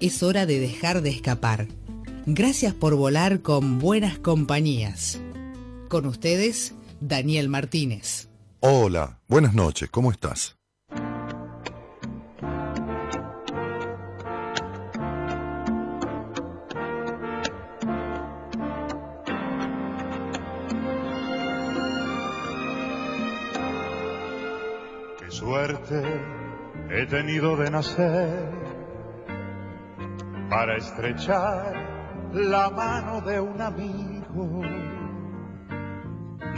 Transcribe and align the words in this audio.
Es 0.00 0.22
hora 0.22 0.46
de 0.46 0.58
dejar 0.58 1.02
de 1.02 1.10
escapar. 1.10 1.66
Gracias 2.24 2.72
por 2.72 2.94
volar 2.94 3.42
con 3.42 3.78
buenas 3.78 4.18
compañías. 4.18 5.20
Con 5.90 6.06
ustedes, 6.06 6.74
Daniel 7.00 7.50
Martínez. 7.50 8.30
Hola, 8.60 9.20
buenas 9.28 9.52
noches, 9.52 9.90
¿cómo 9.90 10.10
estás? 10.10 10.56
Qué 25.18 25.30
suerte 25.30 26.02
he 26.90 27.04
tenido 27.04 27.54
de 27.58 27.70
nacer 27.70 28.69
para 30.50 30.76
estrechar 30.76 31.72
la 32.32 32.70
mano 32.70 33.20
de 33.20 33.40
un 33.40 33.60
amigo 33.60 34.60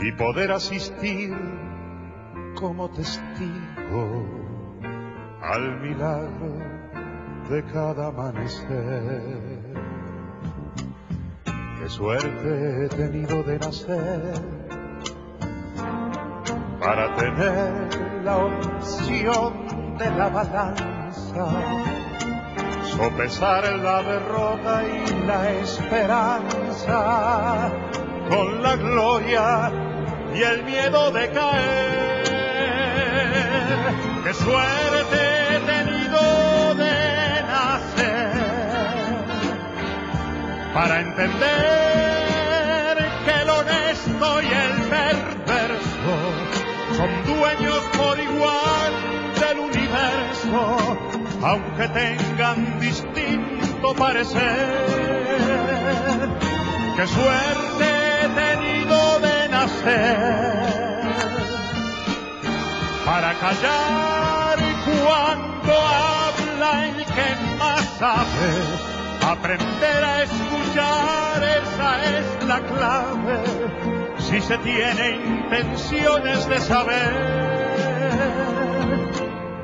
y 0.01 0.11
poder 0.13 0.51
asistir 0.51 1.31
como 2.55 2.89
testigo 2.89 4.25
al 5.41 5.79
milagro 5.79 6.57
de 7.49 7.63
cada 7.71 8.07
amanecer. 8.07 9.63
Qué 11.79 11.89
suerte 11.89 12.85
he 12.85 12.89
tenido 12.89 13.43
de 13.43 13.59
nacer 13.59 14.33
para 16.79 17.15
tener 17.15 18.23
la 18.23 18.37
opción 18.37 19.97
de 19.97 20.11
la 20.11 20.29
balanza, 20.29 21.47
sopesar 22.95 23.63
la 23.79 24.03
derrota 24.03 24.83
y 24.83 25.25
la 25.25 25.51
esperanza, 25.51 26.99
con 28.29 28.61
la 28.61 28.75
gloria 28.75 29.71
y 30.35 30.41
el 30.41 30.63
miedo 30.63 31.11
de 31.11 31.29
caer. 31.31 32.23
Qué 34.23 34.33
suerte 34.33 35.19
he 35.49 35.59
tenido 35.59 36.75
de 36.75 37.43
nacer 37.43 38.31
para 40.73 41.01
entender 41.01 42.02
aunque 51.43 51.87
tengan 51.89 52.79
distinto 52.79 53.93
parecer. 53.95 54.79
Qué 56.95 57.07
suerte 57.07 57.85
he 58.21 58.27
tenido 58.29 59.19
de 59.19 59.49
nacer 59.49 61.03
para 63.05 63.33
callar 63.33 64.57
cuando 64.85 65.73
habla 65.73 66.85
el 66.87 67.05
que 67.05 67.35
más 67.59 67.83
sabe. 67.99 68.93
Aprender 69.25 70.03
a 70.03 70.23
escuchar, 70.23 71.43
esa 71.43 72.03
es 72.17 72.45
la 72.45 72.59
clave 72.59 73.39
si 74.19 74.41
se 74.41 74.57
tiene 74.59 75.11
intenciones 75.11 76.47
de 76.47 76.59
saber. 76.59 77.13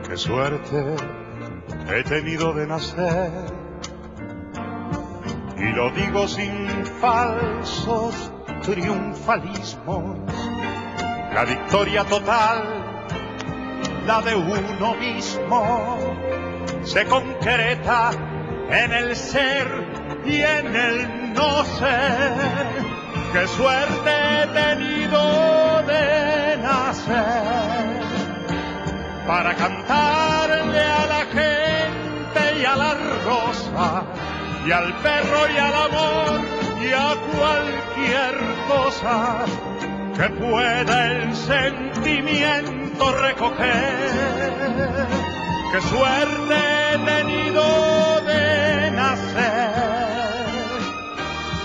Qué 0.08 0.18
suerte 0.18 0.96
he 1.92 2.04
tenido 2.04 2.54
de 2.54 2.68
nacer. 2.68 3.32
Y 5.58 5.72
lo 5.74 5.90
digo 5.92 6.28
sin 6.28 6.86
falsos 7.02 8.32
triunfalismos. 8.62 10.18
La 11.34 11.46
victoria 11.46 12.04
total, 12.06 12.64
la 14.06 14.22
de 14.22 14.36
uno 14.36 14.96
mismo, 14.96 15.98
se 16.84 17.06
concreta 17.06 18.12
en 18.70 18.94
el 18.94 19.16
ser 19.16 19.68
y 20.26 20.42
en 20.42 20.76
el 20.76 21.34
no 21.34 21.66
ser 21.66 22.34
qué 23.34 23.48
suerte 23.48 24.10
he 24.10 24.48
tenido 24.48 25.84
de 25.84 26.58
nacer 26.58 28.00
para 29.28 29.54
cantarle 29.56 30.82
a 30.82 31.09
y 34.70 34.72
al 34.72 34.94
perro 35.02 35.50
y 35.52 35.58
al 35.58 35.74
amor 35.74 36.42
y 36.80 36.94
a 36.94 37.16
cualquier 37.36 38.36
cosa 38.68 39.46
que 40.16 40.30
pueda 40.30 41.08
el 41.08 41.36
sentimiento 41.36 43.12
recoger. 43.14 44.12
Qué 45.72 45.82
suerte 45.82 46.56
he 46.94 46.98
tenido 47.00 48.22
de 48.22 48.92
nacer 48.92 49.74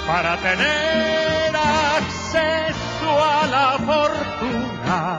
para 0.07 0.39
tener 0.39 1.55
acceso 1.55 3.11
a 3.23 3.47
la 3.47 3.79
fortuna 3.85 5.19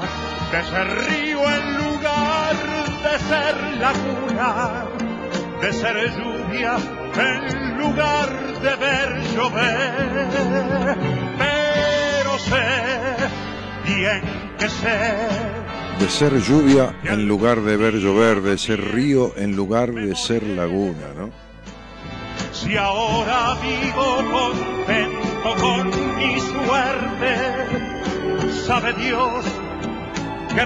de 0.52 0.63
ser 0.63 0.88
río 1.07 1.40
en 1.47 1.78
lugar 1.78 2.56
de 3.03 3.19
ser 3.29 3.56
laguna, 3.78 4.85
de 5.66 5.74
ser 5.74 5.98
lluvia 6.16 6.78
en 7.18 7.78
lugar 7.80 8.30
de 8.62 8.76
ver 8.76 9.09
llover. 9.34 10.98
Pero 11.40 12.38
sé 12.38 12.68
bien 13.84 14.22
que 14.59 14.70
sé 14.70 15.00
de 16.00 16.09
ser 16.09 16.40
lluvia 16.40 16.94
en 17.03 17.28
lugar 17.28 17.62
de 17.62 17.78
ver 17.78 17.96
llover, 17.96 18.42
de 18.42 18.59
ser 18.59 18.80
río 18.94 19.34
en 19.38 19.56
lugar 19.56 19.92
de 19.92 20.16
ser 20.16 20.44
laguna, 20.44 21.08
¿no? 21.18 21.31
Si 22.52 22.78
ahora 22.78 23.56
vivo 23.62 24.24
contento 24.32 25.56
con 25.62 25.90
mi 26.18 26.40
suerte, 26.40 27.32
sabe 28.68 28.94
Dios 28.94 29.46
que 30.53 30.66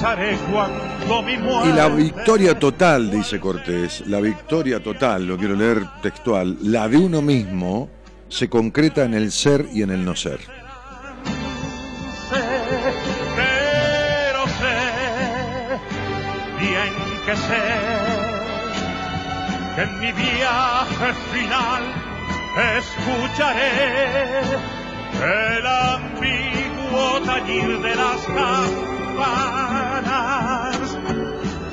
pensaré 0.00 0.38
cuando 0.50 1.22
mi 1.22 1.36
muerte. 1.36 1.68
Y 1.68 1.72
la 1.72 1.88
victoria 1.88 2.58
total, 2.58 3.10
dice 3.10 3.38
Cortés, 3.38 4.02
la 4.06 4.18
victoria 4.20 4.82
total, 4.82 5.26
lo 5.26 5.36
quiero 5.36 5.54
leer 5.54 5.82
textual, 6.00 6.56
la 6.62 6.88
de 6.88 6.96
uno 6.96 7.20
mismo 7.20 7.90
se 8.28 8.48
concreta 8.48 9.04
en 9.04 9.12
el 9.14 9.30
ser 9.30 9.66
y 9.72 9.82
en 9.82 9.90
el 9.90 10.02
no 10.04 10.16
ser. 10.16 10.40
Pero 13.36 14.46
sé 14.58 14.78
bien 16.58 16.94
que 17.26 17.36
sé 17.36 17.62
que 19.74 19.82
en 19.82 20.00
mi 20.00 20.12
viaje 20.12 21.12
final 21.32 21.82
escucharé 22.78 24.79
el 25.22 25.66
ambiguo 25.66 27.20
tañir 27.26 27.80
de 27.80 27.94
las 27.94 28.24
campanas, 29.16 29.98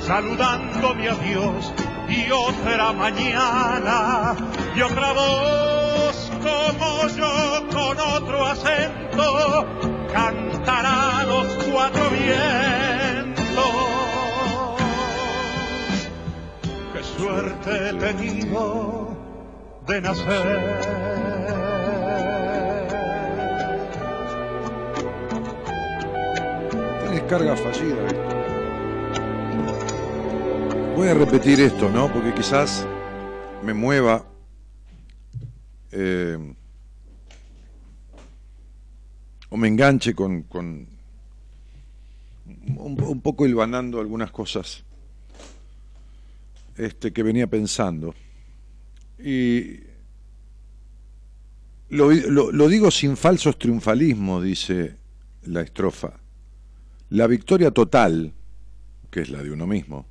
saludándome 0.06 1.08
a 1.08 1.14
Dios 1.14 1.72
y 2.08 2.30
otra 2.30 2.92
mañana 2.92 4.36
y 4.76 4.82
otra 4.82 5.12
voz 5.12 6.30
como 6.42 7.08
yo 7.08 7.66
con 7.72 7.98
otro 7.98 8.46
acento 8.46 9.66
cantará 10.12 11.24
los 11.26 11.46
cuatro 11.64 12.10
vientos. 12.10 13.38
Qué 16.92 17.02
suerte 17.02 17.88
he 17.88 17.94
tenido 17.94 19.16
de 19.86 20.00
nacer. 20.00 21.27
Carga 27.28 27.54
fallida. 27.54 28.08
Voy 30.96 31.08
a 31.08 31.14
repetir 31.14 31.60
esto, 31.60 31.90
¿no? 31.90 32.10
Porque 32.10 32.32
quizás 32.32 32.86
me 33.62 33.74
mueva 33.74 34.24
eh, 35.92 36.54
o 39.50 39.56
me 39.58 39.68
enganche 39.68 40.14
con, 40.14 40.46
un, 42.76 43.20
poco 43.22 43.46
hilvanando 43.46 44.00
algunas 44.00 44.30
cosas 44.30 44.82
este, 46.78 47.12
que 47.12 47.22
venía 47.22 47.46
pensando. 47.46 48.14
Y 49.18 49.80
lo 51.90 52.68
digo 52.68 52.90
sin 52.90 53.18
falsos 53.18 53.58
triunfalismos, 53.58 54.42
dice 54.42 54.96
la 55.42 55.60
estrofa. 55.60 56.14
La 57.10 57.26
victoria 57.26 57.70
total, 57.70 58.34
que 59.10 59.20
es 59.20 59.30
la 59.30 59.42
de 59.42 59.50
uno 59.50 59.66
mismo, 59.66 60.06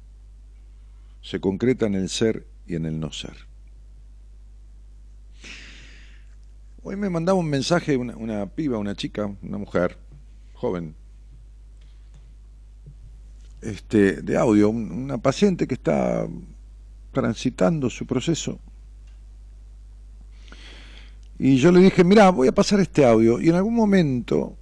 se 1.22 1.40
concreta 1.40 1.86
en 1.86 1.94
el 1.94 2.10
ser 2.10 2.48
y 2.66 2.76
en 2.76 2.86
el 2.86 3.00
no 3.00 3.12
ser. 3.12 3.36
Hoy 6.82 6.96
me 6.96 7.10
mandaba 7.10 7.38
un 7.38 7.50
mensaje 7.50 7.98
una, 7.98 8.48
piba, 8.48 8.80
una 8.80 8.96
chica, 8.96 9.30
una 9.44 9.58
mujer, 9.58 9.98
joven, 10.54 10.96
este, 13.62 14.22
de 14.22 14.38
audio, 14.38 14.70
una 14.70 15.18
paciente 15.18 15.68
que 15.68 15.76
está 15.76 16.28
transitando 17.12 17.90
su 17.90 18.08
proceso. 18.08 18.60
Y 21.38 21.58
yo 21.58 21.72
le 21.72 21.82
dije, 21.82 22.04
mira, 22.04 22.32
voy 22.32 22.48
a 22.48 22.54
pasar 22.54 22.80
este 22.80 23.06
audio 23.06 23.40
y 23.40 23.50
en 23.50 23.56
algún 23.56 23.76
momento, 23.76 24.57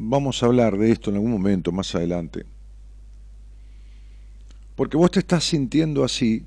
vamos 0.00 0.42
a 0.42 0.46
hablar 0.46 0.78
de 0.78 0.92
esto 0.92 1.10
en 1.10 1.16
algún 1.16 1.32
momento 1.32 1.72
más 1.72 1.92
adelante, 1.94 2.46
porque 4.76 4.96
vos 4.96 5.10
te 5.10 5.18
estás 5.18 5.42
sintiendo 5.44 6.04
así 6.04 6.46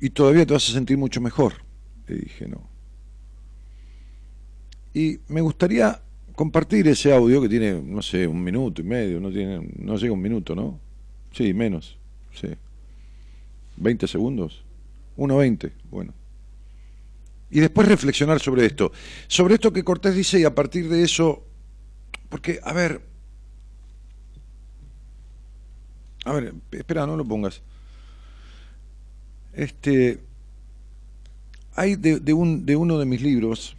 y 0.00 0.10
todavía 0.10 0.44
te 0.44 0.52
vas 0.52 0.68
a 0.68 0.72
sentir 0.72 0.98
mucho 0.98 1.20
mejor. 1.20 1.54
Le 2.08 2.16
dije, 2.16 2.48
no. 2.48 2.68
Y 4.92 5.20
me 5.28 5.40
gustaría 5.40 6.02
compartir 6.34 6.88
ese 6.88 7.14
audio 7.14 7.40
que 7.40 7.48
tiene, 7.48 7.80
no 7.80 8.02
sé, 8.02 8.26
un 8.26 8.42
minuto 8.42 8.82
y 8.82 8.84
medio, 8.84 9.20
no 9.20 9.30
tiene, 9.30 9.60
no 9.78 9.96
llega 9.96 10.12
un 10.12 10.20
minuto, 10.20 10.56
¿no? 10.56 10.80
Sí, 11.30 11.54
menos, 11.54 11.96
sí. 12.34 12.48
¿20 13.80 14.06
segundos? 14.08 14.64
1.20, 15.16 15.70
bueno. 15.88 16.14
Y 17.52 17.60
después 17.60 17.86
reflexionar 17.86 18.40
sobre 18.40 18.64
esto. 18.64 18.92
Sobre 19.28 19.54
esto 19.54 19.74
que 19.74 19.84
Cortés 19.84 20.14
dice 20.14 20.40
y 20.40 20.44
a 20.44 20.54
partir 20.54 20.88
de 20.88 21.02
eso, 21.02 21.46
porque, 22.30 22.58
a 22.64 22.72
ver, 22.72 23.02
a 26.24 26.32
ver, 26.32 26.54
espera, 26.70 27.06
no 27.06 27.14
lo 27.14 27.26
pongas. 27.26 27.60
Este, 29.52 30.18
hay 31.74 31.96
de, 31.96 32.32
un, 32.32 32.64
de 32.64 32.74
uno 32.74 32.98
de 32.98 33.04
mis 33.04 33.20
libros 33.20 33.76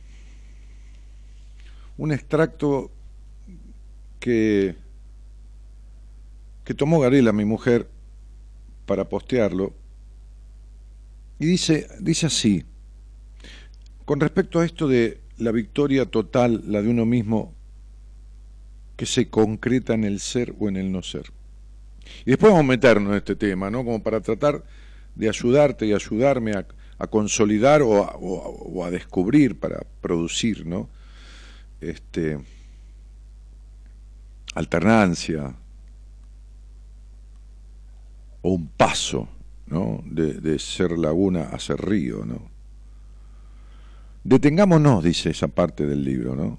un 1.98 2.12
extracto 2.12 2.92
que, 4.20 4.76
que 6.64 6.76
tomó 6.76 7.00
Garela, 7.00 7.34
mi 7.34 7.46
mujer, 7.46 7.90
para 8.86 9.10
postearlo, 9.10 9.74
y 11.40 11.48
dice, 11.48 11.88
dice 12.00 12.28
así, 12.28 12.66
con 14.06 14.20
respecto 14.20 14.60
a 14.60 14.66
esto 14.66 14.88
de 14.88 15.22
la 15.38 15.52
victoria 15.52 16.06
total, 16.06 16.64
la 16.68 16.82
de 16.82 16.90
uno 16.90 17.06
mismo, 17.06 17.54
que 18.96 19.06
se 19.06 19.30
concreta 19.30 19.94
en 19.94 20.04
el 20.04 20.20
ser 20.20 20.54
o 20.60 20.70
en 20.70 20.78
el 20.78 20.92
no 20.92 21.02
ser. 21.02 21.32
Y 22.26 22.32
después 22.32 22.52
vamos 22.52 22.66
a 22.66 22.70
meternos 22.70 23.12
en 23.12 23.18
este 23.18 23.36
tema, 23.36 23.70
¿no? 23.70 23.84
Como 23.84 24.04
para 24.04 24.22
tratar 24.22 24.64
de 25.16 25.30
ayudarte 25.30 25.86
y 25.86 25.94
ayudarme 25.94 26.54
a, 26.54 26.66
consolidar 27.10 27.82
o 27.82 28.02
a, 28.04 28.16
o 28.16 28.86
a, 28.86 28.90
descubrir 28.90 29.60
para 29.60 29.86
producir, 30.00 30.66
¿no? 30.66 30.90
Este, 31.82 32.40
alternancia 34.54 35.54
o 38.42 38.52
un 38.52 38.68
paso, 38.70 39.28
¿no? 39.66 40.02
De, 40.06 40.36
de 40.36 40.60
ser 40.60 40.98
laguna 40.98 41.50
a 41.50 41.60
ser 41.60 41.82
río, 41.82 42.26
¿no? 42.26 42.53
Detengámonos, 44.24 45.04
dice 45.04 45.32
esa 45.32 45.50
parte 45.50 45.86
del 45.86 46.04
libro, 46.04 46.36
¿no? 46.36 46.58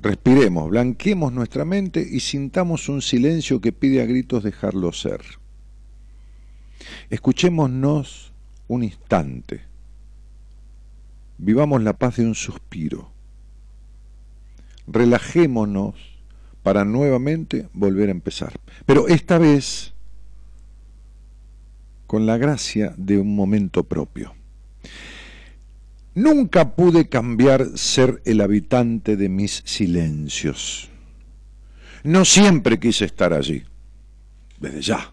Respiremos, 0.00 0.70
blanqueemos 0.70 1.32
nuestra 1.32 1.64
mente 1.64 2.06
y 2.08 2.20
sintamos 2.20 2.88
un 2.88 3.02
silencio 3.02 3.60
que 3.60 3.72
pide 3.72 4.02
a 4.02 4.06
gritos 4.06 4.44
dejarlo 4.44 4.92
ser. 4.92 5.22
Escuchémonos 7.10 8.32
un 8.68 8.84
instante. 8.84 9.62
Vivamos 11.38 11.82
la 11.82 11.94
paz 11.94 12.16
de 12.16 12.26
un 12.26 12.34
suspiro. 12.34 13.10
Relajémonos 14.86 15.94
para 16.62 16.84
nuevamente 16.84 17.68
volver 17.72 18.08
a 18.08 18.12
empezar. 18.12 18.52
Pero 18.86 19.08
esta 19.08 19.38
vez 19.38 19.94
con 22.06 22.26
la 22.26 22.36
gracia 22.36 22.94
de 22.96 23.18
un 23.18 23.34
momento 23.34 23.84
propio. 23.84 24.34
Nunca 26.14 26.76
pude 26.76 27.08
cambiar 27.08 27.76
ser 27.76 28.22
el 28.24 28.40
habitante 28.40 29.16
de 29.16 29.28
mis 29.28 29.62
silencios. 29.66 30.88
No 32.04 32.24
siempre 32.24 32.78
quise 32.78 33.06
estar 33.06 33.32
allí, 33.32 33.64
desde 34.60 34.80
ya. 34.80 35.12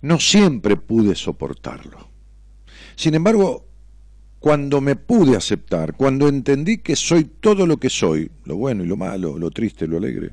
No 0.00 0.18
siempre 0.18 0.76
pude 0.76 1.14
soportarlo. 1.14 2.08
Sin 2.96 3.14
embargo, 3.14 3.66
cuando 4.38 4.80
me 4.80 4.96
pude 4.96 5.36
aceptar, 5.36 5.94
cuando 5.94 6.28
entendí 6.28 6.78
que 6.78 6.96
soy 6.96 7.24
todo 7.24 7.66
lo 7.66 7.78
que 7.78 7.90
soy, 7.90 8.30
lo 8.44 8.56
bueno 8.56 8.82
y 8.84 8.86
lo 8.86 8.96
malo, 8.96 9.38
lo 9.38 9.50
triste 9.50 9.84
y 9.84 9.88
lo 9.88 9.98
alegre, 9.98 10.32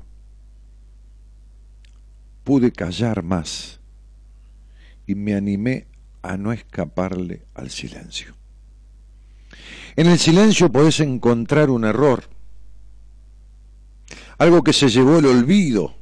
pude 2.44 2.72
callar 2.72 3.24
más 3.24 3.80
y 5.06 5.16
me 5.16 5.34
animé 5.34 5.88
a 6.22 6.38
no 6.38 6.54
escaparle 6.54 7.44
al 7.54 7.69
silencio. 7.69 8.41
En 9.96 10.08
el 10.08 10.20
silencio 10.20 10.72
podés 10.72 11.00
encontrar 11.00 11.70
un 11.70 11.84
error, 11.84 12.24
algo 14.38 14.64
que 14.64 14.74
se 14.74 14.90
llevó 14.90 15.20
el 15.20 15.26
olvido, 15.26 15.96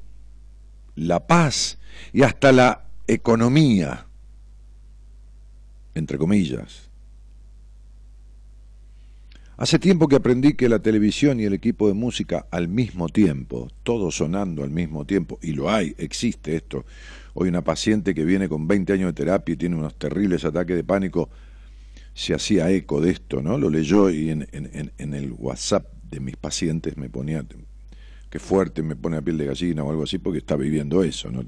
la 0.95 1.25
paz 1.25 1.77
y 2.13 2.21
hasta 2.21 2.51
la 2.51 2.85
economía, 3.07 4.05
entre 5.95 6.17
comillas. 6.17 6.89
Hace 9.57 9.77
tiempo 9.77 10.07
que 10.07 10.15
aprendí 10.15 10.53
que 10.53 10.69
la 10.69 10.79
televisión 10.79 11.39
y 11.39 11.43
el 11.43 11.53
equipo 11.53 11.89
de 11.89 11.93
música 11.93 12.45
al 12.49 12.69
mismo 12.69 13.09
tiempo, 13.09 13.67
todo 13.83 14.09
sonando 14.09 14.63
al 14.63 14.69
mismo 14.69 15.03
tiempo, 15.03 15.37
y 15.41 15.51
lo 15.51 15.69
hay, 15.69 15.95
existe 15.97 16.55
esto. 16.55 16.85
Hoy 17.33 17.49
una 17.49 17.61
paciente 17.61 18.15
que 18.15 18.23
viene 18.23 18.47
con 18.47 18.69
20 18.69 18.93
años 18.93 19.07
de 19.07 19.25
terapia 19.25 19.53
y 19.53 19.57
tiene 19.57 19.75
unos 19.75 19.95
terribles 19.95 20.45
ataques 20.45 20.77
de 20.77 20.83
pánico, 20.85 21.29
se 22.19 22.33
hacía 22.33 22.69
eco 22.69 22.99
de 22.99 23.11
esto, 23.11 23.41
¿no? 23.41 23.57
Lo 23.57 23.69
leyó 23.69 24.09
y 24.09 24.29
en, 24.29 24.43
el 24.97 25.31
WhatsApp 25.37 25.85
de 26.03 26.19
mis 26.19 26.35
pacientes 26.35 26.97
me 26.97 27.09
ponía, 27.09 27.45
que 28.29 28.39
fuerte, 28.39 28.83
me 28.83 28.97
pone 28.97 29.15
a 29.15 29.21
piel 29.21 29.37
de 29.37 29.45
gallina 29.45 29.85
o 29.85 29.89
algo 29.89 30.03
así, 30.03 30.17
porque 30.17 30.39
está 30.39 30.57
viviendo 30.57 31.01
eso, 31.01 31.31
¿no? 31.31 31.45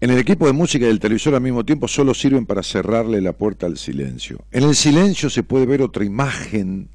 En 0.00 0.10
el 0.10 0.16
equipo 0.16 0.46
de 0.46 0.52
música 0.52 0.84
y 0.84 0.88
del 0.88 1.00
televisor 1.00 1.34
al 1.34 1.40
mismo 1.40 1.64
tiempo 1.64 1.88
solo 1.88 2.14
sirven 2.14 2.46
para 2.46 2.62
cerrarle 2.62 3.20
la 3.20 3.32
puerta 3.32 3.66
al 3.66 3.76
silencio. 3.76 4.44
En 4.52 4.62
el 4.62 4.76
silencio 4.76 5.28
se 5.28 5.42
puede 5.42 5.66
ver 5.66 5.82
otra 5.82 6.04
imagen 6.04 6.88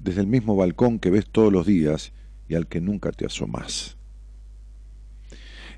desde 0.00 0.22
el 0.22 0.26
mismo 0.26 0.56
balcón 0.56 0.98
que 0.98 1.10
ves 1.10 1.26
todos 1.30 1.52
los 1.52 1.66
días 1.66 2.10
y 2.48 2.56
al 2.56 2.66
que 2.66 2.80
nunca 2.80 3.12
te 3.12 3.26
asomas. 3.26 3.96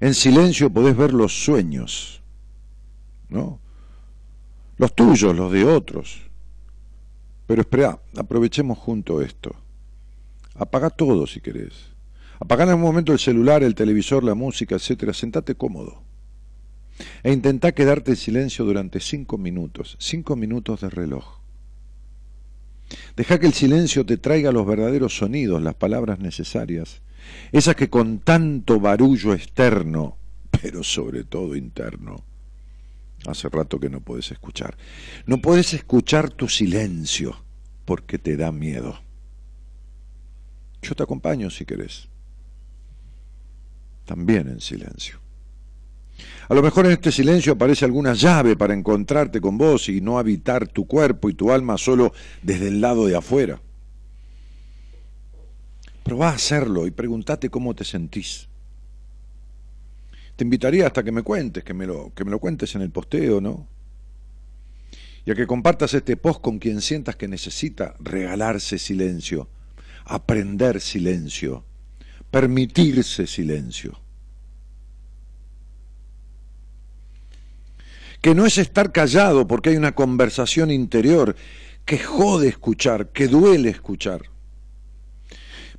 En 0.00 0.14
silencio 0.14 0.70
podés 0.70 0.96
ver 0.96 1.12
los 1.12 1.44
sueños, 1.44 2.22
¿no? 3.28 3.61
Los 4.76 4.95
tuyos, 4.95 5.35
los 5.35 5.52
de 5.52 5.64
otros. 5.64 6.23
Pero 7.47 7.62
espera, 7.62 8.00
aprovechemos 8.16 8.78
junto 8.78 9.23
esto. 9.23 9.54
Apaga 10.54 10.90
todo 10.90 11.26
si 11.26 11.40
querés. 11.40 11.75
Apaga 12.40 12.64
en 12.64 12.75
un 12.75 12.80
momento 12.80 13.12
el 13.12 13.18
celular, 13.18 13.62
el 13.62 13.75
televisor, 13.75 14.25
la 14.25 14.35
música, 14.35 14.75
etcétera. 14.75 15.14
Sentate 15.14 15.54
cómodo. 15.54 16.02
E 17.23 17.33
intenta 17.33 17.73
quedarte 17.73 18.12
en 18.12 18.16
silencio 18.16 18.64
durante 18.64 19.00
cinco 19.00 19.38
minutos, 19.38 19.97
cinco 19.99 20.37
minutos 20.37 20.80
de 20.80 20.90
reloj. 20.90 21.40
Deja 23.16 23.38
que 23.38 23.47
el 23.47 23.52
silencio 23.52 24.06
te 24.06 24.16
traiga 24.16 24.52
los 24.52 24.66
verdaderos 24.66 25.16
sonidos, 25.16 25.62
las 25.62 25.75
palabras 25.75 26.18
necesarias, 26.21 27.02
esas 27.52 27.75
que 27.75 27.90
con 27.90 28.21
tanto 28.21 28.78
barullo 28.80 29.35
externo, 29.35 30.16
pero 30.50 30.83
sobre 30.83 31.25
todo 31.25 31.56
interno, 31.56 32.25
hace 33.28 33.49
rato 33.49 33.78
que 33.78 33.90
no 33.90 34.00
puedes 34.00 34.30
escuchar. 34.30 34.76
No 35.26 35.38
puedes 35.38 35.75
escuchar 35.75 36.30
tu 36.30 36.49
silencio 36.49 37.37
porque 37.85 38.18
te 38.18 38.37
da 38.37 38.52
miedo. 38.52 39.00
Yo 40.83 40.95
te 40.95 41.02
acompaño 41.02 41.50
si 41.50 41.64
querés. 41.64 42.09
también 44.04 44.49
en 44.49 44.61
silencio. 44.61 45.18
A 46.49 46.54
lo 46.54 46.62
mejor 46.62 46.87
en 46.87 46.92
este 46.92 47.11
silencio 47.11 47.54
aparece 47.54 47.85
alguna 47.85 48.14
llave 48.14 48.56
para 48.56 48.73
encontrarte 48.73 49.40
con 49.40 49.59
vos 49.59 49.88
y 49.88 50.00
no 50.00 50.18
habitar 50.18 50.68
tu 50.68 50.87
cuerpo 50.87 51.28
y 51.28 51.35
tu 51.35 51.50
alma 51.50 51.76
solo 51.76 52.12
desde 52.42 52.68
el 52.68 52.80
lado 52.80 53.06
de 53.06 53.16
afuera. 53.16 53.61
Probá 56.04 56.30
a 56.30 56.35
hacerlo 56.35 56.87
y 56.87 56.92
pregúntate 56.92 57.50
cómo 57.50 57.75
te 57.75 57.85
sentís. 57.85 58.49
Te 60.37 60.45
invitaría 60.45 60.87
hasta 60.87 61.02
que 61.02 61.12
me 61.12 61.23
cuentes, 61.23 61.64
que 61.64 61.73
me 61.73 61.87
lo, 61.87 62.12
que 62.14 62.25
me 62.25 62.31
lo 62.31 62.38
cuentes 62.38 62.75
en 62.75 62.83
el 62.83 62.90
posteo, 62.90 63.40
¿no? 63.40 63.66
Y 65.25 65.31
a 65.31 65.35
que 65.35 65.47
compartas 65.47 65.95
este 65.95 66.16
post 66.16 66.40
con 66.40 66.59
quien 66.59 66.83
sientas 66.83 67.16
que 67.16 67.26
necesita 67.26 67.97
regalarse 67.99 68.78
silencio, 68.78 69.49
aprender 70.05 70.81
silencio, 70.81 71.64
permitirse 72.31 73.26
silencio. 73.26 73.99
Que 78.21 78.35
no 78.35 78.45
es 78.45 78.59
estar 78.59 78.93
callado 78.93 79.47
porque 79.47 79.71
hay 79.71 79.76
una 79.76 79.95
conversación 79.95 80.71
interior 80.71 81.35
que 81.85 81.99
jode 81.99 82.49
escuchar, 82.49 83.09
que 83.09 83.26
duele 83.26 83.71
escuchar 83.71 84.36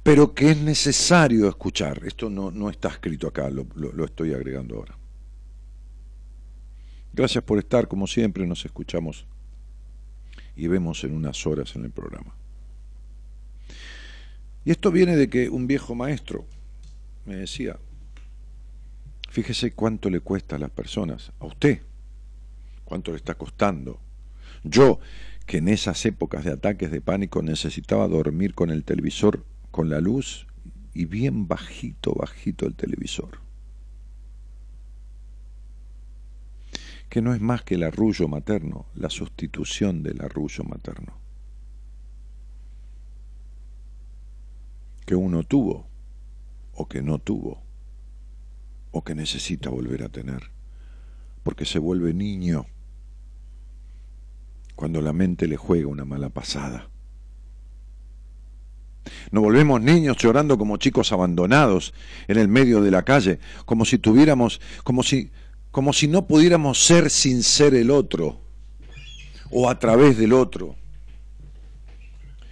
pero 0.08 0.34
que 0.34 0.52
es 0.52 0.58
necesario 0.62 1.50
escuchar. 1.50 2.02
Esto 2.06 2.30
no, 2.30 2.50
no 2.50 2.70
está 2.70 2.88
escrito 2.88 3.28
acá, 3.28 3.50
lo, 3.50 3.68
lo, 3.76 4.06
estoy 4.06 4.34
agregando 4.34 4.78
ahora. 4.78 4.98
Gracias 7.12 7.44
por 7.44 7.60
estar, 7.60 7.90
como 7.90 8.08
siempre, 8.08 8.48
nos 8.48 8.64
escuchamos 8.64 9.26
y 10.56 10.68
vemos 10.68 11.04
en 11.04 11.14
unas 11.14 11.46
horas 11.46 11.76
en 11.76 11.84
el 11.84 11.92
programa. 11.92 12.34
Y 14.64 14.72
esto 14.72 14.92
viene 14.92 15.18
de 15.18 15.30
que 15.30 15.50
un 15.50 15.68
viejo 15.68 15.94
maestro 15.94 16.46
me 17.26 17.36
decía, 17.36 17.78
fíjese 19.30 19.74
cuánto 19.74 20.10
le 20.10 20.22
cuesta 20.22 20.56
a 20.56 20.60
las 20.60 20.72
personas, 20.72 21.34
a 21.38 21.48
usted, 21.48 21.82
cuánto 22.86 23.12
le 23.12 23.18
está 23.18 23.34
costando. 23.34 24.00
Yo, 24.64 25.02
que 25.46 25.58
en 25.58 25.68
esas 25.68 26.06
épocas 26.06 26.46
de 26.46 26.54
ataques 26.54 26.92
de 26.92 27.02
pánico 27.02 27.42
necesitaba 27.42 28.08
dormir 28.08 28.54
con 28.54 28.70
el 28.70 28.86
televisor 28.86 29.44
con 29.78 29.90
la 29.90 30.02
luz 30.02 30.48
y 30.96 31.06
bien 31.06 31.48
bajito, 31.48 32.12
bajito 32.16 32.66
el 32.66 32.74
televisor. 32.74 33.42
Que 37.10 37.22
no 37.22 37.32
es 37.32 37.42
más 37.42 37.62
que 37.62 37.76
el 37.76 37.84
arrullo 37.84 38.28
materno, 38.28 38.88
la 38.96 39.12
sustitución 39.12 40.02
del 40.02 40.24
arrullo 40.24 40.64
materno. 40.64 41.14
Que 45.06 45.14
uno 45.14 45.44
tuvo, 45.44 45.86
o 46.74 46.88
que 46.88 47.04
no 47.04 47.20
tuvo, 47.20 47.62
o 48.90 49.04
que 49.04 49.14
necesita 49.14 49.70
volver 49.70 50.02
a 50.02 50.10
tener, 50.10 50.50
porque 51.44 51.66
se 51.66 51.78
vuelve 51.78 52.16
niño 52.16 52.66
cuando 54.76 55.02
la 55.02 55.14
mente 55.14 55.48
le 55.48 55.56
juega 55.56 55.86
una 55.86 56.04
mala 56.04 56.30
pasada. 56.30 56.90
Nos 59.32 59.44
volvemos 59.44 59.82
niños 59.82 60.18
llorando 60.18 60.58
como 60.58 60.78
chicos 60.78 61.12
abandonados 61.12 61.94
en 62.28 62.38
el 62.38 62.48
medio 62.48 62.82
de 62.82 62.92
la 62.92 63.04
calle, 63.04 63.40
como 63.66 63.86
si 63.86 63.98
tuviéramos, 63.98 64.62
como 64.84 65.04
si, 65.04 65.32
como 65.72 65.94
si 65.94 66.08
no 66.08 66.28
pudiéramos 66.28 66.84
ser 66.84 67.10
sin 67.10 67.44
ser 67.44 67.76
el 67.76 67.92
otro, 67.92 68.40
o 69.52 69.70
a 69.70 69.80
través 69.80 70.18
del 70.18 70.34
otro, 70.34 70.76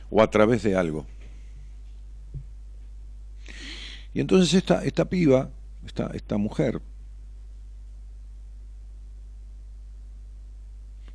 o 0.10 0.22
a 0.22 0.30
través 0.30 0.64
de 0.64 0.76
algo. 0.76 1.06
Y 4.14 4.22
entonces 4.22 4.54
esta, 4.54 4.84
esta 4.86 5.06
piba, 5.06 5.52
esta, 5.86 6.10
esta 6.14 6.38
mujer, 6.38 6.82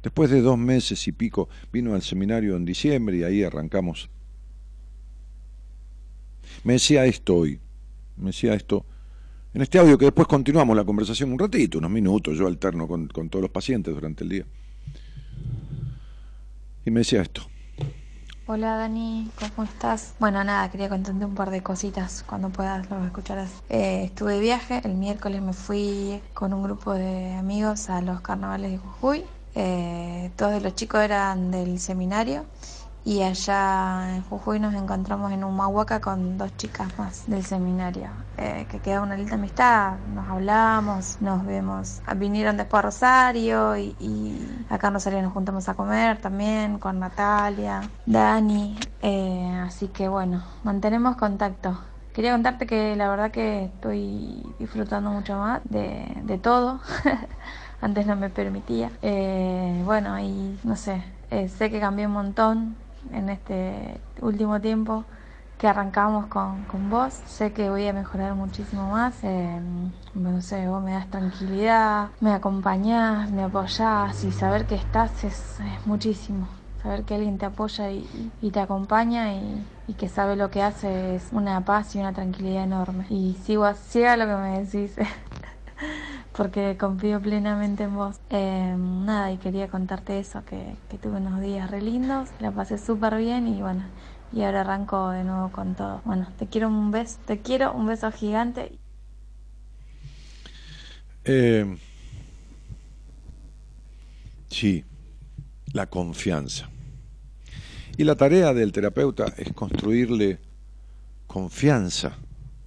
después 0.02 0.30
de 0.30 0.40
dos 0.42 0.58
meses 0.58 1.06
y 1.08 1.12
pico, 1.12 1.48
vino 1.72 1.94
al 1.94 2.02
seminario 2.02 2.56
en 2.56 2.64
diciembre 2.64 3.16
y 3.16 3.22
ahí 3.22 3.42
arrancamos 3.42 4.10
me 6.64 6.74
decía 6.74 7.04
esto 7.06 7.36
hoy, 7.36 7.60
me 8.16 8.26
decía 8.26 8.54
esto 8.54 8.84
en 9.52 9.62
este 9.62 9.80
audio 9.80 9.98
que 9.98 10.04
después 10.04 10.28
continuamos 10.28 10.76
la 10.76 10.84
conversación 10.84 11.32
un 11.32 11.38
ratito, 11.38 11.78
unos 11.78 11.90
minutos, 11.90 12.38
yo 12.38 12.46
alterno 12.46 12.86
con, 12.86 13.08
todos 13.08 13.42
los 13.42 13.50
pacientes 13.50 13.92
durante 13.92 14.22
el 14.22 14.30
día. 14.30 14.44
Y 16.84 16.90
me 16.92 17.00
decía 17.00 17.22
esto. 17.22 17.42
Hola 18.46 18.76
Dani, 18.76 19.28
¿cómo 19.56 19.66
estás? 19.66 20.14
Bueno, 20.20 20.42
nada, 20.44 20.70
quería 20.70 20.88
contarte 20.88 21.24
un 21.24 21.34
par 21.34 21.50
de 21.50 21.62
cositas 21.62 22.24
cuando 22.26 22.50
puedas, 22.50 22.88
lo 22.90 23.04
escucharás. 23.04 23.50
Eh, 23.68 24.04
estuve 24.04 24.34
de 24.34 24.40
viaje, 24.40 24.80
el 24.84 24.94
miércoles 24.94 25.42
me 25.42 25.52
fui 25.52 26.20
con 26.32 26.52
un 26.52 26.62
grupo 26.62 26.94
de 26.94 27.32
amigos 27.32 27.90
a 27.90 28.00
los 28.02 28.20
carnavales 28.20 28.70
de 28.70 28.78
Jujuy. 28.78 29.24
Eh, 29.56 30.30
todos 30.36 30.62
los 30.62 30.76
chicos 30.76 31.00
eran 31.00 31.50
del 31.50 31.80
seminario 31.80 32.44
y 33.04 33.22
allá 33.22 34.16
en 34.16 34.22
Jujuy 34.24 34.60
nos 34.60 34.74
encontramos 34.74 35.32
en 35.32 35.44
un 35.44 35.54
Humahuaca 35.54 36.00
con 36.00 36.36
dos 36.36 36.54
chicas 36.56 36.86
más 36.98 37.28
del 37.28 37.44
seminario, 37.44 38.10
eh, 38.36 38.66
que 38.70 38.78
queda 38.80 39.00
una 39.00 39.16
linda 39.16 39.34
amistad, 39.34 39.94
nos 40.14 40.28
hablamos, 40.28 41.16
nos 41.20 41.44
vemos, 41.46 42.02
vinieron 42.16 42.56
después 42.56 42.78
a 42.78 42.82
Rosario 42.82 43.76
y, 43.76 44.64
acá 44.68 44.88
en 44.88 44.94
Rosario 44.94 45.22
nos 45.22 45.32
juntamos 45.32 45.68
a 45.68 45.74
comer 45.74 46.20
también 46.20 46.78
con 46.78 46.98
Natalia, 46.98 47.82
Dani, 48.04 48.78
eh, 49.02 49.62
así 49.64 49.88
que 49.88 50.08
bueno, 50.08 50.42
mantenemos 50.62 51.16
contacto. 51.16 51.78
Quería 52.12 52.32
contarte 52.32 52.66
que 52.66 52.96
la 52.96 53.08
verdad 53.08 53.30
que 53.30 53.66
estoy 53.66 54.42
disfrutando 54.58 55.10
mucho 55.10 55.38
más 55.38 55.60
de, 55.64 56.06
de 56.24 56.38
todo. 56.38 56.80
Antes 57.80 58.04
no 58.06 58.16
me 58.16 58.28
permitía. 58.30 58.90
Eh, 59.00 59.80
bueno, 59.84 60.18
y 60.18 60.58
no 60.64 60.76
sé, 60.76 61.02
sé 61.30 61.70
que 61.70 61.80
cambié 61.80 62.06
un 62.06 62.12
montón 62.12 62.76
en 63.12 63.28
este 63.28 64.00
último 64.20 64.60
tiempo 64.60 65.04
que 65.60 65.68
arrancamos 65.68 66.26
con, 66.26 66.64
con 66.64 66.88
vos. 66.88 67.12
Sé 67.26 67.52
que 67.52 67.68
voy 67.68 67.86
a 67.86 67.92
mejorar 67.92 68.34
muchísimo 68.34 68.90
más. 68.90 69.14
Eh, 69.22 69.60
no 70.14 70.40
sé, 70.40 70.66
vos 70.66 70.82
me 70.82 70.92
das 70.92 71.10
tranquilidad, 71.10 72.08
me 72.20 72.32
acompañás, 72.32 73.30
me 73.30 73.42
apoyás 73.42 74.24
y 74.24 74.32
saber 74.32 74.66
que 74.66 74.74
estás 74.74 75.22
es, 75.22 75.58
muchísimo. 75.84 76.48
Saber 76.82 77.04
que 77.04 77.14
alguien 77.14 77.36
te 77.36 77.44
apoya 77.44 77.90
y, 77.90 78.50
te 78.50 78.58
acompaña 78.58 79.34
y, 79.34 79.66
que 79.98 80.08
sabe 80.08 80.34
lo 80.34 80.50
que 80.50 80.62
hace 80.62 81.16
es 81.16 81.28
una 81.30 81.60
paz 81.62 81.94
y 81.94 81.98
una 81.98 82.14
tranquilidad 82.14 82.64
enorme. 82.64 83.04
Y 83.10 83.36
sigo 83.42 83.64
así 83.64 84.02
a 84.02 84.16
lo 84.16 84.24
que 84.24 84.34
me 84.34 84.62
decís. 84.62 84.96
porque 86.40 86.78
confío 86.78 87.20
plenamente 87.20 87.82
en 87.82 87.94
vos. 87.94 88.16
Eh, 88.30 88.74
nada, 88.74 89.30
y 89.30 89.36
quería 89.36 89.68
contarte 89.68 90.18
eso, 90.18 90.42
que, 90.46 90.74
tuve 90.96 91.18
unos 91.18 91.42
días 91.42 91.70
re 91.70 91.82
lindos, 91.82 92.30
la 92.40 92.50
pasé 92.50 92.78
súper 92.78 93.18
bien 93.18 93.46
y 93.46 93.60
bueno, 93.60 93.84
y 94.32 94.40
ahora 94.40 94.62
arranco 94.62 95.10
de 95.10 95.22
nuevo 95.22 95.52
con 95.52 95.74
todo. 95.74 96.00
Bueno, 96.06 96.32
te 96.38 96.46
quiero 96.46 96.68
un 96.68 96.92
beso, 96.92 97.18
te 97.26 97.40
quiero 97.40 97.74
un 97.74 97.84
beso 97.84 98.10
gigante. 98.10 98.72
Eh, 101.26 101.76
sí, 104.48 104.86
la 105.74 105.88
confianza. 105.90 106.70
Y 107.98 108.04
la 108.04 108.16
tarea 108.16 108.54
del 108.54 108.72
terapeuta 108.72 109.26
es 109.36 109.52
construirle 109.52 110.38
confianza 111.26 112.16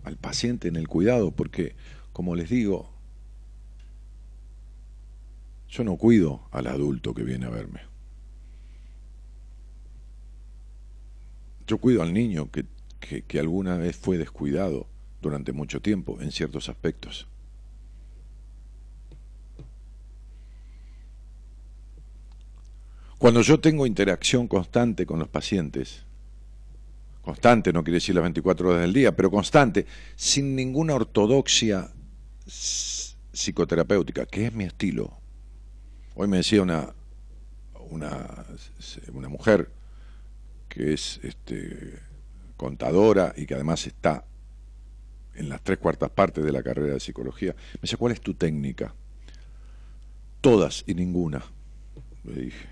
al 0.03 0.17
paciente 0.17 0.67
en 0.67 0.75
el 0.75 0.87
cuidado, 0.87 1.31
porque, 1.31 1.75
como 2.11 2.35
les 2.35 2.51
digo, 2.51 2.92
yo 5.73 5.83
no 5.83 5.97
cuido 5.97 6.47
al 6.51 6.67
adulto 6.67 7.15
que 7.15 7.23
viene 7.23 7.47
a 7.47 7.49
verme. 7.49 7.81
Yo 11.65 11.79
cuido 11.79 12.03
al 12.03 12.13
niño 12.13 12.51
que, 12.51 12.65
que, 12.99 13.39
alguna 13.39 13.75
vez 13.77 13.95
fue 13.97 14.19
descuidado 14.19 14.85
durante 15.19 15.51
mucho 15.51 15.81
tiempo 15.81 16.21
en 16.21 16.31
ciertos 16.31 16.69
aspectos. 16.69 17.27
Cuando 23.17 23.41
yo 23.41 23.59
tengo 23.59 23.87
interacción 23.87 24.47
constante 24.47 25.07
con 25.07 25.17
los 25.17 25.29
pacientes, 25.29 26.05
constante 27.23 27.73
no 27.73 27.83
quiere 27.83 27.95
decir 27.95 28.13
las 28.13 28.23
24 28.23 28.69
horas 28.69 28.81
del 28.81 28.93
día, 28.93 29.15
pero 29.15 29.31
constante, 29.31 29.87
sin 30.15 30.55
ninguna 30.55 30.93
ortodoxia 30.93 31.89
psicoterapéutica, 32.45 34.27
que 34.27 34.45
es 34.45 34.53
mi 34.53 34.65
estilo, 34.65 35.22
Hoy 36.15 36.27
me 36.27 36.37
decía 36.37 36.61
una, 36.61 36.93
una, 37.89 38.45
una 39.13 39.29
mujer 39.29 39.69
que 40.69 40.93
es 40.93 41.19
este, 41.23 41.99
contadora 42.55 43.33
y 43.35 43.45
que 43.45 43.55
además 43.55 43.87
está 43.87 44.25
en 45.35 45.49
las 45.49 45.61
tres 45.61 45.79
cuartas 45.79 46.11
partes 46.11 46.43
de 46.43 46.51
la 46.51 46.61
carrera 46.61 46.93
de 46.93 46.99
psicología. 46.99 47.55
Me 47.75 47.81
decía, 47.81 47.97
¿cuál 47.97 48.13
es 48.13 48.21
tu 48.21 48.35
técnica? 48.35 48.93
Todas 50.41 50.83
y 50.85 50.93
ninguna, 50.93 51.43
le 52.23 52.41
dije. 52.41 52.67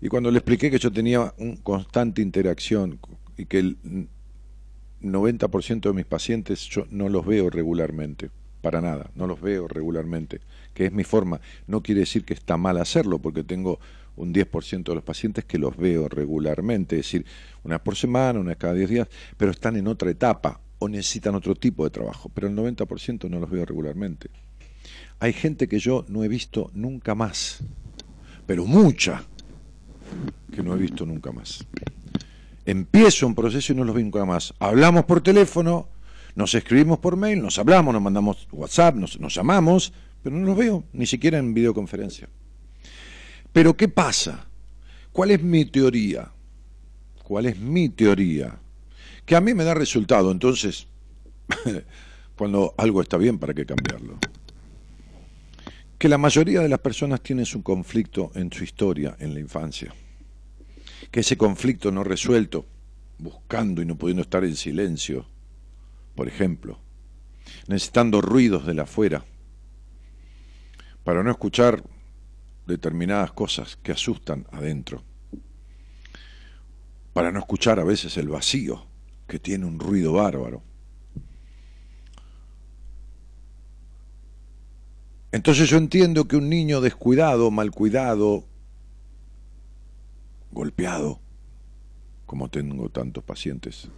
Y 0.00 0.08
cuando 0.08 0.30
le 0.30 0.38
expliqué 0.38 0.70
que 0.70 0.78
yo 0.78 0.92
tenía 0.92 1.34
una 1.38 1.56
constante 1.62 2.22
interacción 2.22 2.98
y 3.36 3.46
que 3.46 3.76
90% 5.02 5.80
de 5.80 5.92
mis 5.92 6.06
pacientes 6.06 6.60
yo 6.68 6.86
no 6.90 7.08
los 7.08 7.26
veo 7.26 7.48
regularmente, 7.50 8.30
para 8.68 8.82
nada, 8.82 9.10
no 9.14 9.26
los 9.26 9.40
veo 9.40 9.66
regularmente, 9.66 10.42
que 10.74 10.84
es 10.84 10.92
mi 10.92 11.02
forma. 11.02 11.40
No 11.66 11.82
quiere 11.82 12.00
decir 12.00 12.26
que 12.26 12.34
está 12.34 12.58
mal 12.58 12.76
hacerlo, 12.76 13.18
porque 13.18 13.42
tengo 13.42 13.80
un 14.16 14.34
10% 14.34 14.82
de 14.82 14.94
los 14.94 15.02
pacientes 15.02 15.46
que 15.46 15.56
los 15.56 15.74
veo 15.74 16.06
regularmente, 16.06 16.96
es 16.96 17.06
decir, 17.06 17.24
una 17.64 17.82
por 17.82 17.96
semana, 17.96 18.38
una 18.38 18.56
cada 18.56 18.74
10 18.74 18.90
días, 18.90 19.08
pero 19.38 19.52
están 19.52 19.76
en 19.76 19.86
otra 19.86 20.10
etapa 20.10 20.60
o 20.80 20.86
necesitan 20.86 21.34
otro 21.34 21.54
tipo 21.54 21.82
de 21.84 21.88
trabajo, 21.88 22.30
pero 22.34 22.46
el 22.46 22.54
90% 22.54 23.30
no 23.30 23.40
los 23.40 23.48
veo 23.48 23.64
regularmente. 23.64 24.28
Hay 25.18 25.32
gente 25.32 25.66
que 25.66 25.78
yo 25.78 26.04
no 26.08 26.22
he 26.22 26.28
visto 26.28 26.70
nunca 26.74 27.14
más, 27.14 27.60
pero 28.44 28.66
mucha 28.66 29.22
que 30.54 30.62
no 30.62 30.74
he 30.74 30.78
visto 30.78 31.06
nunca 31.06 31.32
más. 31.32 31.64
Empiezo 32.66 33.26
un 33.26 33.34
proceso 33.34 33.72
y 33.72 33.76
no 33.76 33.84
los 33.84 33.94
veo 33.94 34.04
nunca 34.04 34.26
más. 34.26 34.52
Hablamos 34.58 35.06
por 35.06 35.22
teléfono, 35.22 35.88
nos 36.38 36.54
escribimos 36.54 37.00
por 37.00 37.16
mail, 37.16 37.42
nos 37.42 37.58
hablamos, 37.58 37.92
nos 37.92 38.00
mandamos 38.00 38.46
WhatsApp, 38.52 38.94
nos, 38.94 39.18
llamamos, 39.34 39.92
pero 40.22 40.36
no 40.36 40.46
los 40.46 40.56
veo, 40.56 40.84
ni 40.92 41.04
siquiera 41.04 41.36
en 41.36 41.52
videoconferencia. 41.52 42.28
Pero 43.52 43.76
¿qué 43.76 43.88
pasa? 43.88 44.46
¿Cuál 45.10 45.32
es 45.32 45.42
mi 45.42 45.64
teoría? 45.64 46.30
¿Cuál 47.24 47.46
es 47.46 47.58
mi 47.58 47.88
teoría? 47.88 48.56
Que 49.26 49.34
a 49.34 49.40
mí 49.40 49.52
me 49.52 49.64
da 49.64 49.74
resultado, 49.74 50.30
entonces, 50.30 50.86
cuando 52.36 52.72
algo 52.78 53.02
está 53.02 53.16
bien, 53.16 53.40
¿para 53.40 53.52
qué 53.52 53.66
cambiarlo? 53.66 54.20
Que 55.98 56.08
la 56.08 56.18
mayoría 56.18 56.60
de 56.60 56.68
las 56.68 56.78
personas 56.78 57.20
tienen 57.20 57.46
su 57.46 57.64
conflicto 57.64 58.30
en 58.36 58.52
su 58.52 58.62
historia, 58.62 59.16
en 59.18 59.34
la 59.34 59.40
infancia. 59.40 59.92
Que 61.10 61.18
ese 61.18 61.36
conflicto 61.36 61.90
no 61.90 62.04
resuelto, 62.04 62.64
buscando 63.18 63.82
y 63.82 63.86
no 63.86 63.98
pudiendo 63.98 64.22
estar 64.22 64.44
en 64.44 64.54
silencio, 64.54 65.26
por 66.18 66.26
ejemplo, 66.26 66.80
necesitando 67.68 68.20
ruidos 68.20 68.66
de 68.66 68.74
la 68.74 68.82
afuera, 68.82 69.24
para 71.04 71.22
no 71.22 71.30
escuchar 71.30 71.84
determinadas 72.66 73.30
cosas 73.30 73.76
que 73.76 73.92
asustan 73.92 74.44
adentro, 74.50 75.04
para 77.12 77.30
no 77.30 77.38
escuchar 77.38 77.78
a 77.78 77.84
veces 77.84 78.16
el 78.16 78.26
vacío 78.26 78.84
que 79.28 79.38
tiene 79.38 79.64
un 79.64 79.78
ruido 79.78 80.14
bárbaro. 80.14 80.64
Entonces 85.30 85.70
yo 85.70 85.76
entiendo 85.76 86.26
que 86.26 86.34
un 86.34 86.48
niño 86.48 86.80
descuidado, 86.80 87.52
mal 87.52 87.70
cuidado, 87.70 88.44
golpeado, 90.50 91.20
como 92.26 92.50
tengo 92.50 92.88
tantos 92.88 93.22
pacientes, 93.22 93.88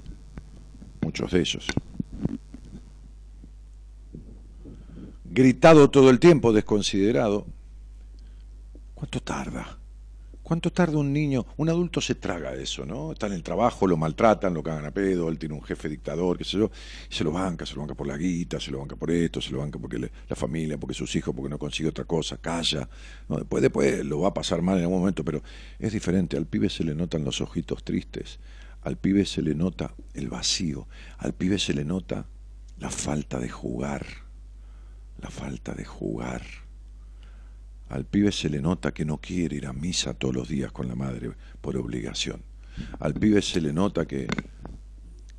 muchos 1.00 1.30
de 1.30 1.40
ellos, 1.40 1.66
gritado 5.30 5.90
todo 5.90 6.10
el 6.10 6.18
tiempo, 6.18 6.52
desconsiderado, 6.52 7.46
¿Cuánto 9.00 9.20
tarda? 9.20 9.78
¿Cuánto 10.42 10.70
tarda 10.70 10.98
un 10.98 11.10
niño? 11.10 11.46
Un 11.56 11.70
adulto 11.70 12.02
se 12.02 12.16
traga 12.16 12.52
eso, 12.52 12.84
¿no? 12.84 13.12
Está 13.12 13.28
en 13.28 13.32
el 13.32 13.42
trabajo, 13.42 13.86
lo 13.86 13.96
maltratan, 13.96 14.52
lo 14.52 14.62
cagan 14.62 14.84
a 14.84 14.90
pedo, 14.90 15.30
él 15.30 15.38
tiene 15.38 15.54
un 15.54 15.62
jefe 15.62 15.88
dictador, 15.88 16.36
qué 16.36 16.44
sé 16.44 16.58
yo, 16.58 16.70
y 17.10 17.14
se 17.14 17.24
lo 17.24 17.32
banca, 17.32 17.64
se 17.64 17.76
lo 17.76 17.80
banca 17.80 17.94
por 17.94 18.06
la 18.06 18.18
guita, 18.18 18.60
se 18.60 18.70
lo 18.70 18.80
banca 18.80 18.96
por 18.96 19.10
esto, 19.10 19.40
se 19.40 19.52
lo 19.52 19.60
banca 19.60 19.78
porque 19.78 19.98
la 19.98 20.36
familia, 20.36 20.76
porque 20.76 20.92
sus 20.92 21.16
hijos, 21.16 21.34
porque 21.34 21.48
no 21.48 21.58
consigue 21.58 21.88
otra 21.88 22.04
cosa, 22.04 22.36
calla. 22.36 22.90
Después, 23.26 23.62
después 23.62 24.04
lo 24.04 24.20
va 24.20 24.28
a 24.28 24.34
pasar 24.34 24.60
mal 24.60 24.76
en 24.76 24.82
algún 24.82 24.98
momento, 24.98 25.24
pero 25.24 25.42
es 25.78 25.94
diferente. 25.94 26.36
Al 26.36 26.44
pibe 26.44 26.68
se 26.68 26.84
le 26.84 26.94
notan 26.94 27.24
los 27.24 27.40
ojitos 27.40 27.84
tristes, 27.84 28.38
al 28.82 28.98
pibe 28.98 29.24
se 29.24 29.40
le 29.40 29.54
nota 29.54 29.94
el 30.12 30.28
vacío, 30.28 30.88
al 31.16 31.32
pibe 31.32 31.58
se 31.58 31.72
le 31.72 31.86
nota 31.86 32.26
la 32.78 32.90
falta 32.90 33.38
de 33.38 33.48
jugar, 33.48 34.04
la 35.20 35.30
falta 35.30 35.74
de 35.74 35.84
jugar 35.84 36.42
al 37.90 38.04
pibe 38.04 38.30
se 38.30 38.48
le 38.48 38.60
nota 38.60 38.94
que 38.94 39.04
no 39.04 39.18
quiere 39.18 39.56
ir 39.56 39.66
a 39.66 39.72
misa 39.72 40.14
todos 40.14 40.32
los 40.32 40.48
días 40.48 40.70
con 40.70 40.86
la 40.86 40.94
madre 40.94 41.32
por 41.60 41.76
obligación. 41.76 42.42
Al 43.00 43.14
pibe 43.14 43.42
se 43.42 43.60
le 43.60 43.72
nota 43.72 44.06
que, 44.06 44.28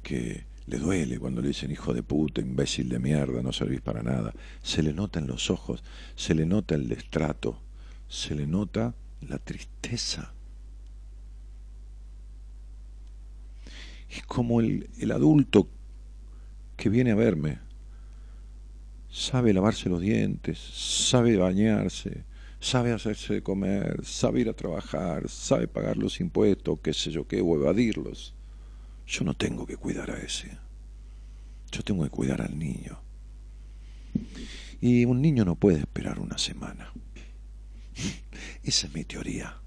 que 0.03 0.43
le 0.67 0.77
duele 0.77 1.17
cuando 1.17 1.41
le 1.41 1.47
dicen 1.47 1.71
hijo 1.71 1.93
de 1.93 2.03
puta, 2.03 2.41
imbécil 2.41 2.89
de 2.89 2.99
mierda, 2.99 3.41
no 3.41 3.53
servís 3.53 3.79
para 3.79 4.03
nada. 4.03 4.33
Se 4.61 4.83
le 4.83 4.91
nota 4.91 5.19
en 5.19 5.27
los 5.27 5.49
ojos, 5.49 5.81
se 6.15 6.35
le 6.35 6.45
nota 6.45 6.75
el 6.75 6.89
destrato, 6.89 7.57
se 8.09 8.35
le 8.35 8.45
nota 8.45 8.95
la 9.21 9.37
tristeza. 9.37 10.33
Es 14.09 14.23
como 14.23 14.59
el, 14.59 14.89
el 14.99 15.11
adulto 15.11 15.69
que 16.75 16.89
viene 16.89 17.11
a 17.11 17.15
verme. 17.15 17.59
Sabe 19.11 19.53
lavarse 19.53 19.89
los 19.89 19.99
dientes, 19.99 20.57
sabe 20.57 21.35
bañarse, 21.35 22.23
sabe 22.61 22.93
hacerse 22.93 23.33
de 23.33 23.43
comer, 23.43 24.05
sabe 24.05 24.39
ir 24.39 24.49
a 24.49 24.53
trabajar, 24.53 25.27
sabe 25.27 25.67
pagar 25.67 25.97
los 25.97 26.21
impuestos, 26.21 26.79
qué 26.81 26.93
sé 26.93 27.11
yo 27.11 27.27
qué, 27.27 27.41
o 27.41 27.55
evadirlos. 27.55 28.33
Yo 29.05 29.25
no 29.25 29.33
tengo 29.33 29.65
que 29.65 29.75
cuidar 29.75 30.11
a 30.11 30.17
ese. 30.17 30.57
Yo 31.73 31.83
tengo 31.83 32.05
que 32.05 32.09
cuidar 32.09 32.41
al 32.41 32.57
niño. 32.57 33.01
Y 34.79 35.03
un 35.03 35.21
niño 35.21 35.43
no 35.43 35.55
puede 35.55 35.79
esperar 35.79 36.17
una 36.19 36.37
semana. 36.37 36.93
Esa 38.63 38.87
es 38.87 38.93
mi 38.93 39.03
teoría. 39.03 39.57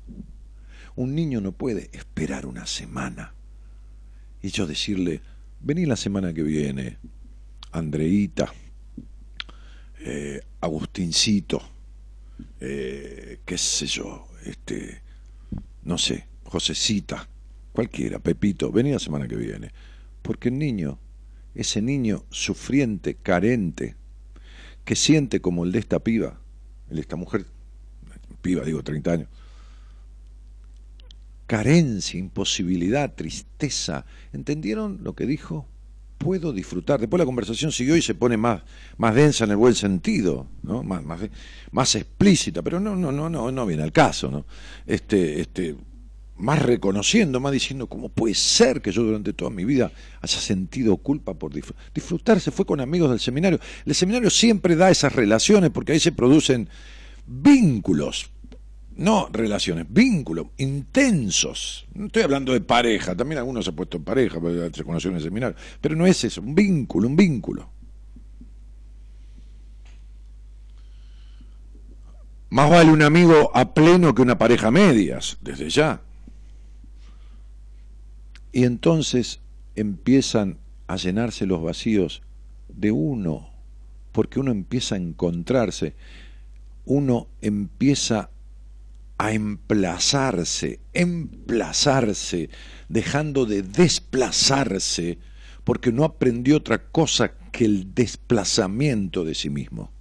Un 0.97 1.15
niño 1.15 1.43
no 1.43 1.53
puede 1.53 1.91
esperar 1.93 2.47
una 2.47 2.65
semana. 2.65 3.35
Y 4.41 4.49
yo 4.49 4.67
decirle, 4.67 5.21
vení 5.61 5.85
la 5.85 5.97
semana 5.97 6.33
que 6.33 6.43
viene, 6.43 6.99
Andreita, 7.73 8.53
eh, 10.07 10.43
Agustincito, 10.61 11.63
eh, 12.61 13.41
qué 13.47 13.57
sé 13.57 13.87
yo, 13.87 14.29
este, 14.45 15.01
no 15.83 15.97
sé, 15.97 16.27
Josecita, 16.45 17.27
cualquiera, 17.73 18.19
Pepito, 18.19 18.71
vení 18.71 18.93
la 18.93 18.99
semana 18.99 19.27
que 19.27 19.37
viene. 19.37 19.73
Porque 20.21 20.51
el 20.51 20.59
niño, 20.59 20.99
ese 21.55 21.81
niño 21.81 22.25
sufriente, 22.31 23.15
carente, 23.15 23.97
que 24.85 24.95
siente 24.95 25.41
como 25.41 25.65
el 25.65 25.73
de 25.73 25.79
esta 25.79 25.99
piba, 26.01 26.39
el 26.91 26.97
de 26.97 27.01
esta 27.01 27.17
mujer, 27.17 27.47
piba, 28.43 28.63
digo, 28.63 28.83
30 28.83 29.11
años, 29.11 29.29
carencia, 31.47 32.21
imposibilidad, 32.21 33.15
tristeza, 33.15 34.05
¿entendieron 34.35 35.01
lo 35.03 35.15
que 35.15 35.25
dijo? 35.25 35.67
Puedo 36.19 36.53
disfrutar. 36.53 37.01
Después 37.01 37.19
la 37.19 37.27
conversación 37.27 37.73
siguió 37.73 37.97
y 37.97 38.03
se 38.03 38.15
pone 38.15 38.37
más, 38.37 38.63
más 38.97 39.15
densa 39.15 39.45
en 39.45 39.51
el 39.51 39.57
buen 39.57 39.75
sentido, 39.75 40.47
¿no? 40.63 40.83
más, 40.83 41.05
más, 41.05 41.21
más 41.71 41.95
explícita, 41.95 42.63
pero 42.63 42.81
no, 42.81 42.97
no, 42.97 43.13
no, 43.13 43.29
no, 43.29 43.53
no 43.53 43.67
viene 43.67 43.83
al 43.83 43.93
caso, 43.93 44.31
¿no? 44.31 44.47
Este, 44.87 45.41
este, 45.41 45.77
más 46.37 46.61
reconociendo, 46.61 47.41
más 47.41 47.53
diciendo, 47.53 47.87
¿cómo 47.87 48.09
puede 48.09 48.35
ser 48.35 48.83
que 48.83 48.91
yo 48.91 49.03
durante 49.03 49.33
toda 49.33 49.51
mi 49.51 49.65
vida 49.65 49.93
haya 50.21 50.41
sentido 50.41 50.97
culpa 50.97 51.35
por 51.35 51.53
disfrutar? 51.95 52.41
Se 52.41 52.51
fue 52.51 52.65
con 52.65 52.81
amigos 52.81 53.11
del 53.11 53.21
seminario. 53.21 53.61
El 53.85 53.95
seminario 53.95 54.31
siempre 54.31 54.77
da 54.77 54.91
esas 54.91 55.15
relaciones 55.15 55.71
porque 55.71 55.93
ahí 55.93 56.01
se 56.01 56.13
producen 56.13 56.69
vínculos 57.27 58.31
no 58.97 59.29
relaciones, 59.33 59.87
vínculos 59.89 60.47
intensos. 60.57 61.87
No 61.95 62.07
estoy 62.07 62.23
hablando 62.23 62.53
de 62.53 62.61
pareja, 62.61 63.17
también 63.17 63.39
algunos 63.39 63.65
se 63.65 63.71
han 63.71 63.77
puesto 63.77 63.97
en 63.97 64.05
pareja, 64.05 64.39
se 64.73 64.85
conoció 64.85 65.11
en 65.11 65.55
pero 65.81 65.97
no 65.97 66.07
es 66.07 66.23
eso, 66.25 66.41
un 66.41 66.55
vínculo, 66.55 67.09
un 67.09 67.17
vínculo. 67.17 67.71
Más 72.51 72.71
vale 72.71 72.93
un 72.93 73.03
amigo 73.03 73.51
a 73.55 73.75
pleno 73.75 74.15
que 74.15 74.23
una 74.23 74.39
pareja 74.39 74.69
a 74.69 74.71
medias, 74.71 75.39
desde 75.41 75.69
ya. 75.71 76.03
Y 78.53 78.65
entonces 78.65 79.41
empiezan 79.75 80.59
a 80.87 80.95
llenarse 80.95 81.47
los 81.47 81.61
vacíos 81.61 82.23
de 82.69 82.93
uno, 82.93 83.49
porque 84.13 84.39
uno 84.39 84.53
empieza 84.53 84.95
a 84.95 84.99
encontrarse, 84.99 85.97
uno 86.85 87.27
empieza 87.41 88.31
a 89.19 89.33
emplazarse, 89.33 90.81
emplazarse, 90.93 92.51
dejando 92.89 93.47
de 93.47 93.63
desplazarse, 93.63 95.19
porque 95.63 95.93
no 95.93 96.05
aprendió 96.05 96.57
otra 96.57 96.91
cosa 96.91 97.33
que 97.53 97.65
el 97.65 97.95
desplazamiento 97.95 99.25
de 99.25 99.35
sí 99.35 99.51
mismo. 99.51 99.93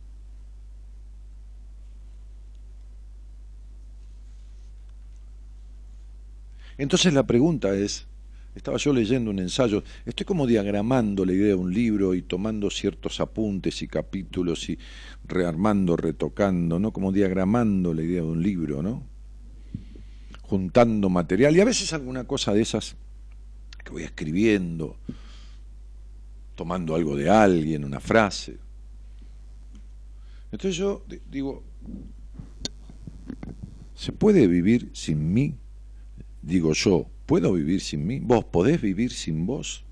Entonces 6.78 7.13
la 7.13 7.26
pregunta 7.28 7.76
es, 7.76 8.08
estaba 8.55 8.77
yo 8.77 8.93
leyendo 8.93 9.31
un 9.31 9.39
ensayo, 9.39 9.83
estoy 10.05 10.25
como 10.25 10.45
diagramando 10.45 11.25
la 11.25 11.33
idea 11.33 11.47
de 11.47 11.55
un 11.55 11.73
libro 11.73 12.13
y 12.13 12.21
tomando 12.21 12.69
ciertos 12.69 13.19
apuntes 13.19 13.81
y 13.81 13.87
capítulos 13.87 14.69
y 14.69 14.77
rearmando, 15.25 15.95
retocando, 15.97 16.79
¿no? 16.79 16.91
Como 16.91 17.11
diagramando 17.11 17.93
la 17.93 18.03
idea 18.03 18.21
de 18.21 18.27
un 18.27 18.43
libro, 18.43 18.83
¿no? 18.83 19.03
Juntando 20.41 21.09
material 21.09 21.55
y 21.55 21.61
a 21.61 21.65
veces 21.65 21.93
alguna 21.93 22.25
cosa 22.25 22.53
de 22.53 22.61
esas 22.61 22.95
que 23.83 23.91
voy 23.91 24.03
escribiendo 24.03 24.97
tomando 26.55 26.95
algo 26.95 27.15
de 27.15 27.29
alguien, 27.29 27.83
una 27.83 27.99
frase. 27.99 28.57
Entonces 30.51 30.77
yo 30.77 31.03
digo, 31.29 31.63
¿se 33.95 34.11
puede 34.11 34.47
vivir 34.47 34.91
sin 34.93 35.33
mí? 35.33 35.57
Digo 36.41 36.73
yo, 36.73 37.09
¿puedo 37.25 37.53
vivir 37.53 37.81
sin 37.81 38.05
mí? 38.05 38.19
¿Vos 38.19 38.45
podés 38.45 38.81
vivir 38.81 39.12
sin 39.12 39.45
vos? 39.45 39.86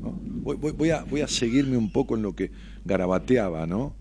Voy, 0.00 0.90
a, 0.90 1.04
voy 1.04 1.22
a 1.22 1.28
seguirme 1.28 1.76
un 1.76 1.90
poco 1.90 2.16
en 2.16 2.22
lo 2.22 2.34
que 2.34 2.50
garabateaba, 2.84 3.66
¿no? 3.66 3.96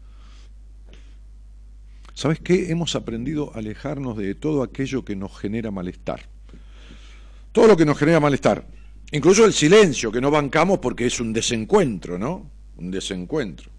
¿Sabes 2.14 2.40
qué? 2.40 2.70
Hemos 2.70 2.96
aprendido 2.96 3.52
a 3.56 3.60
alejarnos 3.60 4.18
de 4.18 4.36
todo 4.36 4.62
aquello 4.62 5.04
que 5.04 5.16
nos 5.16 5.38
genera 5.38 5.72
malestar. 5.72 6.30
Todo 7.52 7.68
lo 7.68 7.78
que 7.78 7.86
nos 7.86 7.98
genera 7.98 8.20
malestar. 8.20 8.68
Incluso 9.12 9.46
el 9.46 9.54
silencio, 9.54 10.12
que 10.12 10.22
no 10.22 10.32
bancamos 10.32 10.80
porque 10.80 11.06
es 11.06 11.20
un 11.20 11.34
desencuentro, 11.34 12.18
¿no? 12.18 12.50
Un 12.78 12.92
desencuentro. 12.92 13.72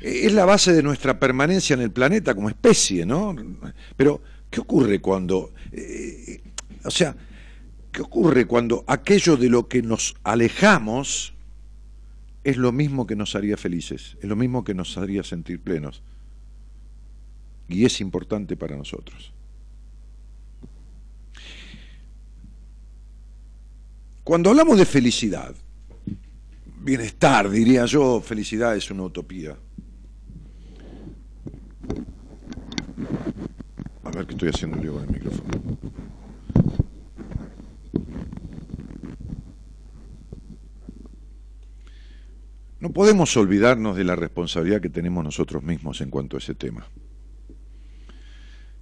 Es 0.00 0.32
la 0.32 0.44
base 0.44 0.72
de 0.72 0.82
nuestra 0.82 1.18
permanencia 1.18 1.74
en 1.74 1.80
el 1.80 1.90
planeta 1.90 2.34
como 2.34 2.48
especie, 2.48 3.06
¿no? 3.06 3.34
Pero, 3.96 4.22
¿qué 4.56 4.60
ocurre 4.62 5.00
cuando... 5.00 5.52
Eh, 5.70 6.40
o 6.82 6.90
sea, 6.90 7.14
¿qué 7.92 8.00
ocurre 8.00 8.46
cuando 8.46 8.84
aquello 8.86 9.36
de 9.36 9.50
lo 9.50 9.68
que 9.68 9.82
nos 9.82 10.16
alejamos 10.24 11.34
es 12.42 12.56
lo 12.56 12.72
mismo 12.72 13.06
que 13.06 13.16
nos 13.16 13.34
haría 13.34 13.58
felices, 13.58 14.16
es 14.18 14.24
lo 14.26 14.34
mismo 14.34 14.64
que 14.64 14.72
nos 14.72 14.96
haría 14.96 15.22
sentir 15.24 15.60
plenos. 15.60 16.02
Y 17.68 17.84
es 17.84 18.00
importante 18.00 18.56
para 18.56 18.76
nosotros. 18.76 19.34
Cuando 24.24 24.48
hablamos 24.48 24.78
de 24.78 24.86
felicidad, 24.86 25.54
bienestar, 26.80 27.50
diría 27.50 27.84
yo, 27.84 28.22
felicidad 28.22 28.74
es 28.74 28.90
una 28.90 29.02
utopía. 29.02 29.58
A 34.06 34.10
ver 34.10 34.26
qué 34.26 34.34
estoy 34.34 34.50
haciendo 34.50 34.80
yo 34.80 34.94
con 34.94 35.02
el 35.02 35.10
micrófono. 35.10 35.78
No 42.78 42.92
podemos 42.92 43.36
olvidarnos 43.36 43.96
de 43.96 44.04
la 44.04 44.14
responsabilidad 44.14 44.80
que 44.80 44.90
tenemos 44.90 45.24
nosotros 45.24 45.64
mismos 45.64 46.00
en 46.00 46.10
cuanto 46.10 46.36
a 46.36 46.38
ese 46.38 46.54
tema. 46.54 46.86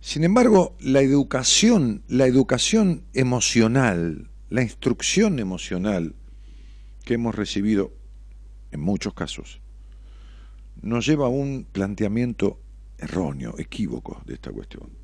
Sin 0.01 0.25
embargo, 0.25 0.77
la 0.81 1.01
educación, 1.01 2.03
la 2.09 2.27
educación 2.27 3.05
emocional, 3.15 4.29
la 4.51 4.61
instrucción 4.61 5.39
emocional 5.39 6.15
que 7.07 7.15
hemos 7.15 7.35
recibido 7.35 7.95
en 8.73 8.81
muchos 8.81 9.15
casos, 9.15 9.63
nos 10.83 11.07
lleva 11.07 11.27
a 11.27 11.31
un 11.31 11.67
planteamiento 11.73 12.61
erróneo, 12.99 13.55
equívoco 13.59 14.21
de 14.27 14.35
esta 14.35 14.53
cuestión. 14.53 15.04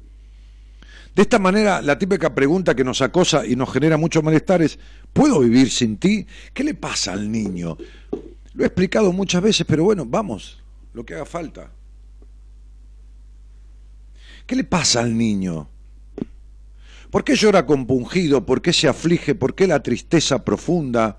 De 1.15 1.23
esta 1.23 1.39
manera, 1.39 1.83
la 1.83 1.99
típica 1.99 2.35
pregunta 2.35 2.75
que 2.75 2.85
nos 2.85 3.03
acosa 3.03 3.45
y 3.45 3.57
nos 3.57 3.73
genera 3.73 3.97
mucho 3.97 4.23
malestar 4.23 4.63
es, 4.63 4.79
¿puedo 5.13 5.41
vivir 5.41 5.71
sin 5.71 5.97
ti? 5.97 6.27
¿Qué 6.55 6.63
le 6.63 6.75
pasa 6.75 7.13
al 7.13 7.31
niño? 7.31 7.77
Lo 8.55 8.65
he 8.65 8.67
explicado 8.67 9.13
muchas 9.13 9.43
veces, 9.43 9.67
pero 9.69 9.85
bueno, 9.85 10.05
vamos, 10.07 10.63
lo 10.93 11.05
que 11.05 11.15
haga 11.15 11.27
falta. 11.27 11.71
¿Qué 14.47 14.57
le 14.57 14.65
pasa 14.65 15.01
al 15.01 15.17
niño? 15.17 15.69
¿Por 17.11 17.25
qué 17.25 17.35
llora 17.35 17.67
compungido? 17.67 18.47
¿Por 18.47 18.63
qué 18.63 18.73
se 18.73 18.87
aflige? 18.87 19.35
¿Por 19.35 19.55
qué 19.55 19.67
la 19.67 19.83
tristeza 19.83 20.45
profunda 20.45 21.19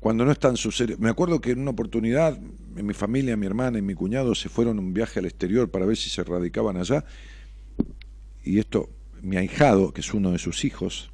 cuando 0.00 0.24
no 0.24 0.32
está 0.32 0.48
en 0.48 0.56
su 0.56 0.72
ser? 0.72 0.98
Me 0.98 1.10
acuerdo 1.10 1.40
que 1.40 1.50
en 1.50 1.60
una 1.60 1.72
oportunidad, 1.72 2.38
mi 2.38 2.94
familia, 2.94 3.36
mi 3.36 3.46
hermana 3.46 3.78
y 3.78 3.82
mi 3.82 3.94
cuñado 3.94 4.34
se 4.34 4.48
fueron 4.48 4.78
un 4.78 4.94
viaje 4.94 5.20
al 5.20 5.26
exterior 5.26 5.70
para 5.70 5.84
ver 5.84 5.96
si 5.96 6.08
se 6.08 6.24
radicaban 6.24 6.78
allá. 6.78 7.04
Y 8.44 8.58
esto, 8.58 8.88
mi 9.22 9.36
ahijado, 9.36 9.92
que 9.92 10.00
es 10.00 10.14
uno 10.14 10.32
de 10.32 10.38
sus 10.38 10.64
hijos, 10.64 11.10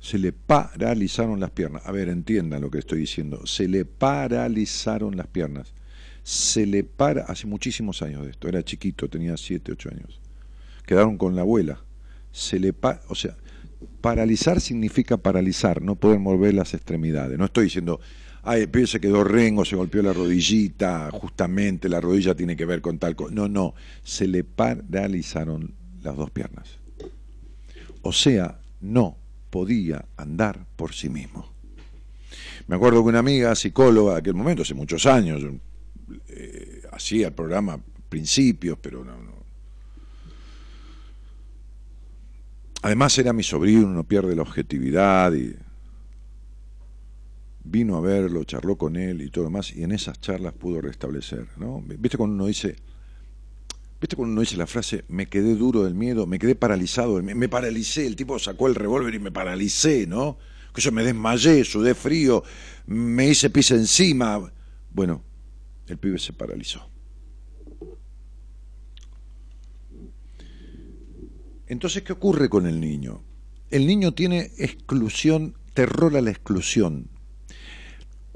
se 0.00 0.18
le 0.18 0.32
paralizaron 0.32 1.40
las 1.40 1.50
piernas. 1.50 1.82
A 1.84 1.92
ver, 1.92 2.08
entiendan 2.08 2.60
lo 2.60 2.70
que 2.70 2.78
estoy 2.78 3.00
diciendo. 3.00 3.46
Se 3.46 3.66
le 3.66 3.84
paralizaron 3.84 5.16
las 5.16 5.26
piernas. 5.26 5.72
Se 6.22 6.66
le 6.66 6.84
para, 6.84 7.22
hace 7.22 7.46
muchísimos 7.46 8.02
años 8.02 8.24
de 8.24 8.30
esto, 8.30 8.48
era 8.48 8.62
chiquito, 8.62 9.08
tenía 9.08 9.36
7, 9.36 9.72
8 9.72 9.90
años. 9.90 10.20
Quedaron 10.84 11.18
con 11.18 11.34
la 11.36 11.42
abuela. 11.42 11.80
Se 12.32 12.58
le 12.58 12.72
pa, 12.72 13.00
o 13.08 13.14
sea, 13.14 13.36
paralizar 14.00 14.60
significa 14.60 15.16
paralizar, 15.16 15.82
no 15.82 15.96
poder 15.96 16.18
mover 16.18 16.54
las 16.54 16.74
extremidades. 16.74 17.38
No 17.38 17.46
estoy 17.46 17.64
diciendo, 17.64 18.00
ay, 18.46 18.68
pibe 18.68 18.86
se 18.86 19.00
quedó 19.00 19.24
rengo, 19.24 19.64
se 19.64 19.74
golpeó 19.74 20.02
la 20.02 20.12
rodillita, 20.12 21.10
justamente 21.10 21.88
la 21.88 22.00
rodilla 22.00 22.34
tiene 22.34 22.56
que 22.56 22.64
ver 22.64 22.80
con 22.80 22.98
tal 22.98 23.16
cosa. 23.16 23.34
No, 23.34 23.48
no, 23.48 23.74
se 24.04 24.28
le 24.28 24.44
paralizaron 24.44 25.74
las 26.00 26.16
dos 26.16 26.30
piernas. 26.30 26.78
O 28.02 28.12
sea, 28.12 28.60
no 28.80 29.18
podía 29.50 30.06
andar 30.16 30.64
por 30.76 30.94
sí 30.94 31.08
mismo. 31.08 31.52
Me 32.68 32.76
acuerdo 32.76 33.02
que 33.02 33.08
una 33.08 33.18
amiga 33.18 33.54
psicóloga 33.56 34.12
de 34.12 34.18
aquel 34.20 34.34
momento, 34.34 34.62
hace 34.62 34.74
muchos 34.74 35.06
años, 35.06 35.42
eh, 36.28 36.82
hacía 36.92 37.28
el 37.28 37.32
programa 37.32 37.80
principios, 38.08 38.78
pero 38.80 39.04
no, 39.04 39.36
Además 42.82 43.18
era 43.18 43.32
mi 43.32 43.42
sobrino, 43.42 43.88
no 43.88 44.04
pierde 44.04 44.36
la 44.36 44.42
objetividad 44.42 45.32
y 45.32 45.56
vino 47.68 47.96
a 47.96 48.00
verlo, 48.00 48.44
charló 48.44 48.76
con 48.76 48.96
él 48.96 49.22
y 49.22 49.30
todo 49.30 49.44
lo 49.44 49.50
demás, 49.50 49.74
y 49.74 49.82
en 49.82 49.92
esas 49.92 50.20
charlas 50.20 50.54
pudo 50.54 50.80
restablecer, 50.80 51.46
¿no? 51.56 51.82
¿Viste 51.86 52.16
cuando 52.16 52.34
uno 52.34 52.46
dice, 52.46 52.76
¿Viste 54.00 54.14
cuando 54.14 54.32
uno 54.32 54.40
dice 54.42 54.56
la 54.56 54.66
frase, 54.66 55.04
me 55.08 55.26
quedé 55.26 55.54
duro 55.54 55.84
del 55.84 55.94
miedo, 55.94 56.26
me 56.26 56.38
quedé 56.38 56.54
paralizado, 56.54 57.22
me, 57.22 57.48
paralicé, 57.48 58.06
el 58.06 58.14
tipo 58.14 58.38
sacó 58.38 58.66
el 58.66 58.74
revólver 58.74 59.14
y 59.14 59.18
me 59.18 59.32
paralicé, 59.32 60.06
¿no? 60.06 60.36
Que 60.74 60.82
yo 60.82 60.92
me 60.92 61.02
desmayé, 61.02 61.64
sudé 61.64 61.94
frío, 61.94 62.42
me 62.86 63.28
hice 63.28 63.48
pis 63.48 63.70
encima. 63.70 64.52
Bueno, 64.92 65.22
el 65.88 65.96
pibe 65.96 66.18
se 66.18 66.34
paralizó. 66.34 66.90
Entonces, 71.66 72.02
¿qué 72.02 72.12
ocurre 72.12 72.50
con 72.50 72.66
el 72.66 72.78
niño? 72.78 73.22
El 73.70 73.86
niño 73.86 74.12
tiene 74.12 74.52
exclusión, 74.58 75.56
terror 75.72 76.16
a 76.16 76.20
la 76.20 76.30
exclusión. 76.30 77.08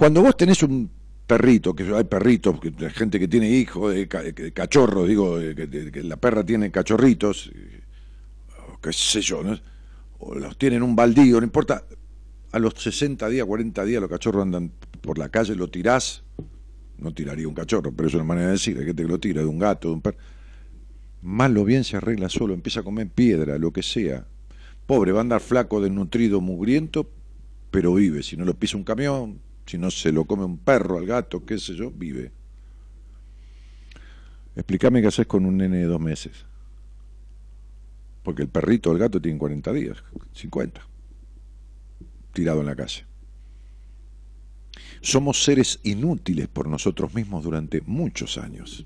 Cuando 0.00 0.22
vos 0.22 0.34
tenés 0.34 0.62
un 0.62 0.90
perrito, 1.26 1.74
que 1.74 1.82
hay 1.94 2.04
perritos, 2.04 2.58
gente 2.94 3.20
que 3.20 3.28
tiene 3.28 3.50
hijos, 3.50 3.94
cachorros, 4.54 5.06
digo, 5.06 5.36
que, 5.38 6.02
la 6.02 6.16
perra 6.16 6.42
tiene 6.42 6.70
cachorritos, 6.70 7.52
qué 8.80 8.92
sé 8.94 9.20
yo, 9.20 9.42
¿no? 9.42 9.58
o 10.20 10.36
los 10.36 10.56
tienen 10.56 10.82
un 10.82 10.96
baldío, 10.96 11.38
no 11.38 11.44
importa, 11.44 11.84
a 12.50 12.58
los 12.58 12.72
60 12.78 13.28
días, 13.28 13.46
40 13.46 13.84
días 13.84 14.00
los 14.00 14.08
cachorros 14.08 14.40
andan 14.40 14.72
por 15.02 15.18
la 15.18 15.28
calle, 15.28 15.54
lo 15.54 15.68
tirás, 15.68 16.22
no 16.96 17.12
tiraría 17.12 17.46
un 17.46 17.52
cachorro, 17.52 17.92
pero 17.92 18.08
es 18.08 18.14
una 18.14 18.24
manera 18.24 18.46
de 18.46 18.52
decir, 18.52 18.78
hay 18.78 18.86
gente 18.86 19.02
que 19.02 19.08
lo 19.10 19.20
tira, 19.20 19.42
de 19.42 19.48
un 19.48 19.58
gato, 19.58 19.88
de 19.88 19.94
un 19.96 20.00
perro, 20.00 20.16
mal 21.20 21.54
o 21.58 21.64
bien 21.66 21.84
se 21.84 21.98
arregla 21.98 22.30
solo, 22.30 22.54
empieza 22.54 22.80
a 22.80 22.84
comer 22.84 23.10
piedra, 23.10 23.58
lo 23.58 23.70
que 23.70 23.82
sea. 23.82 24.26
Pobre, 24.86 25.12
va 25.12 25.18
a 25.18 25.24
andar 25.24 25.42
flaco, 25.42 25.82
desnutrido, 25.82 26.40
mugriento, 26.40 27.06
pero 27.70 27.92
vive, 27.92 28.22
si 28.22 28.38
no 28.38 28.46
lo 28.46 28.54
pisa 28.54 28.78
un 28.78 28.84
camión, 28.84 29.40
si 29.70 29.78
no 29.78 29.88
se 29.92 30.10
lo 30.10 30.24
come 30.24 30.42
un 30.42 30.58
perro 30.58 30.98
al 30.98 31.06
gato, 31.06 31.44
qué 31.46 31.56
sé 31.56 31.76
yo, 31.76 31.92
vive. 31.92 32.32
Explícame 34.56 35.00
qué 35.00 35.06
haces 35.06 35.28
con 35.28 35.46
un 35.46 35.58
nene 35.58 35.76
de 35.76 35.84
dos 35.84 36.00
meses. 36.00 36.44
Porque 38.24 38.42
el 38.42 38.48
perrito 38.48 38.90
o 38.90 38.92
el 38.92 38.98
gato 38.98 39.20
tienen 39.20 39.38
40 39.38 39.72
días, 39.72 40.02
50, 40.32 40.84
tirado 42.32 42.60
en 42.60 42.66
la 42.66 42.74
calle. 42.74 43.04
Somos 45.02 45.44
seres 45.44 45.78
inútiles 45.84 46.48
por 46.48 46.68
nosotros 46.68 47.14
mismos 47.14 47.44
durante 47.44 47.80
muchos 47.82 48.38
años. 48.38 48.84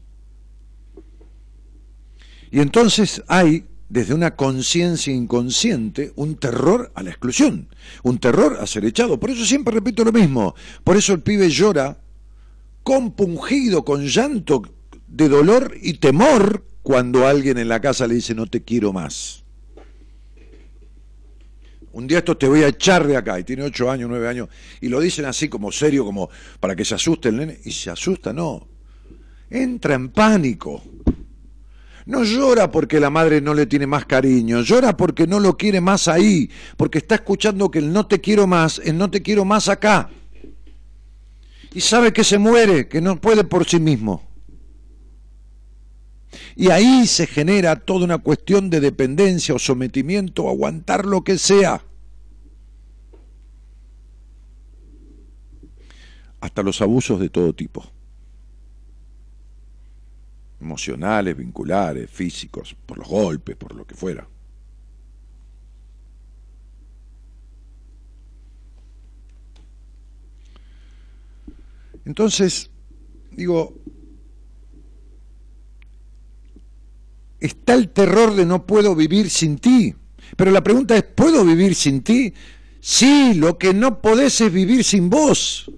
Y 2.51 2.61
entonces 2.61 3.25
hay 3.27 3.67
desde 3.89 4.15
una 4.15 4.35
conciencia 4.35 5.13
inconsciente 5.13 6.13
un 6.17 6.37
terror 6.37 6.91
a 6.95 7.03
la 7.03 7.11
exclusión, 7.11 7.69
un 8.03 8.19
terror 8.19 8.59
a 8.61 8.67
ser 8.67 8.85
echado. 8.85 9.21
Por 9.21 9.31
eso 9.31 9.45
siempre 9.45 9.75
repito 9.75 10.05
lo 10.05 10.13
mismo. 10.13 10.55
Por 10.83 10.97
eso 10.97 11.13
el 11.13 11.21
pibe 11.21 11.49
llora 11.51 11.99
compungido, 12.83 13.85
con 13.85 14.07
llanto 14.07 14.63
de 15.07 15.29
dolor 15.29 15.77
y 15.81 15.95
temor 15.95 16.65
cuando 16.83 17.27
alguien 17.27 17.59
en 17.59 17.69
la 17.69 17.81
casa 17.81 18.07
le 18.07 18.15
dice 18.15 18.35
no 18.35 18.47
te 18.47 18.63
quiero 18.63 18.93
más. 18.93 19.43
Un 21.93 22.09
día 22.09 22.19
esto 22.19 22.37
te 22.37 22.49
voy 22.49 22.65
a 22.65 22.69
echar 22.69 23.07
de 23.07 23.17
acá, 23.17 23.39
y 23.39 23.45
tiene 23.45 23.63
ocho 23.63 23.89
años, 23.89 24.11
nueve 24.11 24.27
años, 24.27 24.49
y 24.81 24.89
lo 24.89 24.99
dicen 24.99 25.27
así 25.27 25.49
como 25.49 25.71
serio, 25.71 26.05
como 26.05 26.29
para 26.59 26.75
que 26.75 26.85
se 26.85 26.97
asuste 26.97 27.29
el 27.29 27.37
nene, 27.37 27.61
y 27.65 27.71
se 27.71 27.89
asusta, 27.89 28.33
no. 28.33 28.67
Entra 29.49 29.95
en 29.95 30.09
pánico 30.09 30.83
No 32.07 32.23
llora 32.23 32.71
porque 32.71 33.01
la 33.01 33.09
madre 33.09 33.41
no 33.41 33.55
le 33.55 33.67
tiene 33.67 33.87
más 33.87 34.05
cariño, 34.05 34.61
llora 34.61 34.97
porque 34.97 35.27
no 35.27 35.41
lo 35.41 35.57
quiere 35.57 35.81
más 35.81 36.07
ahí, 36.07 36.51
porque 36.77 36.99
está 36.99 37.15
escuchando 37.15 37.71
que 37.71 37.79
el 37.79 37.93
no 37.93 38.07
te 38.07 38.21
quiero 38.21 38.47
más, 38.47 38.81
el 38.85 38.99
no 38.99 39.11
te 39.11 39.23
quiero 39.23 39.45
más 39.47 39.69
acá. 39.69 40.11
Y 41.73 41.81
sabe 41.81 42.13
que 42.13 42.23
se 42.23 42.39
muere, 42.39 42.89
que 42.89 43.01
no 43.01 43.21
puede 43.21 43.45
por 43.45 43.65
sí 43.67 43.81
mismo. 43.81 44.23
Y 46.57 46.69
ahí 46.71 47.07
se 47.07 47.27
genera 47.27 47.77
toda 47.77 48.05
una 48.05 48.19
cuestión 48.19 48.69
de 48.69 48.81
dependencia 48.81 49.55
o 49.55 49.59
sometimiento, 49.59 50.49
aguantar 50.49 51.07
lo 51.07 51.25
que 51.25 51.39
sea. 51.39 51.83
Hasta 56.41 56.63
los 56.63 56.83
abusos 56.83 57.19
de 57.19 57.31
todo 57.31 57.55
tipo 57.55 57.94
emocionales, 60.61 61.37
vinculares, 61.37 62.11
físicos, 62.11 62.77
por 62.87 62.99
los 62.99 63.09
golpes, 63.09 63.57
por 63.57 63.75
lo 63.75 63.87
que 63.87 63.95
fuera. 63.95 64.27
Entonces, 72.05 72.71
digo, 73.31 73.75
está 77.41 77.75
el 77.75 77.91
terror 77.91 78.35
de 78.35 78.47
no 78.47 78.67
puedo 78.67 78.95
vivir 78.95 79.31
sin 79.31 79.59
ti. 79.59 79.95
Pero 80.37 80.51
la 80.51 80.63
pregunta 80.63 80.97
es, 80.97 81.03
¿puedo 81.03 81.45
vivir 81.45 81.75
sin 81.75 82.03
ti? 82.03 82.33
Sí, 82.81 83.35
lo 83.35 83.59
que 83.59 83.73
no 83.73 84.01
podés 84.01 84.41
es 84.41 84.53
vivir 84.53 84.85
sin 84.85 85.09
vos. 85.09 85.71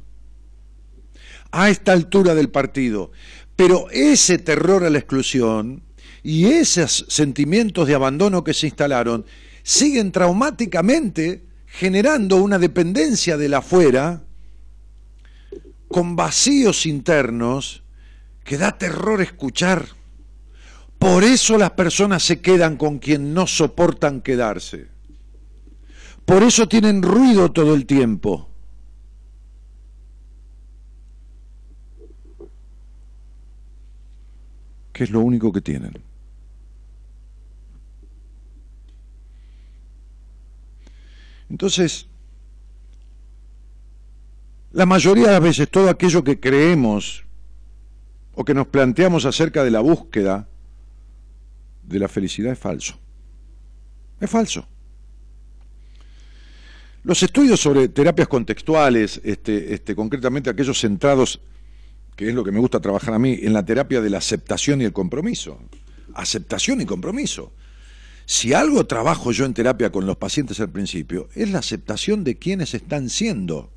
A 1.53 1.71
esta 1.71 1.93
altura 1.93 2.35
del 2.35 2.51
partido. 2.51 3.13
Pero 3.57 3.89
ese 3.91 4.39
terror 4.39 4.85
a 4.85 4.91
la 4.91 4.99
exclusión 4.99 5.83
y 6.23 6.47
esos 6.47 7.07
sentimientos 7.09 7.89
de 7.89 7.95
abandono 7.95 8.45
que 8.45 8.55
se 8.55 8.67
instalaron 8.67 9.25
siguen 9.63 10.13
traumáticamente 10.13 11.47
generando 11.67 12.37
una 12.37 12.59
dependencia 12.59 13.37
de 13.37 13.49
la 13.49 13.59
afuera 13.59 14.23
con 15.89 16.17
vacíos 16.17 16.87
internos 16.87 17.83
que 18.45 18.59
da 18.59 18.79
terror 18.79 19.21
escuchar. 19.21 19.89
Por 20.99 21.25
eso 21.25 21.59
las 21.59 21.73
personas 21.73 22.23
se 22.23 22.41
quedan 22.41 22.77
con 22.77 22.99
quien 22.99 23.35
no 23.35 23.47
soportan 23.47 24.21
quedarse. 24.21 24.89
Por 26.25 26.43
eso 26.43 26.69
tienen 26.69 27.03
ruido 27.03 27.53
todo 27.53 27.75
el 27.75 27.87
tiempo. 27.87 28.49
Que 34.97 35.05
es 35.05 35.11
lo 35.11 35.21
único 35.21 35.53
que 35.53 35.61
tienen. 35.61 35.93
Entonces, 41.51 42.07
la 44.73 44.87
mayoría 44.87 45.27
de 45.27 45.33
las 45.33 45.43
veces 45.43 45.71
todo 45.71 45.91
aquello 45.91 46.25
que 46.25 46.41
creemos 46.41 47.25
o 48.35 48.43
que 48.43 48.55
nos 48.55 48.69
planteamos 48.69 49.27
acerca 49.27 49.63
de 49.65 49.71
la 49.71 49.81
búsqueda 49.81 50.49
de 51.83 51.99
la 51.99 52.09
felicidad 52.09 52.53
es 52.53 52.59
falso. 52.59 52.99
Es 54.19 54.31
falso. 54.31 54.67
Los 57.05 57.23
estudios 57.23 57.61
sobre 57.61 57.89
terapias 57.89 58.29
contextuales, 58.29 59.21
este, 59.23 59.75
este, 59.75 59.95
concretamente 59.95 60.49
aquellos 60.49 60.81
centrados 60.81 61.39
que 62.17 62.29
es 62.29 62.35
lo 62.35 62.43
que 62.43 62.51
me 62.51 62.59
gusta 62.59 62.81
trabajar 62.81 63.15
a 63.15 63.19
mí, 63.19 63.39
en 63.43 63.53
la 63.53 63.65
terapia 63.65 64.01
de 64.01 64.11
la 64.11 64.19
aceptación 64.19 64.81
y 64.81 64.85
el 64.85 64.93
compromiso. 64.93 65.61
Aceptación 66.15 66.81
y 66.81 66.87
compromiso. 66.87 67.53
Si 68.25 68.55
algo 68.55 68.87
trabajo 68.87 69.31
yo 69.31 69.45
en 69.45 69.55
terapia 69.55 69.93
con 69.93 70.07
los 70.07 70.17
pacientes 70.17 70.59
al 70.59 70.71
principio, 70.71 71.29
es 71.35 71.51
la 71.51 71.61
aceptación 71.61 72.25
de 72.25 72.39
quienes 72.39 72.75
están 72.75 73.11
siendo. 73.11 73.71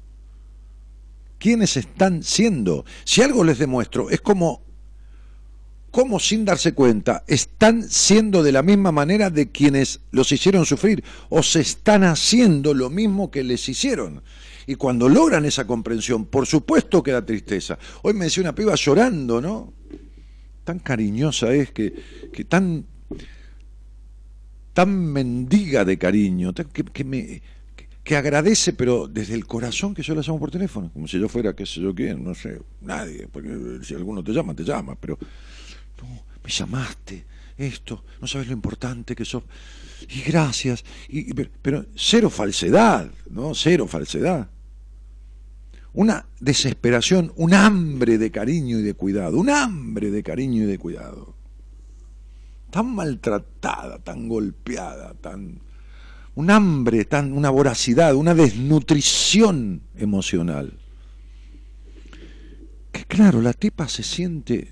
Quienes 1.38 1.78
están 1.78 2.23
siendo. 2.23 2.86
Si 3.04 3.21
algo 3.21 3.43
les 3.43 3.60
demuestro, 3.60 4.10
es 4.10 4.21
como, 4.21 4.63
como 5.91 6.19
sin 6.19 6.45
darse 6.45 6.73
cuenta, 6.73 7.25
están 7.28 7.84
siendo 7.84 8.41
de 8.41 8.54
la 8.54 8.63
misma 8.63 8.91
manera 8.93 9.30
de 9.30 9.52
quienes 9.52 9.99
los 10.12 10.32
hicieron 10.32 10.65
sufrir, 10.65 11.04
o 11.30 11.43
se 11.43 11.60
están 11.60 12.06
haciendo 12.06 12.73
lo 12.73 12.89
mismo 12.89 13.30
que 13.30 13.43
les 13.43 13.67
hicieron. 13.67 14.23
Y 14.69 14.75
cuando 14.75 15.10
logran 15.10 15.45
esa 15.45 15.65
comprensión, 15.65 16.25
por 16.25 16.45
supuesto 16.45 17.01
que 17.01 17.12
da 17.12 17.25
tristeza. 17.25 17.79
Hoy 18.03 18.13
me 18.13 18.25
decía 18.25 18.43
una 18.43 18.53
piba 18.53 18.75
llorando, 18.75 19.41
¿no? 19.41 19.73
Tan 20.63 20.77
cariñosa 20.77 21.51
es 21.51 21.71
que, 21.71 21.91
que 22.32 22.45
tan, 22.45 22.86
tan 24.71 25.12
mendiga 25.12 25.84
de 25.84 25.97
cariño, 25.97 26.53
que, 26.53 27.03
me, 27.03 27.41
que, 28.03 28.15
agradece, 28.15 28.73
pero 28.73 29.08
desde 29.08 29.34
el 29.34 29.47
corazón 29.47 29.95
que 29.95 30.03
yo 30.03 30.13
la 30.13 30.21
llamo 30.21 30.38
por 30.38 30.51
teléfono, 30.51 30.91
como 30.93 31.08
si 31.08 31.19
yo 31.19 31.27
fuera, 31.27 31.55
qué 31.55 31.65
sé 31.65 31.82
yo 31.82 31.95
quién, 31.95 32.23
no 32.23 32.36
sé, 32.36 32.62
nadie, 32.82 33.27
porque 33.27 33.79
si 33.82 33.95
alguno 33.95 34.23
te 34.23 34.34
llama, 34.34 34.53
te 34.53 34.63
llama, 34.63 34.93
pero 34.93 35.17
no, 35.99 36.25
me 36.43 36.49
llamaste, 36.51 37.25
esto, 37.58 38.03
no 38.21 38.27
sabes 38.27 38.45
lo 38.45 38.53
importante 38.53 39.15
que 39.15 39.25
sos, 39.25 39.41
y 40.08 40.21
gracias, 40.21 40.86
y, 41.08 41.34
pero 41.34 41.88
cero 41.95 42.29
falsedad, 42.29 43.10
¿no? 43.32 43.55
Cero 43.55 43.88
falsedad 43.88 44.47
una 45.93 46.25
desesperación, 46.39 47.34
un 47.36 47.54
hambre 47.54 48.17
de 48.17 48.32
cariño 48.32 48.80
y 48.80 48.84
de 48.84 48.93
cuidado, 48.93 49.38
un 49.38 49.49
hambre 49.49 50.12
de 50.12 50.23
cariño 50.23 50.63
y 50.63 50.67
de 50.67 50.78
cuidado. 50.78 51.36
Tan 52.69 52.93
maltratada, 52.93 53.99
tan 53.99 54.28
golpeada, 54.28 55.15
tan 55.15 55.62
un 56.36 56.52
hambre, 56.52 57.06
tan 57.06 57.34
una 57.34 57.49
voracidad, 57.49 58.15
una 58.15 58.34
desnutrición 58.34 59.82
emocional. 59.95 60.80
Que 62.91 63.04
claro, 63.06 63.41
la 63.41 63.54
tipa 63.54 63.89
se 63.89 64.04
siente 64.04 64.71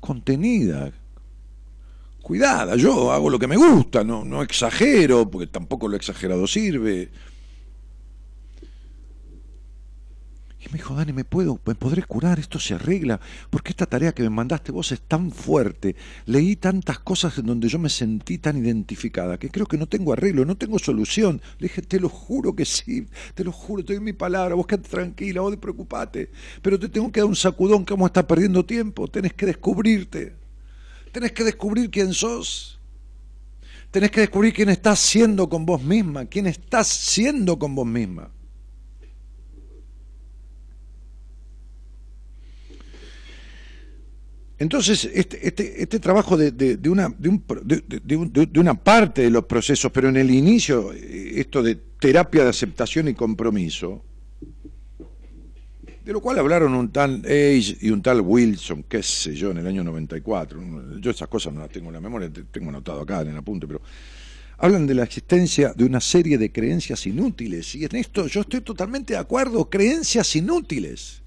contenida, 0.00 0.92
cuidada. 2.22 2.76
Yo 2.76 3.12
hago 3.12 3.30
lo 3.30 3.38
que 3.38 3.46
me 3.46 3.56
gusta, 3.56 4.02
no, 4.02 4.24
no 4.24 4.42
exagero, 4.42 5.30
porque 5.30 5.46
tampoco 5.46 5.88
lo 5.88 5.96
exagerado 5.96 6.46
sirve 6.46 7.10
Y 10.68 10.72
me 10.72 10.78
dijo, 10.78 10.94
Dani, 10.94 11.14
¿me 11.14 11.24
puedo, 11.24 11.58
me 11.64 11.74
podré 11.74 12.02
curar? 12.02 12.38
Esto 12.38 12.58
se 12.58 12.74
arregla. 12.74 13.18
Porque 13.48 13.70
esta 13.70 13.86
tarea 13.86 14.12
que 14.12 14.22
me 14.22 14.28
mandaste 14.28 14.70
vos 14.70 14.92
es 14.92 15.00
tan 15.00 15.30
fuerte. 15.30 15.96
Leí 16.26 16.56
tantas 16.56 16.98
cosas 16.98 17.38
en 17.38 17.46
donde 17.46 17.68
yo 17.68 17.78
me 17.78 17.88
sentí 17.88 18.36
tan 18.36 18.58
identificada 18.58 19.38
que 19.38 19.48
creo 19.48 19.64
que 19.64 19.78
no 19.78 19.86
tengo 19.86 20.12
arreglo, 20.12 20.44
no 20.44 20.56
tengo 20.58 20.78
solución. 20.78 21.40
Le 21.58 21.68
dije, 21.68 21.80
te 21.80 21.98
lo 21.98 22.10
juro 22.10 22.54
que 22.54 22.66
sí, 22.66 23.06
te 23.34 23.44
lo 23.44 23.52
juro, 23.52 23.82
te 23.82 23.94
doy 23.94 24.02
mi 24.02 24.12
palabra, 24.12 24.54
vos 24.54 24.66
quedate 24.66 24.90
tranquila, 24.90 25.40
vos 25.40 25.56
preocupate. 25.56 26.30
Pero 26.60 26.78
te 26.78 26.90
tengo 26.90 27.10
que 27.10 27.20
dar 27.20 27.28
un 27.28 27.36
sacudón 27.36 27.86
que 27.86 27.94
vamos 27.94 28.06
a 28.06 28.08
estar 28.08 28.26
perdiendo 28.26 28.62
tiempo. 28.66 29.08
Tenés 29.08 29.32
que 29.32 29.46
descubrirte. 29.46 30.36
Tenés 31.12 31.32
que 31.32 31.44
descubrir 31.44 31.90
quién 31.90 32.12
sos. 32.12 32.78
Tenés 33.90 34.10
que 34.10 34.20
descubrir 34.20 34.52
quién 34.52 34.68
estás 34.68 34.98
siendo 34.98 35.48
con 35.48 35.64
vos 35.64 35.82
misma, 35.82 36.26
quién 36.26 36.46
estás 36.46 36.88
siendo 36.88 37.58
con 37.58 37.74
vos 37.74 37.86
misma. 37.86 38.30
Entonces, 44.58 45.08
este, 45.14 45.46
este, 45.46 45.82
este 45.82 46.00
trabajo 46.00 46.36
de, 46.36 46.50
de, 46.50 46.88
una, 46.88 47.14
de, 47.16 48.60
una 48.60 48.74
parte 48.74 49.22
de 49.22 49.30
los 49.30 49.44
procesos, 49.44 49.92
pero 49.92 50.08
en 50.08 50.16
el 50.16 50.30
inicio, 50.30 50.92
eh, 50.92 51.34
esto 51.36 51.62
de 51.62 51.76
terapia 51.76 52.42
de 52.42 52.50
aceptación 52.50 53.06
y 53.06 53.14
compromiso, 53.14 54.02
de 56.04 56.12
lo 56.12 56.20
cual 56.20 56.38
hablaron 56.38 56.74
un 56.74 56.90
tal 56.90 57.22
Age 57.24 57.76
y 57.82 57.90
un 57.90 58.02
tal 58.02 58.20
Wilson, 58.20 58.84
qué 58.88 59.02
sé 59.02 59.34
yo, 59.34 59.52
en 59.52 59.58
el 59.58 59.66
año 59.66 59.84
94. 59.84 60.98
Yo 61.00 61.10
esas 61.10 61.28
cosas 61.28 61.52
no 61.52 61.60
las 61.60 61.70
tengo 61.70 61.88
en 61.88 61.94
la 61.94 62.00
memoria, 62.00 62.30
tengo 62.50 62.70
anotado 62.70 63.02
acá 63.02 63.20
en 63.20 63.28
el 63.28 63.36
apunte, 63.36 63.66
pero 63.66 63.80
hablan 64.56 64.86
de 64.86 64.94
la 64.94 65.04
existencia 65.04 65.72
de 65.76 65.84
una 65.84 66.00
serie 66.00 66.36
de 66.36 66.50
creencias 66.50 67.06
inútiles. 67.06 67.74
Y 67.76 67.84
en 67.84 67.94
esto 67.94 68.26
yo 68.26 68.40
estoy 68.40 68.62
totalmente 68.62 69.12
de 69.12 69.18
acuerdo, 69.20 69.68
creencias 69.70 70.34
inútiles. 70.34 71.22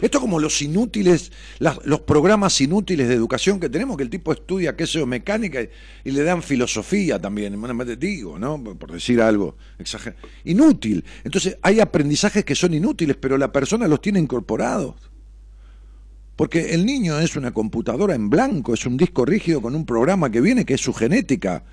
Esto 0.00 0.20
como 0.20 0.38
los 0.38 0.60
inútiles, 0.62 1.32
los 1.58 2.00
programas 2.00 2.60
inútiles 2.60 3.08
de 3.08 3.14
educación 3.14 3.60
que 3.60 3.68
tenemos, 3.68 3.96
que 3.96 4.02
el 4.02 4.10
tipo 4.10 4.32
estudia, 4.32 4.76
yo, 4.76 5.06
mecánica 5.06 5.60
y, 6.04 6.10
le 6.10 6.22
dan 6.22 6.42
filosofía 6.42 7.20
también, 7.20 7.60
digo, 7.98 8.38
¿no? 8.38 8.62
Por 8.62 8.92
decir 8.92 9.20
algo 9.20 9.56
exagerado. 9.78 10.20
Inútil. 10.44 11.04
Entonces 11.24 11.56
hay 11.62 11.80
aprendizajes 11.80 12.44
que 12.44 12.54
son 12.54 12.74
inútiles, 12.74 13.16
pero 13.20 13.38
la 13.38 13.52
persona 13.52 13.88
los 13.88 14.00
tiene 14.00 14.18
incorporados. 14.18 14.94
Porque 16.36 16.72
el 16.72 16.86
niño 16.86 17.18
es 17.18 17.34
una 17.34 17.50
computadora 17.50 18.14
en 18.14 18.30
blanco, 18.30 18.72
es 18.72 18.86
un 18.86 18.96
disco 18.96 19.24
rígido 19.24 19.60
con 19.60 19.74
un 19.74 19.84
programa 19.84 20.30
que 20.30 20.40
viene, 20.40 20.64
que 20.64 20.74
es 20.74 20.80
su 20.80 20.94
genética. 20.94 21.64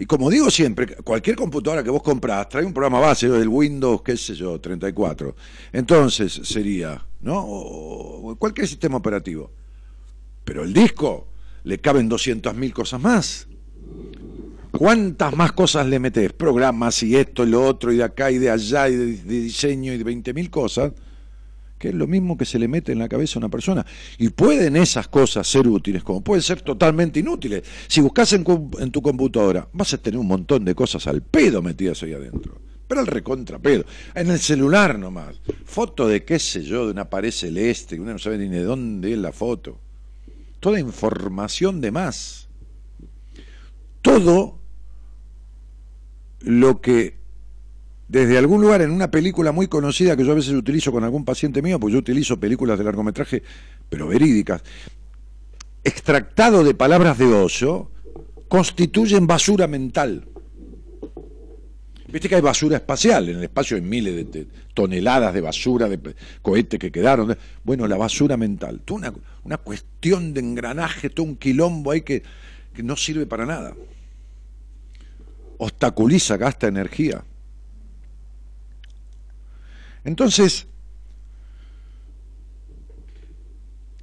Y 0.00 0.06
como 0.06 0.30
digo 0.30 0.50
siempre, 0.50 0.96
cualquier 1.04 1.36
computadora 1.36 1.84
que 1.84 1.90
vos 1.90 2.02
comprás 2.02 2.48
trae 2.48 2.64
un 2.64 2.72
programa 2.72 3.00
base, 3.00 3.28
del 3.28 3.48
Windows, 3.48 4.00
qué 4.00 4.16
sé 4.16 4.34
yo, 4.34 4.58
34. 4.58 5.36
Entonces 5.74 6.40
sería, 6.42 7.04
¿no? 7.20 7.38
O 7.38 8.34
cualquier 8.36 8.66
sistema 8.66 8.96
operativo. 8.96 9.52
Pero 10.42 10.64
el 10.64 10.72
disco 10.72 11.28
le 11.64 11.80
caben 11.80 12.08
200.000 12.08 12.72
cosas 12.72 12.98
más. 12.98 13.46
¿Cuántas 14.70 15.36
más 15.36 15.52
cosas 15.52 15.86
le 15.86 15.98
metes? 15.98 16.32
Programas 16.32 17.02
y 17.02 17.14
esto 17.14 17.44
y 17.44 17.50
lo 17.50 17.62
otro 17.62 17.92
y 17.92 17.98
de 17.98 18.04
acá 18.04 18.30
y 18.30 18.38
de 18.38 18.48
allá 18.48 18.88
y 18.88 18.96
de, 18.96 19.06
diseño 19.22 19.92
y 19.92 19.98
de 19.98 20.06
20.000 20.06 20.48
cosas, 20.48 20.92
que 21.80 21.88
es 21.88 21.94
lo 21.94 22.06
mismo 22.06 22.36
que 22.36 22.44
se 22.44 22.58
le 22.58 22.68
mete 22.68 22.92
en 22.92 22.98
la 22.98 23.08
cabeza 23.08 23.38
a 23.38 23.40
una 23.40 23.48
persona. 23.48 23.84
Y 24.18 24.28
pueden 24.28 24.76
esas 24.76 25.08
cosas 25.08 25.48
ser 25.48 25.66
útiles, 25.66 26.04
como 26.04 26.20
pueden 26.20 26.42
ser 26.42 26.60
totalmente 26.60 27.20
inútiles. 27.20 27.62
Si 27.88 28.02
buscas 28.02 28.34
en, 28.34 28.44
tu 28.92 29.00
computadora, 29.00 29.66
vas 29.72 29.94
a 29.94 29.98
tener 29.98 30.20
un 30.20 30.26
montón 30.26 30.62
de 30.62 30.74
cosas 30.74 31.06
al 31.06 31.22
pedo 31.22 31.62
metidas 31.62 32.02
ahí 32.02 32.12
adentro 32.12 32.60
pero 32.86 33.02
al 33.02 33.06
recontrapedo. 33.06 33.84
En 34.16 34.32
el 34.32 34.40
celular 34.40 34.98
nomás. 34.98 35.40
Foto 35.64 36.08
de 36.08 36.24
qué 36.24 36.40
sé 36.40 36.64
yo, 36.64 36.86
de 36.86 36.90
una 36.90 37.08
pared 37.08 37.30
celeste, 37.30 38.00
uno 38.00 38.10
no 38.10 38.18
sabe 38.18 38.36
ni 38.36 38.48
de 38.48 38.64
dónde 38.64 39.12
es 39.12 39.18
la 39.18 39.30
foto. 39.30 39.78
Toda 40.58 40.80
información 40.80 41.80
de 41.80 41.92
más. 41.92 42.48
Todo 44.02 44.58
lo 46.40 46.80
que 46.80 47.19
desde 48.10 48.36
algún 48.36 48.60
lugar 48.60 48.82
en 48.82 48.90
una 48.90 49.08
película 49.08 49.52
muy 49.52 49.68
conocida 49.68 50.16
que 50.16 50.24
yo 50.24 50.32
a 50.32 50.34
veces 50.34 50.52
utilizo 50.52 50.90
con 50.90 51.04
algún 51.04 51.24
paciente 51.24 51.62
mío, 51.62 51.78
pues 51.78 51.92
yo 51.92 52.00
utilizo 52.00 52.40
películas 52.40 52.76
de 52.76 52.82
largometraje, 52.82 53.40
pero 53.88 54.08
verídicas, 54.08 54.62
extractado 55.84 56.64
de 56.64 56.74
palabras 56.74 57.18
de 57.18 57.26
oso, 57.26 57.92
constituyen 58.48 59.28
basura 59.28 59.68
mental. 59.68 60.26
Viste 62.08 62.28
que 62.28 62.34
hay 62.34 62.40
basura 62.40 62.78
espacial, 62.78 63.28
en 63.28 63.36
el 63.36 63.44
espacio 63.44 63.76
hay 63.76 63.82
miles 63.82 64.28
de, 64.32 64.48
toneladas 64.74 65.32
de 65.32 65.40
basura, 65.40 65.88
de 65.88 66.00
cohetes 66.42 66.80
que 66.80 66.90
quedaron. 66.90 67.38
Bueno, 67.62 67.86
la 67.86 67.96
basura 67.96 68.36
mental, 68.36 68.80
toda 68.84 69.14
una, 69.44 69.58
cuestión 69.58 70.34
de 70.34 70.40
engranaje, 70.40 71.10
todo 71.10 71.26
un 71.26 71.36
quilombo 71.36 71.92
ahí 71.92 72.00
que, 72.00 72.24
que 72.74 72.82
no 72.82 72.96
sirve 72.96 73.26
para 73.26 73.46
nada. 73.46 73.76
Obstaculiza, 75.58 76.36
gasta 76.36 76.66
energía. 76.66 77.22
Entonces, 80.04 80.66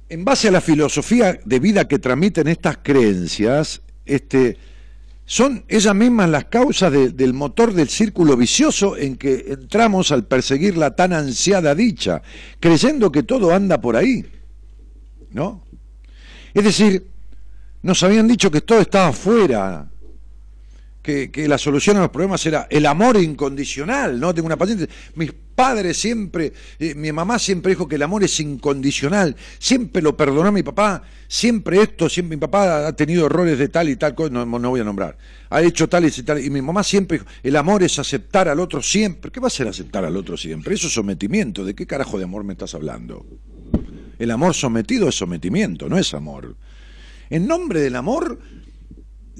en 0.08 0.24
base 0.24 0.48
a 0.48 0.52
la 0.52 0.60
filosofía 0.60 1.38
de 1.44 1.58
vida 1.58 1.86
que 1.86 1.98
transmiten 1.98 2.48
estas 2.48 2.78
creencias, 2.82 3.82
este, 4.06 4.56
son 5.26 5.64
ellas 5.68 5.94
mismas 5.94 6.30
las 6.30 6.46
causas 6.46 6.90
del 6.90 7.34
motor 7.34 7.74
del 7.74 7.88
círculo 7.88 8.36
vicioso 8.36 8.96
en 8.96 9.16
que 9.16 9.44
entramos 9.48 10.10
al 10.10 10.26
perseguir 10.26 10.78
la 10.78 10.96
tan 10.96 11.12
ansiada 11.12 11.74
dicha, 11.74 12.22
creyendo 12.58 13.12
que 13.12 13.22
todo 13.22 13.52
anda 13.52 13.80
por 13.80 13.96
ahí. 13.96 14.24
¿No? 15.30 15.62
Es 16.54 16.64
decir, 16.64 17.06
nos 17.82 18.02
habían 18.02 18.26
dicho 18.26 18.50
que 18.50 18.62
todo 18.62 18.80
estaba 18.80 19.12
fuera, 19.12 19.90
que, 21.30 21.48
la 21.48 21.56
solución 21.56 21.96
a 21.96 22.00
los 22.00 22.10
problemas 22.10 22.44
era 22.44 22.66
el 22.68 22.84
amor 22.84 23.16
incondicional, 23.16 24.20
¿no? 24.20 24.34
Tengo 24.34 24.46
una 24.46 24.56
paciente, 24.56 24.88
mis 25.14 25.32
padre 25.54 25.92
siempre, 25.92 26.52
eh, 26.78 26.94
mi 26.94 27.10
mamá 27.10 27.38
siempre 27.38 27.70
dijo 27.70 27.88
que 27.88 27.96
el 27.96 28.02
amor 28.02 28.22
es 28.22 28.38
incondicional, 28.38 29.34
siempre 29.58 30.02
lo 30.02 30.16
perdonó 30.16 30.52
mi 30.52 30.62
papá, 30.62 31.02
siempre 31.26 31.82
esto, 31.82 32.08
siempre 32.08 32.36
mi 32.36 32.40
papá 32.40 32.86
ha 32.86 32.92
tenido 32.94 33.26
errores 33.26 33.58
de 33.58 33.68
tal 33.68 33.88
y 33.88 33.96
tal 33.96 34.14
cosa, 34.14 34.30
no, 34.30 34.46
no 34.46 34.70
voy 34.70 34.80
a 34.80 34.84
nombrar, 34.84 35.18
ha 35.50 35.62
hecho 35.62 35.88
tal 35.88 36.04
y 36.04 36.10
tal, 36.10 36.44
y 36.44 36.50
mi 36.50 36.62
mamá 36.62 36.84
siempre 36.84 37.18
dijo, 37.18 37.30
el 37.42 37.56
amor 37.56 37.82
es 37.82 37.98
aceptar 37.98 38.48
al 38.48 38.60
otro 38.60 38.82
siempre, 38.82 39.32
¿qué 39.32 39.40
va 39.40 39.48
a 39.48 39.50
ser 39.50 39.66
aceptar 39.66 40.04
al 40.04 40.16
otro 40.16 40.36
siempre? 40.36 40.74
Eso 40.74 40.86
es 40.86 40.92
sometimiento, 40.92 41.64
¿de 41.64 41.74
qué 41.74 41.86
carajo 41.86 42.18
de 42.18 42.24
amor 42.24 42.44
me 42.44 42.52
estás 42.52 42.74
hablando? 42.76 43.26
El 44.18 44.30
amor 44.30 44.54
sometido 44.54 45.08
es 45.08 45.16
sometimiento, 45.16 45.88
no 45.88 45.98
es 45.98 46.14
amor. 46.14 46.54
En 47.30 47.46
nombre 47.46 47.80
del 47.80 47.96
amor 47.96 48.38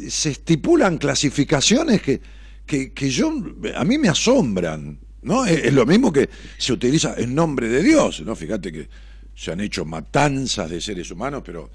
se 0.09 0.31
estipulan 0.31 0.99
clasificaciones 0.99 2.03
que, 2.03 2.21
que, 2.65 2.93
que 2.93 3.11
yo, 3.11 3.33
a 3.75 3.85
mí 3.85 3.99
me 3.99 4.09
asombran. 4.09 4.99
¿no? 5.23 5.45
Es, 5.45 5.73
lo 5.73 5.87
mismo 5.87 6.13
que 6.13 6.29
se 6.57 6.73
utiliza 6.73 7.15
en 7.17 7.35
nombre 7.35 7.69
de 7.69 7.83
Dios, 7.83 8.21
¿no? 8.21 8.37
Fíjate 8.37 8.73
que 8.73 8.89
se 9.35 9.53
han 9.53 9.61
hecho 9.61 9.85
matanzas 9.85 10.71
de 10.71 10.81
seres 10.81 11.11
humanos, 11.11 11.43
pero 11.45 11.71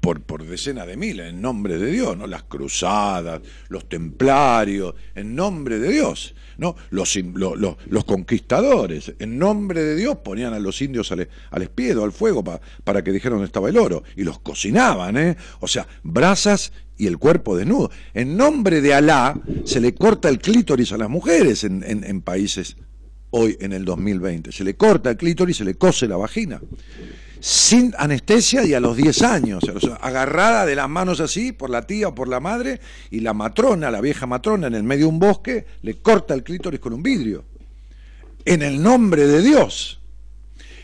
por, 0.00 0.22
por 0.22 0.44
decenas 0.44 0.86
de 0.86 0.96
miles, 0.96 1.30
en 1.30 1.40
nombre 1.40 1.78
de 1.78 1.90
Dios, 1.90 2.16
¿no? 2.16 2.26
Las 2.26 2.44
cruzadas, 2.44 3.40
los 3.68 3.88
templarios, 3.88 4.94
en 5.14 5.34
nombre 5.34 5.78
de 5.78 5.92
Dios, 5.92 6.34
¿no? 6.58 6.76
Los, 6.90 7.16
los, 7.16 8.04
conquistadores, 8.04 9.12
en 9.18 9.38
nombre 9.38 9.82
de 9.82 9.96
Dios, 9.96 10.18
ponían 10.18 10.54
a 10.54 10.58
los 10.58 10.80
indios 10.82 11.12
al, 11.12 11.28
al 11.50 11.62
espiedo, 11.62 12.04
al 12.04 12.12
fuego, 12.12 12.42
para 12.84 13.02
que 13.02 13.12
dijeran 13.12 13.38
dónde 13.38 13.46
estaba 13.46 13.68
el 13.68 13.76
oro, 13.76 14.02
y 14.16 14.24
los 14.24 14.38
cocinaban, 14.38 15.16
¿eh? 15.16 15.36
O 15.60 15.68
sea, 15.68 15.86
brasas 16.02 16.72
y 16.98 17.06
el 17.06 17.18
cuerpo 17.18 17.56
desnudo. 17.56 17.90
En 18.14 18.36
nombre 18.36 18.80
de 18.80 18.94
Alá 18.94 19.38
se 19.64 19.80
le 19.80 19.94
corta 19.94 20.28
el 20.28 20.38
clítoris 20.38 20.92
a 20.92 20.96
las 20.96 21.10
mujeres 21.10 21.64
en, 21.64 21.82
en 21.84 22.22
países 22.22 22.76
hoy 23.30 23.56
en 23.60 23.72
el 23.72 23.84
2020. 23.84 24.52
Se 24.52 24.64
le 24.64 24.76
corta 24.76 25.10
el 25.10 25.16
clítoris 25.16 25.58
se 25.58 25.64
le 25.64 25.74
cose 25.74 26.08
la 26.08 26.16
vagina. 26.16 26.60
Sin 27.40 27.92
anestesia 27.98 28.64
y 28.64 28.74
a 28.74 28.80
los 28.80 28.96
10 28.96 29.22
años, 29.22 29.64
agarrada 30.00 30.66
de 30.66 30.74
las 30.74 30.88
manos 30.88 31.20
así 31.20 31.52
por 31.52 31.70
la 31.70 31.86
tía 31.86 32.08
o 32.08 32.14
por 32.14 32.28
la 32.28 32.40
madre, 32.40 32.80
y 33.10 33.20
la 33.20 33.34
matrona, 33.34 33.90
la 33.90 34.00
vieja 34.00 34.26
matrona, 34.26 34.66
en 34.66 34.74
el 34.74 34.82
medio 34.82 35.06
de 35.06 35.12
un 35.12 35.18
bosque, 35.18 35.66
le 35.82 35.94
corta 35.94 36.34
el 36.34 36.42
clítoris 36.42 36.80
con 36.80 36.92
un 36.92 37.02
vidrio. 37.02 37.44
En 38.44 38.62
el 38.62 38.82
nombre 38.82 39.26
de 39.26 39.42
Dios. 39.42 40.00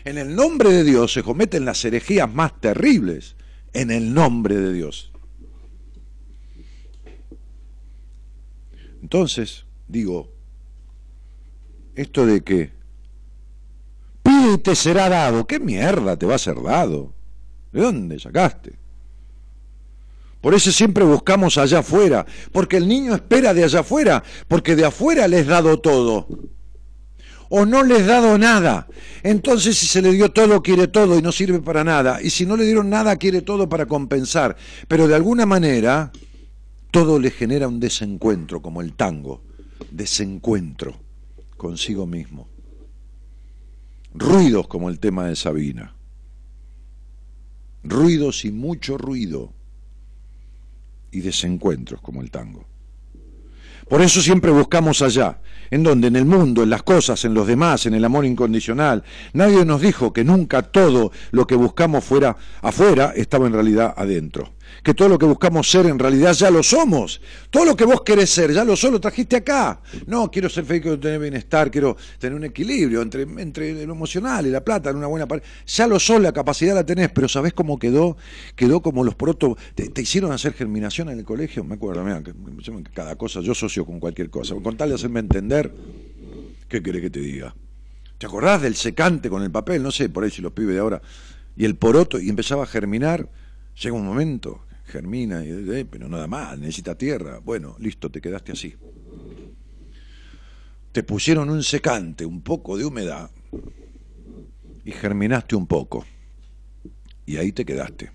En 0.05 0.17
el 0.17 0.35
nombre 0.35 0.69
de 0.69 0.83
Dios 0.83 1.13
se 1.13 1.23
cometen 1.23 1.65
las 1.65 1.83
herejías 1.85 2.31
más 2.31 2.59
terribles. 2.59 3.35
En 3.73 3.89
el 3.89 4.13
nombre 4.13 4.57
de 4.57 4.73
Dios. 4.73 5.11
Entonces, 9.01 9.65
digo, 9.87 10.31
esto 11.95 12.25
de 12.25 12.41
que 12.41 12.71
te 14.61 14.75
será 14.75 15.09
dado, 15.09 15.45
¿qué 15.45 15.59
mierda 15.59 16.17
te 16.17 16.25
va 16.25 16.35
a 16.35 16.39
ser 16.39 16.61
dado? 16.61 17.13
¿De 17.71 17.81
dónde 17.81 18.19
sacaste? 18.19 18.73
Por 20.41 20.53
eso 20.53 20.71
siempre 20.71 21.05
buscamos 21.05 21.57
allá 21.57 21.79
afuera, 21.79 22.25
porque 22.51 22.77
el 22.77 22.87
niño 22.87 23.15
espera 23.15 23.53
de 23.53 23.63
allá 23.63 23.79
afuera, 23.79 24.23
porque 24.47 24.75
de 24.75 24.85
afuera 24.85 25.27
les 25.27 25.47
dado 25.47 25.79
todo. 25.79 26.27
O 27.47 27.65
no 27.65 27.83
les 27.83 28.05
dado 28.05 28.37
nada. 28.37 28.87
Entonces 29.21 29.77
si 29.77 29.85
se 29.85 30.01
le 30.01 30.11
dio 30.11 30.31
todo, 30.31 30.61
quiere 30.61 30.87
todo 30.87 31.17
y 31.17 31.21
no 31.21 31.31
sirve 31.31 31.59
para 31.59 31.83
nada. 31.83 32.21
Y 32.21 32.29
si 32.29 32.45
no 32.45 32.57
le 32.57 32.65
dieron 32.65 32.89
nada, 32.89 33.15
quiere 33.15 33.41
todo 33.41 33.69
para 33.69 33.85
compensar. 33.85 34.57
Pero 34.87 35.07
de 35.07 35.15
alguna 35.15 35.45
manera, 35.45 36.11
todo 36.91 37.19
le 37.19 37.31
genera 37.31 37.67
un 37.67 37.79
desencuentro, 37.79 38.61
como 38.61 38.81
el 38.81 38.93
tango. 38.93 39.43
Desencuentro 39.91 40.99
consigo 41.55 42.05
mismo. 42.05 42.52
Ruidos 44.13 44.67
como 44.67 44.89
el 44.89 44.99
tema 44.99 45.25
de 45.25 45.35
Sabina. 45.35 45.95
Ruidos 47.83 48.45
y 48.45 48.51
mucho 48.51 48.97
ruido. 48.97 49.51
Y 51.11 51.21
desencuentros 51.21 52.01
como 52.01 52.21
el 52.21 52.29
tango. 52.29 52.65
Por 53.89 54.01
eso 54.01 54.21
siempre 54.21 54.51
buscamos 54.51 55.01
allá, 55.01 55.39
en 55.69 55.83
donde, 55.83 56.07
en 56.07 56.15
el 56.15 56.25
mundo, 56.25 56.63
en 56.63 56.69
las 56.69 56.83
cosas, 56.83 57.25
en 57.25 57.33
los 57.33 57.47
demás, 57.47 57.85
en 57.85 57.93
el 57.93 58.05
amor 58.05 58.25
incondicional. 58.25 59.03
Nadie 59.33 59.65
nos 59.65 59.81
dijo 59.81 60.13
que 60.13 60.23
nunca 60.23 60.61
todo 60.61 61.11
lo 61.31 61.45
que 61.45 61.55
buscamos 61.55 62.03
fuera 62.03 62.37
afuera 62.61 63.13
estaba 63.15 63.45
en 63.45 63.53
realidad 63.53 63.93
adentro 63.97 64.53
que 64.83 64.93
todo 64.93 65.07
lo 65.07 65.17
que 65.17 65.25
buscamos 65.25 65.69
ser 65.71 65.85
en 65.85 65.97
realidad 65.97 66.33
ya 66.33 66.51
lo 66.51 66.61
somos. 66.61 67.21
Todo 67.49 67.63
lo 67.63 67.75
que 67.75 67.85
vos 67.85 68.01
querés 68.01 68.29
ser, 68.29 68.51
ya 68.51 68.65
lo 68.65 68.75
sos, 68.75 68.91
lo 68.91 68.99
trajiste 68.99 69.37
acá. 69.37 69.79
No, 70.07 70.29
quiero 70.29 70.49
ser 70.49 70.65
feliz, 70.65 70.81
quiero 70.81 70.99
tener 70.99 71.21
bienestar, 71.21 71.71
quiero 71.71 71.95
tener 72.19 72.35
un 72.35 72.43
equilibrio 72.43 73.01
entre, 73.01 73.21
entre 73.21 73.85
lo 73.85 73.93
emocional 73.93 74.45
y 74.45 74.49
la 74.49 74.61
plata, 74.61 74.89
en 74.89 74.97
una 74.97 75.07
buena 75.07 75.25
pareja. 75.25 75.47
Ya 75.65 75.87
lo 75.87 75.97
sos, 75.99 76.19
la 76.19 76.33
capacidad 76.33 76.75
la 76.75 76.85
tenés, 76.85 77.09
pero 77.11 77.29
¿sabés 77.29 77.53
cómo 77.53 77.79
quedó? 77.79 78.17
Quedó 78.57 78.81
como 78.81 79.05
los 79.05 79.15
protos. 79.15 79.57
Te, 79.73 80.01
hicieron 80.01 80.33
hacer 80.33 80.53
germinación 80.53 81.09
en 81.09 81.19
el 81.19 81.23
colegio, 81.23 81.63
me 81.63 81.75
acuerdo, 81.75 82.03
mira, 82.03 82.21
que, 82.21 82.33
cada 82.93 83.15
cosa, 83.15 83.39
yo 83.39 83.55
socio 83.55 83.85
con 83.85 84.01
cualquier 84.01 84.29
cosa. 84.29 84.53
Con 84.61 84.75
tal 84.75 84.89
de 84.89 84.95
hacerme 84.95 85.21
entender, 85.21 85.73
¿qué 86.67 86.83
querés 86.83 87.01
que 87.01 87.09
te 87.09 87.21
diga? 87.21 87.55
¿Te 88.17 88.25
acordás 88.25 88.61
del 88.61 88.75
secante 88.75 89.29
con 89.29 89.43
el 89.43 89.51
papel? 89.51 89.81
No 89.81 89.91
sé, 89.91 90.09
por 90.09 90.25
ahí 90.25 90.29
si 90.29 90.41
los 90.41 90.51
pibes 90.51 90.75
de 90.75 90.81
ahora. 90.81 91.01
Y 91.55 91.63
el 91.63 91.75
poroto, 91.75 92.19
y 92.19 92.27
empezaba 92.27 92.63
a 92.63 92.65
germinar. 92.65 93.29
Llega 93.75 93.95
un 93.95 94.05
momento 94.05 94.59
germina, 94.93 95.43
y, 95.43 95.49
eh, 95.49 95.85
pero 95.89 96.07
nada 96.07 96.27
más, 96.27 96.57
necesita 96.59 96.95
tierra. 96.95 97.39
Bueno, 97.43 97.75
listo, 97.79 98.11
te 98.11 98.21
quedaste 98.21 98.51
así. 98.51 98.75
Te 100.91 101.01
pusieron 101.01 101.49
un 101.49 101.63
secante, 101.63 102.23
un 102.25 102.41
poco 102.41 102.77
de 102.77 102.85
humedad, 102.85 103.31
y 104.85 104.91
germinaste 104.91 105.55
un 105.55 105.65
poco. 105.65 106.05
Y 107.25 107.37
ahí 107.37 107.51
te 107.51 107.65
quedaste. 107.65 108.11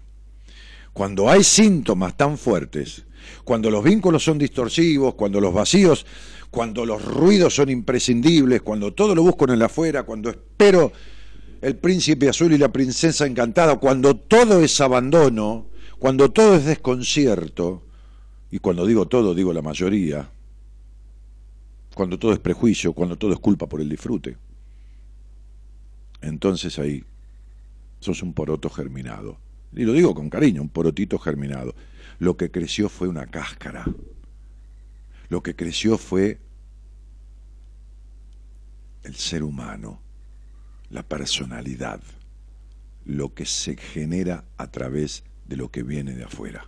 Cuando 0.93 1.29
hay 1.29 1.43
síntomas 1.43 2.17
tan 2.17 2.39
fuertes, 2.39 3.05
cuando 3.43 3.71
los 3.71 3.83
vínculos 3.83 4.23
son 4.23 4.39
distorsivos, 4.39 5.15
cuando 5.15 5.41
los 5.41 5.53
vacíos, 5.53 6.07
cuando 6.51 6.87
los 6.87 7.05
ruidos 7.05 7.55
son 7.57 7.71
imprescindibles, 7.71 8.63
cuando 8.63 8.95
todo 8.95 9.15
lo 9.17 9.23
busco 9.23 9.45
en 9.47 9.55
el 9.55 9.63
afuera, 9.63 10.05
cuando 10.05 10.31
espero 10.31 10.93
el 11.61 11.77
príncipe 11.77 12.29
azul 12.29 12.53
y 12.53 12.59
la 12.59 12.71
princesa 12.71 13.27
encantada, 13.27 13.77
cuando 13.79 14.17
todo 14.17 14.63
es 14.63 14.81
abandono, 14.81 15.67
cuando 15.99 16.31
todo 16.31 16.57
es 16.57 16.65
desconcierto, 16.65 17.83
y 18.51 18.59
cuando 18.61 18.87
digo 18.87 19.07
todo, 19.07 19.35
digo 19.35 19.53
la 19.53 19.63
mayoría, 19.63 20.31
cuando 21.95 22.19
todo 22.19 22.33
es 22.33 22.39
prejuicio, 22.39 22.93
cuando 22.93 23.17
todo 23.17 23.33
es 23.33 23.41
culpa 23.41 23.67
por 23.67 23.81
el 23.81 23.89
disfrute, 23.89 24.37
entonces 26.21 26.79
ahí 26.79 27.05
sos 28.01 28.23
un 28.23 28.33
poroto 28.33 28.71
germinado. 28.71 29.39
Y 29.75 29.85
lo 29.85 29.93
digo 29.93 30.15
con 30.15 30.31
cariño, 30.31 30.63
un 30.63 30.69
porotito 30.69 31.19
germinado. 31.19 31.75
Lo 32.19 32.37
que 32.37 32.51
creció 32.51 32.89
fue 32.89 33.09
una 33.09 33.27
cáscara. 33.27 33.85
Lo 35.29 35.43
que 35.43 35.55
creció 35.55 35.99
fue 35.99 36.39
el 39.03 39.15
ser 39.15 39.43
humano, 39.43 40.01
la 40.91 41.03
personalidad, 41.03 42.01
lo 43.05 43.35
que 43.35 43.45
se 43.45 43.77
genera 43.77 44.45
a 44.57 44.71
través 44.71 45.25
de 45.49 45.57
lo 45.57 45.71
que 45.71 45.83
viene 45.83 46.15
de 46.15 46.25
afuera. 46.25 46.65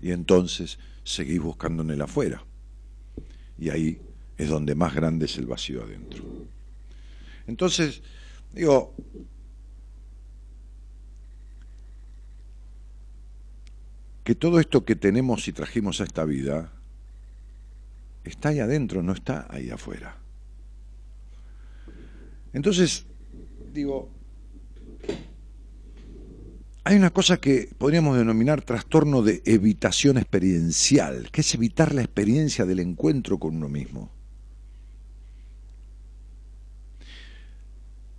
Y 0.00 0.10
entonces 0.10 0.78
seguís 1.04 1.40
buscando 1.40 1.82
en 1.82 1.90
el 1.90 2.02
afuera. 2.02 2.44
Y 3.58 3.70
ahí 3.70 3.98
es 4.36 4.48
donde 4.48 4.74
más 4.74 4.94
grande 4.94 5.24
es 5.24 5.38
el 5.38 5.46
vacío 5.46 5.82
adentro. 5.82 6.22
Entonces, 7.46 8.02
digo, 8.52 8.94
que 14.24 14.34
todo 14.34 14.58
esto 14.58 14.84
que 14.84 14.96
tenemos 14.96 15.46
y 15.46 15.52
trajimos 15.52 16.00
a 16.00 16.04
esta 16.04 16.24
vida 16.24 16.72
está 18.24 18.48
ahí 18.48 18.58
adentro, 18.58 19.02
no 19.02 19.12
está 19.12 19.46
ahí 19.48 19.70
afuera. 19.70 20.16
Entonces, 22.52 23.06
digo, 23.72 24.10
hay 26.86 26.94
una 26.94 27.10
cosa 27.10 27.38
que 27.38 27.68
podríamos 27.78 28.16
denominar 28.16 28.62
trastorno 28.62 29.20
de 29.20 29.42
evitación 29.44 30.18
experiencial, 30.18 31.32
que 31.32 31.40
es 31.40 31.52
evitar 31.52 31.92
la 31.92 32.02
experiencia 32.02 32.64
del 32.64 32.78
encuentro 32.78 33.40
con 33.40 33.56
uno 33.56 33.68
mismo. 33.68 34.08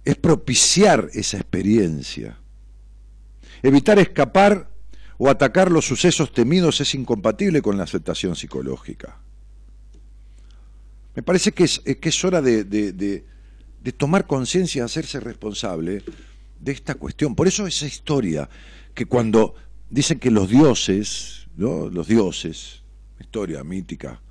Es 0.03 0.18
propiciar 0.18 1.09
esa 1.13 1.38
experiencia. 1.38 2.39
Evitar 3.63 3.99
escapar 3.99 4.70
o 5.18 5.30
atacar 5.30 5.72
los 5.72 5.86
sucesos 5.86 6.34
temidos 6.34 6.82
es 6.82 6.93
incompatible 6.93 7.61
con 7.61 7.78
la 7.78 7.86
aceptación 7.86 8.36
psicológica. 8.36 9.18
Me 11.15 11.24
parece 11.24 11.53
que 11.53 11.63
es, 11.63 11.80
que 11.80 12.09
es 12.09 12.26
hora 12.26 12.41
de 12.41 12.65
de 13.88 13.93
tomar 13.93 14.28
conciencia, 14.28 14.84
hacerse 14.84 15.22
responsable 15.22 16.03
de 16.59 16.71
esta 16.71 16.95
cuestión. 16.95 17.35
Por 17.35 17.47
eso 17.47 17.67
esa 17.67 17.85
historia, 17.85 18.49
que 18.93 19.05
cuando 19.05 19.55
dicen 19.89 20.19
que 20.19 20.31
los 20.31 20.49
dioses, 20.49 21.47
¿no? 21.55 21.89
los 21.89 22.07
dioses, 22.07 22.83
historia 23.19 23.63
mítica, 23.63 24.21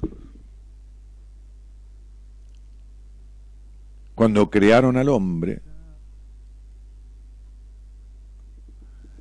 cuando 4.14 4.50
crearon 4.50 4.96
al 4.96 5.10
hombre, 5.10 5.60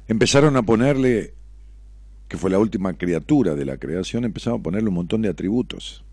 empezaron 0.08 0.56
a 0.56 0.64
ponerle, 0.64 1.34
que 2.30 2.38
fue 2.38 2.50
la 2.50 2.60
última 2.60 2.94
criatura 2.94 3.56
de 3.56 3.66
la 3.66 3.78
creación, 3.78 4.24
empezaron 4.24 4.62
a 4.62 4.64
ponerle 4.64 4.88
un 4.88 4.96
montón 4.96 5.22
de 5.22 5.30
atributos. 5.30 6.05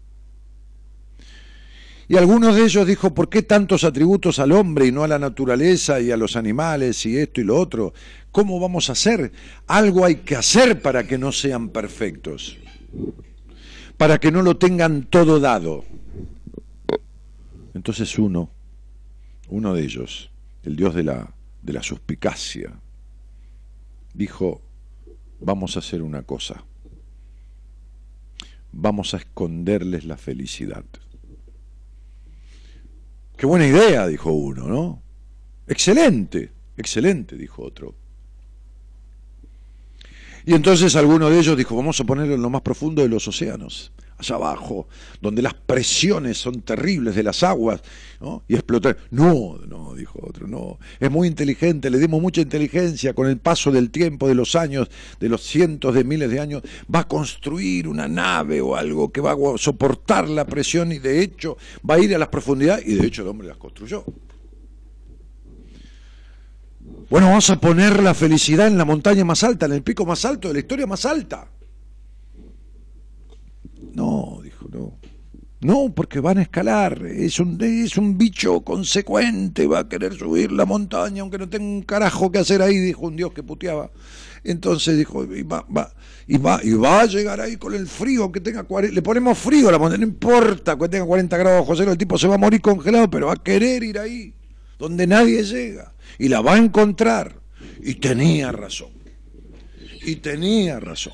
Y 2.13 2.19
algunos 2.19 2.55
de 2.55 2.65
ellos 2.65 2.87
dijo, 2.87 3.15
¿por 3.15 3.31
qué 3.31 3.43
tantos 3.43 3.85
atributos 3.85 4.39
al 4.39 4.53
hombre 4.53 4.87
y 4.87 4.93
no 4.93 5.03
a 5.03 5.09
la 5.09 5.19
naturaleza 5.19 5.99
y 5.99 6.11
a 6.11 6.17
los 6.19 6.37
animales 6.37 7.07
y 7.07 7.17
esto 7.17 7.41
y 7.41 7.45
lo 7.45 7.59
otro? 7.59 7.95
¿Cómo 8.31 8.61
vamos 8.61 8.91
a 8.91 8.93
hacer? 8.93 9.33
Algo 9.67 10.05
hay 10.05 10.17
que 10.17 10.37
hacer 10.37 10.83
para 10.83 11.07
que 11.07 11.17
no 11.17 11.33
sean 11.33 11.71
perfectos, 11.71 12.59
para 13.97 14.21
que 14.21 14.31
no 14.31 14.43
lo 14.43 14.59
tengan 14.59 15.05
todo 15.05 15.41
dado. 15.41 15.87
Entonces 17.73 18.19
uno, 18.19 18.51
uno 19.49 19.73
de 19.73 19.83
ellos, 19.83 20.31
el 20.65 20.77
dios 20.77 20.95
de 20.95 21.05
la, 21.05 21.33
de 21.63 21.73
la 21.73 21.83
suspicacia, 21.83 22.79
dijo, 24.13 24.61
vamos 25.41 25.77
a 25.77 25.79
hacer 25.79 26.03
una 26.03 26.25
cosa, 26.25 26.63
vamos 28.71 29.15
a 29.15 29.17
esconderles 29.17 30.05
la 30.05 30.19
felicidad. 30.19 30.85
Qué 33.43 33.47
buena 33.47 33.67
idea, 33.67 34.07
dijo 34.07 34.31
uno, 34.31 34.69
¿no? 34.69 35.03
Excelente, 35.67 36.53
excelente, 36.77 37.37
dijo 37.37 37.65
otro. 37.65 37.93
Y 40.47 40.55
entonces 40.55 40.95
alguno 40.95 41.29
de 41.29 41.41
ellos 41.41 41.57
dijo, 41.57 41.75
vamos 41.75 41.99
a 41.99 42.05
ponerlo 42.05 42.37
en 42.37 42.43
lo 42.43 42.51
más 42.51 42.63
profundo 42.63 43.03
de 43.03 43.09
los 43.09 43.27
océanos, 43.27 43.91
abajo, 44.31 44.89
donde 45.21 45.43
las 45.43 45.55
presiones 45.55 46.39
son 46.39 46.63
terribles 46.63 47.15
de 47.15 47.23
las 47.23 47.43
aguas, 47.43 47.83
¿no? 48.21 48.43
Y 48.49 48.55
explotar. 48.55 48.97
No, 49.11 49.59
no, 49.67 49.95
dijo 49.95 50.21
otro, 50.23 50.47
no. 50.47 50.79
Es 51.01 51.11
muy 51.11 51.29
inteligente, 51.29 51.91
le 51.91 51.99
dimos 51.99 52.21
mucha 52.21 52.41
inteligencia 52.41 53.15
con 53.15 53.27
el 53.29 53.39
paso 53.39 53.71
del 53.71 53.91
tiempo, 53.91 54.29
de 54.29 54.35
los 54.35 54.55
años, 54.55 54.89
de 55.21 55.29
los 55.29 55.43
cientos 55.43 55.95
de 55.95 56.05
miles 56.05 56.31
de 56.31 56.41
años, 56.41 56.63
va 56.93 57.01
a 57.01 57.09
construir 57.09 57.89
una 57.89 58.09
nave 58.09 58.61
o 58.61 58.77
algo 58.77 59.11
que 59.11 59.21
va 59.21 59.33
a 59.33 59.59
soportar 59.59 60.29
la 60.29 60.47
presión 60.47 60.93
y 60.93 60.99
de 60.99 61.23
hecho 61.23 61.57
va 61.89 61.95
a 61.95 61.99
ir 61.99 62.15
a 62.15 62.19
las 62.19 62.29
profundidades 62.29 62.87
y 62.87 62.95
de 62.95 63.07
hecho 63.07 63.23
el 63.23 63.29
hombre 63.29 63.49
las 63.49 63.57
construyó. 63.57 64.05
Bueno, 67.11 67.27
vamos 67.27 67.51
a 67.51 67.61
poner 67.61 68.03
la 68.03 68.15
felicidad 68.15 68.67
en 68.67 68.79
la 68.79 68.87
montaña 68.87 69.25
más 69.25 69.45
alta, 69.45 69.67
en 69.67 69.73
el 69.73 69.83
pico 69.83 70.07
más 70.07 70.25
alto 70.25 70.49
de 70.49 70.55
la 70.55 70.61
historia 70.61 70.87
más 70.87 71.05
alta. 71.05 71.47
No, 73.95 74.41
dijo, 74.43 74.67
no. 74.71 74.99
No, 75.63 75.93
porque 75.95 76.19
van 76.19 76.39
a 76.39 76.43
escalar, 76.43 77.07
es 77.07 77.39
un, 77.39 77.57
es 77.63 77.97
un 77.97 78.19
bicho 78.19 78.63
consecuente, 78.63 79.69
va 79.69 79.81
a 79.81 79.89
querer 79.89 80.13
subir 80.15 80.51
la 80.51 80.65
montaña, 80.65 81.23
aunque 81.23 81.39
no 81.39 81.49
tenga 81.49 81.65
un 81.65 81.83
carajo 81.83 82.33
que 82.33 82.41
hacer 82.41 82.61
ahí, 82.63 82.79
dijo 82.79 83.07
un 83.07 83.15
dios 83.15 83.33
que 83.33 83.45
puteaba. 83.45 83.93
Entonces 84.43 84.99
dijo, 84.99 85.23
y 85.23 85.45
va, 85.45 85.65
va, 85.75 85.95
y 86.27 86.37
va, 86.37 86.59
y 86.65 86.73
va 86.73 87.03
a 87.03 87.07
llegar 87.07 87.41
ahí 87.41 87.59
con 87.59 87.75
el 87.75 87.87
frío 87.87 88.33
que 88.33 88.41
tenga 88.41 88.65
40, 88.65 88.93
le 88.93 89.03
ponemos 89.03 89.39
frío 89.39 89.69
a 89.69 89.73
la 89.73 89.79
montaña, 89.79 90.05
no 90.05 90.11
importa 90.11 90.77
que 90.77 90.89
tenga 90.89 91.07
40 91.07 91.37
grados 91.37 91.65
José, 91.65 91.85
el 91.85 91.97
tipo 91.97 92.19
se 92.19 92.27
va 92.27 92.35
a 92.35 92.39
morir 92.39 92.61
congelado, 92.61 93.09
pero 93.09 93.29
va 93.29 93.35
a 93.35 93.43
querer 93.43 93.85
ir 93.85 94.01
ahí, 94.01 94.35
donde 94.81 95.07
nadie 95.07 95.45
llega, 95.45 95.95
y 96.19 96.29
la 96.29 96.41
va 96.41 96.55
a 96.55 96.59
encontrar. 96.59 97.41
Y 97.81 97.95
tenía 97.95 98.51
razón, 98.51 98.91
y 100.05 100.17
tenía 100.17 100.81
razón. 100.81 101.13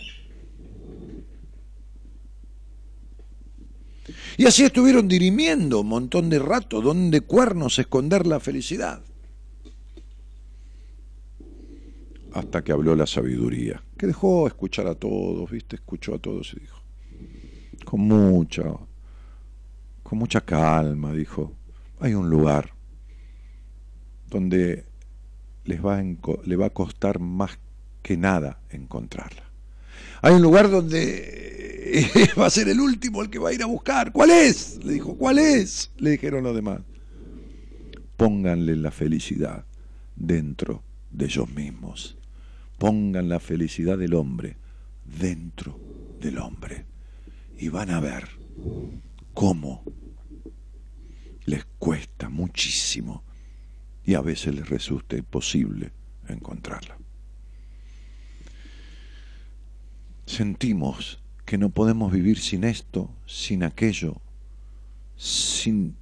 Y 4.38 4.46
así 4.46 4.62
estuvieron 4.62 5.08
dirimiendo 5.08 5.80
un 5.80 5.88
montón 5.88 6.30
de 6.30 6.38
rato, 6.38 6.80
donde 6.80 7.22
cuernos 7.22 7.76
esconder 7.80 8.24
la 8.24 8.38
felicidad. 8.38 9.02
Hasta 12.32 12.62
que 12.62 12.70
habló 12.70 12.94
la 12.94 13.08
sabiduría, 13.08 13.82
que 13.98 14.06
dejó 14.06 14.46
escuchar 14.46 14.86
a 14.86 14.94
todos, 14.94 15.50
¿viste? 15.50 15.74
Escuchó 15.74 16.14
a 16.14 16.18
todos 16.20 16.54
y 16.56 16.60
dijo, 16.60 16.80
con 17.84 18.02
mucha, 18.02 18.62
con 20.04 20.18
mucha 20.20 20.40
calma, 20.42 21.12
dijo, 21.12 21.52
hay 21.98 22.14
un 22.14 22.30
lugar 22.30 22.70
donde 24.28 24.84
les 25.64 25.84
va 25.84 26.00
le 26.00 26.56
va 26.56 26.66
a 26.66 26.70
costar 26.70 27.18
más 27.18 27.58
que 28.04 28.16
nada 28.16 28.60
encontrarla. 28.70 29.47
Hay 30.22 30.34
un 30.34 30.42
lugar 30.42 30.70
donde 30.70 32.30
va 32.38 32.46
a 32.46 32.50
ser 32.50 32.68
el 32.68 32.80
último 32.80 33.22
el 33.22 33.30
que 33.30 33.38
va 33.38 33.50
a 33.50 33.52
ir 33.52 33.62
a 33.62 33.66
buscar. 33.66 34.12
¿Cuál 34.12 34.30
es? 34.30 34.82
Le 34.84 34.94
dijo, 34.94 35.16
¿cuál 35.16 35.38
es? 35.38 35.90
Le 35.98 36.10
dijeron 36.10 36.44
los 36.44 36.54
demás. 36.54 36.80
Pónganle 38.16 38.76
la 38.76 38.90
felicidad 38.90 39.64
dentro 40.16 40.82
de 41.10 41.26
ellos 41.26 41.48
mismos. 41.50 42.16
Pongan 42.78 43.28
la 43.28 43.40
felicidad 43.40 43.98
del 43.98 44.14
hombre 44.14 44.56
dentro 45.04 45.78
del 46.20 46.38
hombre. 46.38 46.86
Y 47.56 47.68
van 47.68 47.90
a 47.90 48.00
ver 48.00 48.28
cómo 49.34 49.84
les 51.44 51.64
cuesta 51.78 52.28
muchísimo 52.28 53.24
y 54.04 54.14
a 54.14 54.20
veces 54.20 54.54
les 54.54 54.68
resulta 54.68 55.16
imposible 55.16 55.92
encontrarla. 56.28 56.97
Sentimos 60.28 61.20
que 61.46 61.56
no 61.56 61.70
podemos 61.70 62.12
vivir 62.12 62.38
sin 62.38 62.64
esto, 62.64 63.10
sin 63.24 63.62
aquello, 63.62 64.20
sin 65.16 65.96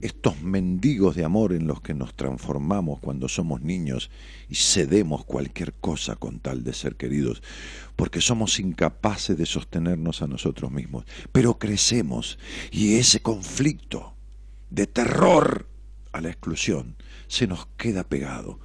estos 0.00 0.40
mendigos 0.40 1.16
de 1.16 1.26
amor 1.26 1.52
en 1.52 1.66
los 1.66 1.82
que 1.82 1.92
nos 1.92 2.14
transformamos 2.14 2.98
cuando 2.98 3.28
somos 3.28 3.60
niños 3.60 4.10
y 4.48 4.54
cedemos 4.54 5.26
cualquier 5.26 5.74
cosa 5.74 6.16
con 6.16 6.40
tal 6.40 6.64
de 6.64 6.72
ser 6.72 6.96
queridos, 6.96 7.42
porque 7.94 8.22
somos 8.22 8.58
incapaces 8.58 9.36
de 9.36 9.44
sostenernos 9.44 10.22
a 10.22 10.26
nosotros 10.26 10.72
mismos. 10.72 11.04
Pero 11.30 11.58
crecemos 11.58 12.38
y 12.70 12.94
ese 12.94 13.20
conflicto 13.20 14.14
de 14.70 14.86
terror 14.86 15.68
a 16.12 16.22
la 16.22 16.30
exclusión 16.30 16.96
se 17.28 17.46
nos 17.46 17.66
queda 17.76 18.02
pegado. 18.02 18.58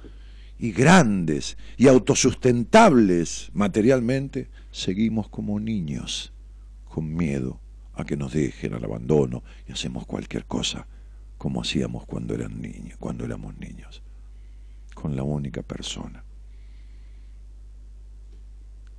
Y 0.58 0.72
grandes 0.72 1.58
y 1.76 1.88
autosustentables 1.88 3.50
materialmente, 3.52 4.48
seguimos 4.70 5.28
como 5.28 5.60
niños, 5.60 6.32
con 6.84 7.14
miedo 7.14 7.60
a 7.92 8.04
que 8.04 8.16
nos 8.16 8.32
dejen 8.32 8.74
al 8.74 8.84
abandono 8.84 9.42
y 9.68 9.72
hacemos 9.72 10.06
cualquier 10.06 10.46
cosa 10.46 10.86
como 11.38 11.60
hacíamos 11.62 12.06
cuando 12.06 12.34
eran 12.34 12.60
niños, 12.60 12.98
cuando 12.98 13.24
éramos 13.24 13.56
niños, 13.58 14.02
con 14.94 15.16
la 15.16 15.22
única 15.22 15.62
persona 15.62 16.24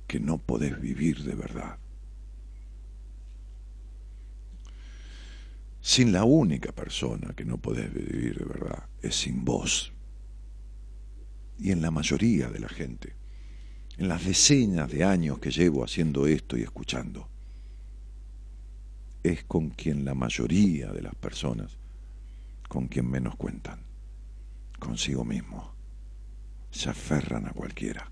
que 0.06 0.20
no 0.20 0.38
podés 0.38 0.80
vivir 0.80 1.22
de 1.24 1.34
verdad. 1.34 1.78
Sin 5.80 6.12
la 6.12 6.24
única 6.24 6.72
persona 6.72 7.34
que 7.34 7.44
no 7.44 7.58
podés 7.58 7.92
vivir 7.92 8.38
de 8.38 8.44
verdad 8.44 8.88
es 9.02 9.16
sin 9.16 9.44
vos. 9.44 9.92
Y 11.58 11.72
en 11.72 11.82
la 11.82 11.90
mayoría 11.90 12.48
de 12.48 12.60
la 12.60 12.68
gente, 12.68 13.14
en 13.96 14.08
las 14.08 14.24
decenas 14.24 14.90
de 14.90 15.04
años 15.04 15.38
que 15.38 15.50
llevo 15.50 15.84
haciendo 15.84 16.26
esto 16.26 16.56
y 16.56 16.62
escuchando, 16.62 17.28
es 19.22 19.44
con 19.44 19.70
quien 19.70 20.04
la 20.04 20.14
mayoría 20.14 20.92
de 20.92 21.02
las 21.02 21.14
personas, 21.16 21.76
con 22.68 22.86
quien 22.86 23.10
menos 23.10 23.34
cuentan, 23.36 23.80
consigo 24.78 25.24
mismo, 25.24 25.72
se 26.70 26.88
aferran 26.90 27.46
a 27.46 27.52
cualquiera 27.52 28.10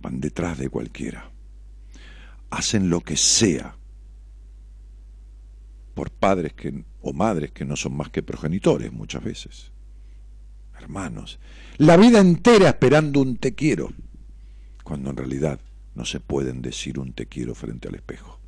van 0.00 0.20
detrás 0.20 0.58
de 0.58 0.68
cualquiera, 0.68 1.30
hacen 2.50 2.90
lo 2.90 3.00
que 3.00 3.16
sea 3.16 3.76
por 5.94 6.10
padres 6.10 6.52
que, 6.52 6.84
o 7.00 7.12
madres 7.12 7.50
que 7.50 7.64
no 7.64 7.76
son 7.76 7.96
más 7.96 8.10
que 8.10 8.22
progenitores 8.22 8.92
muchas 8.92 9.24
veces, 9.24 9.72
hermanos, 10.78 11.38
la 11.76 11.96
vida 11.96 12.20
entera 12.20 12.68
esperando 12.68 13.20
un 13.20 13.36
te 13.36 13.54
quiero, 13.54 13.92
cuando 14.84 15.10
en 15.10 15.16
realidad 15.16 15.60
no 15.94 16.04
se 16.04 16.20
pueden 16.20 16.62
decir 16.62 16.98
un 16.98 17.12
te 17.12 17.26
quiero 17.26 17.54
frente 17.54 17.88
al 17.88 17.96
espejo. 17.96 18.38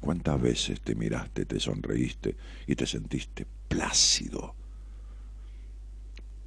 ¿Cuántas 0.00 0.40
veces 0.40 0.80
te 0.80 0.94
miraste, 0.94 1.46
te 1.46 1.58
sonreíste 1.58 2.36
y 2.66 2.76
te 2.76 2.86
sentiste 2.86 3.46
plácido, 3.68 4.54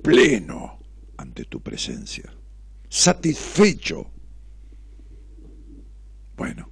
pleno 0.02 0.80
ante 1.18 1.46
tu 1.46 1.62
presencia? 1.62 2.32
satisfecho. 2.90 4.12
Bueno, 6.36 6.70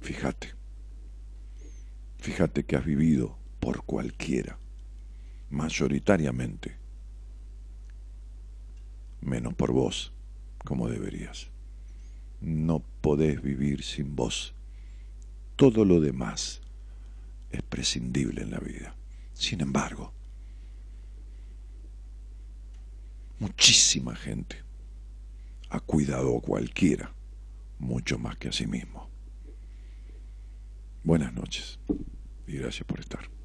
fíjate, 0.00 0.54
fíjate 2.18 2.64
que 2.64 2.76
has 2.76 2.84
vivido 2.84 3.38
por 3.60 3.84
cualquiera, 3.84 4.58
mayoritariamente, 5.50 6.76
menos 9.20 9.54
por 9.54 9.72
vos, 9.72 10.12
como 10.64 10.88
deberías. 10.88 11.48
No 12.40 12.80
podés 13.00 13.42
vivir 13.42 13.82
sin 13.82 14.14
vos. 14.14 14.54
Todo 15.56 15.84
lo 15.84 16.00
demás 16.00 16.60
es 17.50 17.62
prescindible 17.62 18.42
en 18.42 18.50
la 18.50 18.58
vida. 18.58 18.94
Sin 19.32 19.60
embargo, 19.60 20.12
muchísima 23.38 24.14
gente 24.14 24.62
ha 25.70 25.80
cuidado 25.80 26.36
a 26.36 26.40
cualquiera, 26.40 27.12
mucho 27.78 28.18
más 28.18 28.36
que 28.36 28.48
a 28.48 28.52
sí 28.52 28.66
mismo. 28.66 29.08
Buenas 31.04 31.32
noches 31.32 31.78
y 32.46 32.56
gracias 32.56 32.86
por 32.86 33.00
estar. 33.00 33.37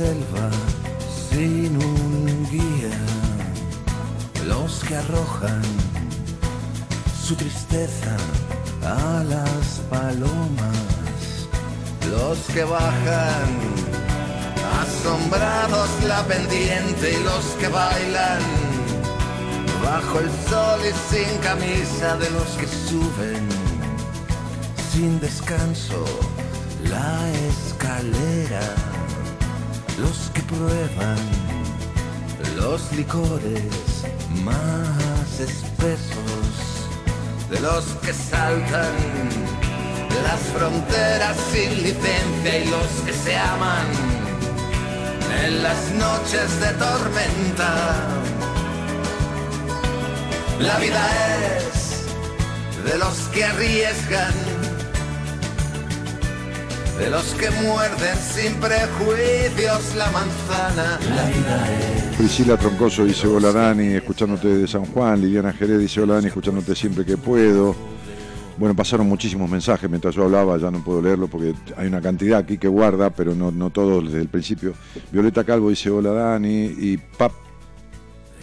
Selva 0.00 0.48
sin 1.28 1.76
un 1.76 2.48
guía, 2.50 2.98
los 4.46 4.82
que 4.84 4.96
arrojan 4.96 5.62
su 7.26 7.34
tristeza 7.34 8.16
a 8.82 9.22
las 9.34 9.66
palomas, 9.90 10.78
los 12.14 12.38
que 12.54 12.64
bajan 12.64 13.48
asombrados 14.82 15.90
la 16.08 16.22
pendiente 16.24 17.06
y 17.18 17.22
los 17.30 17.44
que 17.60 17.68
bailan 17.68 18.42
bajo 19.84 20.20
el 20.24 20.30
sol 20.48 20.80
y 20.90 20.92
sin 21.10 21.30
camisa 21.48 22.16
de 22.16 22.30
los 22.30 22.48
que 22.58 22.68
suben 22.88 23.44
sin 24.92 25.20
descanso 25.20 26.02
la 26.94 27.12
escalera 27.50 28.64
los 30.00 30.30
que 30.34 30.42
prueban 30.42 31.18
los 32.56 32.92
licores 32.92 34.04
más 34.44 35.40
espesos, 35.40 36.88
de 37.50 37.60
los 37.60 37.84
que 38.02 38.12
saltan 38.12 38.94
las 40.22 40.40
fronteras 40.54 41.36
sin 41.52 41.82
licencia 41.82 42.58
y 42.58 42.66
los 42.68 42.88
que 43.04 43.12
se 43.12 43.36
aman 43.36 43.86
en 45.44 45.62
las 45.62 45.90
noches 45.92 46.60
de 46.60 46.70
tormenta. 46.84 47.72
La 50.58 50.78
vida 50.78 51.02
es 51.56 52.84
de 52.84 52.98
los 52.98 53.16
que 53.32 53.44
arriesgan 53.44 54.59
de 57.00 57.08
los 57.08 57.34
que 57.34 57.50
muerden 57.50 58.16
sin 58.18 58.54
prejuicios 58.56 59.94
la 59.96 60.10
manzana. 60.10 60.98
La 61.08 61.24
vida 61.28 61.78
es. 61.78 62.16
Priscila 62.16 62.58
Troncoso 62.58 63.06
dice 63.06 63.26
hola 63.26 63.52
Dani, 63.52 63.94
escuchándote 63.94 64.48
de 64.48 64.68
San 64.68 64.84
Juan. 64.84 65.20
Liliana 65.20 65.54
Jerez 65.54 65.78
dice 65.78 66.02
hola 66.02 66.14
Dani, 66.14 66.26
escuchándote 66.26 66.74
siempre 66.74 67.06
que 67.06 67.16
puedo. 67.16 67.74
Bueno, 68.58 68.76
pasaron 68.76 69.08
muchísimos 69.08 69.48
mensajes 69.48 69.88
mientras 69.88 70.14
yo 70.14 70.24
hablaba, 70.24 70.58
ya 70.58 70.70
no 70.70 70.84
puedo 70.84 71.00
leerlo 71.00 71.28
porque 71.28 71.54
hay 71.78 71.86
una 71.86 72.02
cantidad 72.02 72.40
aquí 72.40 72.58
que 72.58 72.68
guarda, 72.68 73.08
pero 73.08 73.34
no, 73.34 73.50
no 73.50 73.70
todos 73.70 74.04
desde 74.04 74.20
el 74.20 74.28
principio. 74.28 74.74
Violeta 75.10 75.44
Calvo 75.44 75.70
dice 75.70 75.88
hola 75.88 76.12
Dani 76.12 76.64
y 76.66 76.98
Pap 76.98 77.32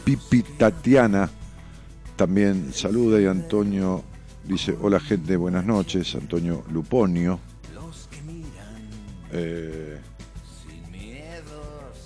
Pipi 0.04 0.42
Tatiana 0.42 1.30
también 2.16 2.74
saluda 2.74 3.22
y 3.22 3.28
Antonio 3.28 4.04
dice 4.46 4.76
hola 4.82 5.00
gente, 5.00 5.36
buenas 5.36 5.64
noches. 5.64 6.16
Antonio 6.16 6.64
Luponio. 6.72 7.40
Eh, 9.32 9.98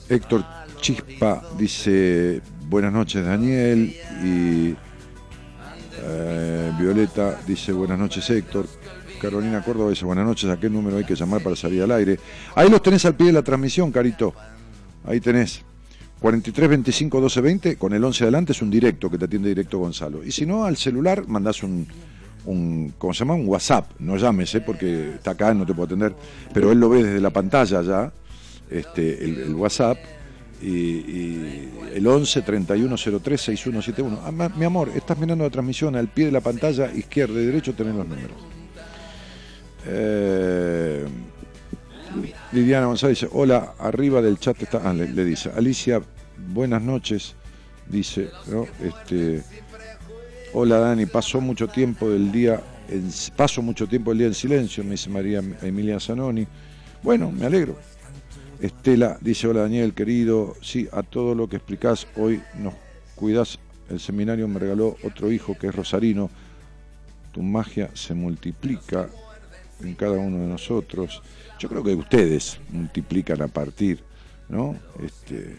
Héctor 0.10 0.44
Chispa 0.80 1.42
dice 1.58 2.42
buenas 2.68 2.92
noches 2.92 3.24
Daniel 3.24 3.96
y 4.24 4.76
eh, 6.04 6.72
Violeta 6.80 7.40
dice 7.46 7.72
buenas 7.72 8.00
noches 8.00 8.30
Héctor. 8.30 8.68
Carolina 9.22 9.62
Córdoba 9.64 9.92
dice 9.92 10.04
buenas 10.04 10.26
noches, 10.26 10.50
¿a 10.50 10.60
qué 10.60 10.68
número 10.68 10.98
hay 10.98 11.06
que 11.06 11.16
llamar 11.16 11.44
para 11.44 11.56
salir 11.56 11.84
al 11.84 11.92
aire? 11.92 12.20
Ahí 12.56 12.70
los 12.70 12.82
tenés 12.82 13.06
al 13.06 13.16
pie 13.16 13.28
de 13.28 13.34
la 13.34 13.44
transmisión, 13.44 13.92
Carito. 13.92 14.34
Ahí 15.06 15.20
tenés. 15.20 15.62
43 16.20 16.70
25 16.70 17.22
12 17.22 17.42
20, 17.42 17.76
con 17.78 17.94
el 17.94 18.04
11 18.04 18.24
adelante 18.24 18.52
es 18.52 18.62
un 18.62 18.72
directo 18.72 19.10
que 19.12 19.20
te 19.20 19.26
atiende 19.26 19.50
directo 19.50 19.78
Gonzalo. 19.78 20.24
Y 20.24 20.32
si 20.32 20.46
no, 20.46 20.66
al 20.66 20.76
celular 20.76 21.28
mandás 21.28 21.62
un, 21.62 21.88
un, 22.46 22.94
¿cómo 22.98 23.14
se 23.14 23.20
llama? 23.20 23.36
Un 23.36 23.48
WhatsApp, 23.48 23.92
no 24.00 24.18
llames, 24.18 24.54
¿eh? 24.56 24.62
porque 24.62 25.16
está 25.16 25.32
acá, 25.32 25.54
no 25.54 25.66
te 25.66 25.74
puedo 25.74 25.86
atender, 25.86 26.16
pero 26.54 26.72
él 26.72 26.80
lo 26.80 26.90
ve 26.90 27.04
desde 27.04 27.22
la 27.22 27.30
pantalla 27.30 27.82
ya, 27.82 28.12
este, 28.70 29.24
el, 29.24 29.54
WhatsApp, 29.54 29.98
y, 30.62 31.68
el 31.94 32.06
11 32.06 32.42
31 32.42 32.96
03 33.22 33.42
6171. 33.42 34.52
mi 34.56 34.66
amor, 34.66 34.90
estás 34.96 35.18
mirando 35.18 35.44
la 35.44 35.50
transmisión 35.50 35.96
al 35.96 36.08
pie 36.08 36.26
de 36.26 36.32
la 36.32 36.42
pantalla, 36.42 36.92
izquierda 36.94 37.40
y 37.40 37.46
derecho 37.46 37.74
tenés 37.74 37.96
los 37.96 38.08
números. 38.08 38.38
Eh, 39.86 41.06
Liliana 42.52 42.88
González 42.88 43.22
dice, 43.22 43.32
hola, 43.34 43.74
arriba 43.80 44.22
del 44.22 44.38
chat 44.38 44.62
está, 44.62 44.82
ah, 44.84 44.94
le, 44.94 45.08
le, 45.08 45.26
dice, 45.26 45.52
Alicia, 45.56 46.02
buenas 46.54 46.82
noches, 46.82 47.36
dice, 47.88 48.30
¿no? 48.48 48.68
Este, 48.84 49.44
Hola 50.54 50.80
Dani, 50.80 51.06
pasó 51.06 51.40
mucho 51.40 51.70
tiempo 51.70 52.10
del 52.10 52.30
día 52.30 52.62
paso 53.38 53.62
mucho 53.62 53.88
tiempo 53.88 54.12
el 54.12 54.18
día 54.18 54.28
en 54.28 54.34
silencio, 54.34 54.84
me 54.84 54.92
dice 54.92 55.10
María 55.10 55.42
Emilia 55.62 55.98
Zanoni. 55.98 56.46
Bueno, 57.04 57.32
me 57.32 57.46
alegro. 57.46 57.78
Estela 58.60 59.18
dice, 59.22 59.48
hola 59.48 59.62
Daniel, 59.62 59.94
querido, 59.94 60.56
sí, 60.62 60.90
a 60.92 61.04
todo 61.04 61.36
lo 61.36 61.48
que 61.48 61.56
explicás 61.56 62.06
hoy 62.18 62.42
nos 62.60 62.74
cuidas. 63.16 63.60
El 63.90 64.02
seminario 64.02 64.46
me 64.50 64.60
regaló 64.60 64.98
otro 65.04 65.32
hijo 65.32 65.58
que 65.58 65.68
es 65.68 65.76
Rosarino. 65.76 66.30
Tu 67.32 67.42
magia 67.42 67.90
se 67.94 68.14
multiplica 68.14 69.08
en 69.82 69.96
cada 69.96 70.18
uno 70.18 70.38
de 70.40 70.48
nosotros. 70.48 71.22
Yo 71.60 71.70
creo 71.70 71.82
que 71.82 71.96
ustedes 71.96 72.60
multiplican 72.70 73.42
a 73.42 73.48
partir, 73.48 74.04
¿no? 74.50 74.76
Este, 75.02 75.56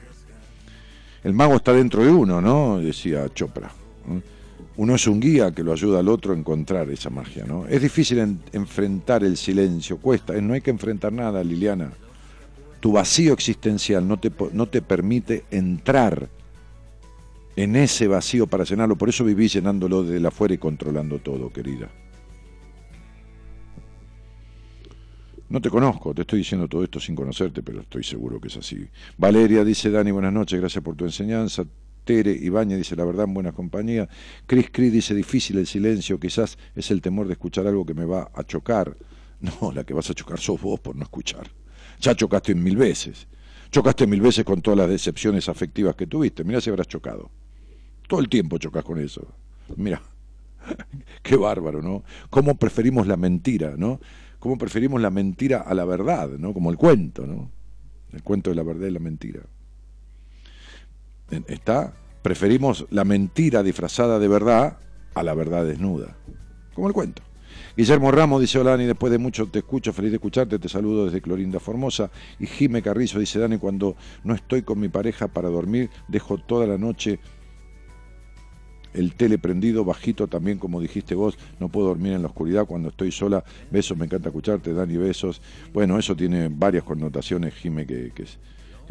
el 1.24 1.32
mago 1.32 1.54
está 1.54 1.72
dentro 1.72 2.04
de 2.04 2.10
uno, 2.10 2.42
¿no? 2.42 2.78
Decía 2.78 3.26
Chopra. 3.32 3.72
Uno 4.76 4.94
es 4.94 5.06
un 5.06 5.20
guía 5.20 5.52
que 5.52 5.62
lo 5.62 5.72
ayuda 5.72 6.00
al 6.00 6.08
otro 6.08 6.32
a 6.32 6.36
encontrar 6.36 6.88
esa 6.90 7.10
magia, 7.10 7.44
¿no? 7.46 7.66
Es 7.66 7.82
difícil 7.82 8.38
enfrentar 8.52 9.22
el 9.22 9.36
silencio, 9.36 9.98
cuesta, 9.98 10.32
no 10.40 10.54
hay 10.54 10.62
que 10.62 10.70
enfrentar 10.70 11.12
nada, 11.12 11.44
Liliana. 11.44 11.92
Tu 12.80 12.92
vacío 12.92 13.32
existencial 13.34 14.08
no 14.08 14.18
te, 14.18 14.32
no 14.52 14.66
te 14.66 14.80
permite 14.82 15.44
entrar 15.50 16.28
en 17.54 17.76
ese 17.76 18.08
vacío 18.08 18.46
para 18.46 18.64
llenarlo, 18.64 18.96
por 18.96 19.10
eso 19.10 19.24
vivís 19.24 19.52
llenándolo 19.52 20.02
de 20.02 20.26
afuera 20.26 20.54
y 20.54 20.58
controlando 20.58 21.18
todo, 21.18 21.52
querida. 21.52 21.90
No 25.50 25.60
te 25.60 25.68
conozco, 25.68 26.14
te 26.14 26.22
estoy 26.22 26.38
diciendo 26.38 26.66
todo 26.66 26.82
esto 26.82 26.98
sin 26.98 27.14
conocerte, 27.14 27.62
pero 27.62 27.82
estoy 27.82 28.02
seguro 28.02 28.40
que 28.40 28.48
es 28.48 28.56
así. 28.56 28.88
Valeria 29.18 29.62
dice, 29.62 29.90
Dani, 29.90 30.10
buenas 30.10 30.32
noches, 30.32 30.58
gracias 30.58 30.82
por 30.82 30.96
tu 30.96 31.04
enseñanza. 31.04 31.66
Tere 32.04 32.32
Ibañez 32.32 32.78
dice, 32.78 32.96
la 32.96 33.04
verdad, 33.04 33.24
en 33.24 33.34
buena 33.34 33.52
compañía. 33.52 34.08
Chris 34.46 34.70
Cris 34.72 34.92
dice, 34.92 35.14
difícil 35.14 35.58
el 35.58 35.66
silencio, 35.66 36.18
quizás 36.18 36.58
es 36.74 36.90
el 36.90 37.00
temor 37.00 37.26
de 37.26 37.34
escuchar 37.34 37.66
algo 37.66 37.86
que 37.86 37.94
me 37.94 38.04
va 38.04 38.30
a 38.34 38.44
chocar. 38.44 38.96
No, 39.42 39.72
la 39.72 39.82
que 39.82 39.92
vas 39.92 40.08
a 40.08 40.14
chocar 40.14 40.38
sos 40.38 40.60
vos 40.60 40.78
por 40.78 40.94
no 40.94 41.02
escuchar. 41.02 41.50
Ya 42.00 42.14
chocaste 42.14 42.54
mil 42.54 42.76
veces. 42.76 43.26
Chocaste 43.72 44.06
mil 44.06 44.20
veces 44.20 44.44
con 44.44 44.62
todas 44.62 44.78
las 44.78 44.88
decepciones 44.88 45.48
afectivas 45.48 45.96
que 45.96 46.06
tuviste. 46.06 46.44
Mira 46.44 46.60
si 46.60 46.70
habrás 46.70 46.86
chocado. 46.86 47.28
Todo 48.06 48.20
el 48.20 48.28
tiempo 48.28 48.58
chocas 48.58 48.84
con 48.84 49.00
eso. 49.00 49.26
Mira, 49.76 50.00
qué 51.24 51.34
bárbaro, 51.34 51.82
¿no? 51.82 52.04
¿Cómo 52.30 52.54
preferimos 52.54 53.08
la 53.08 53.16
mentira, 53.16 53.74
¿no? 53.76 53.98
cómo 54.42 54.58
preferimos 54.58 55.00
la 55.00 55.10
mentira 55.10 55.60
a 55.60 55.72
la 55.72 55.84
verdad, 55.84 56.30
¿no? 56.30 56.52
Como 56.52 56.72
el 56.72 56.76
cuento, 56.76 57.28
¿no? 57.28 57.48
El 58.12 58.24
cuento 58.24 58.50
de 58.50 58.56
la 58.56 58.64
verdad 58.64 58.88
y 58.88 58.90
la 58.90 58.98
mentira. 58.98 59.40
¿Está? 61.48 61.94
Preferimos 62.22 62.86
la 62.90 63.04
mentira 63.04 63.62
disfrazada 63.62 64.18
de 64.18 64.28
verdad 64.28 64.78
a 65.14 65.22
la 65.22 65.34
verdad 65.34 65.64
desnuda. 65.64 66.16
Como 66.74 66.88
el 66.88 66.94
cuento. 66.94 67.22
Guillermo 67.76 68.10
Ramos 68.10 68.40
dice, 68.40 68.58
hola 68.58 68.72
Dani, 68.72 68.84
después 68.84 69.10
de 69.10 69.18
mucho 69.18 69.46
te 69.46 69.60
escucho, 69.60 69.92
feliz 69.92 70.10
de 70.10 70.16
escucharte, 70.16 70.58
te 70.58 70.68
saludo 70.68 71.06
desde 71.06 71.22
Clorinda 71.22 71.58
Formosa. 71.58 72.10
Y 72.38 72.46
Jime 72.46 72.82
Carrizo 72.82 73.18
dice, 73.18 73.38
Dani, 73.38 73.58
cuando 73.58 73.96
no 74.24 74.34
estoy 74.34 74.62
con 74.62 74.78
mi 74.78 74.88
pareja 74.88 75.28
para 75.28 75.48
dormir, 75.48 75.90
dejo 76.08 76.38
toda 76.38 76.66
la 76.66 76.78
noche 76.78 77.18
el 78.94 79.14
tele 79.14 79.38
prendido, 79.38 79.86
bajito 79.86 80.28
también, 80.28 80.58
como 80.58 80.80
dijiste 80.80 81.14
vos, 81.14 81.38
no 81.58 81.70
puedo 81.70 81.88
dormir 81.88 82.12
en 82.12 82.22
la 82.22 82.28
oscuridad 82.28 82.66
cuando 82.66 82.90
estoy 82.90 83.10
sola. 83.10 83.42
Besos, 83.70 83.96
me 83.96 84.04
encanta 84.04 84.28
escucharte, 84.28 84.74
Dani, 84.74 84.96
besos. 84.96 85.40
Bueno, 85.72 85.98
eso 85.98 86.14
tiene 86.14 86.48
varias 86.50 86.84
connotaciones, 86.84 87.54
Jime, 87.54 87.86
que, 87.86 88.12
es 88.16 88.38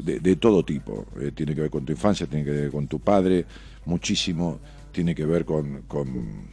de, 0.04 0.36
todo 0.36 0.64
tipo. 0.64 1.06
Eh, 1.20 1.32
tiene 1.34 1.56
que 1.56 1.62
ver 1.62 1.70
con 1.70 1.86
tu 1.86 1.92
infancia, 1.92 2.28
tiene 2.28 2.46
que 2.46 2.52
ver 2.52 2.72
con 2.72 2.88
tu 2.88 3.00
padre, 3.00 3.46
muchísimo, 3.86 4.60
tiene 4.92 5.16
que 5.16 5.26
ver 5.26 5.46
con, 5.46 5.84
con, 5.88 6.50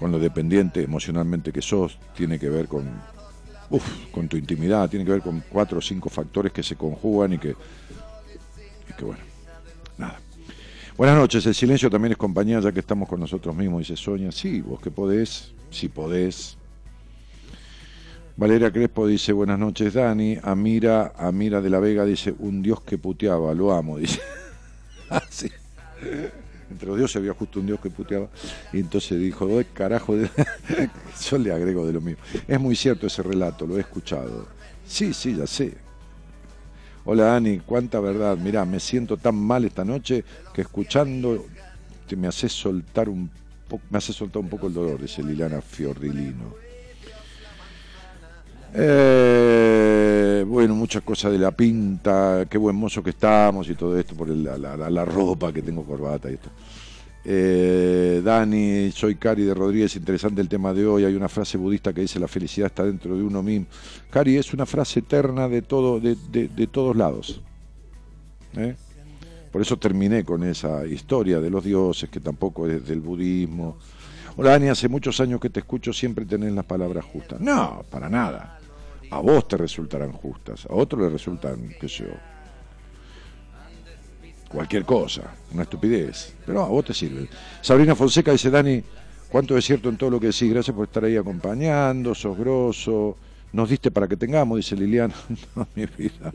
lo 0.00 0.18
dependiente 0.18 0.82
emocionalmente 0.82 1.52
que 1.52 1.62
sos, 1.62 1.98
tiene 2.16 2.38
que 2.38 2.48
ver 2.48 2.68
con, 2.68 2.90
con 4.12 4.28
tu 4.28 4.36
intimidad, 4.36 4.88
tiene 4.88 5.04
que 5.04 5.12
ver 5.12 5.22
con 5.22 5.42
cuatro 5.48 5.78
o 5.78 5.82
cinco 5.82 6.08
factores 6.08 6.52
que 6.52 6.62
se 6.62 6.76
conjugan 6.76 7.32
y 7.32 7.38
que, 7.38 7.50
y 7.50 8.92
que 8.96 9.04
bueno, 9.04 9.22
nada. 9.98 10.20
Buenas 10.96 11.16
noches, 11.16 11.44
el 11.46 11.54
silencio 11.54 11.90
también 11.90 12.12
es 12.12 12.18
compañía 12.18 12.60
ya 12.60 12.70
que 12.70 12.80
estamos 12.80 13.08
con 13.08 13.18
nosotros 13.18 13.56
mismos, 13.56 13.80
dice 13.80 13.96
Sonia. 13.96 14.30
Sí, 14.30 14.60
vos 14.60 14.80
que 14.80 14.90
podés, 14.90 15.52
si 15.70 15.88
podés. 15.88 16.56
Valeria 18.36 18.72
Crespo 18.72 19.06
dice, 19.06 19.32
buenas 19.32 19.58
noches 19.58 19.94
Dani. 19.94 20.38
Amira, 20.42 21.12
Amira 21.16 21.60
de 21.60 21.70
la 21.70 21.78
Vega 21.78 22.04
dice, 22.04 22.34
un 22.38 22.62
dios 22.62 22.80
que 22.82 22.98
puteaba, 22.98 23.54
lo 23.54 23.72
amo, 23.72 23.98
dice. 23.98 24.20
ah. 25.10 25.22
Entre 26.70 26.88
los 26.88 26.96
dioses 26.96 27.16
había 27.16 27.32
justo 27.34 27.60
un 27.60 27.66
dios 27.66 27.78
que 27.78 27.90
puteaba. 27.90 28.28
Y 28.72 28.80
entonces 28.80 29.20
dijo, 29.20 29.46
¿dónde 29.46 29.66
carajo? 29.66 30.16
Yo 31.30 31.38
le 31.38 31.52
agrego 31.52 31.86
de 31.86 31.92
lo 31.92 32.00
mío. 32.00 32.16
Es 32.48 32.58
muy 32.58 32.74
cierto 32.74 33.06
ese 33.06 33.22
relato, 33.22 33.66
lo 33.66 33.76
he 33.76 33.80
escuchado. 33.80 34.48
Sí, 34.84 35.14
sí, 35.14 35.36
ya 35.36 35.46
sé. 35.46 35.74
Hola 37.04 37.24
Dani, 37.26 37.60
cuánta 37.60 38.00
verdad. 38.00 38.36
Mirá, 38.36 38.64
me 38.64 38.80
siento 38.80 39.16
tan 39.16 39.36
mal 39.36 39.64
esta 39.64 39.84
noche 39.84 40.24
que 40.52 40.62
escuchando 40.62 41.46
me 42.16 42.28
hace 42.28 42.48
soltar 42.48 43.08
un 43.08 43.30
poco, 43.68 43.82
me 43.90 43.98
hace 43.98 44.12
soltar 44.12 44.40
un 44.40 44.48
poco 44.48 44.68
el 44.68 44.74
dolor, 44.74 45.00
dice 45.00 45.22
Liliana 45.22 45.60
Fiordilino. 45.60 46.63
Eh, 48.76 50.44
bueno, 50.48 50.74
muchas 50.74 51.02
cosas 51.04 51.30
de 51.30 51.38
la 51.38 51.52
pinta, 51.52 52.44
qué 52.50 52.58
buen 52.58 52.74
mozo 52.74 53.04
que 53.04 53.10
estamos 53.10 53.68
y 53.70 53.76
todo 53.76 53.96
esto 53.96 54.16
por 54.16 54.28
la, 54.28 54.58
la, 54.58 55.04
ropa 55.04 55.52
que 55.52 55.62
tengo 55.62 55.84
corbata 55.84 56.28
y 56.28 56.34
esto. 56.34 56.50
Eh, 57.24 58.20
Dani, 58.22 58.90
soy 58.90 59.14
Cari 59.14 59.44
de 59.44 59.54
Rodríguez, 59.54 59.94
interesante 59.94 60.40
el 60.40 60.48
tema 60.48 60.74
de 60.74 60.84
hoy. 60.86 61.04
Hay 61.04 61.14
una 61.14 61.28
frase 61.28 61.56
budista 61.56 61.92
que 61.92 62.00
dice 62.00 62.18
la 62.18 62.26
felicidad 62.26 62.66
está 62.66 62.84
dentro 62.84 63.16
de 63.16 63.22
uno 63.22 63.44
mismo. 63.44 63.66
Cari 64.10 64.36
es 64.36 64.52
una 64.52 64.66
frase 64.66 64.98
eterna 64.98 65.48
de, 65.48 65.62
todo, 65.62 66.00
de, 66.00 66.68
todos 66.70 66.96
lados. 66.96 67.40
¿eh? 68.56 68.74
Por 69.52 69.62
eso 69.62 69.76
terminé 69.78 70.24
con 70.24 70.42
esa 70.42 70.84
historia 70.84 71.40
de 71.40 71.48
los 71.48 71.62
dioses, 71.62 72.10
que 72.10 72.18
tampoco 72.18 72.66
es 72.66 72.84
del 72.84 73.00
budismo. 73.00 73.78
Hola 74.36 74.50
Dani, 74.50 74.66
hace 74.66 74.88
muchos 74.88 75.20
años 75.20 75.40
que 75.40 75.48
te 75.48 75.60
escucho, 75.60 75.92
siempre 75.92 76.26
tenés 76.26 76.52
las 76.52 76.64
palabras 76.64 77.04
justas. 77.04 77.40
No, 77.40 77.84
para 77.88 78.08
nada. 78.10 78.58
A 79.14 79.20
vos 79.20 79.46
te 79.46 79.56
resultarán 79.56 80.10
justas, 80.10 80.66
a 80.66 80.74
otros 80.74 81.02
le 81.02 81.08
resultan, 81.08 81.72
qué 81.80 81.88
sé 81.88 82.02
yo, 82.02 82.10
cualquier 84.48 84.84
cosa, 84.84 85.32
una 85.52 85.62
estupidez, 85.62 86.34
pero 86.44 86.64
a 86.64 86.66
vos 86.66 86.84
te 86.84 86.92
sirve. 86.92 87.28
Sabrina 87.60 87.94
Fonseca 87.94 88.32
dice, 88.32 88.50
Dani, 88.50 88.82
cuánto 89.28 89.56
es 89.56 89.64
cierto 89.64 89.88
en 89.88 89.96
todo 89.96 90.10
lo 90.10 90.18
que 90.18 90.26
decís, 90.26 90.50
gracias 90.50 90.74
por 90.74 90.86
estar 90.88 91.04
ahí 91.04 91.16
acompañando, 91.16 92.12
sos 92.12 92.36
grosso, 92.36 93.16
nos 93.52 93.70
diste 93.70 93.92
para 93.92 94.08
que 94.08 94.16
tengamos, 94.16 94.56
dice 94.56 94.74
Liliana, 94.74 95.14
no, 95.54 95.68
mi 95.76 95.86
vida. 95.86 96.34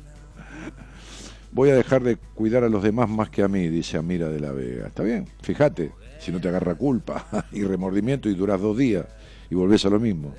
Voy 1.52 1.72
a 1.72 1.76
dejar 1.76 2.02
de 2.02 2.16
cuidar 2.16 2.64
a 2.64 2.70
los 2.70 2.82
demás 2.82 3.10
más 3.10 3.30
que 3.30 3.44
a 3.44 3.50
mí, 3.50 3.68
dice 3.68 3.98
Amira 3.98 4.30
de 4.30 4.40
la 4.40 4.54
Vega. 4.54 4.88
Está 4.88 5.04
bien, 5.04 5.28
fíjate, 5.42 5.92
si 6.18 6.32
no 6.32 6.40
te 6.40 6.48
agarra 6.48 6.76
culpa 6.76 7.26
y 7.52 7.62
remordimiento 7.66 8.30
y 8.30 8.36
duras 8.36 8.62
dos 8.62 8.78
días 8.78 9.06
y 9.50 9.56
volvés 9.56 9.84
a 9.84 9.90
lo 9.90 10.00
mismo. 10.00 10.34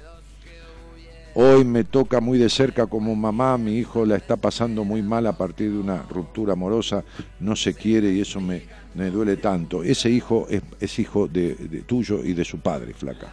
Hoy 1.35 1.65
me 1.65 1.85
toca 1.85 2.21
muy 2.21 2.39
de 2.39 2.49
cerca 2.49 2.87
como 2.87 3.15
mamá, 3.15 3.57
mi 3.57 3.79
hijo 3.79 4.05
la 4.05 4.17
está 4.17 4.37
pasando 4.37 4.85
muy 4.85 5.01
mal 5.01 5.27
a 5.27 5.37
partir 5.37 5.71
de 5.71 5.79
una 5.79 6.03
ruptura 6.03 6.55
amorosa, 6.55 7.05
no 7.39 7.55
se 7.55 7.75
quiere 7.75 8.13
y 8.13 8.21
eso 8.21 8.41
me, 8.41 8.63
duele 8.95 9.37
tanto. 9.37 9.85
Ese 9.85 10.11
hijo 10.11 10.49
es, 10.51 10.99
hijo 10.99 11.29
de, 11.29 11.85
tuyo 11.87 12.25
y 12.25 12.33
de 12.33 12.45
su 12.45 12.59
padre, 12.59 12.95
flaca. 12.95 13.33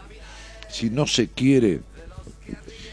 Si 0.69 0.89
no 0.91 1.07
se 1.07 1.29
quiere 1.29 1.81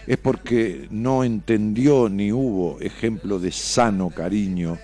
es 0.07 0.19
porque 0.19 0.87
no 0.91 1.25
entendió 1.25 2.09
ni 2.09 2.33
hubo 2.33 2.79
ejemplo 2.81 3.39
de 3.39 3.51
sano 3.53 4.11
cariño 4.11 4.79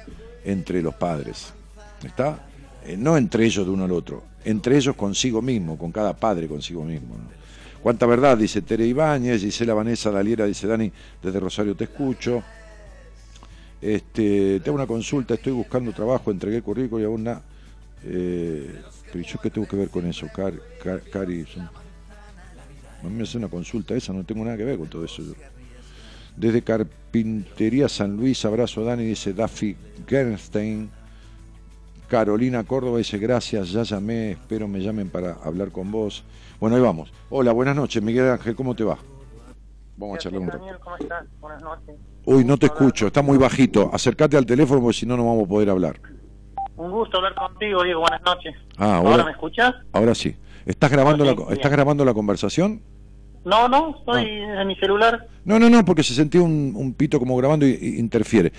entre 0.45 0.83
los 0.83 0.95
padres. 0.95 1.53
¿Está? 2.05 2.47
Eh, 2.87 2.97
no 2.97 3.17
entre 3.17 3.45
ellos 3.45 3.67
de 3.67 3.73
uno 3.73 3.85
al 3.85 3.93
otro, 3.93 4.23
entre 4.45 4.77
ellos 4.77 4.97
consigo 4.97 5.43
mismo, 5.43 5.77
con 5.77 5.93
cada 5.93 6.15
padre 6.15 6.49
consigo 6.49 6.85
mismo. 6.85 7.17
Cuánta 7.83 8.05
verdad, 8.07 8.37
dice 8.37 8.61
Tere 8.61 8.87
Ibáñez, 8.87 9.41
Gisela 9.41 9.73
Vanessa 9.73 10.11
Daliera, 10.11 10.45
dice 10.45 10.67
Dani, 10.67 10.93
desde 11.23 11.41
Rosario 11.41 11.75
te 11.75 11.85
escucho. 11.85 12.43
Este, 13.81 14.61
tengo 14.61 14.77
una 14.77 14.87
consulta, 14.87 15.35
estoy 15.35 15.53
buscando 15.53 15.93
trabajo, 15.93 16.31
entregué 16.31 16.59
el 16.59 16.63
currículo 16.63 17.01
y 17.01 17.05
aún 17.07 17.25
nada. 17.25 17.43
Eh, 18.05 18.71
pero 19.11 19.25
yo 19.25 19.39
qué 19.41 19.51
tengo 19.51 19.67
que 19.67 19.77
ver 19.77 19.89
con 19.89 20.07
eso, 20.07 20.27
Cari. 20.35 21.47
No 23.03 23.09
me 23.09 23.23
hace 23.23 23.39
una 23.39 23.49
consulta 23.49 23.95
esa, 23.95 24.13
no 24.13 24.25
tengo 24.25 24.45
nada 24.45 24.59
que 24.59 24.65
ver 24.65 24.77
con 24.77 24.89
todo 24.89 25.05
eso. 25.05 25.23
Desde 26.37 26.63
Carpintería 26.63 27.89
San 27.89 28.17
Luis, 28.17 28.45
abrazo 28.45 28.83
a 28.83 28.85
Dani, 28.85 29.05
dice 29.05 29.33
Daffy 29.33 29.75
Gernstein. 30.07 30.91
Carolina 32.09 32.65
Córdoba 32.65 32.99
dice 32.99 33.19
gracias, 33.19 33.71
ya 33.71 33.85
llamé, 33.85 34.33
espero 34.33 34.69
me 34.69 34.81
llamen 34.81 35.09
para 35.09 35.35
hablar 35.35 35.71
con 35.71 35.91
vos. 35.91 36.25
Bueno, 36.61 36.77
ahí 36.77 36.83
vamos. 36.83 37.13
Hola, 37.31 37.53
buenas 37.53 37.75
noches, 37.75 38.03
Miguel 38.03 38.29
Ángel, 38.31 38.55
¿cómo 38.55 38.75
te 38.75 38.85
va? 38.85 38.99
Vamos 39.97 40.17
a 40.17 40.19
charlar 40.19 40.43
un 40.43 40.49
rato. 40.49 40.65
¿cómo 40.83 40.97
estás? 40.97 41.25
Buenas 41.41 41.63
noches. 41.63 41.97
Uy, 42.27 42.45
no 42.45 42.57
te 42.59 42.67
escucho, 42.67 43.07
está 43.07 43.23
muy 43.23 43.39
bajito. 43.39 43.91
Acércate 43.93 44.37
al 44.37 44.47
teléfono 44.47 44.81
porque 44.83 44.99
si 44.99 45.07
no, 45.07 45.17
no 45.17 45.27
vamos 45.27 45.45
a 45.45 45.49
poder 45.49 45.71
hablar. 45.71 46.01
Un 46.77 46.91
gusto 46.91 47.19
hablar 47.19 47.35
contigo, 47.35 47.83
Diego, 47.83 48.01
buenas 48.01 48.23
noches. 48.23 48.55
Ah, 48.77 48.97
ahora, 48.97 49.25
me 49.25 49.31
escuchas? 49.33 49.75
Ahora 49.93 50.15
sí. 50.15 50.37
¿Estás 50.67 50.91
grabando, 50.91 51.25
la, 51.25 51.33
¿estás 51.53 51.71
grabando 51.73 52.05
la 52.05 52.15
conversación? 52.15 52.83
No, 53.45 53.69
no, 53.69 53.97
estoy 53.99 54.27
Ah. 54.29 54.61
en 54.63 54.69
mi 54.69 54.77
celular. 54.77 55.27
No, 55.45 55.59
no, 55.59 55.71
no, 55.71 55.83
porque 55.85 56.03
se 56.03 56.15
sentía 56.15 56.43
un, 56.43 56.75
un 56.77 56.93
pito 56.95 57.19
como 57.19 57.37
grabando 57.37 57.67
y, 57.67 57.71
y 57.81 57.99
interfiere. 57.99 58.53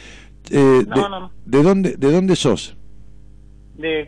Eh, 0.49 0.83
No, 0.87 0.95
de, 0.95 1.01
no, 1.01 1.09
no. 1.19 1.31
¿de 1.45 1.63
dónde, 1.63 1.95
¿De 1.97 2.11
dónde 2.11 2.35
sos? 2.35 2.75
De, 3.77 4.01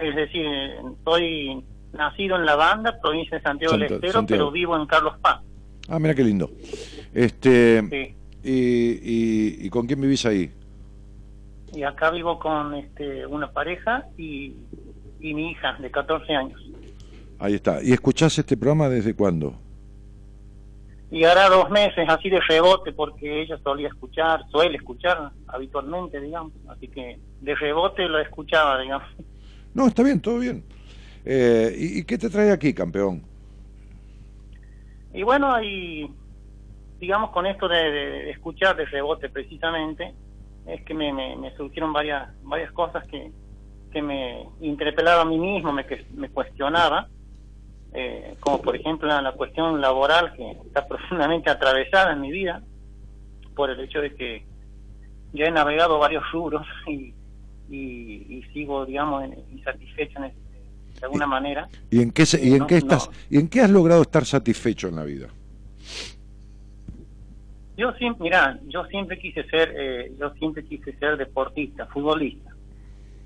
es 0.00 0.16
decir, 0.16 0.44
eh, 0.44 0.80
estoy 0.98 1.64
nacido 1.92 2.36
en 2.36 2.46
La 2.46 2.56
Banda, 2.56 2.98
provincia 3.00 3.36
de 3.38 3.42
Santiago 3.42 3.72
del 3.72 3.82
Santo- 3.82 3.94
Estero, 3.96 4.12
Santiago. 4.12 4.38
pero 4.44 4.50
vivo 4.52 4.76
en 4.76 4.86
Carlos 4.86 5.14
Paz. 5.20 5.40
Ah, 5.88 5.98
mira 5.98 6.14
qué 6.14 6.22
lindo. 6.24 6.50
Este, 7.12 7.82
Sí. 7.90 8.14
y, 8.44 8.52
y, 8.52 9.66
¿Y 9.66 9.70
con 9.70 9.86
quién 9.86 10.00
vivís 10.00 10.24
ahí? 10.26 10.50
Y 11.74 11.82
acá 11.82 12.10
vivo 12.10 12.38
con 12.38 12.74
este, 12.74 13.26
una 13.26 13.50
pareja 13.52 14.06
y, 14.18 14.54
y 15.20 15.34
mi 15.34 15.50
hija 15.52 15.74
de 15.80 15.90
14 15.90 16.32
años. 16.34 16.60
Ahí 17.38 17.54
está. 17.54 17.82
¿Y 17.82 17.92
escuchás 17.92 18.38
este 18.38 18.56
programa 18.56 18.88
desde 18.88 19.14
cuándo? 19.14 19.54
Y 21.12 21.24
ahora 21.24 21.48
dos 21.48 21.70
meses 21.70 22.08
así 22.08 22.30
de 22.30 22.38
rebote 22.48 22.92
porque 22.92 23.42
ella 23.42 23.58
solía 23.64 23.88
escuchar, 23.88 24.44
suele 24.50 24.76
escuchar 24.76 25.32
habitualmente, 25.48 26.20
digamos. 26.20 26.52
Así 26.68 26.86
que 26.86 27.18
de 27.40 27.54
rebote 27.56 28.06
lo 28.08 28.20
escuchaba, 28.20 28.80
digamos. 28.80 29.08
No, 29.74 29.86
está 29.88 30.02
bien, 30.04 30.20
todo 30.20 30.38
bien. 30.38 30.62
Eh, 31.24 31.74
¿y, 31.76 32.04
qué 32.04 32.18
te 32.18 32.30
trae 32.30 32.50
aquí, 32.50 32.72
campeón? 32.72 33.22
Y 35.12 35.22
bueno, 35.22 35.52
ahí, 35.52 36.08
digamos, 36.98 37.30
con 37.30 37.46
esto 37.46 37.68
de, 37.68 38.30
escuchar 38.30 38.76
de 38.76 38.86
rebote 38.86 39.28
precisamente, 39.28 40.14
es 40.66 40.82
que 40.84 40.94
me, 40.94 41.12
me, 41.12 41.36
me 41.36 41.54
surgieron 41.56 41.92
varias, 41.92 42.28
varias 42.42 42.70
cosas 42.72 43.06
que, 43.08 43.30
que 43.92 44.02
me 44.02 44.46
interpelaba 44.60 45.22
a 45.22 45.26
mí 45.26 45.38
mismo, 45.38 45.72
me, 45.72 45.84
me 46.14 46.28
cuestionaba, 46.30 47.08
eh, 47.92 48.36
como 48.38 48.62
por 48.62 48.76
ejemplo 48.76 49.08
la, 49.08 49.32
cuestión 49.32 49.80
laboral 49.80 50.32
que 50.34 50.50
está 50.66 50.86
profundamente 50.88 51.50
atravesada 51.50 52.12
en 52.12 52.20
mi 52.20 52.30
vida, 52.30 52.62
por 53.54 53.70
el 53.70 53.80
hecho 53.80 54.00
de 54.00 54.14
que 54.14 54.44
ya 55.32 55.46
he 55.46 55.50
navegado 55.50 55.98
varios 55.98 56.24
rubros 56.32 56.66
y, 56.86 57.14
y, 57.68 58.42
sigo, 58.52 58.86
digamos, 58.86 59.24
insatisfecho 59.50 60.18
en 60.18 60.24
ese- 60.24 60.49
de 61.00 61.06
alguna 61.06 61.26
manera. 61.26 61.68
¿Y 61.90 62.02
en 62.02 62.12
qué, 62.12 62.26
se- 62.26 62.44
y 62.44 62.52
en 62.52 62.58
No, 62.60 62.66
qué 62.66 62.76
estás, 62.76 63.08
no. 63.08 63.14
y 63.30 63.40
en 63.40 63.48
qué 63.48 63.60
has 63.62 63.70
logrado 63.70 64.02
estar 64.02 64.24
satisfecho 64.24 64.88
en 64.88 64.96
la 64.96 65.04
vida? 65.04 65.28
Yo 67.76 67.92
siempre, 67.94 68.24
mira, 68.24 68.58
yo 68.68 68.84
siempre 68.86 69.18
quise 69.18 69.42
ser, 69.48 69.72
eh, 69.74 70.12
yo 70.20 70.30
siempre 70.34 70.64
quise 70.64 70.92
ser 70.98 71.16
deportista, 71.16 71.86
futbolista. 71.86 72.50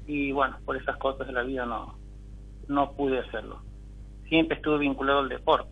Y 0.06 0.30
bueno, 0.32 0.58
por 0.64 0.76
esas 0.76 0.96
cosas 0.98 1.26
de 1.26 1.32
la 1.32 1.42
vida 1.42 1.66
no, 1.66 1.96
no 2.68 2.92
pude 2.92 3.18
hacerlo. 3.18 3.60
Siempre 4.28 4.56
estuve 4.56 4.78
vinculado 4.78 5.20
al 5.20 5.28
deporte. 5.28 5.70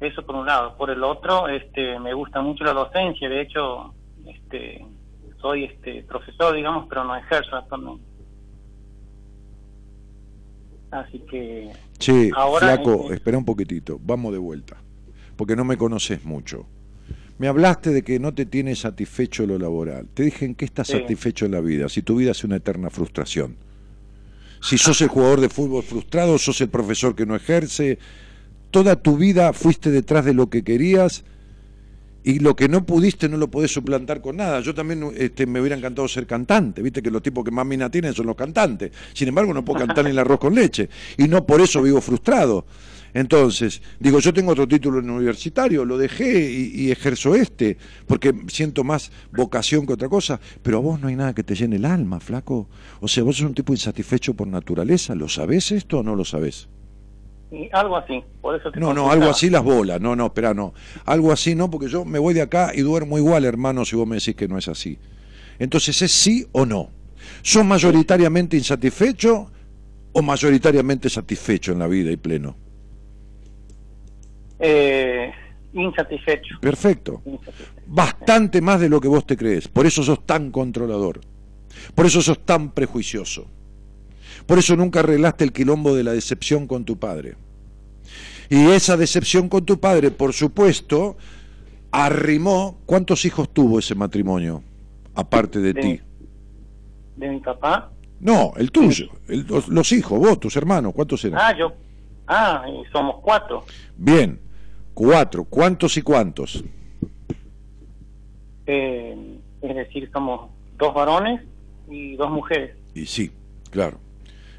Eso 0.00 0.24
por 0.24 0.36
un 0.36 0.46
lado. 0.46 0.76
Por 0.76 0.90
el 0.90 1.02
otro, 1.04 1.48
este, 1.48 1.98
me 2.00 2.14
gusta 2.14 2.40
mucho 2.40 2.64
la 2.64 2.72
docencia. 2.72 3.28
De 3.28 3.42
hecho, 3.42 3.92
este, 4.26 4.84
soy 5.40 5.64
este 5.64 6.02
profesor, 6.04 6.54
digamos, 6.54 6.86
pero 6.88 7.04
no 7.04 7.14
ejerzo 7.16 7.56
actualmente. 7.56 8.02
Así 10.94 11.18
que 11.28 11.70
Che, 11.98 12.30
Ahora, 12.36 12.66
flaco, 12.76 13.10
eh, 13.10 13.14
espera 13.16 13.36
un 13.36 13.44
poquitito, 13.44 14.00
vamos 14.04 14.32
de 14.32 14.38
vuelta, 14.38 14.76
porque 15.36 15.56
no 15.56 15.64
me 15.64 15.76
conoces 15.76 16.24
mucho. 16.24 16.66
Me 17.38 17.48
hablaste 17.48 17.90
de 17.90 18.02
que 18.02 18.20
no 18.20 18.32
te 18.32 18.46
tiene 18.46 18.76
satisfecho 18.76 19.44
lo 19.44 19.58
laboral. 19.58 20.06
Te 20.14 20.22
dije 20.22 20.44
en 20.44 20.54
qué 20.54 20.64
estás 20.64 20.86
Sí. 20.86 20.92
satisfecho 20.98 21.46
en 21.46 21.52
la 21.52 21.60
vida, 21.60 21.88
si 21.88 22.02
tu 22.02 22.14
vida 22.16 22.30
es 22.30 22.44
una 22.44 22.56
eterna 22.56 22.90
frustración. 22.90 23.56
Si 24.62 24.78
sos 24.78 25.00
el 25.02 25.08
jugador 25.08 25.40
de 25.40 25.48
fútbol 25.48 25.82
frustrado, 25.82 26.38
sos 26.38 26.60
el 26.60 26.68
profesor 26.68 27.16
que 27.16 27.26
no 27.26 27.34
ejerce, 27.34 27.98
toda 28.70 28.94
tu 28.96 29.16
vida 29.16 29.52
fuiste 29.52 29.90
detrás 29.90 30.24
de 30.24 30.32
lo 30.32 30.48
que 30.48 30.62
querías 30.62 31.24
y 32.24 32.38
lo 32.38 32.56
que 32.56 32.68
no 32.68 32.84
pudiste 32.86 33.28
no 33.28 33.36
lo 33.36 33.50
podés 33.50 33.70
suplantar 33.72 34.22
con 34.22 34.38
nada. 34.38 34.60
Yo 34.60 34.74
también 34.74 35.12
este, 35.14 35.46
me 35.46 35.60
hubiera 35.60 35.76
encantado 35.76 36.08
ser 36.08 36.26
cantante, 36.26 36.80
viste 36.80 37.02
que 37.02 37.10
los 37.10 37.22
tipos 37.22 37.44
que 37.44 37.50
más 37.50 37.66
mina 37.66 37.90
tienen 37.90 38.14
son 38.14 38.26
los 38.26 38.34
cantantes. 38.34 38.90
Sin 39.12 39.28
embargo, 39.28 39.52
no 39.52 39.64
puedo 39.64 39.86
cantar 39.86 40.04
ni 40.04 40.10
el 40.10 40.18
arroz 40.18 40.40
con 40.40 40.54
leche 40.54 40.88
y 41.18 41.28
no 41.28 41.46
por 41.46 41.60
eso 41.60 41.82
vivo 41.82 42.00
frustrado. 42.00 42.64
Entonces, 43.12 43.80
digo, 44.00 44.18
yo 44.18 44.32
tengo 44.32 44.52
otro 44.52 44.66
título 44.66 44.98
en 44.98 45.08
universitario, 45.08 45.84
lo 45.84 45.96
dejé 45.96 46.50
y, 46.50 46.72
y 46.74 46.90
ejerzo 46.90 47.36
este, 47.36 47.76
porque 48.08 48.34
siento 48.48 48.82
más 48.82 49.12
vocación 49.30 49.86
que 49.86 49.92
otra 49.92 50.08
cosa, 50.08 50.40
pero 50.62 50.78
a 50.78 50.80
vos 50.80 51.00
no 51.00 51.06
hay 51.06 51.14
nada 51.14 51.32
que 51.32 51.44
te 51.44 51.54
llene 51.54 51.76
el 51.76 51.84
alma, 51.84 52.18
flaco. 52.18 52.68
O 53.00 53.06
sea, 53.06 53.22
vos 53.22 53.36
sos 53.36 53.46
un 53.46 53.54
tipo 53.54 53.72
insatisfecho 53.72 54.34
por 54.34 54.48
naturaleza, 54.48 55.14
¿lo 55.14 55.28
sabés 55.28 55.70
esto 55.70 55.98
o 55.98 56.02
no 56.02 56.16
lo 56.16 56.24
sabés? 56.24 56.68
Algo 57.72 57.96
así. 57.96 58.22
Por 58.40 58.58
eso 58.58 58.70
te 58.70 58.80
No, 58.80 58.92
no, 58.92 59.10
algo 59.10 59.28
así 59.28 59.50
las 59.50 59.62
bolas. 59.62 60.00
No, 60.00 60.14
no, 60.16 60.26
espera, 60.26 60.54
no. 60.54 60.74
Algo 61.04 61.32
así 61.32 61.54
no, 61.54 61.70
porque 61.70 61.88
yo 61.88 62.04
me 62.04 62.18
voy 62.18 62.34
de 62.34 62.42
acá 62.42 62.72
y 62.74 62.80
duermo 62.80 63.18
igual, 63.18 63.44
hermano, 63.44 63.84
si 63.84 63.96
vos 63.96 64.06
me 64.06 64.16
decís 64.16 64.34
que 64.34 64.48
no 64.48 64.58
es 64.58 64.68
así. 64.68 64.98
Entonces, 65.58 66.00
¿es 66.02 66.12
sí 66.12 66.46
o 66.52 66.66
no? 66.66 66.90
¿Sos 67.42 67.64
mayoritariamente 67.64 68.56
insatisfecho 68.56 69.50
o 70.12 70.22
mayoritariamente 70.22 71.08
satisfecho 71.08 71.72
en 71.72 71.78
la 71.78 71.86
vida 71.86 72.10
y 72.10 72.16
pleno? 72.16 72.56
Eh, 74.58 75.30
insatisfecho. 75.72 76.56
Perfecto. 76.60 77.22
insatisfecho. 77.24 77.80
Bastante 77.86 78.60
más 78.60 78.80
de 78.80 78.88
lo 78.88 79.00
que 79.00 79.08
vos 79.08 79.26
te 79.26 79.36
crees. 79.36 79.68
Por 79.68 79.86
eso 79.86 80.02
sos 80.02 80.24
tan 80.26 80.50
controlador. 80.50 81.20
Por 81.94 82.06
eso 82.06 82.22
sos 82.22 82.44
tan 82.44 82.70
prejuicioso. 82.70 83.46
Por 84.46 84.58
eso 84.58 84.76
nunca 84.76 85.00
arreglaste 85.00 85.44
el 85.44 85.52
quilombo 85.52 85.94
de 85.94 86.04
la 86.04 86.12
decepción 86.12 86.66
con 86.66 86.84
tu 86.84 86.98
padre. 86.98 87.34
Y 88.50 88.66
esa 88.66 88.96
decepción 88.96 89.48
con 89.48 89.64
tu 89.64 89.80
padre, 89.80 90.10
por 90.10 90.32
supuesto, 90.32 91.16
arrimó. 91.90 92.78
¿Cuántos 92.86 93.24
hijos 93.24 93.48
tuvo 93.52 93.78
ese 93.78 93.94
matrimonio? 93.94 94.62
Aparte 95.14 95.60
de 95.60 95.72
De- 95.72 95.80
ti. 95.80 96.00
De 97.16 97.28
mi 97.28 97.40
papá. 97.40 97.90
No, 98.20 98.52
el 98.56 98.70
tuyo. 98.70 99.08
el- 99.28 99.46
los, 99.46 99.68
los 99.68 99.92
hijos, 99.92 100.18
vos, 100.18 100.38
tus 100.40 100.56
hermanos, 100.56 100.92
¿cuántos 100.94 101.24
eran? 101.24 101.38
Ah, 101.40 101.56
yo. 101.58 101.72
Ah, 102.26 102.64
y 102.68 102.90
somos 102.92 103.16
cuatro. 103.22 103.64
Bien, 103.96 104.38
cuatro. 104.92 105.44
¿Cuántos 105.44 105.96
y 105.96 106.02
cuántos? 106.02 106.64
Eh, 108.66 109.38
es 109.62 109.76
decir, 109.76 110.10
somos 110.12 110.50
dos 110.78 110.94
varones 110.94 111.42
y 111.88 112.16
dos 112.16 112.30
mujeres. 112.30 112.76
Y 112.94 113.06
sí, 113.06 113.30
claro. 113.70 113.98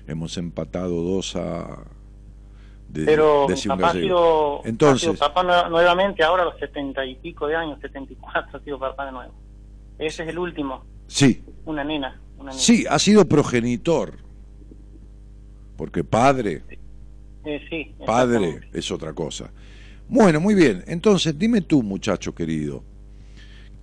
Hemos 0.07 0.37
empatado 0.37 1.01
dos 1.01 1.35
a. 1.35 1.83
de- 2.89 3.05
Pero 3.05 3.47
papá 3.67 3.89
ha 3.89 3.93
sido, 3.93 4.63
ha 4.63 4.67
Entonces, 4.67 5.01
sido 5.01 5.15
papá 5.15 5.43
nue- 5.43 5.69
nuevamente, 5.69 6.23
ahora 6.23 6.43
a 6.43 6.45
los 6.45 6.59
setenta 6.59 7.03
y 7.05 7.15
pico 7.15 7.47
de 7.47 7.55
años, 7.55 7.79
setenta 7.81 8.13
y 8.13 8.15
cuatro, 8.15 8.59
ha 8.59 8.63
sido 8.63 8.77
papá 8.79 9.05
de 9.07 9.11
nuevo. 9.11 9.33
Ese 9.97 10.23
es 10.23 10.29
el 10.29 10.37
último, 10.39 10.83
sí, 11.07 11.41
una 11.65 11.83
nena. 11.83 12.19
Una 12.37 12.51
nena. 12.51 12.61
sí, 12.61 12.85
ha 12.89 12.99
sido 12.99 13.25
progenitor. 13.25 14.13
Porque 15.77 16.03
padre, 16.05 16.63
Eh, 17.43 17.61
sí, 17.69 17.93
padre 18.05 18.61
es 18.73 18.89
otra 18.91 19.13
cosa. 19.13 19.51
Bueno, 20.07 20.39
muy 20.39 20.53
bien. 20.55 20.83
Entonces, 20.87 21.37
dime 21.37 21.61
tú, 21.61 21.81
muchacho 21.83 22.33
querido, 22.33 22.83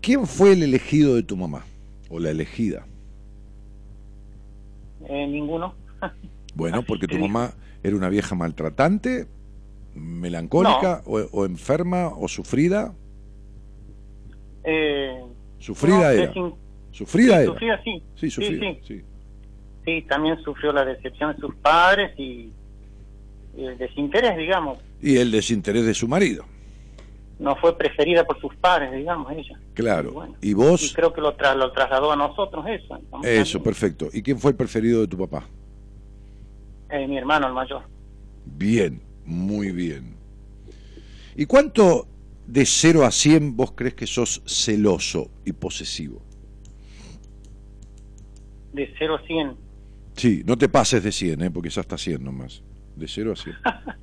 ¿quién 0.01 0.27
fue 0.27 0.53
el 0.53 0.63
elegido 0.63 1.15
de 1.17 1.23
tu 1.23 1.37
mamá? 1.37 1.65
O 2.09 2.19
la 2.19 2.31
elegida. 2.31 2.87
Eh, 5.09 5.27
ninguno. 5.27 5.75
Bueno, 6.55 6.83
porque 6.87 7.07
tu 7.07 7.19
mamá 7.19 7.53
era 7.83 7.97
una 7.97 8.09
vieja 8.09 8.35
maltratante, 8.35 9.27
melancólica, 9.95 11.03
o, 11.07 11.19
o 11.33 11.45
enferma, 11.47 12.09
o 12.09 12.29
sufrida. 12.29 12.95
Eh, 14.65 15.21
Sufrida 15.59 15.97
no, 15.99 16.09
era. 16.11 16.33
Sufrida 16.91 17.37
sí, 17.39 17.43
era. 17.43 17.53
sufrida, 17.53 17.81
sí. 17.85 18.03
Sí, 18.17 18.31
sufrida. 18.31 18.61
Sí, 18.61 18.81
sí. 18.87 19.03
Sí, 19.85 20.03
también 20.09 20.37
sufrió 20.45 20.73
la 20.73 20.85
decepción 20.85 21.35
de 21.35 21.41
sus 21.41 21.55
padres 21.57 22.17
y, 22.19 22.53
y 23.57 23.65
el 23.65 23.77
desinterés, 23.79 24.37
digamos. 24.37 24.79
Y 25.01 25.17
el 25.17 25.31
desinterés 25.31 25.85
de 25.85 25.95
su 25.95 26.07
marido. 26.07 26.45
No 27.41 27.57
fue 27.57 27.77
preferida 27.77 28.25
por 28.25 28.41
sus 28.41 28.55
padres, 28.57 28.93
digamos, 28.93 29.33
ella. 29.33 29.59
Claro. 29.75 30.11
Y 30.11 30.13
bueno, 30.13 30.35
¿Y 30.43 30.51
Y 30.51 30.55
vos? 30.55 30.93
creo 30.95 31.13
que 31.13 31.21
lo, 31.21 31.37
tra- 31.37 31.57
lo 31.57 31.73
trasladó 31.73 32.13
a 32.13 32.17
nosotros 32.17 32.65
eso. 32.69 33.01
Eso, 33.25 33.61
perfecto. 33.63 34.09
¿Y 34.13 34.23
quién 34.23 34.39
fue 34.39 34.53
el 34.53 34.57
preferido 34.57 35.01
de 35.01 35.09
tu 35.09 35.19
papá? 35.19 35.45
Eh, 36.93 37.09
mi 37.09 37.17
hermano, 37.17 37.49
el 37.49 37.55
mayor. 37.55 37.83
Bien, 38.45 39.03
muy 39.25 39.73
bien. 39.73 40.15
¿Y 41.35 41.47
cuánto 41.47 42.07
de 42.47 42.67
0 42.67 43.05
a 43.05 43.11
100 43.11 43.57
vos 43.57 43.73
crees 43.73 43.95
que 43.95 44.07
sos 44.07 44.43
celoso 44.47 45.31
y 45.45 45.53
posesivo? 45.53 46.23
De 48.75 48.93
0 48.99 49.17
a 49.17 49.27
100. 49.27 49.57
Sí, 50.17 50.43
no 50.45 50.59
te 50.59 50.69
pases 50.69 51.03
de 51.03 51.13
100, 51.13 51.43
¿eh? 51.43 51.51
porque 51.51 51.71
ya 51.71 51.81
está 51.81 51.97
100 51.97 52.23
nomás. 52.23 52.63
De 52.95 53.09
0 53.09 53.33
a 53.33 53.37
100. 53.37 53.57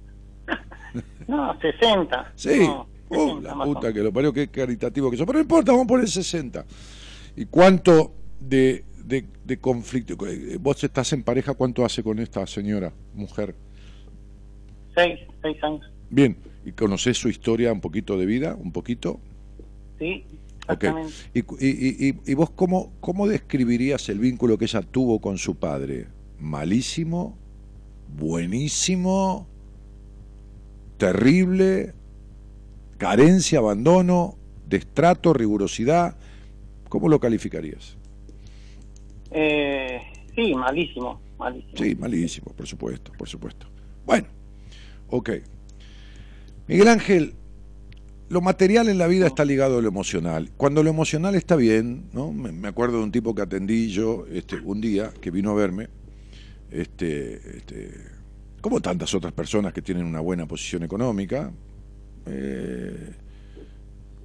No, 1.27 1.55
60. 1.59 2.33
Sí. 2.35 2.61
No, 2.65 2.87
Oh, 3.09 3.27
60 3.39 3.55
la 3.55 3.63
puta 3.65 3.93
que 3.93 3.99
lo 4.01 4.13
parió, 4.13 4.31
qué 4.31 4.49
caritativo 4.49 5.09
que 5.09 5.17
sos. 5.17 5.25
Pero 5.25 5.37
no 5.37 5.41
importa, 5.41 5.71
vamos 5.71 5.85
a 5.85 5.87
poner 5.87 6.07
60. 6.07 6.65
¿Y 7.35 7.45
cuánto 7.45 8.13
de, 8.39 8.85
de, 9.09 9.25
de 9.43 9.57
conflicto? 9.57 10.15
¿Vos 10.61 10.83
estás 10.83 11.11
en 11.13 11.23
pareja? 11.23 11.53
¿Cuánto 11.55 11.83
hace 11.83 12.03
con 12.03 12.19
esta 12.19 12.45
señora, 12.47 12.93
mujer? 13.13 13.55
seis, 14.95 15.19
seis 15.41 15.61
años. 15.63 15.81
Bien, 16.09 16.37
¿y 16.65 16.71
conoces 16.71 17.17
su 17.17 17.29
historia 17.29 17.71
un 17.73 17.81
poquito 17.81 18.17
de 18.17 18.25
vida? 18.25 18.55
¿Un 18.55 18.71
poquito? 18.71 19.19
Sí, 19.97 20.23
exactamente. 20.61 21.13
¿Y, 21.33 21.41
cu- 21.41 21.57
y- 21.59 21.67
y- 21.67 22.09
y- 22.09 22.31
y 22.31 22.33
vos 22.35 22.49
cómo, 22.51 22.91
cómo 22.99 23.27
describirías 23.27 24.07
el 24.09 24.19
vínculo 24.19 24.57
que 24.57 24.65
ella 24.65 24.81
tuvo 24.81 25.19
con 25.19 25.37
su 25.37 25.55
padre? 25.55 26.07
¿Malísimo? 26.39 27.37
¿Buenísimo? 28.17 29.47
¿Terrible? 30.97 31.93
¿Carencia, 32.97 33.59
abandono? 33.59 34.35
¿Destrato, 34.67 35.33
rigurosidad? 35.33 36.17
¿Cómo 36.89 37.07
lo 37.07 37.19
calificarías? 37.19 37.97
Eh, 39.31 39.99
sí, 40.35 40.53
malísimo, 40.55 41.21
malísimo. 41.37 41.77
Sí, 41.77 41.95
malísimo, 41.95 42.53
por 42.53 42.67
supuesto, 42.67 43.11
por 43.17 43.27
supuesto. 43.27 43.67
Bueno, 44.05 44.27
ok. 45.09 45.29
Miguel 46.67 46.87
Ángel, 46.87 47.33
lo 48.29 48.41
material 48.41 48.89
en 48.89 48.97
la 48.97 49.07
vida 49.07 49.27
está 49.27 49.45
ligado 49.45 49.79
a 49.79 49.81
lo 49.81 49.87
emocional. 49.87 50.51
Cuando 50.55 50.83
lo 50.83 50.89
emocional 50.89 51.35
está 51.35 51.55
bien, 51.55 52.09
¿no? 52.13 52.31
Me, 52.31 52.67
acuerdo 52.67 52.97
de 52.97 53.03
un 53.03 53.11
tipo 53.11 53.33
que 53.33 53.41
atendí 53.41 53.89
yo 53.89 54.25
este, 54.31 54.57
un 54.57 54.81
día, 54.81 55.11
que 55.19 55.31
vino 55.31 55.51
a 55.51 55.55
verme, 55.55 55.89
este, 56.71 57.57
este, 57.57 57.91
como 58.61 58.81
tantas 58.81 59.13
otras 59.13 59.33
personas 59.33 59.73
que 59.73 59.81
tienen 59.81 60.05
una 60.05 60.19
buena 60.19 60.45
posición 60.45 60.83
económica, 60.83 61.51
eh, 62.27 63.13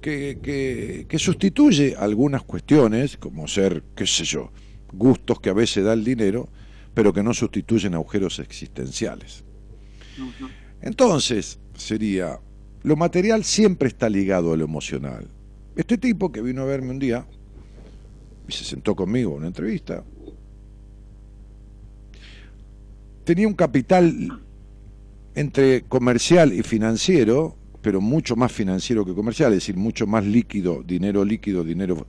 que 0.01 1.17
sustituye 1.17 1.95
algunas 1.97 2.43
cuestiones, 2.43 3.17
como 3.17 3.47
ser, 3.47 3.81
qué 3.95 4.05
sé 4.05 4.23
yo, 4.23 4.51
gustos 4.97 5.39
que 5.39 5.49
a 5.49 5.53
veces 5.53 5.83
da 5.83 5.93
el 5.93 6.03
dinero, 6.03 6.49
pero 6.93 7.13
que 7.13 7.23
no 7.23 7.33
sustituyen 7.33 7.93
agujeros 7.93 8.39
existenciales. 8.39 9.43
Entonces, 10.81 11.59
sería, 11.75 12.39
lo 12.83 12.95
material 12.95 13.43
siempre 13.43 13.87
está 13.87 14.09
ligado 14.09 14.53
a 14.53 14.57
lo 14.57 14.63
emocional. 14.63 15.27
Este 15.75 15.97
tipo 15.97 16.31
que 16.31 16.41
vino 16.41 16.61
a 16.61 16.65
verme 16.65 16.91
un 16.91 16.99
día 16.99 17.27
y 18.47 18.51
se 18.51 18.63
sentó 18.63 18.95
conmigo 18.95 19.31
en 19.31 19.37
una 19.39 19.47
entrevista, 19.47 20.03
tenía 23.23 23.47
un 23.47 23.55
capital 23.55 24.39
entre 25.33 25.81
comercial 25.81 26.53
y 26.53 26.63
financiero, 26.63 27.57
pero 27.81 27.99
mucho 27.99 28.35
más 28.35 28.51
financiero 28.51 29.05
que 29.05 29.13
comercial, 29.13 29.51
es 29.51 29.57
decir, 29.57 29.75
mucho 29.75 30.07
más 30.07 30.25
líquido, 30.25 30.81
dinero 30.83 31.25
líquido, 31.25 31.63
dinero 31.63 32.07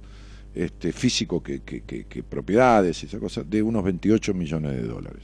este, 0.56 0.90
físico 0.92 1.42
que, 1.42 1.60
que- 1.60 1.82
que- 1.82 2.04
que 2.06 2.22
propiedades 2.22 3.02
y 3.02 3.06
esas 3.06 3.20
cosas, 3.20 3.48
de 3.48 3.62
unos 3.62 3.84
28 3.84 4.34
millones 4.34 4.72
de 4.72 4.82
dólares. 4.82 5.22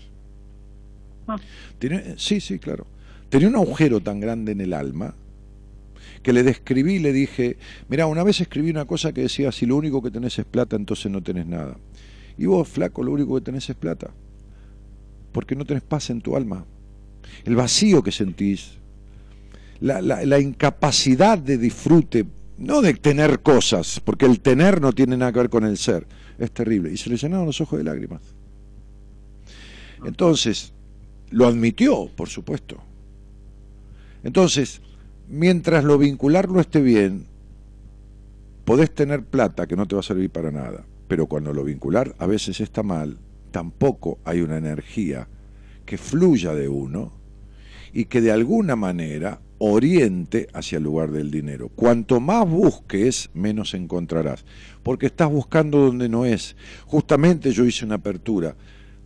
Ah. 1.27 1.39
Tiene- 1.79 2.15
sí, 2.19 2.41
sí, 2.41 2.59
claro. 2.59 2.87
Tenía 3.31 3.49
un 3.49 3.57
agujero 3.57 4.01
tan 4.01 4.21
grande 4.21 4.53
en 4.53 4.61
el 4.61 4.75
alma 4.75 5.15
que 6.23 6.33
le 6.33 6.43
describí 6.43 6.95
y 6.95 6.99
le 6.99 7.13
dije, 7.13 7.57
mira, 7.89 8.07
una 8.07 8.23
vez 8.23 8.41
escribí 8.41 8.71
una 8.71 8.85
cosa 8.85 9.13
que 9.13 9.23
decía, 9.23 9.51
si 9.53 9.67
lo 9.67 9.77
único 9.77 10.03
que 10.03 10.11
tenés 10.11 10.39
es 10.39 10.45
plata, 10.45 10.77
entonces 10.77 11.11
no 11.11 11.23
tenés 11.23 11.47
nada. 11.47 11.77
Y 12.39 12.47
vos, 12.47 12.69
flaco, 12.69 13.03
lo 13.03 13.13
único 13.13 13.35
que 13.37 13.41
tenés 13.41 13.69
es 13.71 13.77
plata, 13.77 14.11
porque 15.33 15.57
no 15.57 15.65
tenés 15.65 15.83
paz 15.83 16.11
en 16.11 16.21
tu 16.21 16.37
alma. 16.37 16.65
El 17.45 17.57
vacío 17.57 18.03
que 18.03 18.13
sentís, 18.13 18.73
la, 19.81 20.01
la- 20.03 20.25
la 20.27 20.39
incapacidad 20.39 21.39
de 21.39 21.57
disfrute, 21.59 22.27
no 22.59 22.83
de 22.83 22.95
tener 22.95 23.41
cosas, 23.41 24.01
porque 24.01 24.27
el 24.27 24.41
tener 24.41 24.81
no 24.81 24.93
tiene 24.93 25.17
nada 25.17 25.33
que 25.33 25.41
ver 25.41 25.51
con 25.51 25.65
el 25.65 25.79
ser, 25.79 26.07
es 26.39 26.53
terrible. 26.53 26.93
Y 26.93 26.97
se 26.97 27.11
le 27.11 27.17
llenaron 27.17 27.47
los 27.47 27.61
ojos 27.61 27.79
de 27.79 27.85
lágrimas. 27.85 28.21
Entonces, 30.05 30.73
lo 31.31 31.47
admitió, 31.47 32.09
por 32.15 32.29
supuesto. 32.29 32.79
Entonces, 34.23 34.81
mientras 35.29 35.85
lo 35.85 35.99
vincular 35.99 36.49
no 36.49 36.61
esté 36.61 36.81
bien, 36.81 37.27
podés 38.65 38.95
tener 38.95 39.25
plata 39.25 39.67
que 39.67 39.77
no 39.77 39.87
te 39.87 39.95
va 39.95 40.01
a 40.01 40.05
servir 40.05 40.31
para 40.31 40.51
nada, 40.51 40.85
pero 41.09 41.27
cuando 41.27 41.53
lo 41.53 41.65
vincular 41.65 42.15
a 42.19 42.27
veces 42.27 42.61
está 42.61 42.83
mal, 42.83 43.19
tampoco 43.51 44.19
hay 44.25 44.41
una 44.41 44.57
energía 44.57 45.29
que 45.85 45.99
fluya 45.99 46.55
de 46.55 46.69
uno 46.69 47.13
y 47.93 48.07
que 48.07 48.21
de 48.21 48.33
alguna 48.33 48.77
manera 48.77 49.41
oriente 49.65 50.49
hacia 50.53 50.79
el 50.79 50.85
lugar 50.85 51.13
del 51.13 51.31
dinero. 51.31 51.69
Cuanto 51.69 52.19
más 52.19 52.49
busques, 52.49 53.31
menos 53.33 53.75
encontrarás, 53.75 54.45
porque 54.83 55.07
estás 55.07 55.31
buscando 55.31 55.79
donde 55.79 56.09
no 56.09 56.25
es. 56.25 56.57
Justamente 56.87 57.53
yo 57.53 57.65
hice 57.65 57.85
una 57.85 57.95
apertura 57.95 58.57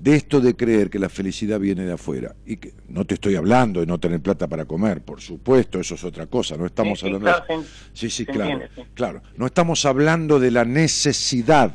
de 0.00 0.14
esto 0.14 0.40
de 0.40 0.56
creer 0.56 0.88
que 0.88 0.98
la 0.98 1.10
felicidad 1.10 1.60
viene 1.60 1.84
de 1.84 1.92
afuera 1.92 2.34
y 2.46 2.56
que 2.56 2.72
no 2.88 3.04
te 3.04 3.14
estoy 3.14 3.34
hablando 3.34 3.80
de 3.80 3.86
no 3.86 3.98
tener 4.00 4.20
plata 4.20 4.46
para 4.46 4.64
comer, 4.64 5.02
por 5.02 5.20
supuesto, 5.20 5.78
eso 5.78 5.94
es 5.94 6.04
otra 6.04 6.26
cosa, 6.26 6.56
no 6.56 6.64
estamos 6.66 7.00
Sí, 7.00 7.06
hablando 7.06 7.26
claro, 7.26 7.64
Sí, 7.92 8.08
sí, 8.10 8.24
claro, 8.24 8.50
entiende, 8.52 8.68
sí. 8.74 8.82
claro. 8.94 9.22
No 9.36 9.46
estamos 9.46 9.84
hablando 9.84 10.38
de 10.40 10.50
la 10.50 10.64
necesidad 10.64 11.74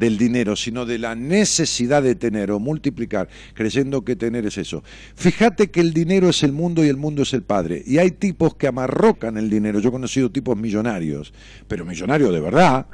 del 0.00 0.16
dinero, 0.16 0.56
sino 0.56 0.86
de 0.86 0.98
la 0.98 1.14
necesidad 1.14 2.02
de 2.02 2.14
tener 2.14 2.50
o 2.50 2.58
multiplicar, 2.58 3.28
creyendo 3.52 4.02
que 4.02 4.16
tener 4.16 4.46
es 4.46 4.56
eso. 4.56 4.82
Fíjate 5.14 5.70
que 5.70 5.80
el 5.80 5.92
dinero 5.92 6.30
es 6.30 6.42
el 6.42 6.52
mundo 6.52 6.82
y 6.82 6.88
el 6.88 6.96
mundo 6.96 7.22
es 7.22 7.34
el 7.34 7.42
padre. 7.42 7.82
Y 7.86 7.98
hay 7.98 8.12
tipos 8.12 8.54
que 8.54 8.66
amarrocan 8.66 9.36
el 9.36 9.50
dinero. 9.50 9.78
Yo 9.78 9.90
he 9.90 9.92
conocido 9.92 10.30
tipos 10.30 10.56
millonarios, 10.56 11.34
pero 11.68 11.84
millonarios 11.84 12.32
de 12.32 12.40
verdad, 12.40 12.86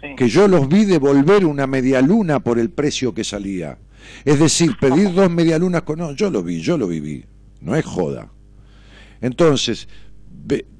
sí. 0.00 0.14
que 0.16 0.28
yo 0.28 0.46
los 0.46 0.68
vi 0.68 0.84
devolver 0.84 1.44
una 1.44 1.66
medialuna 1.66 2.38
por 2.38 2.60
el 2.60 2.70
precio 2.70 3.12
que 3.12 3.24
salía. 3.24 3.76
Es 4.24 4.38
decir, 4.38 4.76
pedir 4.80 5.12
dos 5.12 5.28
medialunas 5.28 5.82
con... 5.82 5.98
No, 5.98 6.12
yo 6.12 6.30
lo 6.30 6.44
vi, 6.44 6.60
yo 6.60 6.78
lo 6.78 6.86
viví. 6.86 7.24
No 7.60 7.74
es 7.74 7.84
joda. 7.84 8.30
Entonces, 9.20 9.88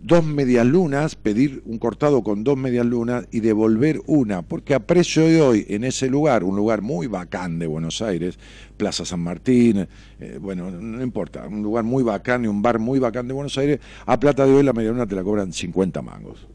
dos 0.02 0.24
medialunas, 0.24 1.16
pedir 1.16 1.62
un 1.64 1.78
cortado 1.78 2.22
con 2.22 2.44
dos 2.44 2.58
medialunas 2.58 3.26
y 3.30 3.40
devolver 3.40 4.02
una, 4.06 4.42
porque 4.42 4.74
a 4.74 4.80
precio 4.80 5.26
de 5.26 5.40
hoy, 5.40 5.66
en 5.68 5.84
ese 5.84 6.08
lugar, 6.08 6.44
un 6.44 6.56
lugar 6.56 6.82
muy 6.82 7.06
bacán 7.06 7.58
de 7.58 7.66
Buenos 7.66 8.02
Aires, 8.02 8.38
Plaza 8.76 9.06
San 9.06 9.20
Martín, 9.20 9.88
eh, 10.20 10.38
bueno, 10.40 10.70
no 10.70 11.02
importa, 11.02 11.46
un 11.48 11.62
lugar 11.62 11.84
muy 11.84 12.02
bacán 12.02 12.44
y 12.44 12.48
un 12.48 12.60
bar 12.60 12.78
muy 12.78 12.98
bacán 12.98 13.26
de 13.26 13.34
Buenos 13.34 13.56
Aires, 13.56 13.80
a 14.04 14.20
plata 14.20 14.44
de 14.44 14.52
hoy 14.52 14.62
la 14.62 14.74
medialuna 14.74 15.06
te 15.06 15.14
la 15.14 15.22
cobran 15.22 15.52
50 15.52 16.02
mangos. 16.02 16.46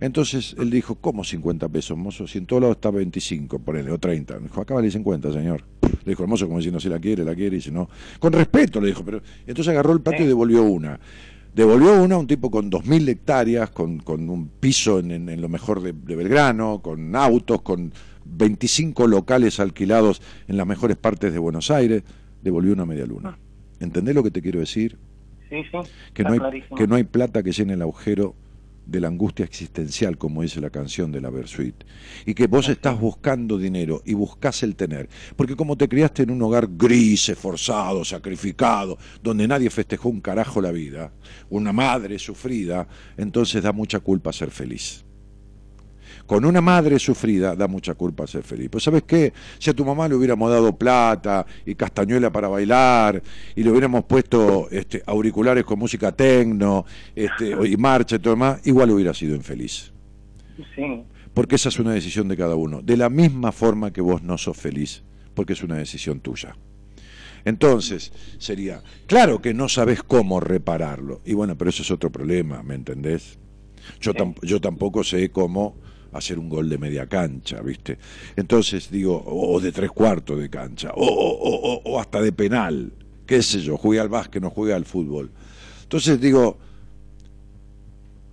Entonces 0.00 0.54
él 0.58 0.70
dijo, 0.70 0.96
¿cómo 0.96 1.24
50 1.24 1.68
pesos, 1.70 1.96
mozo? 1.96 2.26
Si 2.26 2.38
en 2.38 2.46
todo 2.46 2.60
lado 2.60 2.72
está 2.72 2.90
25, 2.90 3.58
ponele, 3.58 3.90
o 3.90 3.98
30. 3.98 4.34
Me 4.38 4.48
dijo, 4.48 4.60
acá 4.60 4.74
vale 4.74 4.90
50, 4.90 5.32
señor. 5.32 5.64
Le 6.04 6.12
dijo 6.12 6.22
el 6.22 6.28
mozo 6.28 6.46
como 6.46 6.58
diciendo, 6.58 6.78
si 6.78 6.88
la 6.88 7.00
quiere, 7.00 7.24
la 7.24 7.34
quiere, 7.34 7.56
y 7.56 7.60
si 7.60 7.70
no. 7.70 7.88
Con 8.20 8.32
respeto, 8.32 8.80
le 8.80 8.88
dijo, 8.88 9.04
pero. 9.04 9.22
Entonces 9.46 9.68
agarró 9.68 9.92
el 9.92 10.00
plato 10.00 10.22
y 10.22 10.26
devolvió 10.26 10.62
una. 10.62 11.00
Devolvió 11.54 12.02
una 12.02 12.14
a 12.14 12.18
un 12.18 12.26
tipo 12.26 12.50
con 12.50 12.70
2.000 12.70 13.08
hectáreas, 13.08 13.70
con, 13.70 13.98
con 13.98 14.28
un 14.30 14.48
piso 14.48 14.98
en, 15.00 15.10
en- 15.10 15.28
en 15.28 15.40
lo 15.40 15.48
mejor 15.48 15.82
de, 15.82 15.92
de 15.92 16.14
Belgrano, 16.16 16.80
con 16.82 17.14
autos, 17.16 17.62
con 17.62 17.92
25 18.24 19.06
locales 19.06 19.58
alquilados 19.58 20.22
en 20.46 20.56
las 20.56 20.66
mejores 20.66 20.96
partes 20.96 21.32
de 21.32 21.38
Buenos 21.38 21.70
Aires. 21.70 22.02
Devolvió 22.42 22.72
una 22.72 22.86
media 22.86 23.06
luna. 23.06 23.36
¿Entendés 23.80 24.14
lo 24.14 24.22
que 24.22 24.30
te 24.30 24.40
quiero 24.42 24.60
decir? 24.60 24.96
Sí, 25.48 25.56
sí. 25.72 25.78
que 26.12 26.22
no, 26.24 26.32
hay, 26.32 26.38
clarísimo. 26.38 26.76
que 26.76 26.86
no 26.86 26.94
hay 26.94 27.04
plata 27.04 27.42
que 27.42 27.52
llene 27.52 27.72
el 27.72 27.82
agujero 27.82 28.34
de 28.88 29.00
la 29.00 29.08
angustia 29.08 29.44
existencial, 29.44 30.16
como 30.16 30.42
dice 30.42 30.60
la 30.60 30.70
canción 30.70 31.12
de 31.12 31.20
la 31.20 31.30
Versuit, 31.30 31.84
y 32.24 32.34
que 32.34 32.46
vos 32.46 32.68
estás 32.68 32.98
buscando 32.98 33.58
dinero 33.58 34.02
y 34.04 34.14
buscas 34.14 34.62
el 34.62 34.74
tener, 34.74 35.08
porque 35.36 35.54
como 35.54 35.76
te 35.76 35.88
criaste 35.88 36.22
en 36.22 36.30
un 36.30 36.42
hogar 36.42 36.68
gris, 36.72 37.28
esforzado, 37.28 38.04
sacrificado, 38.04 38.98
donde 39.22 39.46
nadie 39.46 39.68
festejó 39.68 40.08
un 40.08 40.22
carajo 40.22 40.62
la 40.62 40.72
vida, 40.72 41.12
una 41.50 41.72
madre 41.72 42.18
sufrida, 42.18 42.88
entonces 43.16 43.62
da 43.62 43.72
mucha 43.72 44.00
culpa 44.00 44.32
ser 44.32 44.50
feliz. 44.50 45.04
Con 46.28 46.44
una 46.44 46.60
madre 46.60 46.98
sufrida 46.98 47.56
da 47.56 47.66
mucha 47.66 47.94
culpa 47.94 48.26
ser 48.26 48.42
feliz. 48.42 48.68
Pues 48.70 48.84
¿sabes 48.84 49.02
qué? 49.04 49.32
Si 49.58 49.70
a 49.70 49.74
tu 49.74 49.82
mamá 49.82 50.06
le 50.08 50.14
hubiéramos 50.14 50.50
dado 50.50 50.76
plata 50.76 51.46
y 51.64 51.74
castañuela 51.74 52.30
para 52.30 52.48
bailar 52.48 53.22
y 53.56 53.62
le 53.62 53.70
hubiéramos 53.70 54.04
puesto 54.04 54.68
este, 54.70 55.02
auriculares 55.06 55.64
con 55.64 55.78
música 55.78 56.12
tecno 56.12 56.84
este, 57.16 57.56
y 57.66 57.76
marcha 57.78 58.16
y 58.16 58.18
todo 58.18 58.34
demás, 58.34 58.60
igual 58.66 58.90
hubiera 58.90 59.14
sido 59.14 59.34
infeliz. 59.34 59.90
Sí, 60.76 61.02
Porque 61.32 61.54
esa 61.56 61.70
es 61.70 61.78
una 61.78 61.92
decisión 61.94 62.28
de 62.28 62.36
cada 62.36 62.56
uno. 62.56 62.82
De 62.82 62.98
la 62.98 63.08
misma 63.08 63.50
forma 63.50 63.90
que 63.92 64.02
vos 64.02 64.22
no 64.22 64.36
sos 64.36 64.56
feliz, 64.58 65.04
porque 65.34 65.54
es 65.54 65.62
una 65.62 65.76
decisión 65.76 66.20
tuya. 66.20 66.56
Entonces, 67.46 68.12
sería, 68.38 68.82
claro 69.06 69.40
que 69.40 69.54
no 69.54 69.68
sabes 69.70 70.02
cómo 70.02 70.40
repararlo. 70.40 71.22
Y 71.24 71.32
bueno, 71.32 71.56
pero 71.56 71.70
eso 71.70 71.82
es 71.82 71.90
otro 71.90 72.10
problema, 72.12 72.62
¿me 72.62 72.74
entendés? 72.74 73.38
Yo, 74.00 74.12
tam- 74.12 74.34
yo 74.42 74.60
tampoco 74.60 75.04
sé 75.04 75.30
cómo 75.30 75.76
hacer 76.12 76.38
un 76.38 76.48
gol 76.48 76.68
de 76.68 76.78
media 76.78 77.06
cancha, 77.06 77.60
¿viste? 77.60 77.98
Entonces 78.36 78.90
digo, 78.90 79.22
o 79.26 79.60
de 79.60 79.72
tres 79.72 79.90
cuartos 79.90 80.38
de 80.38 80.48
cancha, 80.48 80.90
o, 80.94 81.04
o- 81.06 81.38
o- 81.38 81.74
o- 81.74 81.82
o 81.92 82.00
hasta 82.00 82.20
de 82.20 82.32
penal, 82.32 82.92
qué 83.26 83.42
sé 83.42 83.60
yo, 83.60 83.76
jugué 83.76 84.00
al 84.00 84.08
básquet, 84.08 84.42
no 84.42 84.50
jugué 84.50 84.72
al 84.72 84.84
fútbol. 84.84 85.30
Entonces 85.82 86.20
digo, 86.20 86.58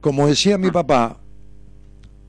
como 0.01 0.27
decía 0.27 0.57
mi 0.57 0.71
papá, 0.71 1.19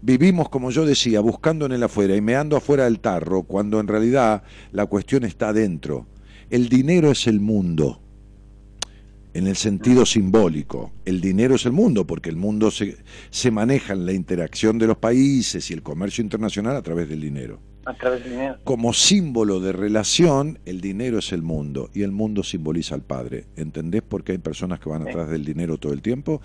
vivimos, 0.00 0.48
como 0.48 0.70
yo 0.70 0.86
decía, 0.86 1.20
buscando 1.20 1.66
en 1.66 1.72
el 1.72 1.82
afuera 1.82 2.16
y 2.16 2.20
meando 2.20 2.56
afuera 2.56 2.84
del 2.84 3.00
tarro, 3.00 3.42
cuando 3.42 3.80
en 3.80 3.86
realidad 3.88 4.42
la 4.72 4.86
cuestión 4.86 5.24
está 5.24 5.48
adentro. 5.50 6.06
El 6.50 6.68
dinero 6.68 7.10
es 7.10 7.26
el 7.26 7.40
mundo. 7.40 8.00
En 9.36 9.46
el 9.46 9.56
sentido 9.56 10.06
simbólico. 10.06 10.92
El 11.04 11.20
dinero 11.20 11.56
es 11.56 11.66
el 11.66 11.72
mundo, 11.72 12.06
porque 12.06 12.30
el 12.30 12.36
mundo 12.36 12.70
se, 12.70 12.96
se 13.28 13.50
maneja 13.50 13.92
en 13.92 14.06
la 14.06 14.12
interacción 14.12 14.78
de 14.78 14.86
los 14.86 14.96
países 14.96 15.70
y 15.70 15.74
el 15.74 15.82
comercio 15.82 16.22
internacional 16.24 16.74
a 16.74 16.80
través 16.82 17.08
del 17.08 17.20
dinero. 17.20 17.60
A 17.84 17.94
través 17.94 18.22
del 18.24 18.32
dinero. 18.32 18.56
Como 18.64 18.94
símbolo 18.94 19.60
de 19.60 19.72
relación, 19.72 20.58
el 20.64 20.80
dinero 20.80 21.18
es 21.18 21.32
el 21.32 21.42
mundo 21.42 21.90
y 21.92 22.02
el 22.02 22.12
mundo 22.12 22.42
simboliza 22.42 22.94
al 22.94 23.02
Padre. 23.02 23.44
¿Entendés 23.56 24.00
por 24.00 24.24
qué 24.24 24.32
hay 24.32 24.38
personas 24.38 24.80
que 24.80 24.88
van 24.88 25.04
Sí. 25.04 25.10
atrás 25.10 25.28
del 25.28 25.44
dinero 25.44 25.76
todo 25.76 25.92
el 25.92 26.00
tiempo? 26.00 26.40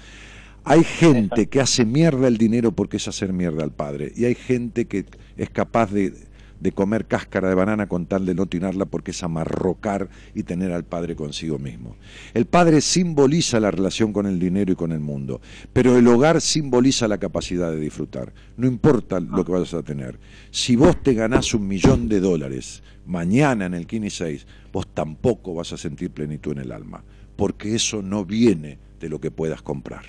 Hay 0.66 0.84
gente 0.84 1.48
que 1.48 1.62
hace 1.62 1.86
mierda 1.86 2.28
el 2.28 2.38
dinero 2.38 2.74
porque 2.74 2.98
es 2.98 3.08
hacer 3.08 3.32
mierda 3.32 3.64
al 3.64 3.72
Padre 3.72 4.12
y 4.16 4.26
hay 4.26 4.36
gente 4.36 4.86
que 4.86 5.06
es 5.38 5.50
capaz 5.50 5.92
de, 5.92 6.14
de 6.62 6.72
comer 6.72 7.08
cáscara 7.08 7.50
de 7.50 7.56
banana 7.56 7.88
con 7.88 8.06
tal 8.06 8.26
de 8.26 8.36
no 8.36 8.46
tirarla 8.46 8.86
porque 8.86 9.12
es 9.12 9.24
amarrocar 9.24 10.10
y 10.34 10.44
tener 10.44 10.72
al 10.72 10.86
Padre 10.86 11.16
consigo 11.16 11.60
mismo. 11.60 11.96
El 12.34 12.46
Padre 12.46 12.82
simboliza 12.82 13.60
la 13.60 13.72
relación 13.72 14.14
con 14.14 14.28
el 14.28 14.40
dinero 14.40 14.72
y 14.72 14.76
con 14.76 14.92
el 14.92 15.00
mundo, 15.00 15.42
pero 15.74 15.98
el 15.98 16.08
hogar 16.08 16.40
simboliza 16.40 17.08
la 17.08 17.18
capacidad 17.18 17.72
de 17.72 17.80
disfrutar. 17.80 18.32
No 18.58 18.68
importa 18.68 19.20
lo 19.20 19.44
que 19.44 19.52
vayas 19.52 19.74
a 19.74 19.84
tener. 19.84 20.20
Si 20.52 20.76
vos 20.76 21.02
te 21.02 21.16
ganás 21.16 21.54
un 21.54 21.68
millón 21.68 22.08
de 22.08 22.20
dólares 22.20 22.84
mañana 23.08 23.66
en 23.66 23.74
el 23.74 23.88
Kini 23.88 24.12
6, 24.12 24.46
vos 24.72 24.88
tampoco 24.94 25.56
vas 25.56 25.74
a 25.74 25.78
sentir 25.78 26.12
plenitud 26.12 26.54
en 26.54 26.60
el 26.60 26.72
alma, 26.72 27.04
porque 27.36 27.76
eso 27.76 28.04
no 28.04 28.24
viene 28.24 28.78
de 29.00 29.10
lo 29.10 29.20
que 29.20 29.32
puedas 29.32 29.64
comprar. 29.64 30.04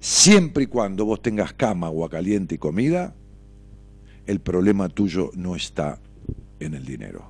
Siempre 0.00 0.64
y 0.64 0.66
cuando 0.66 1.04
vos 1.04 1.22
tengas 1.22 1.52
cama, 1.52 1.86
agua 1.86 2.10
caliente 2.10 2.56
y 2.56 2.58
comida, 2.58 3.14
el 4.26 4.40
problema 4.40 4.88
tuyo 4.88 5.30
no 5.34 5.56
está 5.56 5.98
en 6.60 6.74
el 6.74 6.84
dinero. 6.84 7.24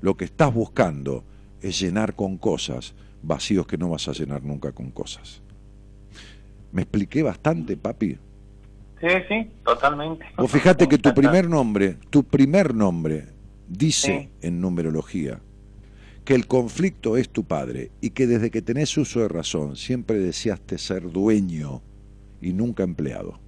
Lo 0.00 0.16
que 0.16 0.24
estás 0.24 0.52
buscando 0.52 1.24
es 1.60 1.80
llenar 1.80 2.14
con 2.14 2.38
cosas 2.38 2.94
vacíos 3.22 3.66
que 3.66 3.78
no 3.78 3.90
vas 3.90 4.08
a 4.08 4.12
llenar 4.12 4.42
nunca 4.42 4.72
con 4.72 4.90
cosas. 4.90 5.42
¿Me 6.72 6.82
expliqué 6.82 7.22
bastante, 7.22 7.76
papi? 7.76 8.18
Sí, 9.00 9.08
sí, 9.28 9.50
totalmente. 9.64 10.24
Vos 10.36 10.50
fijate 10.50 10.88
que 10.88 10.98
tu 10.98 11.12
primer 11.14 11.48
nombre, 11.48 11.96
tu 12.10 12.24
primer 12.24 12.74
nombre, 12.74 13.26
dice 13.68 14.30
en 14.40 14.60
numerología 14.60 15.40
que 16.24 16.34
el 16.34 16.46
conflicto 16.46 17.16
es 17.16 17.28
tu 17.28 17.44
padre 17.44 17.90
y 18.00 18.10
que 18.10 18.26
desde 18.26 18.50
que 18.50 18.62
tenés 18.62 18.96
uso 18.96 19.20
de 19.20 19.28
razón 19.28 19.76
siempre 19.76 20.18
deseaste 20.18 20.78
ser 20.78 21.10
dueño 21.10 21.82
y 22.40 22.52
nunca 22.52 22.82
empleado. 22.82 23.38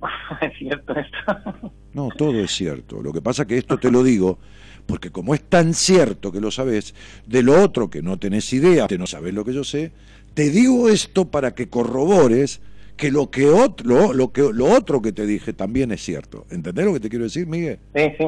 es 0.40 0.58
cierto 0.58 0.94
esto. 0.94 1.72
No, 1.92 2.08
todo 2.16 2.40
es 2.40 2.50
cierto. 2.52 3.02
Lo 3.02 3.12
que 3.12 3.22
pasa 3.22 3.46
que 3.46 3.58
esto 3.58 3.78
te 3.78 3.90
lo 3.90 4.02
digo 4.02 4.38
porque 4.86 5.10
como 5.10 5.34
es 5.34 5.42
tan 5.42 5.74
cierto 5.74 6.32
que 6.32 6.40
lo 6.40 6.50
sabes, 6.50 6.94
de 7.26 7.42
lo 7.42 7.60
otro 7.60 7.90
que 7.90 8.02
no 8.02 8.18
tenés 8.18 8.52
idea, 8.52 8.86
que 8.86 8.98
no 8.98 9.06
sabes 9.06 9.34
lo 9.34 9.44
que 9.44 9.52
yo 9.52 9.64
sé, 9.64 9.92
te 10.34 10.50
digo 10.50 10.88
esto 10.88 11.28
para 11.28 11.54
que 11.54 11.68
corrobores 11.68 12.60
que 12.96 13.10
lo 13.10 13.30
que 13.30 13.46
otro, 13.46 13.86
lo, 13.86 14.12
lo 14.14 14.32
que 14.32 14.42
lo 14.52 14.66
otro 14.66 15.02
que 15.02 15.12
te 15.12 15.26
dije 15.26 15.52
también 15.52 15.92
es 15.92 16.02
cierto. 16.02 16.46
¿Entendés 16.50 16.86
lo 16.86 16.94
que 16.94 17.00
te 17.00 17.10
quiero 17.10 17.24
decir, 17.24 17.46
Miguel? 17.46 17.78
Sí, 17.94 18.12
sí. 18.18 18.26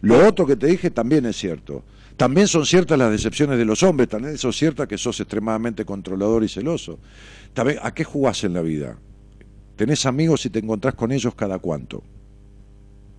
Lo 0.00 0.26
otro 0.26 0.46
que 0.46 0.56
te 0.56 0.68
dije 0.68 0.90
también 0.90 1.26
es 1.26 1.36
cierto. 1.36 1.84
También 2.16 2.48
son 2.48 2.64
ciertas 2.64 2.98
las 2.98 3.10
decepciones 3.10 3.58
de 3.58 3.66
los 3.66 3.82
hombres, 3.82 4.08
también 4.08 4.38
son 4.38 4.54
ciertas 4.54 4.86
que 4.86 4.96
sos 4.96 5.20
extremadamente 5.20 5.84
controlador 5.84 6.44
y 6.44 6.48
celoso. 6.48 6.98
También, 7.52 7.78
¿A 7.82 7.92
qué 7.92 8.04
jugás 8.04 8.42
en 8.44 8.54
la 8.54 8.62
vida? 8.62 8.96
¿Tenés 9.76 10.06
amigos 10.06 10.44
y 10.46 10.50
te 10.50 10.58
encontrás 10.58 10.94
con 10.94 11.12
ellos 11.12 11.34
cada 11.34 11.58
cuánto? 11.58 12.02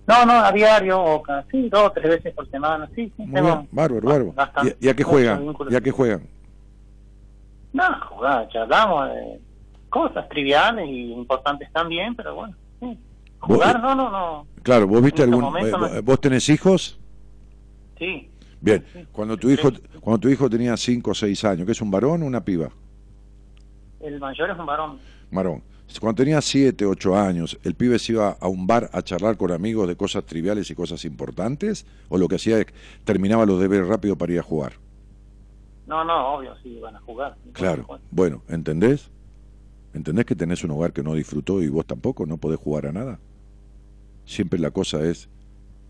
No, 0.06 0.24
no, 0.24 0.32
a 0.32 0.50
diario 0.52 1.00
o 1.02 1.22
casi 1.22 1.68
dos 1.68 1.82
o 1.88 1.92
tres 1.92 2.08
veces 2.08 2.34
por 2.34 2.48
semana. 2.50 2.88
Sí, 2.94 3.12
sí. 3.16 3.22
Muy 3.26 3.40
bien, 3.42 3.68
bárbaro, 3.70 4.06
bárbaro. 4.08 4.32
bastante- 4.32 4.76
¿Y, 4.80 4.86
y 4.86 4.88
a 4.88 4.94
qué 4.96 5.04
juegan? 5.04 5.54
¿Y 5.70 5.74
a 5.76 5.80
qué 5.80 5.90
juegan? 5.90 6.22
No, 7.72 7.84
jugar, 8.08 8.48
charlamos 8.48 9.08
de 9.10 9.40
cosas 9.90 10.28
triviales 10.28 10.86
y 10.88 11.12
importantes 11.12 11.70
también, 11.72 12.14
pero 12.16 12.34
bueno, 12.34 12.56
sí. 12.80 12.98
Jugar, 13.40 13.80
no, 13.80 13.94
no, 13.94 14.10
no. 14.10 14.46
Claro, 14.62 14.88
¿vos 14.88 15.02
viste 15.02 15.22
este 15.22 15.30
algún... 15.30 15.44
momento 15.44 15.86
eh, 15.86 15.90
no. 15.96 16.02
¿Vos 16.02 16.20
tenés 16.20 16.48
hijos? 16.48 16.98
Sí. 17.98 18.30
Bien, 18.60 18.84
Sí. 18.92 19.06
cuando 19.12 19.36
tu 19.36 19.48
hijo 19.50 19.70
cuando 20.00 20.18
tu 20.18 20.28
hijo 20.28 20.50
tenía 20.50 20.76
5 20.76 21.10
o 21.10 21.14
6 21.14 21.44
años, 21.44 21.66
¿qué 21.66 21.72
es 21.72 21.80
un 21.80 21.90
varón 21.90 22.22
o 22.22 22.26
una 22.26 22.42
piba? 22.44 22.70
El 24.00 24.18
mayor 24.18 24.50
es 24.50 24.58
un 24.58 24.66
varón. 24.66 24.98
Varón. 25.30 25.62
Cuando 26.00 26.22
tenía 26.22 26.40
7, 26.40 26.84
8 26.86 27.16
años, 27.16 27.58
¿el 27.64 27.74
pibe 27.74 27.98
se 27.98 28.12
iba 28.12 28.36
a 28.40 28.46
un 28.48 28.66
bar 28.66 28.88
a 28.92 29.02
charlar 29.02 29.36
con 29.36 29.50
amigos 29.50 29.88
de 29.88 29.96
cosas 29.96 30.24
triviales 30.24 30.70
y 30.70 30.74
cosas 30.74 31.04
importantes? 31.04 31.86
¿O 32.08 32.18
lo 32.18 32.28
que 32.28 32.36
hacía 32.36 32.58
es 32.60 32.66
terminaba 33.04 33.46
los 33.46 33.58
deberes 33.60 33.88
rápido 33.88 34.16
para 34.16 34.32
ir 34.32 34.38
a 34.38 34.42
jugar? 34.42 34.74
No, 35.86 36.04
no, 36.04 36.34
obvio, 36.34 36.54
sí, 36.62 36.78
van 36.80 36.94
a 36.96 37.00
jugar. 37.00 37.36
Claro. 37.52 37.84
Bueno, 37.86 38.04
Bueno, 38.10 38.42
¿entendés? 38.48 39.08
¿Entendés 39.94 40.26
que 40.26 40.36
tenés 40.36 40.62
un 40.62 40.70
hogar 40.72 40.92
que 40.92 41.02
no 41.02 41.14
disfrutó 41.14 41.62
y 41.62 41.68
vos 41.68 41.86
tampoco 41.86 42.26
no 42.26 42.36
podés 42.36 42.60
jugar 42.60 42.86
a 42.86 42.92
nada? 42.92 43.18
Siempre 44.26 44.58
la 44.60 44.70
cosa 44.70 45.02
es 45.02 45.28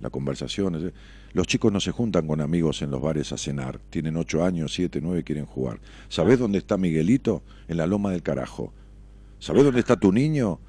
la 0.01 0.09
conversación. 0.11 0.77
es- 0.77 0.93
Los 1.35 1.47
chicos 1.49 1.71
no 1.73 1.81
se 1.81 1.91
juntan 1.91 2.27
con 2.27 2.41
amigos 2.41 2.81
en 2.81 2.91
los 2.91 3.03
bares 3.03 3.33
a 3.33 3.37
cenar. 3.37 3.81
Tienen 3.91 4.17
8 4.17 4.45
años, 4.45 4.73
7, 4.73 5.01
9 5.03 5.25
quieren 5.25 5.45
jugar. 5.45 5.79
¿Sabés 6.09 6.39
dónde 6.39 6.57
está 6.59 6.79
Miguelito? 6.79 7.43
En 7.67 7.77
la 7.77 7.87
loma 7.87 8.13
del 8.13 8.23
carajo. 8.23 8.73
¿Sabés 9.39 9.65
dónde 9.65 9.81
está 9.81 9.97
tu 9.99 10.13
niño? 10.13 10.61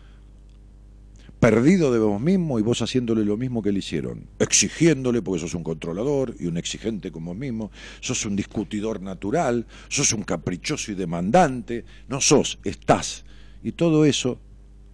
Perdido 1.40 1.92
de 1.94 2.00
vos 2.00 2.20
mismo 2.20 2.60
y 2.60 2.62
vos 2.62 2.82
haciéndole 2.82 3.24
lo 3.24 3.38
mismo 3.38 3.62
que 3.64 3.72
le 3.72 3.80
hicieron. 3.80 4.28
Exigiéndole, 4.40 5.22
porque 5.22 5.42
sos 5.42 5.54
un 5.54 5.64
controlador 5.64 6.36
y 6.40 6.48
un 6.48 6.58
exigente 6.58 7.12
como 7.12 7.32
vos 7.32 7.40
mismo. 7.40 7.72
Sos 8.02 8.26
un 8.26 8.36
discutidor 8.36 9.02
natural. 9.02 9.66
Sos 9.88 10.12
un 10.14 10.24
caprichoso 10.24 10.92
y 10.92 10.96
demandante. 10.96 11.86
No 12.10 12.20
sos, 12.22 12.60
estás. 12.64 13.26
Y 13.64 13.72
todo 13.74 14.06
eso 14.06 14.40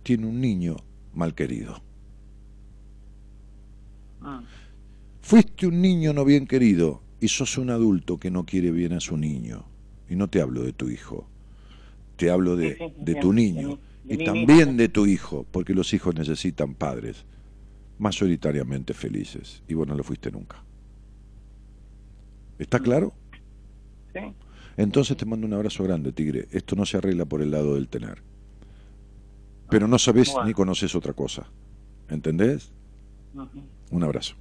tiene 0.04 0.28
un 0.28 0.40
niño 0.40 0.78
mal 1.14 1.34
querido. 1.34 1.82
mm, 4.22 4.46
Fuiste 5.22 5.68
un 5.68 5.82
niño 5.82 6.14
no 6.14 6.24
bien 6.26 6.46
querido 6.48 7.02
y 7.20 7.30
sos 7.30 7.58
un 7.58 7.72
adulto 7.72 8.20
que 8.20 8.30
no 8.30 8.46
quiere 8.46 8.72
bien 8.72 8.94
a 8.94 9.00
su 9.00 9.18
niño. 9.18 9.66
Y 10.08 10.16
no 10.16 10.30
te 10.30 10.42
hablo 10.42 10.64
de 10.64 10.74
tu 10.74 10.90
hijo, 10.90 11.28
te 12.16 12.30
hablo 12.30 12.56
de, 12.56 12.72
Sí, 12.78 12.84
sí, 12.88 12.94
de 12.98 13.12
bien, 13.14 13.20
tu 13.22 13.30
de 13.32 13.36
niño 13.36 13.68
mi- 13.70 13.80
de 14.10 14.14
y 14.14 14.18
mi 14.18 14.24
también 14.26 14.78
de 14.78 14.90
tu 14.90 15.06
hijo, 15.06 15.46
porque 15.52 15.74
los 15.74 15.94
hijos 15.94 16.16
necesitan 16.16 16.76
padres 16.76 17.26
mayoritariamente 17.98 18.94
felices 18.94 19.64
y 19.68 19.74
vos 19.74 19.88
no 19.88 19.96
lo 19.96 20.04
fuiste 20.04 20.32
nunca. 20.32 20.64
¿Está 22.60 22.80
claro? 22.80 23.14
sí. 24.14 24.20
Entonces 24.78 25.16
te 25.16 25.26
mando 25.26 25.48
un 25.48 25.54
abrazo 25.54 25.84
grande, 25.86 26.12
Tigre. 26.12 26.48
Esto 26.52 26.76
no 26.76 26.86
se 26.86 26.98
arregla 26.98 27.24
por 27.26 27.42
el 27.42 27.52
lado 27.52 27.76
del 27.76 27.88
tener. 27.88 28.22
Pero 29.70 29.88
no 29.88 29.98
sabés 29.98 30.34
Bueno. 30.34 30.48
ni 30.48 30.54
conoces 30.54 30.94
otra 30.96 31.14
cosa. 31.14 31.50
¿Entendés? 32.10 32.74
Un 33.90 34.04
abrazo. 34.04 34.36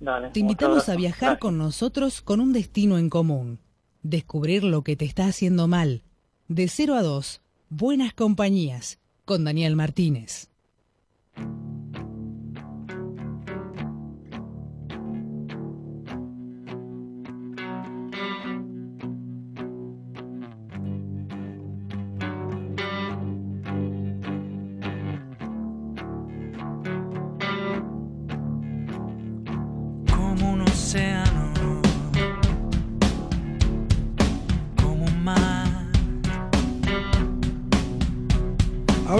Dale, 0.00 0.30
Te 0.30 0.38
invitamos 0.40 0.88
a 0.88 0.94
viajar 0.96 1.20
Gracias. 1.30 1.40
con 1.40 1.58
nosotros 1.58 2.22
con 2.22 2.40
un 2.40 2.52
destino 2.52 2.96
en 2.96 3.10
común. 3.10 3.58
Descubrir 4.02 4.62
lo 4.62 4.82
que 4.84 4.94
te 4.94 5.04
está 5.04 5.26
haciendo 5.26 5.66
mal. 5.66 6.04
De 6.48 6.68
0 6.68 6.94
a 6.94 7.02
2, 7.02 7.40
Buenas 7.70 8.14
Compañías, 8.14 9.00
con 9.24 9.42
Daniel 9.42 9.74
Martínez. 9.74 10.48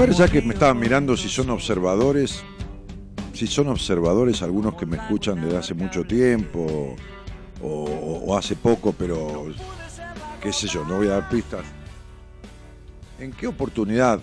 Ver, 0.06 0.14
ya 0.14 0.28
que 0.28 0.42
me 0.42 0.54
estaban 0.54 0.78
mirando 0.78 1.16
si 1.16 1.28
son 1.28 1.50
observadores, 1.50 2.42
si 3.32 3.46
son 3.46 3.68
observadores 3.68 4.42
algunos 4.42 4.74
que 4.74 4.86
me 4.86 4.96
escuchan 4.96 5.40
desde 5.42 5.58
hace 5.58 5.74
mucho 5.74 6.04
tiempo 6.04 6.96
o, 7.62 7.66
o- 7.66 8.22
o 8.26 8.36
hace 8.36 8.56
poco, 8.56 8.92
pero 8.92 9.46
qué 10.40 10.52
sé 10.52 10.66
yo, 10.68 10.84
no 10.84 10.96
voy 10.96 11.08
a 11.08 11.12
dar 11.12 11.28
pistas. 11.28 11.64
¿En 13.18 13.32
qué 13.32 13.46
oportunidad? 13.46 14.20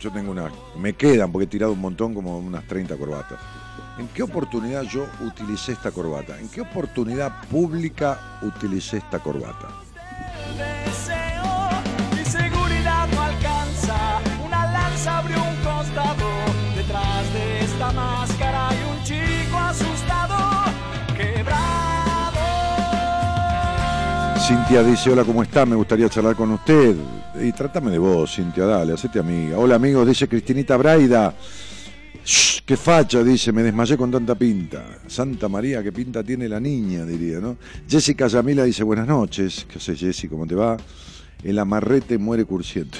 Yo 0.00 0.10
tengo 0.12 0.30
una, 0.30 0.50
me 0.78 0.92
quedan 0.94 1.32
porque 1.32 1.44
he 1.44 1.48
tirado 1.48 1.72
un 1.72 1.80
montón, 1.80 2.14
como 2.14 2.38
unas 2.38 2.66
30 2.66 2.96
corbatas. 2.96 3.38
¿En 3.98 4.08
qué 4.08 4.22
oportunidad 4.22 4.82
yo 4.82 5.06
utilicé 5.20 5.72
esta 5.72 5.90
corbata? 5.90 6.38
¿En 6.38 6.48
qué 6.48 6.60
oportunidad 6.60 7.46
pública 7.48 8.38
utilicé 8.42 8.98
esta 8.98 9.18
corbata? 9.20 9.68
Cintia 24.46 24.80
dice, 24.84 25.10
hola, 25.10 25.24
¿cómo 25.24 25.42
está? 25.42 25.66
Me 25.66 25.74
gustaría 25.74 26.08
charlar 26.08 26.36
con 26.36 26.52
usted. 26.52 26.94
Y 27.42 27.50
trátame 27.50 27.90
de 27.90 27.98
vos, 27.98 28.32
Cintia, 28.32 28.64
dale, 28.64 28.92
hacete 28.92 29.18
amiga. 29.18 29.58
Hola, 29.58 29.74
amigos, 29.74 30.06
dice 30.06 30.28
Cristinita 30.28 30.76
Braida. 30.76 31.34
Shh, 32.24 32.60
qué 32.64 32.76
facha, 32.76 33.24
dice, 33.24 33.50
me 33.50 33.64
desmayé 33.64 33.96
con 33.96 34.08
tanta 34.08 34.36
pinta. 34.36 35.00
Santa 35.08 35.48
María, 35.48 35.82
qué 35.82 35.90
pinta 35.90 36.22
tiene 36.22 36.48
la 36.48 36.60
niña, 36.60 37.04
diría, 37.04 37.40
¿no? 37.40 37.56
Jessica 37.88 38.28
Yamila 38.28 38.62
dice, 38.62 38.84
buenas 38.84 39.08
noches. 39.08 39.66
¿Qué 39.68 39.78
haces, 39.78 39.98
Jessy? 39.98 40.28
¿Cómo 40.28 40.46
te 40.46 40.54
va? 40.54 40.76
El 41.42 41.58
amarrete 41.58 42.16
muere 42.16 42.44
cursiento. 42.44 42.98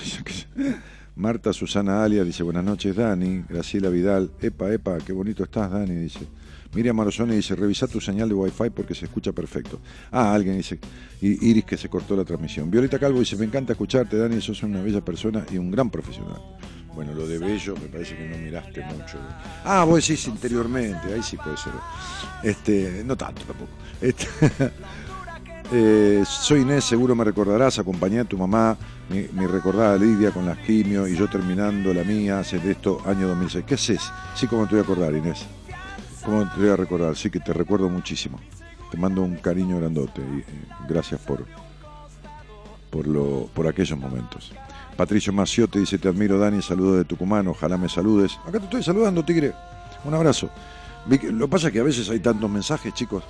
Marta 1.14 1.52
Susana 1.52 2.02
Alia 2.02 2.24
dice, 2.24 2.42
buenas 2.42 2.64
noches, 2.64 2.96
Dani. 2.96 3.44
Graciela 3.48 3.88
Vidal, 3.88 4.32
epa, 4.40 4.72
epa, 4.72 4.98
qué 4.98 5.12
bonito 5.12 5.44
estás, 5.44 5.70
Dani, 5.70 5.94
dice. 5.94 6.26
Miriam 6.74 6.96
Marozoni 6.96 7.36
dice, 7.36 7.54
revisa 7.54 7.86
tu 7.86 8.00
señal 8.00 8.28
de 8.28 8.34
Wi-Fi 8.34 8.70
porque 8.70 8.94
se 8.94 9.06
escucha 9.06 9.32
perfecto. 9.32 9.80
Ah, 10.10 10.34
alguien 10.34 10.56
dice, 10.56 10.78
Iris 11.20 11.64
que 11.64 11.76
se 11.76 11.88
cortó 11.88 12.16
la 12.16 12.24
transmisión. 12.24 12.70
Violeta 12.70 12.98
Calvo 12.98 13.20
dice, 13.20 13.36
me 13.36 13.44
encanta 13.44 13.72
escucharte, 13.72 14.16
Dani, 14.16 14.40
sos 14.40 14.62
una 14.62 14.82
bella 14.82 15.04
persona 15.04 15.44
y 15.50 15.58
un 15.58 15.70
gran 15.70 15.90
profesional. 15.90 16.40
Bueno, 16.96 17.12
lo 17.12 17.26
de 17.26 17.38
bello 17.38 17.74
me 17.74 17.88
parece 17.88 18.16
que 18.16 18.26
no 18.26 18.38
miraste 18.38 18.82
mucho. 18.82 19.18
Ah, 19.64 19.84
vos 19.84 20.06
decís 20.06 20.26
interiormente, 20.28 21.12
ahí 21.12 21.22
sí 21.22 21.36
puede 21.36 21.58
ser. 21.58 21.72
Este, 22.42 23.02
no 23.04 23.14
tanto 23.14 23.42
tampoco. 23.42 23.70
Este, 24.00 24.26
eh, 25.72 26.24
soy 26.26 26.62
Inés, 26.62 26.84
seguro 26.84 27.14
me 27.14 27.22
recordarás, 27.22 27.78
acompañé 27.78 28.20
a 28.20 28.24
tu 28.24 28.38
mamá, 28.38 28.78
mi, 29.10 29.26
mi 29.32 29.46
recordada 29.46 29.98
Lidia 29.98 30.30
con 30.30 30.46
las 30.46 30.56
quimio 30.58 31.06
y 31.06 31.14
yo 31.14 31.28
terminando 31.28 31.92
la 31.92 32.02
mía 32.02 32.38
hace 32.38 32.58
de 32.58 32.72
esto 32.72 33.02
año 33.04 33.28
2006. 33.28 33.64
¿Qué 33.66 33.74
haces? 33.74 34.00
Sí, 34.34 34.46
como 34.46 34.64
te 34.64 34.76
voy 34.76 34.80
a 34.80 34.84
acordar, 34.84 35.14
Inés. 35.14 35.46
¿Cómo 36.26 36.44
te 36.52 36.60
voy 36.60 36.68
a 36.70 36.76
recordar? 36.76 37.16
Sí, 37.16 37.30
que 37.30 37.40
te 37.40 37.52
recuerdo 37.52 37.88
muchísimo. 37.88 38.38
Te 38.90 38.96
mando 38.98 39.22
un 39.22 39.36
cariño 39.36 39.78
grandote 39.78 40.20
y 40.20 40.40
eh, 40.40 40.44
gracias 40.88 41.20
por, 41.20 41.46
por, 42.90 43.06
lo, 43.06 43.48
por 43.54 43.66
aquellos 43.68 43.98
momentos. 43.98 44.52
Patricio 44.96 45.32
Maciote 45.32 45.78
dice, 45.78 45.98
te 45.98 46.08
admiro 46.08 46.38
Dani, 46.38 46.62
saludo 46.62 46.96
de 46.96 47.04
Tucumán, 47.04 47.46
ojalá 47.48 47.76
me 47.76 47.88
saludes. 47.88 48.38
Acá 48.46 48.58
te 48.58 48.64
estoy 48.64 48.82
saludando, 48.82 49.24
Tigre. 49.24 49.52
Un 50.04 50.14
abrazo. 50.14 50.50
Vicky- 51.06 51.30
lo 51.30 51.46
que 51.46 51.50
pasa 51.52 51.66
es 51.68 51.72
que 51.72 51.80
a 51.80 51.84
veces 51.84 52.08
hay 52.10 52.18
tantos 52.20 52.50
mensajes, 52.50 52.92
chicos. 52.94 53.22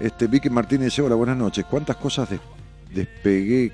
Este, 0.00 0.26
Vicky 0.26 0.48
Martínez 0.48 0.86
dice, 0.86 1.02
hola, 1.02 1.16
buenas 1.16 1.36
noches. 1.36 1.64
¿Cuántas 1.68 1.96
cosas 1.96 2.30
des- 2.30 2.40
despegué? 2.94 3.72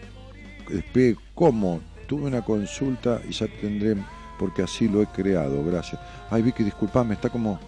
Despegué 0.69 1.17
cómo? 1.35 1.81
Tuve 2.09 2.25
una 2.27 2.43
consulta 2.43 3.21
y 3.29 3.33
ya 3.33 3.47
tendré, 3.61 3.97
porque 4.39 4.63
así 4.63 4.89
lo 4.89 5.03
he 5.03 5.07
creado, 5.07 5.65
gracias. 5.65 6.01
Ay, 6.31 6.43
Vicky, 6.43 6.65
disculpame, 6.65 7.15
está 7.15 7.29
como... 7.29 7.61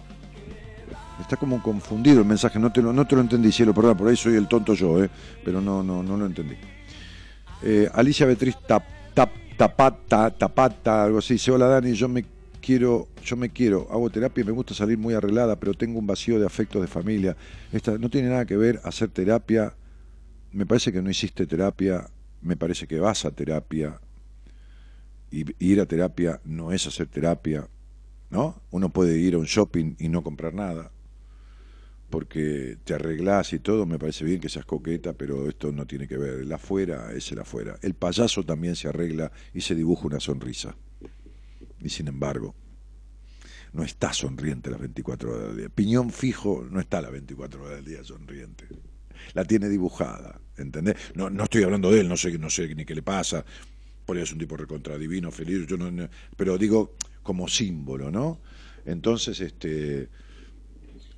Está 1.19 1.35
como 1.35 1.61
confundido 1.61 2.21
el 2.21 2.27
mensaje, 2.27 2.59
no 2.59 2.71
te 2.71 2.81
lo, 2.81 2.93
no 2.93 3.05
te 3.07 3.15
lo 3.15 3.21
entendí, 3.21 3.51
cielo, 3.51 3.73
perdón, 3.73 3.97
por 3.97 4.07
ahí 4.07 4.15
soy 4.15 4.35
el 4.35 4.47
tonto 4.47 4.73
yo, 4.73 5.03
eh, 5.03 5.09
pero 5.43 5.61
no, 5.61 5.81
no, 5.83 6.03
no 6.03 6.15
lo 6.15 6.25
entendí. 6.25 6.55
Eh, 7.63 7.89
Alicia 7.93 8.25
Beatriz 8.25 8.55
tap, 8.67 8.83
tap, 9.13 9.31
Tapata, 9.57 10.29
Tapata, 10.29 11.03
algo 11.03 11.17
así, 11.17 11.33
dice, 11.33 11.49
hola 11.51 11.67
Dani, 11.67 11.93
yo 11.93 12.07
me 12.07 12.23
quiero, 12.61 13.07
yo 13.23 13.35
me 13.35 13.49
quiero, 13.49 13.87
hago 13.89 14.07
terapia 14.11 14.43
y 14.43 14.45
me 14.45 14.51
gusta 14.51 14.75
salir 14.75 14.99
muy 14.99 15.15
arreglada, 15.15 15.55
pero 15.55 15.73
tengo 15.73 15.97
un 15.97 16.05
vacío 16.05 16.39
de 16.39 16.45
afectos 16.45 16.79
de 16.79 16.87
familia. 16.87 17.35
Esta 17.71 17.97
no 17.97 18.09
tiene 18.09 18.29
nada 18.29 18.45
que 18.45 18.55
ver 18.55 18.79
hacer 18.83 19.09
terapia, 19.09 19.73
me 20.51 20.67
parece 20.67 20.91
que 20.91 21.01
no 21.01 21.09
hiciste 21.09 21.47
terapia, 21.47 22.07
me 22.41 22.55
parece 22.55 22.85
que 22.85 22.99
vas 22.99 23.25
a 23.25 23.31
terapia, 23.31 23.99
y 25.31 25.45
ir 25.57 25.81
a 25.81 25.87
terapia 25.87 26.39
no 26.45 26.71
es 26.71 26.85
hacer 26.85 27.07
terapia, 27.07 27.67
¿no? 28.29 28.61
Uno 28.69 28.89
puede 28.89 29.17
ir 29.17 29.33
a 29.33 29.39
un 29.39 29.45
shopping 29.45 29.95
y 29.97 30.09
no 30.09 30.21
comprar 30.21 30.53
nada, 30.53 30.91
porque 32.09 32.77
te 32.83 32.93
arreglás 32.93 33.53
y 33.53 33.59
todo, 33.59 33.85
me 33.85 33.99
parece 33.99 34.23
bien 34.23 34.39
que 34.39 34.49
seas 34.49 34.65
coqueta, 34.65 35.13
pero 35.13 35.47
esto 35.49 35.71
no 35.71 35.85
tiene 35.85 36.07
que 36.07 36.17
ver. 36.17 36.35
El 36.41 36.51
afuera 36.53 37.11
es 37.13 37.31
el 37.31 37.39
afuera. 37.39 37.77
El 37.81 37.95
payaso 37.95 38.43
también 38.43 38.75
se 38.75 38.87
arregla 38.87 39.31
y 39.53 39.61
se 39.61 39.75
dibuja 39.75 40.07
una 40.07 40.19
sonrisa. 40.19 40.75
Y 41.81 41.89
sin 41.89 42.07
embargo, 42.07 42.55
no 43.73 43.83
está 43.83 44.13
sonriente 44.13 44.69
las 44.71 44.79
24 44.79 45.31
horas 45.33 45.47
del 45.49 45.57
día. 45.57 45.69
Piñón 45.69 46.09
fijo 46.11 46.65
no 46.69 46.79
está 46.79 47.01
las 47.01 47.11
24 47.11 47.63
horas 47.63 47.77
del 47.77 47.85
día 47.85 48.03
sonriente. 48.03 48.65
La 49.33 49.45
tiene 49.45 49.67
dibujada, 49.69 50.39
¿entendés? 50.57 50.95
No, 51.15 51.29
no 51.29 51.43
estoy 51.43 51.63
hablando 51.63 51.91
de 51.91 52.01
él, 52.01 52.07
no 52.09 52.17
sé, 52.17 52.37
no 52.37 52.49
sé 52.49 52.73
ni 52.75 52.85
qué 52.85 52.95
le 52.95 53.01
pasa. 53.03 53.43
Por 54.05 54.17
es 54.17 54.31
un 54.31 54.39
tipo 54.39 54.55
recontradivino, 54.55 55.31
feliz, 55.31 55.67
yo 55.67 55.77
no, 55.77 55.91
no- 55.91 56.09
pero 56.37 56.57
digo 56.57 56.95
como 57.23 57.47
símbolo, 57.47 58.09
¿no? 58.09 58.39
Entonces, 58.85 59.41
este, 59.41 60.09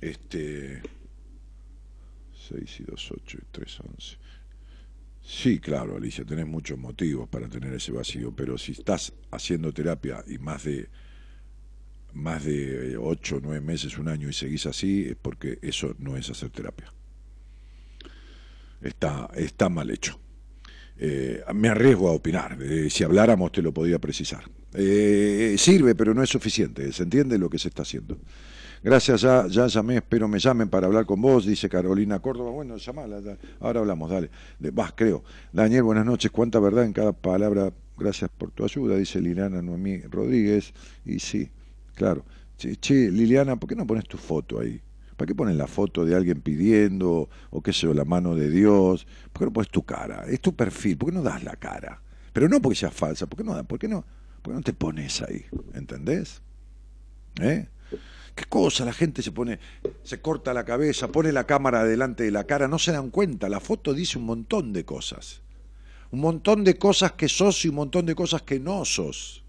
este, 0.00 0.82
6 2.48 2.80
y 2.80 2.82
2, 2.84 3.12
8 3.12 3.38
y 3.40 3.44
3, 3.52 3.80
11. 3.80 4.16
Sí, 5.22 5.60
claro, 5.60 5.96
Alicia, 5.96 6.24
tenés 6.24 6.46
muchos 6.46 6.78
motivos 6.78 7.28
para 7.28 7.48
tener 7.48 7.72
ese 7.74 7.92
vacío, 7.92 8.34
pero 8.34 8.58
si 8.58 8.72
estás 8.72 9.12
haciendo 9.30 9.72
terapia 9.72 10.24
y 10.26 10.38
más 10.38 10.64
de 10.64 10.88
más 12.12 12.44
de 12.44 12.96
8, 12.96 13.38
9 13.42 13.60
meses, 13.60 13.96
un 13.96 14.08
año 14.08 14.28
y 14.28 14.32
seguís 14.32 14.66
así, 14.66 15.06
es 15.10 15.16
porque 15.16 15.58
eso 15.62 15.94
no 15.98 16.16
es 16.16 16.28
hacer 16.28 16.50
terapia. 16.50 16.92
Está, 18.80 19.30
está 19.36 19.68
mal 19.68 19.90
hecho. 19.90 20.18
Eh, 20.96 21.42
me 21.54 21.68
arriesgo 21.68 22.08
a 22.08 22.12
opinar. 22.12 22.58
eh, 22.60 22.90
si 22.90 23.04
habláramos 23.04 23.52
te 23.52 23.62
lo 23.62 23.72
podía 23.72 23.98
precisar. 23.98 24.44
Eh, 24.74 25.54
sirve, 25.58 25.94
pero 25.94 26.14
no 26.14 26.22
es 26.22 26.30
suficiente. 26.30 26.92
¿Se 26.92 27.04
entiende 27.04 27.38
lo 27.38 27.48
que 27.48 27.58
se 27.58 27.68
está 27.68 27.82
haciendo? 27.82 28.18
Gracias, 28.82 29.20
ya, 29.20 29.46
ya 29.46 29.66
llamé, 29.66 29.96
espero 29.96 30.26
me 30.26 30.38
llamen 30.38 30.70
para 30.70 30.86
hablar 30.86 31.04
con 31.04 31.20
vos, 31.20 31.44
dice 31.44 31.68
Carolina 31.68 32.18
Córdoba. 32.20 32.50
Bueno, 32.50 32.78
llamala, 32.78 33.20
ahora 33.60 33.80
hablamos, 33.80 34.10
dale. 34.10 34.30
Vas, 34.72 34.92
creo. 34.96 35.22
Daniel, 35.52 35.82
buenas 35.82 36.06
noches. 36.06 36.30
Cuánta 36.30 36.58
verdad 36.60 36.84
en 36.84 36.94
cada 36.94 37.12
palabra. 37.12 37.72
Gracias 37.98 38.30
por 38.30 38.50
tu 38.50 38.64
ayuda, 38.64 38.96
dice 38.96 39.20
Liliana 39.20 39.60
Noemí 39.60 39.98
Rodríguez. 40.04 40.72
Y 41.04 41.18
sí, 41.18 41.50
claro. 41.94 42.24
Che, 42.56 43.10
Liliana, 43.10 43.56
¿por 43.56 43.68
qué 43.68 43.76
no 43.76 43.86
pones 43.86 44.04
tu 44.06 44.16
foto 44.16 44.58
ahí? 44.58 44.80
¿Para 45.14 45.26
qué 45.26 45.34
pones 45.34 45.56
la 45.56 45.66
foto 45.66 46.06
de 46.06 46.16
alguien 46.16 46.40
pidiendo, 46.40 47.28
o 47.50 47.60
qué 47.62 47.74
sé 47.74 47.82
yo, 47.82 47.92
la 47.92 48.06
mano 48.06 48.34
de 48.34 48.48
Dios? 48.48 49.06
¿Por 49.30 49.40
qué 49.40 49.44
no 49.44 49.52
pones 49.52 49.70
tu 49.70 49.82
cara? 49.82 50.24
Es 50.26 50.40
tu 50.40 50.54
perfil, 50.54 50.96
¿por 50.96 51.10
qué 51.10 51.16
no 51.16 51.22
das 51.22 51.44
la 51.44 51.56
cara? 51.56 52.00
Pero 52.32 52.48
no 52.48 52.62
porque 52.62 52.76
sea 52.76 52.90
falsa, 52.90 53.26
¿por 53.26 53.36
qué 53.36 53.44
no, 53.44 53.62
por 53.64 53.78
qué 53.78 53.88
no, 53.88 54.06
por 54.40 54.54
qué 54.54 54.56
no 54.56 54.62
te 54.62 54.72
pones 54.72 55.20
ahí? 55.20 55.44
¿Entendés? 55.74 56.40
¿Eh? 57.42 57.68
¿Qué 58.40 58.46
cosa? 58.46 58.86
La 58.86 58.94
gente 58.94 59.20
se 59.20 59.32
pone, 59.32 59.58
se 60.02 60.22
corta 60.22 60.54
la 60.54 60.64
cabeza, 60.64 61.08
pone 61.12 61.30
la 61.30 61.44
cámara 61.46 61.84
delante 61.84 62.24
de 62.24 62.30
la 62.30 62.44
cara, 62.44 62.68
no 62.68 62.78
se 62.78 62.90
dan 62.90 63.10
cuenta. 63.10 63.50
La 63.50 63.60
foto 63.60 63.92
dice 63.92 64.16
un 64.16 64.24
montón 64.24 64.72
de 64.72 64.82
cosas. 64.86 65.42
Un 66.10 66.20
montón 66.20 66.64
de 66.64 66.78
cosas 66.78 67.12
que 67.12 67.28
sos 67.28 67.62
y 67.66 67.68
un 67.68 67.74
montón 67.74 68.06
de 68.06 68.14
cosas 68.14 68.40
que 68.40 68.58
no 68.58 68.86
sos. 68.86 69.44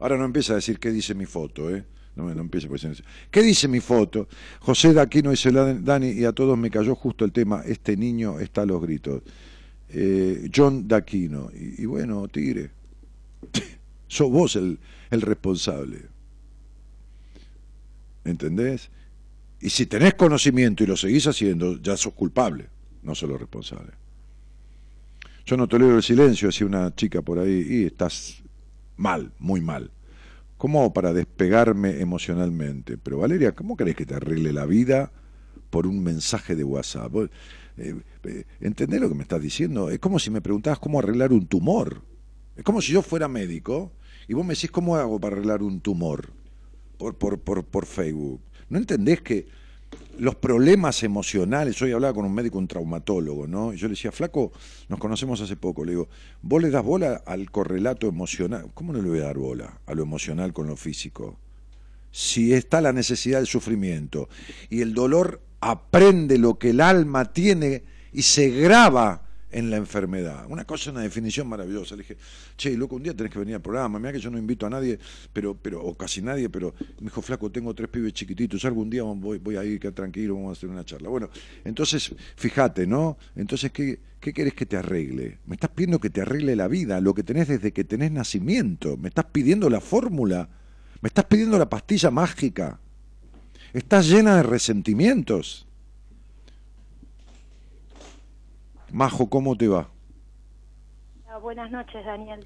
Ahora 0.00 0.18
no 0.18 0.26
empieza 0.26 0.52
a 0.52 0.56
decir 0.56 0.78
qué 0.78 0.90
dice 0.90 1.14
mi 1.14 1.24
foto, 1.24 1.74
¿eh? 1.74 1.82
No, 2.14 2.24
no 2.34 2.42
empiece 2.42 2.68
por 2.68 2.78
decir- 2.78 3.02
¿Qué 3.30 3.42
dice 3.42 3.68
mi 3.68 3.80
foto? 3.80 4.28
José 4.60 4.92
Daquino 4.92 5.30
dice, 5.30 5.50
"La- 5.50 5.72
Dani, 5.72 6.10
y 6.10 6.26
a 6.26 6.32
todos 6.32 6.58
me 6.58 6.70
cayó 6.70 6.94
justo 6.94 7.24
el 7.24 7.32
tema, 7.32 7.62
este 7.64 7.96
niño 7.96 8.38
está 8.38 8.62
a 8.62 8.66
los 8.66 8.82
gritos. 8.82 9.22
Eh, 9.88 10.50
John 10.54 10.86
Daquino. 10.86 11.48
Y, 11.54 11.84
y 11.84 11.86
bueno, 11.86 12.28
Tigre, 12.28 12.70
sos 14.08 14.30
vos 14.30 14.56
el, 14.56 14.78
el 15.10 15.22
responsable. 15.22 16.17
¿Entendés? 18.28 18.90
Y 19.60 19.70
si 19.70 19.86
tenés 19.86 20.14
conocimiento 20.14 20.84
y 20.84 20.86
lo 20.86 20.96
seguís 20.96 21.26
haciendo, 21.26 21.80
ya 21.80 21.96
sos 21.96 22.12
culpable, 22.12 22.68
no 23.02 23.14
solo 23.14 23.38
responsable. 23.38 23.92
Yo 25.46 25.56
no 25.56 25.66
tolero 25.66 25.96
el 25.96 26.02
silencio, 26.02 26.48
decía 26.48 26.66
una 26.66 26.94
chica 26.94 27.22
por 27.22 27.38
ahí, 27.38 27.66
y 27.68 27.84
estás 27.86 28.42
mal, 28.96 29.32
muy 29.38 29.60
mal. 29.60 29.90
¿Cómo 30.58 30.92
para 30.92 31.12
despegarme 31.12 32.00
emocionalmente? 32.00 32.98
Pero 32.98 33.18
Valeria, 33.18 33.52
¿cómo 33.52 33.76
querés 33.76 33.96
que 33.96 34.04
te 34.04 34.14
arregle 34.14 34.52
la 34.52 34.66
vida 34.66 35.10
por 35.70 35.86
un 35.86 36.02
mensaje 36.02 36.54
de 36.54 36.64
WhatsApp? 36.64 37.14
Eh, 37.78 37.94
eh, 38.24 38.44
¿Entendés 38.60 39.00
lo 39.00 39.08
que 39.08 39.14
me 39.14 39.22
estás 39.22 39.40
diciendo? 39.40 39.88
Es 39.88 40.00
como 40.00 40.18
si 40.18 40.30
me 40.30 40.40
preguntabas 40.40 40.80
cómo 40.80 40.98
arreglar 40.98 41.32
un 41.32 41.46
tumor. 41.46 42.02
Es 42.56 42.64
como 42.64 42.82
si 42.82 42.92
yo 42.92 43.02
fuera 43.02 43.28
médico 43.28 43.92
y 44.26 44.34
vos 44.34 44.44
me 44.44 44.54
decís 44.54 44.70
cómo 44.70 44.96
hago 44.96 45.18
para 45.18 45.36
arreglar 45.36 45.62
un 45.62 45.80
tumor 45.80 46.37
por, 46.98 47.16
por, 47.16 47.38
por, 47.38 47.64
por 47.64 47.86
Facebook. 47.86 48.40
¿No 48.68 48.78
entendés 48.78 49.22
que 49.22 49.46
los 50.18 50.34
problemas 50.34 51.02
emocionales, 51.04 51.80
hoy 51.80 51.92
hablaba 51.92 52.12
con 52.12 52.24
un 52.24 52.34
médico, 52.34 52.58
un 52.58 52.66
traumatólogo, 52.66 53.46
¿no? 53.46 53.72
Y 53.72 53.76
yo 53.76 53.86
le 53.86 53.92
decía, 53.92 54.10
flaco, 54.10 54.52
nos 54.88 54.98
conocemos 54.98 55.40
hace 55.40 55.56
poco, 55.56 55.84
le 55.84 55.92
digo, 55.92 56.08
vos 56.42 56.60
le 56.60 56.70
das 56.70 56.84
bola 56.84 57.22
al 57.24 57.50
correlato 57.50 58.08
emocional, 58.08 58.70
¿cómo 58.74 58.92
no 58.92 59.00
le 59.00 59.08
voy 59.08 59.20
a 59.20 59.24
dar 59.24 59.38
bola 59.38 59.80
a 59.86 59.94
lo 59.94 60.02
emocional 60.02 60.52
con 60.52 60.66
lo 60.66 60.76
físico? 60.76 61.38
Si 62.10 62.52
está 62.52 62.80
la 62.80 62.92
necesidad 62.92 63.38
del 63.38 63.46
sufrimiento 63.46 64.28
y 64.70 64.80
el 64.80 64.92
dolor 64.92 65.40
aprende 65.60 66.38
lo 66.38 66.58
que 66.58 66.70
el 66.70 66.80
alma 66.80 67.32
tiene 67.32 67.84
y 68.12 68.22
se 68.22 68.50
graba 68.50 69.27
en 69.50 69.70
la 69.70 69.76
enfermedad. 69.76 70.46
Una 70.48 70.64
cosa, 70.64 70.90
una 70.90 71.00
definición 71.00 71.48
maravillosa. 71.48 71.96
Le 71.96 72.02
dije, 72.02 72.16
che, 72.56 72.76
loco, 72.76 72.96
un 72.96 73.02
día 73.02 73.14
tenés 73.14 73.32
que 73.32 73.38
venir 73.38 73.54
al 73.54 73.62
programa. 73.62 73.98
Mira 73.98 74.12
que 74.12 74.20
yo 74.20 74.30
no 74.30 74.38
invito 74.38 74.66
a 74.66 74.70
nadie, 74.70 74.98
pero, 75.32 75.54
pero, 75.54 75.82
o 75.82 75.94
casi 75.94 76.22
nadie, 76.22 76.48
pero 76.48 76.74
me 77.00 77.06
dijo, 77.06 77.22
flaco, 77.22 77.50
tengo 77.50 77.74
tres 77.74 77.88
pibes 77.88 78.12
chiquititos, 78.12 78.64
algún 78.64 78.90
día 78.90 79.02
voy, 79.02 79.38
voy 79.38 79.56
a 79.56 79.64
ir, 79.64 79.80
que 79.80 79.90
tranquilo, 79.92 80.34
vamos 80.34 80.50
a 80.50 80.52
hacer 80.52 80.68
una 80.68 80.84
charla. 80.84 81.08
Bueno, 81.08 81.30
entonces, 81.64 82.14
fíjate, 82.36 82.86
¿no? 82.86 83.16
Entonces, 83.36 83.72
¿qué, 83.72 84.00
¿qué 84.20 84.32
querés 84.32 84.54
que 84.54 84.66
te 84.66 84.76
arregle? 84.76 85.38
Me 85.46 85.54
estás 85.54 85.70
pidiendo 85.70 85.98
que 85.98 86.10
te 86.10 86.20
arregle 86.20 86.56
la 86.56 86.68
vida, 86.68 87.00
lo 87.00 87.14
que 87.14 87.22
tenés 87.22 87.48
desde 87.48 87.72
que 87.72 87.84
tenés 87.84 88.12
nacimiento. 88.12 88.96
Me 88.96 89.08
estás 89.08 89.26
pidiendo 89.26 89.70
la 89.70 89.80
fórmula. 89.80 90.48
Me 91.00 91.06
estás 91.06 91.26
pidiendo 91.26 91.58
la 91.58 91.68
pastilla 91.68 92.10
mágica. 92.10 92.80
Estás 93.72 94.08
llena 94.08 94.36
de 94.36 94.42
resentimientos. 94.42 95.67
Majo, 98.92 99.28
¿cómo 99.28 99.56
te 99.56 99.68
va? 99.68 99.88
Ah, 101.28 101.38
Buenas 101.38 101.70
noches, 101.70 102.04
Daniel. 102.04 102.40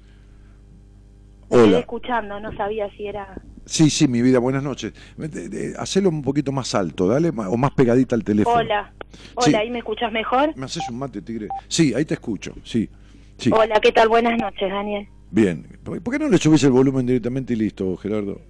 Hola. 1.49 1.63
Me 1.63 1.69
quedé 1.69 1.79
escuchando, 1.79 2.39
no 2.39 2.55
sabía 2.55 2.89
si 2.97 3.07
era... 3.07 3.41
Sí, 3.65 3.89
sí, 3.89 4.07
mi 4.07 4.21
vida, 4.21 4.39
buenas 4.39 4.63
noches. 4.63 4.93
De- 5.15 5.27
de- 5.49 5.75
Hacelo 5.77 6.09
un 6.09 6.21
poquito 6.21 6.51
más 6.51 6.75
alto, 6.75 7.07
dale, 7.07 7.29
o 7.29 7.57
más 7.57 7.71
pegadita 7.71 8.15
al 8.15 8.23
teléfono. 8.23 8.57
Hola. 8.57 8.93
Hola, 9.35 9.45
Sí. 9.45 9.55
¿ahí 9.55 9.69
me 9.69 9.79
escuchas 9.79 10.11
mejor? 10.11 10.55
¿Me 10.57 10.65
haces 10.65 10.89
un 10.89 10.97
mate, 10.97 11.21
tigre? 11.21 11.47
Sí, 11.67 11.93
ahí 11.93 12.03
te 12.03 12.15
escucho, 12.15 12.53
sí. 12.63 12.89
Sí, 13.37 13.51
Hola, 13.53 13.79
¿qué 13.81 13.91
tal? 13.91 14.09
Buenas 14.09 14.37
noches, 14.39 14.69
Daniel. 14.69 15.07
bien. 15.31 15.67
¿Por 15.83 16.01
por 16.01 16.13
qué 16.13 16.19
no 16.19 16.29
le 16.29 16.37
subís 16.37 16.63
el 16.63 16.71
volumen 16.71 17.05
directamente 17.05 17.53
y 17.53 17.55
listo, 17.57 17.95
Gerardo? 17.97 18.41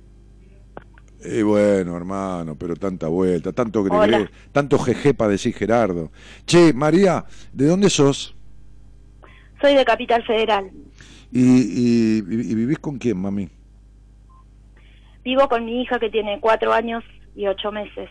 Y 1.26 1.42
bueno, 1.42 1.96
hermano, 1.96 2.58
pero 2.58 2.76
tanta 2.76 3.08
vuelta, 3.08 3.54
tanto 3.54 3.84
gregué, 3.84 4.30
Hola. 4.30 4.32
tanto 4.52 4.78
jeje 4.80 5.14
para 5.14 5.32
decir 5.32 5.54
Gerardo. 5.56 6.12
Che, 6.46 6.74
María, 6.74 7.26
¿de 7.54 7.68
dónde 7.68 7.90
sos? 7.90 8.36
Soy 9.62 9.76
de 9.76 9.86
Capital 9.86 10.24
Federal. 10.26 10.72
¿Y, 11.32 11.42
y- 11.42 12.18
y 12.20 12.56
vivís 12.56 12.80
con 12.80 12.98
quién, 12.98 13.18
mami? 13.18 13.50
Vivo 15.26 15.48
con 15.50 15.66
mi 15.66 15.82
hija 15.82 16.00
que 16.00 16.10
tiene 16.10 16.40
cuatro 16.40 16.72
años 16.74 17.04
y 17.36 17.48
ocho 17.48 17.72
meses. 17.72 18.10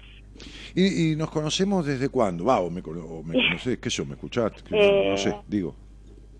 ¿Y, 0.74 1.12
y 1.12 1.16
nos 1.16 1.30
conocemos 1.30 1.86
desde 1.86 2.08
cuándo? 2.08 2.44
Va, 2.44 2.60
o 2.60 2.70
me, 2.70 2.80
o 2.80 3.22
me 3.22 3.36
conocés, 3.38 3.78
qué 3.78 3.90
sé 3.90 3.98
yo, 3.98 4.06
me 4.06 4.14
escuchaste, 4.14 4.62
Eh, 4.70 5.04
no 5.04 5.16
sé, 5.16 5.42
digo. 5.46 5.76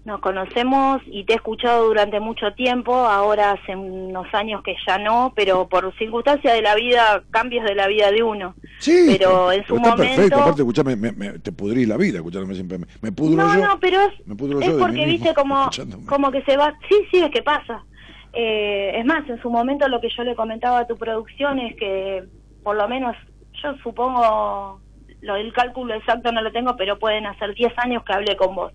Nos 0.04 0.20
conocemos 0.20 1.00
y 1.06 1.24
te 1.24 1.32
he 1.34 1.36
escuchado 1.36 1.84
durante 1.86 2.18
mucho 2.18 2.52
tiempo, 2.54 2.92
ahora 2.92 3.52
hace 3.52 3.76
unos 3.76 4.26
años 4.34 4.60
que 4.64 4.74
ya 4.84 4.98
no, 4.98 5.32
pero 5.36 5.68
por 5.68 5.94
circunstancias 5.96 6.54
de 6.54 6.62
la 6.62 6.74
vida, 6.74 7.22
cambios 7.30 7.64
de 7.64 7.76
la 7.76 7.86
vida 7.86 8.10
de 8.10 8.22
uno. 8.22 8.56
Sí, 8.80 9.04
pero 9.06 9.52
en 9.52 9.64
su 9.64 9.76
está 9.76 9.90
momento... 9.90 10.02
perfecto, 10.16 10.40
aparte, 10.40 10.62
escuchame, 10.62 10.96
me, 10.96 11.12
me- 11.12 11.38
te 11.38 11.52
pudrís 11.52 11.86
la 11.86 11.96
vida 11.96 12.16
escuchándome 12.18 12.54
siempre. 12.54 12.78
Me, 12.78 12.86
me 13.00 13.12
pudro 13.12 13.44
no, 13.46 13.54
yo. 13.54 13.64
no, 13.64 13.78
pero 13.78 14.00
es, 14.00 14.26
me 14.26 14.34
pudro 14.34 14.58
es 14.58 14.66
yo 14.66 14.72
de 14.74 14.80
porque, 14.80 15.06
mismo, 15.06 15.12
viste, 15.12 15.34
como, 15.34 15.70
como 16.06 16.32
que 16.32 16.42
se 16.42 16.56
va... 16.56 16.76
Sí, 16.88 16.96
sí, 17.12 17.18
es 17.20 17.30
que 17.30 17.42
pasa. 17.42 17.84
Eh, 18.32 18.94
es 18.98 19.04
más, 19.04 19.28
en 19.28 19.40
su 19.40 19.50
momento 19.50 19.86
lo 19.86 20.00
que 20.00 20.08
yo 20.08 20.24
le 20.24 20.34
comentaba 20.34 20.80
a 20.80 20.86
tu 20.88 20.96
producción 20.96 21.60
es 21.60 21.76
que, 21.76 22.24
por 22.64 22.74
lo 22.74 22.88
menos, 22.88 23.14
yo 23.62 23.76
supongo, 23.84 24.80
lo 25.20 25.34
del 25.34 25.52
cálculo 25.52 25.94
exacto 25.94 26.32
no 26.32 26.42
lo 26.42 26.50
tengo, 26.50 26.74
pero 26.76 26.98
pueden 26.98 27.26
hacer 27.26 27.54
10 27.54 27.72
años 27.76 28.02
que 28.04 28.14
hablé 28.14 28.36
con 28.36 28.56
vos. 28.56 28.72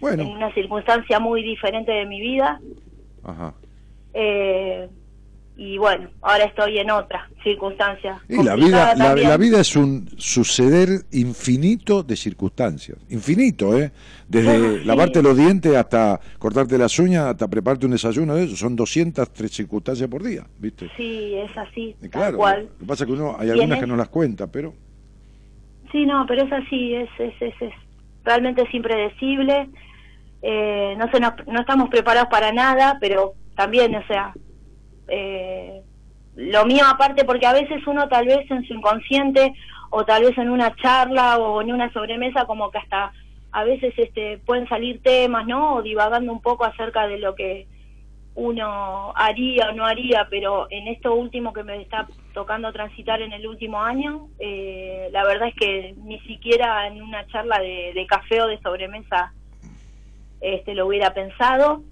Bueno. 0.00 0.22
En 0.22 0.28
una 0.30 0.52
circunstancia 0.54 1.18
muy 1.20 1.42
diferente 1.42 1.92
de 1.92 2.06
mi 2.06 2.20
vida. 2.20 2.60
Ajá. 3.22 3.54
eh, 4.14 4.88
y 5.56 5.76
bueno, 5.76 6.08
ahora 6.22 6.44
estoy 6.44 6.78
en 6.78 6.90
otra 6.90 7.28
circunstancia. 7.44 8.18
Y 8.30 8.42
la 8.42 8.54
vida, 8.56 8.94
la, 8.94 9.14
la 9.14 9.36
vida 9.36 9.60
es 9.60 9.76
un 9.76 10.08
suceder 10.16 10.88
infinito 11.12 12.02
de 12.02 12.16
circunstancias. 12.16 12.96
Infinito, 13.10 13.76
¿eh? 13.78 13.92
Desde 14.26 14.56
Ah, 14.56 14.78
sí. 14.80 14.84
lavarte 14.86 15.22
los 15.22 15.36
dientes 15.36 15.76
hasta 15.76 16.18
cortarte 16.38 16.78
las 16.78 16.98
uñas, 16.98 17.26
hasta 17.26 17.46
prepararte 17.46 17.84
un 17.84 17.92
desayuno 17.92 18.36
de 18.36 18.44
eso. 18.44 18.56
Son 18.56 18.74
203 18.74 19.50
circunstancias 19.50 20.08
por 20.08 20.22
día, 20.22 20.46
¿viste? 20.58 20.88
Sí, 20.96 21.34
es 21.34 21.54
así, 21.58 21.94
Y 21.98 22.08
tal 22.08 22.10
claro, 22.10 22.38
cual. 22.38 22.62
lo 22.72 22.78
que 22.78 22.84
pasa 22.86 23.04
es 23.04 23.08
que 23.08 23.12
uno, 23.12 23.36
hay 23.38 23.50
algunas 23.50 23.76
es- 23.76 23.80
que 23.84 23.86
no 23.86 23.96
las 23.96 24.08
cuenta, 24.08 24.46
pero... 24.46 24.72
Sí, 25.92 26.06
no, 26.06 26.24
pero 26.26 26.44
es 26.44 26.52
así, 26.52 26.94
es, 26.94 27.10
es, 27.18 27.34
es, 27.42 27.54
es 27.60 27.72
realmente 28.24 28.62
es 28.62 28.72
impredecible. 28.72 29.68
Eh, 30.42 30.94
no, 30.96 31.10
se 31.10 31.20
nos- 31.20 31.46
no 31.46 31.60
estamos 31.60 31.88
preparados 31.90 32.30
para 32.30 32.52
nada, 32.52 32.96
pero 33.00 33.34
también, 33.54 33.94
o 33.94 34.06
sea, 34.06 34.32
eh, 35.08 35.82
lo 36.36 36.64
mío 36.64 36.84
aparte, 36.88 37.24
porque 37.24 37.46
a 37.46 37.52
veces 37.52 37.86
uno 37.86 38.08
tal 38.08 38.26
vez 38.26 38.50
en 38.50 38.64
su 38.66 38.74
inconsciente 38.74 39.52
o 39.90 40.04
tal 40.04 40.22
vez 40.22 40.38
en 40.38 40.50
una 40.50 40.74
charla 40.76 41.38
o 41.38 41.60
en 41.60 41.72
una 41.72 41.92
sobremesa, 41.92 42.46
como 42.46 42.70
que 42.70 42.78
hasta 42.78 43.12
a 43.52 43.64
veces 43.64 43.92
este 43.96 44.38
pueden 44.46 44.68
salir 44.68 45.02
temas, 45.02 45.46
¿no? 45.46 45.74
O 45.74 45.82
divagando 45.82 46.32
un 46.32 46.40
poco 46.40 46.64
acerca 46.64 47.08
de 47.08 47.18
lo 47.18 47.34
que 47.34 47.66
uno 48.36 49.12
haría 49.16 49.70
o 49.70 49.72
no 49.72 49.84
haría, 49.84 50.28
pero 50.30 50.68
en 50.70 50.86
esto 50.86 51.14
último 51.14 51.52
que 51.52 51.64
me 51.64 51.82
está 51.82 52.06
tocando 52.32 52.72
transitar 52.72 53.20
en 53.20 53.32
el 53.32 53.46
último 53.46 53.82
año, 53.82 54.28
eh, 54.38 55.08
la 55.10 55.24
verdad 55.24 55.48
es 55.48 55.54
que 55.56 55.94
ni 55.98 56.20
siquiera 56.20 56.86
en 56.86 57.02
una 57.02 57.26
charla 57.26 57.58
de 57.58 58.06
café 58.08 58.40
o 58.40 58.46
de 58.46 58.60
sobremesa 58.60 59.34
este, 60.40 60.74
lo 60.74 60.86
hubiera 60.86 61.12
pensado. 61.14 61.82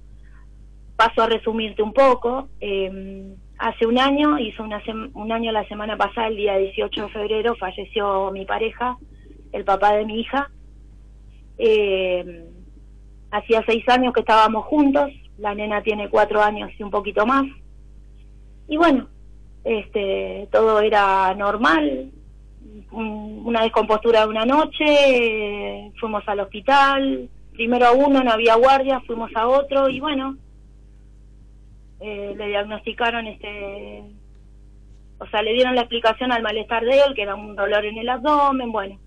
Paso 0.97 1.23
a 1.23 1.27
resumirte 1.27 1.83
un 1.83 1.93
poco. 1.93 2.49
eh, 2.61 3.35
hace 3.59 3.87
un 3.87 3.99
año, 3.99 4.39
hizo 4.39 4.63
una 4.63 4.81
un 5.15 5.33
año 5.33 5.51
la 5.51 5.67
semana 5.67 5.97
pasada, 5.97 6.29
el 6.29 6.37
día 6.37 6.57
18 6.59 7.03
de 7.03 7.09
febrero, 7.09 7.57
falleció 7.57 8.31
mi 8.31 8.45
pareja, 8.47 8.97
el 9.53 9.65
papá 9.65 9.95
de 9.97 10.05
mi 10.07 10.21
hija. 10.21 10.49
Eh, 11.59 12.45
hacía 13.31 13.63
seis 13.67 13.85
años 13.89 14.13
que 14.13 14.21
estábamos 14.21 14.65
juntos, 14.67 15.11
la 15.39 15.55
nena 15.55 15.83
tiene 15.83 16.09
cuatro 16.09 16.41
años 16.41 16.71
y 16.79 16.83
un 16.83 16.91
poquito 16.91 17.27
más. 17.27 17.45
Y 18.69 18.77
bueno, 18.77 19.09
este, 19.65 20.49
todo 20.53 20.81
era 20.81 21.35
normal, 21.35 22.11
un- 22.93 23.43
una 23.45 23.63
descompostura 23.63 24.21
de 24.23 24.29
una 24.29 24.45
noche, 24.45 25.91
fuimos 25.99 26.23
al 26.29 26.41
hospital, 26.41 27.29
primero 27.59 27.87
a 27.87 27.93
uno, 27.93 28.23
no 28.23 28.31
había 28.31 28.55
guardia, 28.55 29.01
fuimos 29.01 29.33
a 29.35 29.49
otro 29.49 29.89
y 29.89 29.99
bueno, 29.99 30.37
eh, 31.99 32.33
le 32.37 32.47
diagnosticaron 32.47 33.27
este, 33.27 34.05
o 35.19 35.27
sea, 35.27 35.43
le 35.43 35.55
dieron 35.55 35.75
la 35.75 35.81
explicación 35.81 36.31
al 36.31 36.45
malestar 36.45 36.85
de 36.85 37.01
él, 37.01 37.15
que 37.17 37.23
era 37.23 37.35
un 37.35 37.57
dolor 37.57 37.85
en 37.85 37.99
el 37.99 38.09
abdomen, 38.09 38.71
bueno, 38.71 39.01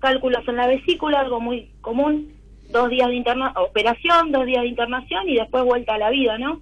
cálculos 0.00 0.42
en 0.48 0.56
la 0.56 0.66
vesícula, 0.66 1.20
algo 1.20 1.40
muy 1.40 1.70
común, 1.80 2.34
dos 2.70 2.90
días 2.90 3.06
de 3.06 3.14
interna 3.14 3.52
operación, 3.54 4.32
dos 4.32 4.46
días 4.46 4.62
de 4.62 4.68
internación 4.68 5.28
y 5.28 5.36
después 5.36 5.62
vuelta 5.62 5.94
a 5.94 5.98
la 5.98 6.10
vida, 6.10 6.38
¿no? 6.38 6.60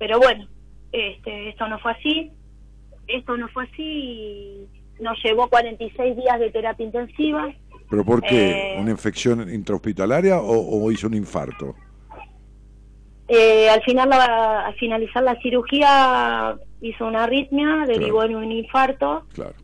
Pero 0.00 0.18
bueno, 0.18 0.48
este, 0.90 1.50
esto 1.50 1.68
no 1.68 1.78
fue 1.78 1.92
así, 1.92 2.32
esto 3.06 3.36
no 3.36 3.46
fue 3.50 3.66
así 3.66 3.84
y 3.84 4.66
nos 4.98 5.16
llevó 5.22 5.48
46 5.48 6.16
días 6.16 6.40
de 6.40 6.50
terapia 6.50 6.86
intensiva. 6.86 7.54
¿Pero 7.94 8.04
por 8.04 8.22
qué? 8.22 8.74
Eh. 8.74 8.80
¿Una 8.80 8.90
infección 8.90 9.48
intrahospitalaria 9.54 10.40
o, 10.40 10.82
o 10.84 10.90
hizo 10.90 11.06
un 11.06 11.14
infarto? 11.14 11.76
Eh, 13.28 13.68
al 13.70 13.82
final, 13.84 14.08
la- 14.08 14.66
al 14.66 14.74
finalizar 14.74 15.22
la 15.22 15.36
cirugía, 15.40 16.56
hizo 16.80 17.06
una 17.06 17.22
arritmia, 17.22 17.84
derivó 17.86 18.24
en 18.24 18.34
un 18.34 18.50
infarto. 18.50 19.24
Claro. 19.32 19.54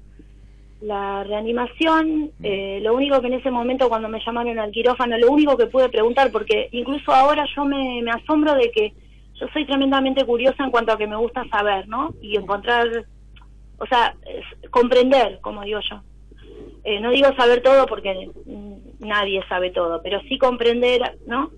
La 0.81 1.25
reanimación, 1.25 2.31
eh, 2.43 2.79
lo 2.83 2.95
único 2.95 3.21
que 3.21 3.27
en 3.27 3.35
ese 3.35 3.51
momento 3.51 3.89
cuando 3.89 4.09
me 4.09 4.21
llamaron 4.25 4.59
al 4.61 4.71
quirófano, 4.71 5.19
lo 5.19 5.33
único 5.33 5.57
que 5.57 5.67
pude 5.67 5.89
preguntar, 5.89 6.31
porque 6.31 6.69
incluso 6.71 7.13
ahora 7.13 7.45
yo 7.57 7.65
me, 7.65 8.01
me 8.03 8.13
asombro 8.13 8.55
de 8.55 8.71
que 8.71 8.93
yo 9.41 9.47
soy 9.53 9.67
tremendamente 9.67 10.25
curiosa 10.25 10.63
en 10.65 10.71
cuanto 10.71 10.93
a 10.93 10.97
que 10.99 11.09
me 11.09 11.17
gusta 11.17 11.45
saber, 11.51 11.89
¿no? 11.89 12.15
Y 12.23 12.37
encontrar, 12.37 12.87
o 13.79 13.87
sea, 13.87 14.15
es- 14.25 14.71
comprender, 14.71 15.41
como 15.43 15.63
digo 15.65 15.81
yo. 15.91 16.01
Eh, 16.85 17.01
no 17.01 17.11
digo 17.11 17.35
saber 17.37 17.63
todo 17.63 17.87
porque 17.87 18.31
nadie 19.01 19.43
sabe 19.49 19.71
todo, 19.71 20.01
pero 20.03 20.21
sí 20.23 20.39
comprender, 20.39 21.19
¿no? 21.27 21.51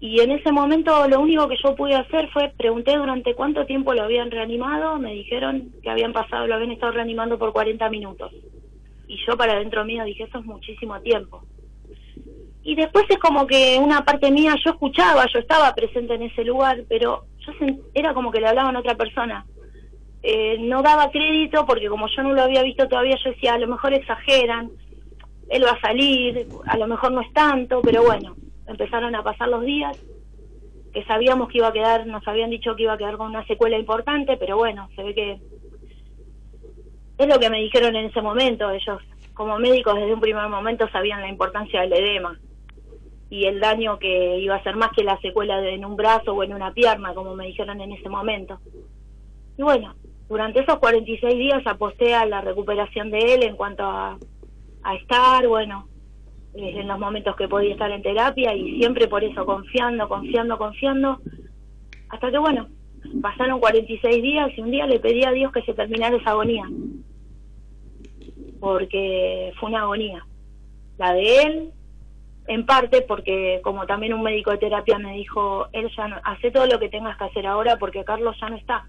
Y 0.00 0.20
en 0.20 0.30
ese 0.30 0.50
momento 0.50 1.06
lo 1.08 1.20
único 1.20 1.46
que 1.46 1.56
yo 1.62 1.74
pude 1.74 1.94
hacer 1.94 2.30
fue 2.30 2.52
pregunté 2.56 2.96
durante 2.96 3.34
cuánto 3.34 3.66
tiempo 3.66 3.92
lo 3.92 4.02
habían 4.02 4.30
reanimado, 4.30 4.98
me 4.98 5.12
dijeron 5.12 5.72
que 5.82 5.90
habían 5.90 6.12
pasado, 6.12 6.46
lo 6.46 6.54
habían 6.54 6.72
estado 6.72 6.92
reanimando 6.92 7.38
por 7.38 7.52
40 7.52 7.88
minutos. 7.90 8.32
Y 9.06 9.18
yo 9.26 9.36
para 9.36 9.58
dentro 9.58 9.84
mío 9.84 10.04
dije, 10.04 10.24
eso 10.24 10.38
es 10.38 10.44
muchísimo 10.46 10.98
tiempo. 11.00 11.42
Y 12.62 12.74
después 12.76 13.04
es 13.08 13.18
como 13.18 13.46
que 13.46 13.78
una 13.78 14.04
parte 14.04 14.30
mía, 14.30 14.54
yo 14.64 14.70
escuchaba, 14.70 15.26
yo 15.32 15.38
estaba 15.38 15.74
presente 15.74 16.14
en 16.14 16.22
ese 16.22 16.44
lugar, 16.44 16.84
pero 16.88 17.24
yo 17.40 17.52
era 17.92 18.14
como 18.14 18.30
que 18.30 18.40
le 18.40 18.48
hablaban 18.48 18.76
a 18.76 18.80
otra 18.80 18.94
persona. 18.94 19.44
Eh, 20.22 20.58
no 20.60 20.82
daba 20.82 21.10
crédito 21.10 21.64
porque 21.64 21.88
como 21.88 22.06
yo 22.08 22.22
no 22.22 22.34
lo 22.34 22.42
había 22.42 22.62
visto 22.62 22.86
todavía, 22.88 23.16
yo 23.24 23.30
decía, 23.30 23.54
a 23.54 23.58
lo 23.58 23.68
mejor 23.68 23.94
exageran, 23.94 24.70
él 25.48 25.64
va 25.64 25.70
a 25.70 25.80
salir, 25.80 26.46
a 26.66 26.76
lo 26.76 26.86
mejor 26.86 27.12
no 27.12 27.22
es 27.22 27.32
tanto, 27.32 27.80
pero 27.82 28.02
bueno, 28.02 28.36
empezaron 28.66 29.14
a 29.14 29.22
pasar 29.22 29.48
los 29.48 29.64
días, 29.64 29.98
que 30.92 31.04
sabíamos 31.04 31.48
que 31.48 31.58
iba 31.58 31.68
a 31.68 31.72
quedar, 31.72 32.06
nos 32.06 32.26
habían 32.28 32.50
dicho 32.50 32.76
que 32.76 32.82
iba 32.82 32.92
a 32.92 32.98
quedar 32.98 33.16
con 33.16 33.28
una 33.28 33.46
secuela 33.46 33.78
importante, 33.78 34.36
pero 34.36 34.56
bueno, 34.56 34.88
se 34.94 35.02
ve 35.02 35.14
que 35.14 35.40
es 37.18 37.28
lo 37.28 37.38
que 37.38 37.50
me 37.50 37.60
dijeron 37.60 37.96
en 37.96 38.06
ese 38.06 38.22
momento, 38.22 38.70
ellos 38.70 39.00
como 39.34 39.58
médicos 39.58 39.94
desde 39.94 40.12
un 40.12 40.20
primer 40.20 40.48
momento 40.48 40.88
sabían 40.90 41.20
la 41.22 41.28
importancia 41.28 41.80
del 41.80 41.92
edema. 41.92 42.38
y 43.32 43.44
el 43.46 43.60
daño 43.60 43.96
que 43.98 44.38
iba 44.38 44.56
a 44.56 44.62
ser 44.64 44.74
más 44.74 44.90
que 44.90 45.04
la 45.04 45.16
secuela 45.20 45.60
de, 45.60 45.74
en 45.74 45.84
un 45.84 45.94
brazo 45.94 46.34
o 46.34 46.42
en 46.42 46.52
una 46.52 46.72
pierna, 46.72 47.14
como 47.14 47.36
me 47.36 47.46
dijeron 47.46 47.80
en 47.80 47.92
ese 47.92 48.08
momento. 48.08 48.58
Y 49.56 49.62
bueno, 49.62 49.94
durante 50.30 50.60
esos 50.60 50.78
46 50.78 51.36
días 51.36 51.66
aposté 51.66 52.14
a 52.14 52.24
la 52.24 52.40
recuperación 52.40 53.10
de 53.10 53.18
él 53.34 53.42
en 53.42 53.56
cuanto 53.56 53.82
a, 53.82 54.16
a 54.84 54.94
estar, 54.94 55.44
bueno, 55.48 55.88
eh, 56.54 56.78
en 56.78 56.86
los 56.86 57.00
momentos 57.00 57.34
que 57.34 57.48
podía 57.48 57.72
estar 57.72 57.90
en 57.90 58.00
terapia 58.00 58.54
y 58.54 58.78
siempre 58.78 59.08
por 59.08 59.24
eso 59.24 59.44
confiando, 59.44 60.08
confiando, 60.08 60.56
confiando, 60.56 61.20
hasta 62.10 62.30
que 62.30 62.38
bueno, 62.38 62.68
pasaron 63.20 63.58
46 63.58 64.22
días 64.22 64.52
y 64.56 64.60
un 64.60 64.70
día 64.70 64.86
le 64.86 65.00
pedí 65.00 65.24
a 65.24 65.32
Dios 65.32 65.50
que 65.50 65.62
se 65.62 65.74
terminara 65.74 66.16
esa 66.16 66.30
agonía, 66.30 66.64
porque 68.60 69.52
fue 69.58 69.70
una 69.70 69.80
agonía, 69.80 70.24
la 70.96 71.12
de 71.12 71.42
él, 71.42 71.70
en 72.46 72.66
parte 72.66 73.02
porque 73.02 73.60
como 73.64 73.84
también 73.84 74.14
un 74.14 74.22
médico 74.22 74.52
de 74.52 74.58
terapia 74.58 74.96
me 74.96 75.14
dijo, 75.14 75.66
él 75.72 75.90
ya 75.96 76.06
no, 76.06 76.20
hace 76.22 76.52
todo 76.52 76.66
lo 76.66 76.78
que 76.78 76.88
tengas 76.88 77.18
que 77.18 77.24
hacer 77.24 77.48
ahora 77.48 77.78
porque 77.78 78.04
Carlos 78.04 78.36
ya 78.40 78.48
no 78.48 78.56
está. 78.56 78.86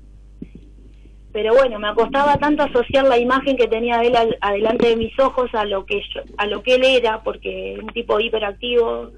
Pero 1.33 1.53
bueno, 1.53 1.79
me 1.79 1.87
acostaba 1.87 2.37
tanto 2.37 2.63
asociar 2.63 3.05
la 3.05 3.17
imagen 3.17 3.55
que 3.55 3.67
tenía 3.67 3.97
de 3.99 4.07
él 4.07 4.15
al- 4.15 4.37
adelante 4.41 4.89
de 4.89 4.95
mis 4.97 5.17
ojos 5.19 5.49
a 5.53 5.63
lo 5.65 5.85
que 5.85 6.01
yo, 6.13 6.21
a 6.37 6.45
lo 6.45 6.61
que 6.61 6.75
él 6.75 6.83
era, 6.83 7.23
porque 7.23 7.77
un 7.81 7.87
tipo 7.89 8.19
hiperactivo, 8.19 9.11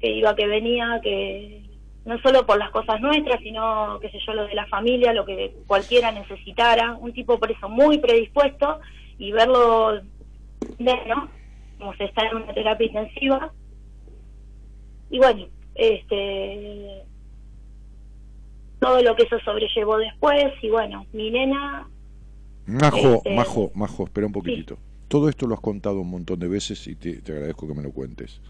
que 0.00 0.10
iba, 0.10 0.34
que 0.36 0.46
venía, 0.46 1.00
que 1.02 1.62
no 2.04 2.18
solo 2.20 2.46
por 2.46 2.58
las 2.58 2.70
cosas 2.70 3.00
nuestras, 3.00 3.40
sino, 3.40 3.98
qué 4.00 4.10
sé 4.10 4.18
yo, 4.26 4.34
lo 4.34 4.46
de 4.46 4.54
la 4.54 4.66
familia, 4.66 5.12
lo 5.12 5.24
que 5.24 5.54
cualquiera 5.66 6.12
necesitara, 6.12 6.92
un 7.00 7.12
tipo 7.12 7.38
por 7.38 7.50
eso 7.50 7.68
muy 7.68 7.98
predispuesto 7.98 8.80
y 9.18 9.32
verlo, 9.32 10.00
ver, 10.78 11.06
¿no? 11.06 11.30
Como 11.78 11.94
se 11.94 12.04
está 12.04 12.26
en 12.26 12.36
una 12.36 12.52
terapia 12.52 12.86
intensiva. 12.86 13.52
Y 15.10 15.18
bueno, 15.18 15.46
este 15.74 17.04
todo 18.80 19.02
lo 19.02 19.14
que 19.14 19.24
eso 19.24 19.38
sobrellevó 19.44 19.98
después 19.98 20.46
y 20.62 20.70
bueno, 20.70 21.06
mi 21.12 21.30
nena 21.30 21.86
Majo, 22.66 23.14
Este- 23.16 23.34
Majo, 23.34 23.70
Majo, 23.74 24.04
espera 24.04 24.26
un 24.26 24.32
poquitito. 24.32 24.78
Todo 25.08 25.28
esto 25.28 25.46
lo 25.46 25.54
has 25.54 25.60
contado 25.60 26.00
un 26.00 26.10
montón 26.10 26.38
de 26.38 26.48
veces 26.48 26.86
y 26.86 26.94
te, 26.94 27.20
te 27.20 27.32
agradezco 27.32 27.66
que 27.66 27.74
me 27.74 27.82
lo 27.82 27.90
cuentes. 27.90 28.40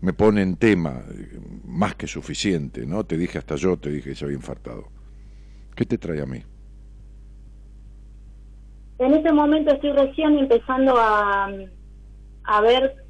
Me 0.00 0.12
pone 0.12 0.42
en 0.42 0.56
tema, 0.56 1.04
eh, 1.08 1.38
más 1.64 1.94
que 1.94 2.08
suficiente, 2.08 2.84
¿no? 2.86 3.04
Te 3.04 3.16
dije 3.16 3.38
hasta 3.38 3.54
yo, 3.54 3.76
te 3.76 3.90
dije 3.90 4.10
que 4.10 4.16
se 4.16 4.24
había 4.24 4.36
infartado. 4.36 4.88
¿Qué 5.76 5.84
te 5.86 5.98
trae 5.98 6.20
a 6.20 6.26
mí? 6.26 6.42
en 8.98 9.14
este 9.14 9.32
momento 9.32 9.72
estoy 9.74 9.90
recién 9.92 10.38
empezando 10.38 10.94
a, 10.96 11.50
a 12.44 12.60
ver 12.60 13.01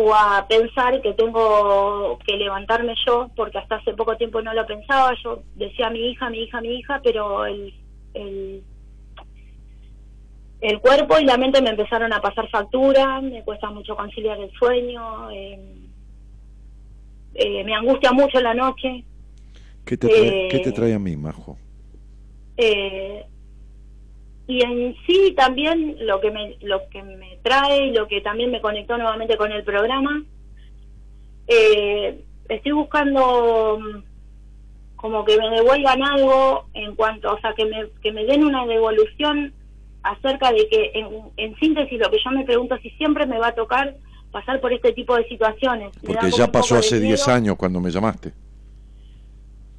o 0.00 0.14
a 0.14 0.46
pensar 0.46 1.02
que 1.02 1.12
tengo 1.14 2.20
que 2.24 2.36
levantarme 2.36 2.94
yo, 3.04 3.28
porque 3.34 3.58
hasta 3.58 3.76
hace 3.76 3.94
poco 3.94 4.16
tiempo 4.16 4.40
no 4.40 4.54
lo 4.54 4.64
pensaba, 4.64 5.12
yo 5.24 5.42
decía 5.56 5.90
mi 5.90 6.10
hija, 6.10 6.30
mi 6.30 6.44
hija, 6.44 6.60
mi 6.60 6.78
hija, 6.78 7.00
pero 7.02 7.44
el, 7.44 7.74
el, 8.14 8.62
el 10.60 10.80
cuerpo 10.80 11.18
y 11.18 11.24
la 11.24 11.36
mente 11.36 11.60
me 11.60 11.70
empezaron 11.70 12.12
a 12.12 12.20
pasar 12.20 12.48
factura, 12.48 13.20
me 13.20 13.42
cuesta 13.42 13.70
mucho 13.70 13.96
conciliar 13.96 14.38
el 14.38 14.52
sueño, 14.52 15.32
eh, 15.32 15.58
eh, 17.34 17.64
me 17.64 17.74
angustia 17.74 18.12
mucho 18.12 18.40
la 18.40 18.54
noche, 18.54 19.04
¿Qué 19.84 19.96
te 19.96 20.06
trae, 20.06 20.46
Eh, 20.46 20.48
¿qué 20.48 20.58
te 20.60 20.70
trae 20.70 20.94
a 20.94 20.98
mí, 21.00 21.16
Majo? 21.16 21.58
Eh, 22.56 23.24
y 24.48 24.62
en 24.64 24.96
sí 25.06 25.34
también 25.36 25.96
lo 26.00 26.20
que 26.20 26.30
me 26.30 26.56
lo 26.62 26.88
que 26.88 27.02
me 27.02 27.38
trae 27.42 27.88
y 27.88 27.92
lo 27.92 28.08
que 28.08 28.22
también 28.22 28.50
me 28.50 28.62
conectó 28.62 28.96
nuevamente 28.96 29.36
con 29.36 29.52
el 29.52 29.62
programa 29.62 30.24
eh, 31.46 32.24
estoy 32.48 32.72
buscando 32.72 33.78
mm, 33.78 34.96
como 34.96 35.24
que 35.26 35.36
me 35.36 35.50
devuelvan 35.50 36.02
algo 36.02 36.64
en 36.72 36.96
cuanto 36.96 37.34
o 37.34 37.40
sea 37.40 37.52
que 37.52 37.66
me 37.66 37.90
que 38.02 38.10
me 38.10 38.24
den 38.24 38.42
una 38.42 38.66
devolución 38.66 39.52
acerca 40.02 40.50
de 40.50 40.66
que 40.68 40.92
en, 40.94 41.08
en 41.36 41.54
síntesis 41.56 42.00
lo 42.00 42.10
que 42.10 42.18
yo 42.24 42.30
me 42.30 42.44
pregunto 42.46 42.74
es 42.74 42.82
si 42.82 42.90
siempre 42.90 43.26
me 43.26 43.38
va 43.38 43.48
a 43.48 43.54
tocar 43.54 43.96
pasar 44.32 44.60
por 44.60 44.72
este 44.72 44.92
tipo 44.92 45.14
de 45.14 45.28
situaciones 45.28 45.92
Porque 46.04 46.30
ya 46.30 46.50
pasó 46.50 46.76
hace 46.76 46.98
10 47.00 47.26
miedo. 47.26 47.36
años 47.36 47.56
cuando 47.56 47.80
me 47.80 47.90
llamaste. 47.90 48.32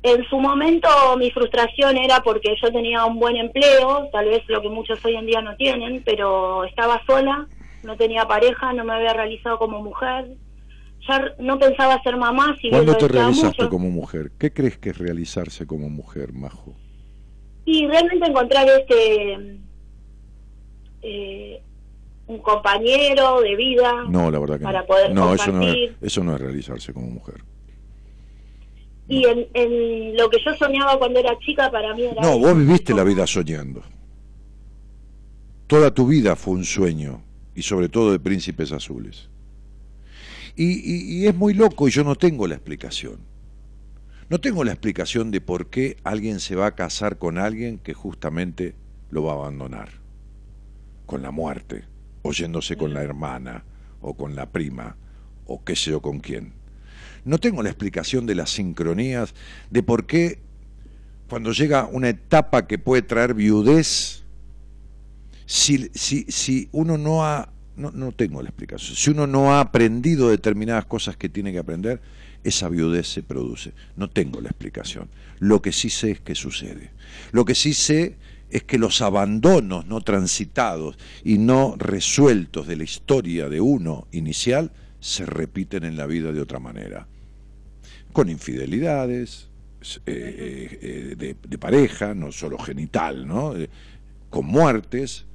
En 0.02 0.24
su 0.30 0.40
momento 0.40 0.88
mi 1.18 1.30
frustración 1.32 1.98
era 1.98 2.22
porque 2.22 2.56
yo 2.62 2.72
tenía 2.72 3.04
un 3.06 3.20
buen 3.20 3.36
empleo, 3.36 4.08
tal 4.14 4.26
vez 4.28 4.42
lo 4.48 4.62
que 4.62 4.70
muchos 4.70 5.04
hoy 5.04 5.16
en 5.16 5.26
día 5.26 5.42
no 5.42 5.56
tienen, 5.58 6.02
pero 6.06 6.64
estaba 6.64 7.02
sola, 7.06 7.48
no 7.84 7.98
tenía 7.98 8.26
pareja, 8.26 8.72
no 8.74 8.86
me 8.86 8.94
había 8.94 9.12
realizado 9.14 9.58
como 9.60 9.82
mujer, 9.82 10.36
ya 11.08 11.34
no 11.40 11.60
pensaba 11.60 12.02
ser 12.02 12.16
mamá, 12.16 12.56
si 12.62 12.70
¿Cuándo 12.70 12.96
te 12.96 13.08
realizaste 13.10 13.64
mucho. 13.64 13.70
como 13.70 13.90
mujer? 13.90 14.32
¿Qué 14.40 14.54
crees 14.54 14.78
que 14.78 14.92
es 14.92 14.98
realizarse 14.98 15.68
como 15.68 15.90
mujer, 15.90 16.32
Majo? 16.32 16.76
Y 17.66 17.86
realmente 17.88 18.26
encontrar 18.28 18.68
este 18.70 19.60
eh, 21.02 21.62
un 22.28 22.40
compañero 22.40 23.42
de 23.42 23.56
vida 23.56 24.04
No, 24.08 24.30
la 24.32 24.40
verdad 24.40 24.60
que 24.60 24.64
para 24.64 24.82
no. 24.82 24.86
poder 24.88 25.14
no, 25.14 25.34
eso 25.34 25.52
no, 25.52 25.62
es, 25.64 25.68
compartir. 25.68 25.96
eso 26.02 26.24
no 26.24 26.36
es 26.36 26.42
realizarse 26.42 26.94
como 26.94 27.08
mujer. 27.08 27.44
Y 29.10 29.26
en, 29.26 29.48
en 29.54 30.16
lo 30.16 30.30
que 30.30 30.38
yo 30.46 30.54
soñaba 30.56 30.98
cuando 31.00 31.20
era 31.20 31.38
chica 31.40 31.70
para 31.72 31.94
mí 31.96 32.04
era 32.04 32.22
No, 32.22 32.38
vos 32.40 32.56
viviste 32.56 32.94
la 32.94 33.04
vida 33.04 33.26
soñando. 33.28 33.82
Toda 35.68 35.94
tu 35.94 36.08
vida 36.08 36.36
fue 36.36 36.54
un 36.56 36.66
sueño, 36.66 37.22
y 37.56 37.62
sobre 37.64 37.90
todo 37.90 38.12
de 38.12 38.20
príncipes 38.20 38.72
azules. 38.72 39.30
Y, 40.56 40.66
y- 40.80 41.20
y 41.24 41.28
es 41.28 41.36
muy 41.36 41.54
loco 41.54 41.88
y 41.88 41.92
yo 41.92 42.04
no 42.04 42.16
tengo 42.16 42.48
la 42.48 42.56
explicación. 42.56 43.20
No 44.30 44.40
tengo 44.40 44.64
la 44.64 44.72
explicación 44.72 45.32
de 45.32 45.42
por 45.42 45.68
qué 45.68 45.98
alguien 46.04 46.40
se 46.40 46.56
va 46.56 46.68
a 46.68 46.76
casar 46.76 47.18
con 47.18 47.38
alguien 47.38 47.80
que 47.80 47.94
justamente 47.94 48.76
lo 49.10 49.24
va 49.24 49.34
a 49.34 49.36
abandonar. 49.36 49.90
Con 51.06 51.22
la 51.24 51.32
muerte, 51.32 51.86
o 52.22 52.32
yéndose 52.32 52.78
con 52.78 52.94
la 52.94 53.02
hermana, 53.04 53.64
o 54.02 54.14
con 54.16 54.36
la 54.36 54.48
prima, 54.52 54.98
o 55.46 55.64
qué 55.64 55.76
sé 55.76 55.92
yo 55.92 56.02
con 56.02 56.20
quién. 56.20 56.54
No 57.26 57.38
tengo 57.38 57.64
la 57.64 57.70
explicación 57.70 58.26
de 58.26 58.36
las 58.36 58.52
sincronías, 58.52 59.34
de 59.70 59.84
por 59.84 60.06
qué 60.06 60.40
cuando 61.30 61.52
llega 61.52 61.88
una 61.92 62.10
etapa 62.10 62.66
que 62.68 62.80
puede 62.80 63.04
traer 63.04 63.34
viudez, 63.34 64.24
si, 65.46 65.90
si, 65.94 66.26
si 66.30 66.70
uno 66.72 66.98
no 66.98 67.24
ha, 67.24 67.52
no, 67.76 67.92
no 67.92 68.12
tengo 68.12 68.42
la 68.42 68.50
explicación, 68.50 68.96
si 68.96 69.12
uno 69.12 69.28
no 69.28 69.54
ha 69.54 69.62
aprendido 69.62 70.30
determinadas 70.30 70.86
cosas 70.86 71.18
que 71.18 71.30
tiene 71.30 71.52
que 71.52 71.60
aprender, 71.60 72.02
esa 72.44 72.70
viudez 72.70 73.08
se 73.08 73.24
produce. 73.24 73.74
No 73.96 74.10
tengo 74.10 74.42
la 74.42 74.50
explicación. 74.50 75.10
Lo 75.40 75.62
que 75.62 75.72
sí 75.72 75.90
sé 75.90 76.12
es 76.12 76.20
que 76.22 76.36
sucede. 76.36 76.92
Lo 77.32 77.46
que 77.46 77.56
sí 77.56 77.74
sé 77.74 78.18
es 78.50 78.64
que 78.64 78.78
los 78.78 79.02
abandonos 79.02 79.86
no 79.86 80.02
transitados 80.02 80.98
y 81.24 81.38
no 81.38 81.76
resueltos 81.78 82.68
de 82.68 82.78
la 82.78 82.84
historia 82.84 83.50
de 83.50 83.62
uno 83.62 84.08
inicial 84.12 84.72
se 85.00 85.26
repiten 85.26 85.84
en 85.84 85.98
la 85.98 86.06
vida 86.06 86.32
de 86.32 86.42
otra 86.42 86.60
manera. 86.60 87.08
Con 88.12 88.30
infidelidades, 88.30 89.50
eh, 89.82 89.90
eh, 90.06 91.16
eh, 91.20 91.36
de, 91.48 91.58
pareja, 91.58 92.14
no 92.14 92.32
solo 92.32 92.58
genital, 92.58 93.28
¿no? 93.28 93.54
Con 94.30 94.46
muertes, 94.46 95.26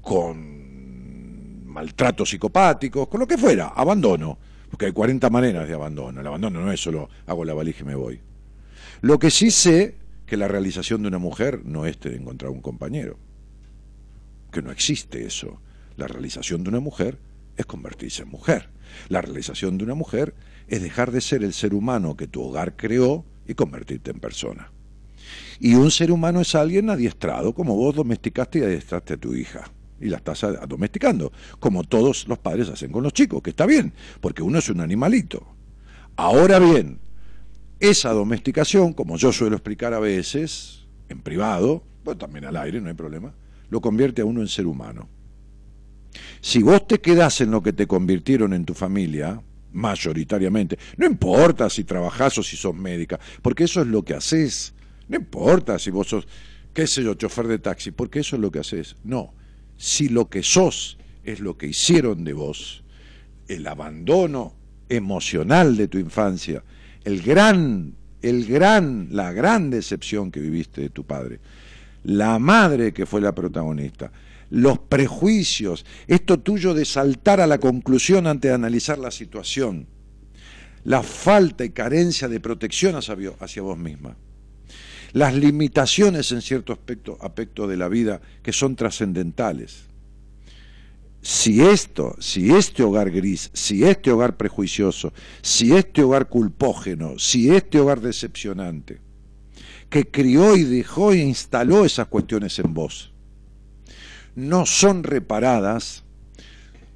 con 0.00 1.66
maltratos 1.66 2.30
psicopáticos, 2.30 3.08
con 3.08 3.20
lo 3.20 3.26
que 3.26 3.38
fuera, 3.38 3.68
abandono, 3.68 4.38
porque 4.70 4.86
hay 4.86 4.92
40 4.92 5.30
maneras 5.30 5.66
de 5.66 5.74
abandono, 5.74 6.20
el 6.20 6.26
abandono 6.26 6.60
no 6.60 6.70
es 6.70 6.80
solo 6.80 7.08
hago 7.26 7.44
la 7.44 7.54
valija 7.54 7.82
y 7.82 7.86
me 7.86 7.94
voy. 7.94 8.20
Lo 9.00 9.18
que 9.18 9.30
sí 9.30 9.50
sé 9.50 9.96
que 10.26 10.36
la 10.36 10.48
realización 10.48 11.02
de 11.02 11.08
una 11.08 11.18
mujer 11.18 11.64
no 11.64 11.86
es 11.86 11.98
de 12.00 12.16
encontrar 12.16 12.50
un 12.50 12.60
compañero, 12.60 13.18
que 14.50 14.62
no 14.62 14.70
existe 14.70 15.26
eso. 15.26 15.60
La 15.96 16.06
realización 16.06 16.62
de 16.62 16.70
una 16.70 16.80
mujer 16.80 17.18
es 17.56 17.66
convertirse 17.66 18.22
en 18.22 18.28
mujer. 18.28 18.68
La 19.08 19.20
realización 19.22 19.78
de 19.78 19.84
una 19.84 19.94
mujer 19.94 20.34
es 20.68 20.82
dejar 20.82 21.10
de 21.10 21.20
ser 21.20 21.44
el 21.44 21.52
ser 21.52 21.74
humano 21.74 22.16
que 22.16 22.26
tu 22.26 22.42
hogar 22.42 22.76
creó 22.76 23.24
y 23.46 23.54
convertirte 23.54 24.10
en 24.10 24.20
persona. 24.20 24.70
Y 25.60 25.74
un 25.74 25.90
ser 25.90 26.10
humano 26.10 26.40
es 26.40 26.54
alguien 26.54 26.90
adiestrado, 26.90 27.54
como 27.54 27.76
vos 27.76 27.94
domesticaste 27.94 28.58
y 28.58 28.62
adiestraste 28.62 29.14
a 29.14 29.16
tu 29.16 29.34
hija. 29.34 29.70
Y 30.00 30.08
la 30.08 30.16
estás 30.16 30.44
domesticando, 30.68 31.32
como 31.60 31.84
todos 31.84 32.26
los 32.26 32.38
padres 32.38 32.68
hacen 32.68 32.90
con 32.90 33.04
los 33.04 33.12
chicos, 33.12 33.40
que 33.42 33.50
está 33.50 33.66
bien, 33.66 33.92
porque 34.20 34.42
uno 34.42 34.58
es 34.58 34.68
un 34.68 34.80
animalito. 34.80 35.46
Ahora 36.16 36.58
bien, 36.58 36.98
esa 37.78 38.12
domesticación, 38.12 38.92
como 38.92 39.16
yo 39.16 39.32
suelo 39.32 39.54
explicar 39.54 39.94
a 39.94 40.00
veces, 40.00 40.86
en 41.08 41.20
privado, 41.20 41.84
pero 42.04 42.16
también 42.16 42.44
al 42.44 42.56
aire, 42.56 42.80
no 42.80 42.88
hay 42.88 42.94
problema, 42.94 43.32
lo 43.70 43.80
convierte 43.80 44.22
a 44.22 44.24
uno 44.24 44.40
en 44.40 44.48
ser 44.48 44.66
humano. 44.66 45.08
Si 46.40 46.62
vos 46.62 46.86
te 46.86 47.00
quedás 47.00 47.40
en 47.40 47.50
lo 47.50 47.62
que 47.62 47.72
te 47.72 47.86
convirtieron 47.86 48.52
en 48.52 48.64
tu 48.64 48.74
familia, 48.74 49.40
mayoritariamente, 49.72 50.78
no 50.96 51.06
importa 51.06 51.70
si 51.70 51.84
trabajás 51.84 52.38
o 52.38 52.42
si 52.42 52.56
sos 52.56 52.74
médica, 52.74 53.18
porque 53.40 53.64
eso 53.64 53.80
es 53.80 53.86
lo 53.86 54.04
que 54.04 54.14
haces. 54.14 54.74
No 55.08 55.16
importa 55.16 55.78
si 55.78 55.90
vos 55.90 56.08
sos, 56.08 56.28
qué 56.72 56.86
sé 56.86 57.02
yo, 57.02 57.14
chofer 57.14 57.46
de 57.48 57.58
taxi, 57.58 57.90
porque 57.90 58.20
eso 58.20 58.36
es 58.36 58.42
lo 58.42 58.50
que 58.50 58.60
haces. 58.60 58.96
No, 59.04 59.32
si 59.76 60.08
lo 60.08 60.28
que 60.28 60.42
sos 60.42 60.98
es 61.24 61.40
lo 61.40 61.56
que 61.56 61.66
hicieron 61.66 62.24
de 62.24 62.32
vos, 62.32 62.84
el 63.48 63.66
abandono 63.66 64.54
emocional 64.88 65.76
de 65.76 65.88
tu 65.88 65.98
infancia, 65.98 66.62
el 67.04 67.22
gran, 67.22 67.94
el 68.20 68.46
gran, 68.46 69.08
la 69.10 69.32
gran 69.32 69.70
decepción 69.70 70.30
que 70.30 70.40
viviste 70.40 70.82
de 70.82 70.90
tu 70.90 71.04
padre, 71.04 71.40
la 72.04 72.38
madre 72.38 72.92
que 72.92 73.06
fue 73.06 73.20
la 73.20 73.34
protagonista, 73.34 74.12
los 74.52 74.78
prejuicios, 74.78 75.86
esto 76.06 76.38
tuyo 76.38 76.74
de 76.74 76.84
saltar 76.84 77.40
a 77.40 77.46
la 77.46 77.56
conclusión 77.56 78.26
antes 78.26 78.50
de 78.50 78.54
analizar 78.54 78.98
la 78.98 79.10
situación, 79.10 79.86
la 80.84 81.02
falta 81.02 81.64
y 81.64 81.70
carencia 81.70 82.28
de 82.28 82.38
protección 82.38 82.94
hacia, 82.94 83.62
vos 83.62 83.78
misma, 83.78 84.14
las 85.14 85.34
limitaciones 85.34 86.32
en 86.32 86.42
cierto 86.42 86.74
aspecto, 86.74 87.16
aspecto 87.22 87.66
de 87.66 87.78
la 87.78 87.88
vida 87.88 88.20
que 88.42 88.52
son 88.52 88.76
trascendentales. 88.76 89.84
Si 91.22 91.62
esto, 91.62 92.14
si 92.18 92.50
este 92.50 92.82
hogar 92.82 93.10
gris, 93.10 93.48
si 93.54 93.84
este 93.84 94.10
hogar 94.10 94.36
prejuicioso, 94.36 95.14
si 95.40 95.74
este 95.74 96.02
hogar 96.02 96.28
culpógeno, 96.28 97.18
si 97.18 97.50
este 97.50 97.80
hogar 97.80 98.02
decepcionante, 98.02 99.00
que 99.88 100.10
crió 100.10 100.56
y 100.56 100.64
dejó 100.64 101.12
e 101.12 101.20
instaló 101.20 101.86
esas 101.86 102.08
cuestiones 102.08 102.58
en 102.58 102.74
vos, 102.74 103.11
no 104.34 104.66
son 104.66 105.02
reparadas, 105.02 106.04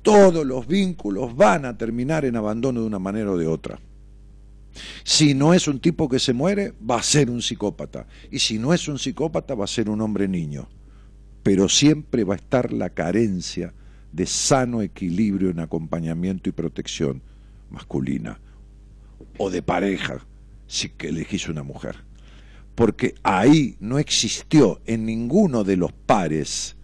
todos 0.02 0.46
los 0.46 0.66
vínculos 0.66 1.36
van 1.36 1.64
a 1.64 1.76
terminar 1.76 2.24
en 2.24 2.36
abandono 2.36 2.80
de 2.80 2.86
una 2.86 2.98
manera 2.98 3.32
o 3.32 3.36
de 3.36 3.46
otra. 3.46 3.78
Si 5.04 5.34
no 5.34 5.54
es 5.54 5.68
un 5.68 5.80
tipo 5.80 6.08
que 6.08 6.18
se 6.18 6.32
muere, 6.32 6.72
va 6.88 6.98
a 6.98 7.02
ser 7.02 7.30
un 7.30 7.42
psicópata. 7.42 8.06
Y 8.30 8.38
si 8.38 8.58
no 8.58 8.74
es 8.74 8.88
un 8.88 8.98
psicópata, 8.98 9.54
va 9.54 9.64
a 9.64 9.68
ser 9.68 9.88
un 9.88 10.00
hombre 10.00 10.28
niño. 10.28 10.68
Pero 11.42 11.68
siempre 11.68 12.24
va 12.24 12.34
a 12.34 12.36
estar 12.36 12.72
la 12.72 12.90
carencia 12.90 13.72
de 14.12 14.26
sano 14.26 14.82
equilibrio 14.82 15.50
en 15.50 15.60
acompañamiento 15.60 16.48
y 16.48 16.52
protección 16.52 17.22
masculina 17.70 18.38
o 19.38 19.50
de 19.50 19.62
pareja 19.62 20.24
si 20.66 20.90
que 20.90 21.08
elegís 21.08 21.48
una 21.48 21.62
mujer. 21.62 21.96
Porque 22.74 23.14
ahí 23.22 23.76
no 23.80 23.98
existió 23.98 24.80
en 24.86 25.06
ninguno 25.06 25.64
de 25.64 25.76
los 25.76 25.92
pares 25.92 26.75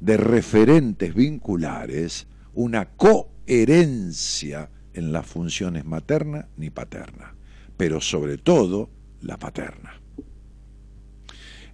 de 0.00 0.16
referentes 0.16 1.14
vinculares 1.14 2.26
una 2.54 2.86
coherencia 2.90 4.70
en 4.94 5.12
las 5.12 5.26
funciones 5.26 5.84
materna 5.84 6.48
ni 6.56 6.70
paterna, 6.70 7.34
pero 7.76 8.00
sobre 8.00 8.38
todo 8.38 8.90
la 9.22 9.36
paterna. 9.36 10.00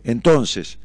Entonces, 0.02 0.78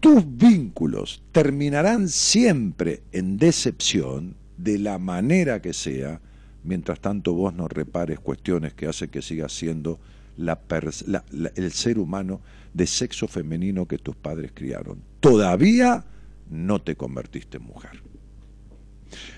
tus 0.00 0.24
vínculos 0.36 1.22
terminarán 1.32 2.08
siempre 2.08 3.02
en 3.12 3.36
decepción, 3.36 4.36
de 4.56 4.78
la 4.78 4.98
manera 4.98 5.60
que 5.60 5.74
sea, 5.74 6.20
mientras 6.64 7.00
tanto 7.00 7.34
vos 7.34 7.54
no 7.54 7.68
repares 7.68 8.18
cuestiones 8.18 8.72
que 8.72 8.86
hacen 8.86 9.10
que 9.10 9.20
sigas 9.20 9.52
siendo 9.52 9.98
el 10.38 11.72
ser 11.72 11.98
humano 11.98 12.40
de 12.72 12.86
sexo 12.86 13.28
femenino 13.28 13.86
que 13.86 13.98
tus 13.98 14.16
padres 14.16 14.52
criaron. 14.54 15.02
Todavía 15.20 16.04
no 16.50 16.80
te 16.82 16.96
convertiste 16.96 17.58
en 17.58 17.64
mujer. 17.64 18.02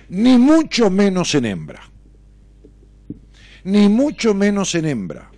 Ni 0.08 0.38
mucho 0.38 0.90
menos 0.90 1.34
en 1.34 1.46
hembra. 1.46 1.82
Ni 3.64 3.88
mucho 3.88 4.34
menos 4.34 4.74
en 4.74 4.86
hembra. 4.86 5.30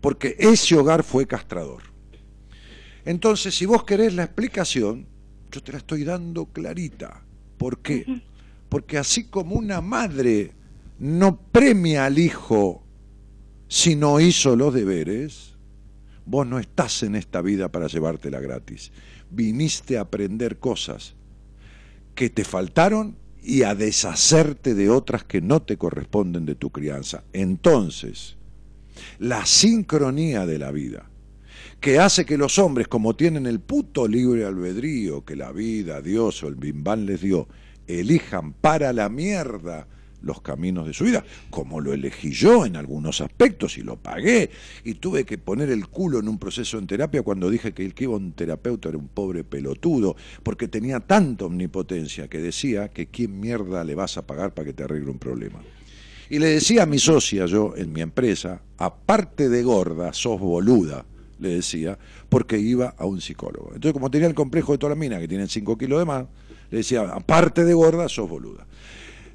Porque 0.00 0.36
ese 0.38 0.76
hogar 0.76 1.02
fue 1.02 1.26
castrador. 1.26 1.82
Entonces, 3.04 3.54
si 3.54 3.66
vos 3.66 3.84
querés 3.84 4.14
la 4.14 4.24
explicación, 4.24 5.06
yo 5.50 5.62
te 5.62 5.72
la 5.72 5.78
estoy 5.78 6.04
dando 6.04 6.46
clarita. 6.46 7.22
¿Por 7.56 7.78
qué? 7.80 8.22
Porque 8.68 8.98
así 8.98 9.24
como 9.24 9.54
una 9.56 9.80
madre 9.80 10.52
no 10.98 11.40
premia 11.40 12.04
al 12.04 12.18
hijo 12.18 12.84
si 13.68 13.96
no 13.96 14.20
hizo 14.20 14.56
los 14.56 14.74
deberes, 14.74 15.54
vos 16.24 16.46
no 16.46 16.58
estás 16.58 17.02
en 17.02 17.14
esta 17.14 17.40
vida 17.40 17.70
para 17.70 17.86
llevártela 17.86 18.40
gratis. 18.40 18.92
Viniste 19.30 19.98
a 19.98 20.02
aprender 20.02 20.58
cosas 20.58 21.14
que 22.18 22.30
te 22.30 22.42
faltaron 22.42 23.14
y 23.44 23.62
a 23.62 23.76
deshacerte 23.76 24.74
de 24.74 24.90
otras 24.90 25.22
que 25.22 25.40
no 25.40 25.62
te 25.62 25.76
corresponden 25.76 26.46
de 26.46 26.56
tu 26.56 26.70
crianza. 26.70 27.22
Entonces, 27.32 28.36
la 29.20 29.46
sincronía 29.46 30.44
de 30.44 30.58
la 30.58 30.72
vida 30.72 31.08
que 31.78 32.00
hace 32.00 32.26
que 32.26 32.36
los 32.36 32.58
hombres, 32.58 32.88
como 32.88 33.14
tienen 33.14 33.46
el 33.46 33.60
puto 33.60 34.08
libre 34.08 34.44
albedrío 34.44 35.24
que 35.24 35.36
la 35.36 35.52
vida, 35.52 36.02
Dios 36.02 36.42
o 36.42 36.48
el 36.48 36.56
bimbán 36.56 37.06
les 37.06 37.20
dio, 37.20 37.46
elijan 37.86 38.52
para 38.52 38.92
la 38.92 39.08
mierda 39.08 39.86
los 40.22 40.40
caminos 40.40 40.86
de 40.86 40.94
su 40.94 41.04
vida, 41.04 41.24
como 41.50 41.80
lo 41.80 41.92
elegí 41.92 42.30
yo 42.30 42.66
en 42.66 42.76
algunos 42.76 43.20
aspectos 43.20 43.78
y 43.78 43.82
lo 43.82 43.96
pagué, 43.96 44.50
y 44.84 44.94
tuve 44.94 45.24
que 45.24 45.38
poner 45.38 45.70
el 45.70 45.88
culo 45.88 46.18
en 46.18 46.28
un 46.28 46.38
proceso 46.38 46.78
en 46.78 46.86
terapia 46.86 47.22
cuando 47.22 47.50
dije 47.50 47.72
que 47.72 47.84
el 47.84 47.94
que 47.94 48.04
iba 48.04 48.16
un 48.16 48.32
terapeuta 48.32 48.88
era 48.88 48.98
un 48.98 49.08
pobre 49.08 49.44
pelotudo, 49.44 50.16
porque 50.42 50.68
tenía 50.68 51.00
tanta 51.00 51.44
omnipotencia 51.44 52.28
que 52.28 52.38
decía 52.38 52.88
que 52.88 53.06
quién 53.06 53.38
mierda 53.38 53.84
le 53.84 53.94
vas 53.94 54.16
a 54.16 54.26
pagar 54.26 54.54
para 54.54 54.66
que 54.66 54.72
te 54.72 54.84
arregle 54.84 55.10
un 55.10 55.18
problema. 55.18 55.60
Y 56.30 56.38
le 56.38 56.48
decía 56.48 56.82
a 56.82 56.86
mi 56.86 56.98
socia, 56.98 57.46
yo 57.46 57.74
en 57.76 57.92
mi 57.92 58.02
empresa, 58.02 58.60
aparte 58.76 59.48
de 59.48 59.62
gorda, 59.62 60.12
sos 60.12 60.38
boluda 60.38 61.04
le 61.38 61.50
decía, 61.50 61.98
porque 62.28 62.58
iba 62.58 62.94
a 62.98 63.06
un 63.06 63.20
psicólogo. 63.20 63.68
Entonces, 63.68 63.92
como 63.92 64.10
tenía 64.10 64.26
el 64.26 64.34
complejo 64.34 64.72
de 64.72 64.78
toda 64.78 64.90
la 64.90 64.96
mina, 64.96 65.18
que 65.18 65.28
tienen 65.28 65.48
5 65.48 65.78
kilos 65.78 66.00
de 66.00 66.04
más, 66.04 66.26
le 66.70 66.78
decía, 66.78 67.02
aparte 67.02 67.64
de 67.64 67.74
gorda, 67.74 68.08
sos 68.08 68.28
boluda. 68.28 68.66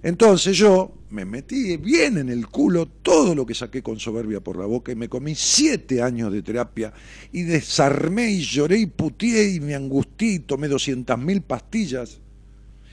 Entonces 0.04 0.58
yo 0.58 0.92
me 1.12 1.24
metí 1.24 1.78
bien 1.78 2.18
en 2.18 2.28
el 2.28 2.48
culo 2.48 2.88
todo 2.88 3.34
lo 3.34 3.46
que 3.46 3.56
saqué 3.56 3.82
con 3.82 4.00
soberbia 4.00 4.42
por 4.42 4.58
la 4.58 4.66
boca 4.66 4.92
y 4.92 4.96
me 4.96 5.08
comí 5.08 5.34
siete 5.34 6.02
años 6.02 6.34
de 6.34 6.42
terapia 6.42 6.92
y 7.32 7.44
desarmé 7.44 8.30
y 8.30 8.42
lloré 8.42 8.80
y 8.80 8.86
putié 8.86 9.54
y 9.54 9.62
me 9.62 9.76
angustié 9.76 10.34
y 10.34 10.40
tomé 10.40 10.68
200 10.68 11.18
mil 11.18 11.42
pastillas 11.42 12.20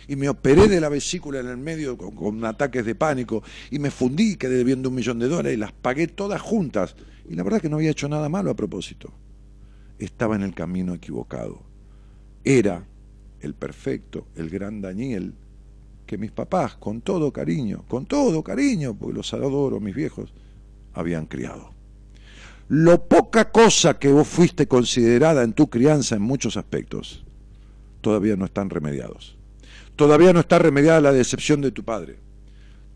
y 0.07 0.15
me 0.15 0.29
operé 0.29 0.69
de 0.69 0.81
la 0.81 0.89
vesícula 0.89 1.41
en 1.41 1.49
el 1.49 1.57
medio 1.57 1.99
con, 1.99 2.15
con, 2.15 2.45
ataques 2.45 2.85
de 2.85 2.95
pánico 2.95 3.43
y 3.73 3.81
me 3.81 3.91
fundí, 3.91 4.37
quedé 4.37 4.59
debiendo 4.59 4.89
un 4.89 4.95
millón 4.95 5.19
de 5.19 5.27
dólares 5.27 5.55
y 5.55 5.57
las 5.57 5.73
pagué 5.73 6.07
todas 6.07 6.41
juntas 6.41 6.95
y 7.29 7.35
la 7.35 7.43
verdad 7.43 7.57
es 7.57 7.63
que 7.63 7.69
no 7.69 7.77
había 7.77 7.91
hecho 7.91 8.09
nada 8.09 8.29
malo 8.29 8.53
a 8.53 8.57
propósito. 8.57 9.13
Estaba 9.99 10.37
en 10.37 10.43
el 10.43 10.55
camino 10.55 10.95
equivocado. 10.95 11.63
Era 12.45 12.87
el 13.41 13.55
perfecto, 13.55 14.27
el 14.37 14.49
gran 14.49 14.81
Daniel, 14.81 15.35
que 16.11 16.19
mis 16.19 16.33
papás, 16.33 16.75
con 16.75 17.03
todo 17.03 17.33
cariño, 17.33 17.85
con 17.87 18.05
todo 18.05 18.43
cariño, 18.43 18.97
porque 18.99 19.15
los 19.15 19.33
adoro, 19.33 19.79
mis 19.79 19.95
viejos, 19.95 20.35
habían 20.93 21.27
criado. 21.27 21.71
Lo 22.67 23.07
poca 23.07 23.53
cosa 23.53 23.97
que 23.97 24.09
vos 24.09 24.27
fuiste 24.27 24.67
considerada 24.67 25.45
en 25.45 25.53
tu 25.53 25.71
crianza 25.71 26.17
en 26.17 26.23
muchos 26.23 26.57
aspectos, 26.57 27.25
todavía 28.01 28.35
no 28.35 28.45
están 28.45 28.71
remediados. 28.71 29.39
Todavía 29.95 30.33
no 30.33 30.41
está 30.41 30.59
remediada 30.59 31.01
la 31.01 31.13
decepción 31.13 31.61
de 31.61 31.71
tu 31.71 31.85
padre. 31.85 32.19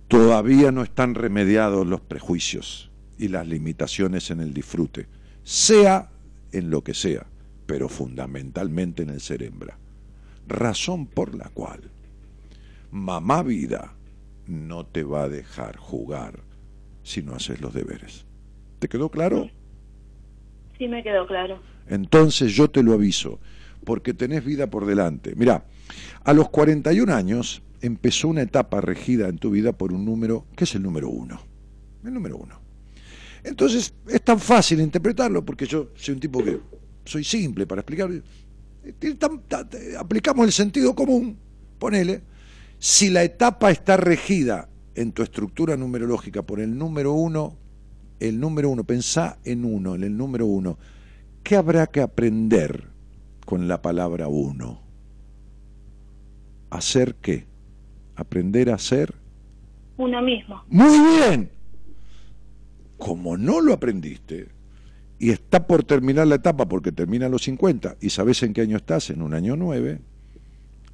Todavía 0.08 0.72
no 0.72 0.82
están 0.82 1.14
remediados 1.14 1.86
los 1.86 2.00
prejuicios 2.00 2.90
y 3.16 3.28
las 3.28 3.46
limitaciones 3.46 4.32
en 4.32 4.40
el 4.40 4.52
disfrute, 4.52 5.06
sea 5.44 6.10
en 6.50 6.68
lo 6.68 6.82
que 6.82 6.94
sea, 6.94 7.26
pero 7.66 7.88
fundamentalmente 7.88 9.04
en 9.04 9.10
el 9.10 9.20
ser 9.20 9.44
hembra. 9.44 9.78
Razón 10.48 11.06
por 11.06 11.36
la 11.36 11.48
cual 11.50 11.93
mamá 12.94 13.42
vida 13.42 13.96
no 14.46 14.86
te 14.86 15.02
va 15.02 15.24
a 15.24 15.28
dejar 15.28 15.76
jugar 15.76 16.44
si 17.02 17.22
no 17.22 17.34
haces 17.34 17.60
los 17.60 17.74
deberes. 17.74 18.24
¿Te 18.78 18.88
quedó 18.88 19.10
claro? 19.10 19.50
Sí, 20.78 20.86
me 20.86 21.02
quedó 21.02 21.26
claro. 21.26 21.60
Entonces 21.88 22.52
yo 22.52 22.70
te 22.70 22.84
lo 22.84 22.92
aviso, 22.92 23.40
porque 23.84 24.14
tenés 24.14 24.44
vida 24.44 24.68
por 24.68 24.86
delante. 24.86 25.34
Mira, 25.34 25.64
a 26.22 26.32
los 26.32 26.50
41 26.50 27.12
años 27.12 27.62
empezó 27.80 28.28
una 28.28 28.42
etapa 28.42 28.80
regida 28.80 29.28
en 29.28 29.38
tu 29.38 29.50
vida 29.50 29.72
por 29.72 29.92
un 29.92 30.04
número, 30.04 30.46
que 30.54 30.62
es 30.62 30.74
el 30.76 30.82
número 30.82 31.08
uno. 31.08 31.40
El 32.04 32.14
número 32.14 32.36
uno. 32.36 32.60
Entonces 33.42 33.92
es 34.06 34.22
tan 34.22 34.38
fácil 34.38 34.80
interpretarlo 34.80 35.44
porque 35.44 35.66
yo 35.66 35.90
soy 35.96 36.14
un 36.14 36.20
tipo 36.20 36.44
que 36.44 36.60
soy 37.04 37.24
simple 37.24 37.66
para 37.66 37.80
explicar. 37.80 38.08
Aplicamos 39.98 40.46
el 40.46 40.52
sentido 40.52 40.94
común, 40.94 41.36
ponele. 41.78 42.33
Si 42.84 43.08
la 43.08 43.22
etapa 43.22 43.70
está 43.70 43.96
regida 43.96 44.68
en 44.94 45.12
tu 45.12 45.22
estructura 45.22 45.74
numerológica 45.74 46.42
por 46.42 46.60
el 46.60 46.76
número 46.76 47.14
uno, 47.14 47.56
el 48.20 48.38
número 48.38 48.68
uno, 48.68 48.84
pensá 48.84 49.38
en 49.42 49.64
uno, 49.64 49.94
en 49.94 50.04
el 50.04 50.14
número 50.14 50.44
uno, 50.44 50.76
¿qué 51.42 51.56
habrá 51.56 51.86
que 51.86 52.02
aprender 52.02 52.88
con 53.46 53.68
la 53.68 53.80
palabra 53.80 54.28
uno? 54.28 54.82
¿Hacer 56.68 57.14
qué? 57.14 57.46
Aprender 58.16 58.68
a 58.68 58.76
ser. 58.76 59.14
Uno 59.96 60.20
mismo. 60.20 60.62
Muy 60.68 60.98
bien 60.98 61.50
como 62.98 63.38
no 63.38 63.62
lo 63.62 63.72
aprendiste 63.72 64.48
y 65.18 65.30
está 65.30 65.66
por 65.66 65.84
terminar 65.84 66.26
la 66.26 66.34
etapa 66.34 66.66
porque 66.68 66.92
termina 66.92 67.26
a 67.26 67.30
los 67.30 67.44
50 67.44 67.96
y 68.02 68.10
sabes 68.10 68.42
en 68.42 68.52
qué 68.52 68.60
año 68.60 68.76
estás, 68.76 69.08
en 69.08 69.22
un 69.22 69.32
año 69.32 69.56
9, 69.56 70.00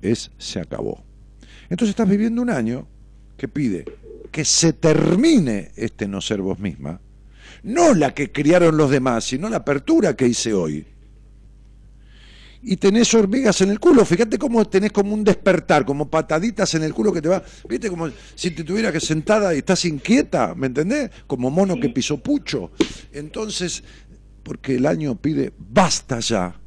es 0.03 0.31
se 0.39 0.61
acabó. 0.61 1.10
Entonces 1.71 1.91
estás 1.91 2.09
viviendo 2.09 2.43
un 2.43 2.51
año 2.51 2.87
que 3.37 3.49
pide 3.49 3.85
que 4.31 4.45
se 4.45 4.73
termine 4.73 5.73
este 5.77 6.07
no 6.07 6.21
ser 6.21 6.41
vos 6.41 6.59
misma, 6.59 7.01
no 7.63 7.95
la 7.95 8.15
que 8.15 8.31
criaron 8.31 8.77
los 8.77 8.91
demás, 8.91 9.25
sino 9.25 9.49
la 9.49 9.59
apertura 9.59 10.15
que 10.15 10.29
hice 10.29 10.53
hoy. 10.53 10.87
Y 12.63 12.77
tenés 12.77 13.13
hormigas 13.15 13.63
en 13.63 13.71
el 13.71 13.81
culo, 13.81 14.05
fíjate 14.05 14.39
cómo 14.39 14.67
tenés 14.67 14.93
como 14.93 15.15
un 15.15 15.25
despertar, 15.25 15.87
como 15.87 16.11
pataditas 16.11 16.75
en 16.75 16.83
el 16.83 16.93
culo 16.93 17.13
que 17.13 17.23
te 17.23 17.29
va, 17.29 17.43
viste, 17.69 17.89
como 17.89 18.11
si 18.35 18.51
te 18.51 18.65
tuviera 18.65 18.93
que 18.93 19.01
sentada 19.01 19.55
y 19.55 19.59
estás 19.59 19.85
inquieta, 19.87 20.55
¿me 20.55 20.67
entendés? 20.67 21.11
Como 21.27 21.51
mono 21.51 21.81
que 21.81 21.89
pisó 21.89 22.19
pucho. 22.19 22.71
Entonces, 23.13 23.83
porque 24.43 24.77
el 24.77 24.87
año 24.87 25.17
pide, 25.17 25.53
basta 25.59 26.21
ya, 26.21 26.60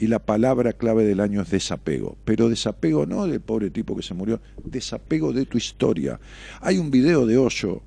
y 0.00 0.06
la 0.06 0.18
palabra 0.18 0.72
clave 0.72 1.04
del 1.04 1.20
año 1.20 1.42
es 1.42 1.50
desapego. 1.50 2.16
Pero 2.24 2.48
desapego 2.48 3.04
no 3.04 3.26
del 3.26 3.40
pobre 3.40 3.68
tipo 3.68 3.94
que 3.94 4.02
se 4.02 4.14
murió, 4.14 4.40
desapego 4.64 5.30
de 5.34 5.44
tu 5.44 5.58
historia. 5.58 6.18
Hay 6.62 6.78
un 6.78 6.90
video 6.90 7.26
de 7.26 7.36
Hoyo, 7.36 7.82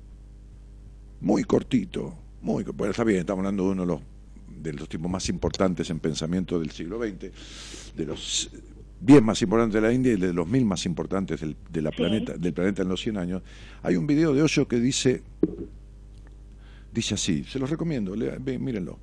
muy 1.20 1.42
cortito, 1.42 2.16
muy, 2.40 2.62
bueno, 2.62 2.92
está 2.92 3.02
bien, 3.02 3.18
estamos 3.20 3.40
hablando 3.40 3.64
de 3.64 3.70
uno 3.70 3.82
de 3.82 3.88
los, 3.88 4.00
de 4.62 4.72
los 4.74 4.88
tipos 4.88 5.10
más 5.10 5.28
importantes 5.28 5.90
en 5.90 5.98
pensamiento 5.98 6.60
del 6.60 6.70
siglo 6.70 7.00
XX, 7.00 7.96
de 7.96 8.06
los 8.06 8.48
bien 9.00 9.24
más 9.24 9.42
importantes 9.42 9.82
de 9.82 9.88
la 9.88 9.92
India 9.92 10.12
y 10.12 10.16
de 10.16 10.32
los 10.32 10.46
mil 10.46 10.64
más 10.64 10.86
importantes 10.86 11.40
del, 11.40 11.56
de 11.68 11.82
la 11.82 11.90
planeta, 11.90 12.34
del 12.38 12.54
planeta 12.54 12.82
en 12.82 12.88
los 12.90 13.00
100 13.00 13.18
años. 13.18 13.42
Hay 13.82 13.96
un 13.96 14.06
video 14.06 14.32
de 14.32 14.42
Hoyo 14.42 14.68
que 14.68 14.78
dice, 14.78 15.24
dice 16.92 17.14
así, 17.14 17.42
se 17.42 17.58
los 17.58 17.68
recomiendo, 17.68 18.14
ve, 18.40 18.56
mírenlo. 18.60 19.00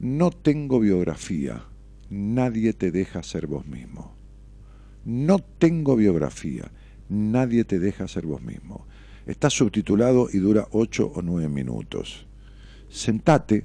No 0.00 0.30
tengo 0.32 0.80
biografía, 0.80 1.62
nadie 2.10 2.72
te 2.72 2.90
deja 2.90 3.22
ser 3.22 3.46
vos 3.46 3.66
mismo. 3.66 4.14
No 5.04 5.38
tengo 5.38 5.96
biografía, 5.96 6.70
nadie 7.08 7.64
te 7.64 7.78
deja 7.78 8.06
ser 8.08 8.26
vos 8.26 8.42
mismo. 8.42 8.86
Está 9.26 9.48
subtitulado 9.48 10.28
y 10.32 10.38
dura 10.38 10.66
ocho 10.72 11.10
o 11.14 11.22
nueve 11.22 11.48
minutos. 11.48 12.26
Sentate, 12.88 13.64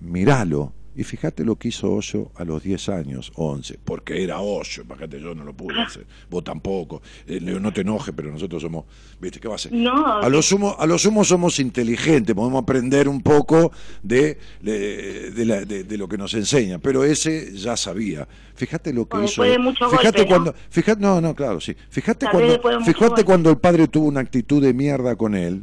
miralo 0.00 0.74
y 0.98 1.04
fíjate 1.04 1.44
lo 1.44 1.54
que 1.56 1.68
hizo 1.68 1.92
Hoyo 1.92 2.32
a 2.34 2.44
los 2.44 2.62
10 2.62 2.88
años, 2.88 3.30
11, 3.36 3.78
porque 3.84 4.22
era 4.22 4.40
Hoyo, 4.40 4.82
imagínate, 4.82 5.20
yo 5.20 5.34
no 5.34 5.44
lo 5.44 5.54
pude 5.54 5.80
hacer, 5.80 6.04
vos 6.28 6.42
tampoco, 6.42 7.00
eh, 7.26 7.40
no 7.40 7.72
te 7.72 7.82
enojes, 7.82 8.12
pero 8.14 8.30
nosotros 8.32 8.60
somos, 8.60 8.84
¿viste 9.20 9.38
qué 9.38 9.46
va 9.48 9.54
a 9.54 9.56
hacer? 9.56 9.72
No. 9.72 10.18
A 10.18 10.28
lo 10.28 10.42
sumo, 10.42 10.74
a 10.78 10.86
lo 10.86 10.98
sumo 10.98 11.24
somos 11.24 11.60
inteligentes, 11.60 12.34
podemos 12.34 12.60
aprender 12.62 13.08
un 13.08 13.22
poco 13.22 13.70
de, 14.02 14.38
de, 14.60 15.30
de 15.30 15.44
la- 15.44 15.64
de- 15.64 15.96
lo 15.96 16.08
que 16.08 16.18
nos 16.18 16.34
enseña, 16.34 16.78
pero 16.80 17.04
ese 17.04 17.52
ya 17.56 17.76
sabía. 17.76 18.26
Fíjate 18.56 18.92
lo 18.92 19.08
que 19.08 19.24
hizo. 19.24 19.42
fíjate 19.44 19.88
golpe, 20.00 20.20
¿no? 20.22 20.26
cuando, 20.26 20.54
fíjate, 20.68 21.00
no, 21.00 21.20
no, 21.20 21.34
claro, 21.34 21.60
sí. 21.60 21.76
Fíjate 21.90 22.26
Tal 22.26 22.32
cuando, 22.32 22.80
fíjate 22.84 23.04
golpe. 23.08 23.24
cuando 23.24 23.50
el 23.50 23.58
padre 23.58 23.86
tuvo 23.86 24.06
una 24.08 24.18
actitud 24.20 24.60
de 24.60 24.74
mierda 24.74 25.14
con 25.14 25.36
él, 25.36 25.62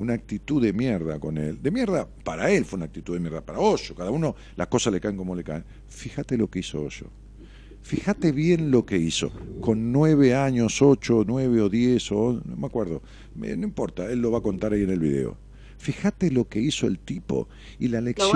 una 0.00 0.14
actitud 0.14 0.62
de 0.62 0.72
mierda 0.72 1.18
con 1.20 1.36
él. 1.38 1.62
De 1.62 1.70
mierda, 1.70 2.08
para 2.24 2.50
él 2.50 2.64
fue 2.64 2.78
una 2.78 2.86
actitud 2.86 3.14
de 3.14 3.20
mierda, 3.20 3.40
para 3.40 3.58
Hoyo. 3.60 3.94
Cada 3.94 4.10
uno 4.10 4.34
las 4.56 4.66
cosas 4.68 4.92
le 4.92 5.00
caen 5.00 5.16
como 5.16 5.34
le 5.34 5.44
caen. 5.44 5.64
Fíjate 5.88 6.36
lo 6.36 6.48
que 6.50 6.58
hizo 6.60 6.80
Hoyo. 6.82 7.06
Fíjate 7.82 8.32
bien 8.32 8.70
lo 8.70 8.84
que 8.84 8.98
hizo. 8.98 9.30
Con 9.60 9.90
nueve 9.92 10.34
años, 10.34 10.82
ocho, 10.82 11.24
nueve 11.26 11.60
o 11.62 11.68
diez, 11.68 12.10
o 12.12 12.40
no 12.44 12.56
me 12.56 12.66
acuerdo. 12.66 13.02
Me- 13.34 13.56
No 13.56 13.64
importa, 13.66 14.10
él 14.10 14.20
lo 14.20 14.30
va 14.30 14.38
a 14.38 14.42
contar 14.42 14.72
ahí 14.72 14.82
en 14.82 14.90
el 14.90 15.00
video. 15.00 15.36
Fíjate 15.78 16.30
lo 16.30 16.46
que 16.46 16.60
hizo 16.60 16.86
el 16.86 16.98
tipo 16.98 17.48
y 17.78 17.88
la 17.88 18.00
lección, 18.02 18.32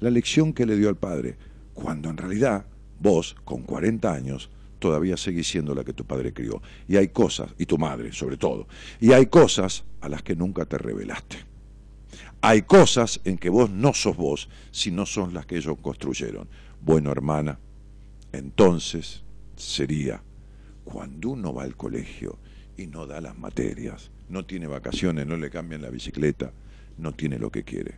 la 0.00 0.10
lección 0.10 0.52
que 0.52 0.66
le 0.66 0.76
dio 0.76 0.90
al 0.90 0.96
padre. 0.96 1.36
Cuando 1.72 2.10
en 2.10 2.18
realidad 2.18 2.66
vos, 3.00 3.36
con 3.44 3.62
40 3.62 4.12
años, 4.12 4.50
todavía 4.84 5.16
seguís 5.16 5.48
siendo 5.48 5.74
la 5.74 5.82
que 5.82 5.94
tu 5.94 6.04
padre 6.04 6.34
crió. 6.34 6.60
Y 6.86 6.96
hay 6.98 7.08
cosas, 7.08 7.54
y 7.56 7.64
tu 7.64 7.78
madre 7.78 8.12
sobre 8.12 8.36
todo, 8.36 8.68
y 9.00 9.12
hay 9.12 9.28
cosas 9.28 9.82
a 10.02 10.10
las 10.10 10.22
que 10.22 10.36
nunca 10.36 10.66
te 10.66 10.76
revelaste. 10.76 11.38
Hay 12.42 12.60
cosas 12.60 13.18
en 13.24 13.38
que 13.38 13.48
vos 13.48 13.70
no 13.70 13.94
sos 13.94 14.14
vos, 14.14 14.50
sino 14.72 15.06
son 15.06 15.32
las 15.32 15.46
que 15.46 15.56
ellos 15.56 15.78
construyeron. 15.80 16.50
Bueno, 16.82 17.10
hermana, 17.10 17.58
entonces 18.30 19.24
sería 19.56 20.22
cuando 20.84 21.30
uno 21.30 21.54
va 21.54 21.62
al 21.62 21.76
colegio 21.76 22.38
y 22.76 22.86
no 22.86 23.06
da 23.06 23.22
las 23.22 23.38
materias, 23.38 24.10
no 24.28 24.44
tiene 24.44 24.66
vacaciones, 24.66 25.26
no 25.26 25.38
le 25.38 25.48
cambian 25.48 25.80
la 25.80 25.88
bicicleta, 25.88 26.52
no 26.98 27.14
tiene 27.14 27.38
lo 27.38 27.50
que 27.50 27.64
quiere. 27.64 27.94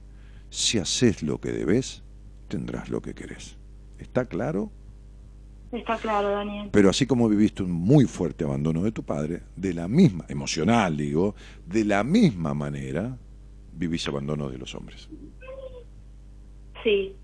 Si 0.50 0.78
haces 0.78 1.24
lo 1.24 1.40
que 1.40 1.50
debes, 1.50 2.04
tendrás 2.46 2.90
lo 2.90 3.02
que 3.02 3.12
querés. 3.12 3.56
¿Está 3.98 4.26
claro? 4.26 4.70
Está 5.76 5.98
claro, 5.98 6.30
Daniel. 6.30 6.70
Pero 6.72 6.88
así 6.88 7.06
como 7.06 7.28
viviste 7.28 7.62
un 7.62 7.70
muy 7.70 8.06
fuerte 8.06 8.44
abandono 8.44 8.82
de 8.82 8.92
tu 8.92 9.02
padre, 9.02 9.42
de 9.54 9.74
la 9.74 9.88
misma, 9.88 10.24
emocional 10.28 10.96
digo, 10.96 11.34
de 11.66 11.84
la 11.84 12.02
misma 12.02 12.54
manera 12.54 13.16
vivís 13.74 14.08
abandono 14.08 14.48
de 14.48 14.56
los 14.56 14.74
hombres. 14.74 15.08
Sí. 16.82 17.14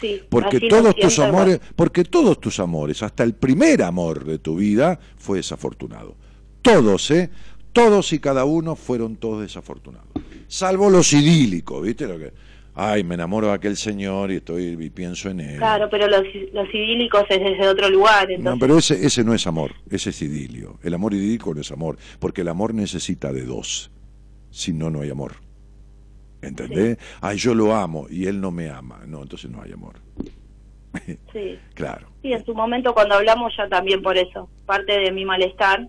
Sí. 0.00 0.22
Porque 0.30 0.60
todos 0.60 0.96
tus 0.96 1.18
amores, 1.18 1.56
igual. 1.56 1.72
porque 1.76 2.04
todos 2.04 2.40
tus 2.40 2.58
amores, 2.60 3.02
hasta 3.02 3.22
el 3.24 3.34
primer 3.34 3.82
amor 3.82 4.24
de 4.24 4.38
tu 4.38 4.56
vida 4.56 4.98
fue 5.18 5.38
desafortunado. 5.38 6.16
Todos, 6.62 7.10
¿eh? 7.10 7.28
Todos 7.74 8.14
y 8.14 8.20
cada 8.20 8.46
uno 8.46 8.74
fueron 8.74 9.16
todos 9.16 9.42
desafortunados. 9.42 10.08
Salvo 10.48 10.88
los 10.88 11.12
idílicos, 11.12 11.82
¿viste? 11.82 12.08
Lo 12.08 12.18
que, 12.18 12.32
ay, 12.74 13.04
me 13.04 13.14
enamoro 13.14 13.48
de 13.48 13.54
aquel 13.54 13.76
señor 13.76 14.30
y 14.30 14.36
estoy 14.36 14.76
y 14.80 14.90
pienso 14.90 15.28
en 15.30 15.40
él. 15.40 15.58
Claro, 15.58 15.88
pero 15.90 16.06
los, 16.08 16.22
los 16.52 16.68
idílicos 16.74 17.24
es 17.28 17.38
desde 17.40 17.68
otro 17.68 17.88
lugar, 17.90 18.28
No, 18.28 18.34
entonces. 18.34 18.60
pero 18.60 18.78
ese, 18.78 19.06
ese 19.06 19.24
no 19.24 19.34
es 19.34 19.46
amor, 19.46 19.72
ese 19.90 20.10
es 20.10 20.22
idilio. 20.22 20.78
El 20.82 20.94
amor 20.94 21.14
idílico 21.14 21.54
no 21.54 21.60
es 21.60 21.70
amor, 21.72 21.98
porque 22.18 22.40
el 22.42 22.48
amor 22.48 22.74
necesita 22.74 23.32
de 23.32 23.44
dos. 23.44 23.90
Si 24.50 24.72
no, 24.72 24.90
no 24.90 25.00
hay 25.02 25.10
amor. 25.10 25.34
¿Entendés? 26.42 26.98
Ay, 27.20 27.36
yo 27.36 27.54
lo 27.54 27.74
amo 27.74 28.06
y 28.08 28.26
él 28.26 28.40
no 28.40 28.50
me 28.50 28.70
ama. 28.70 29.02
No, 29.06 29.22
entonces 29.22 29.50
no 29.50 29.62
hay 29.62 29.72
amor. 29.72 29.94
Sí. 31.32 31.58
Claro. 31.74 32.08
Sí, 32.22 32.32
en 32.32 32.44
su 32.44 32.52
momento 32.54 32.92
cuando 32.92 33.14
hablamos 33.14 33.52
ya 33.56 33.68
también 33.68 34.02
por 34.02 34.16
eso. 34.18 34.50
Parte 34.66 34.98
de 34.98 35.12
mi 35.12 35.24
malestar 35.24 35.86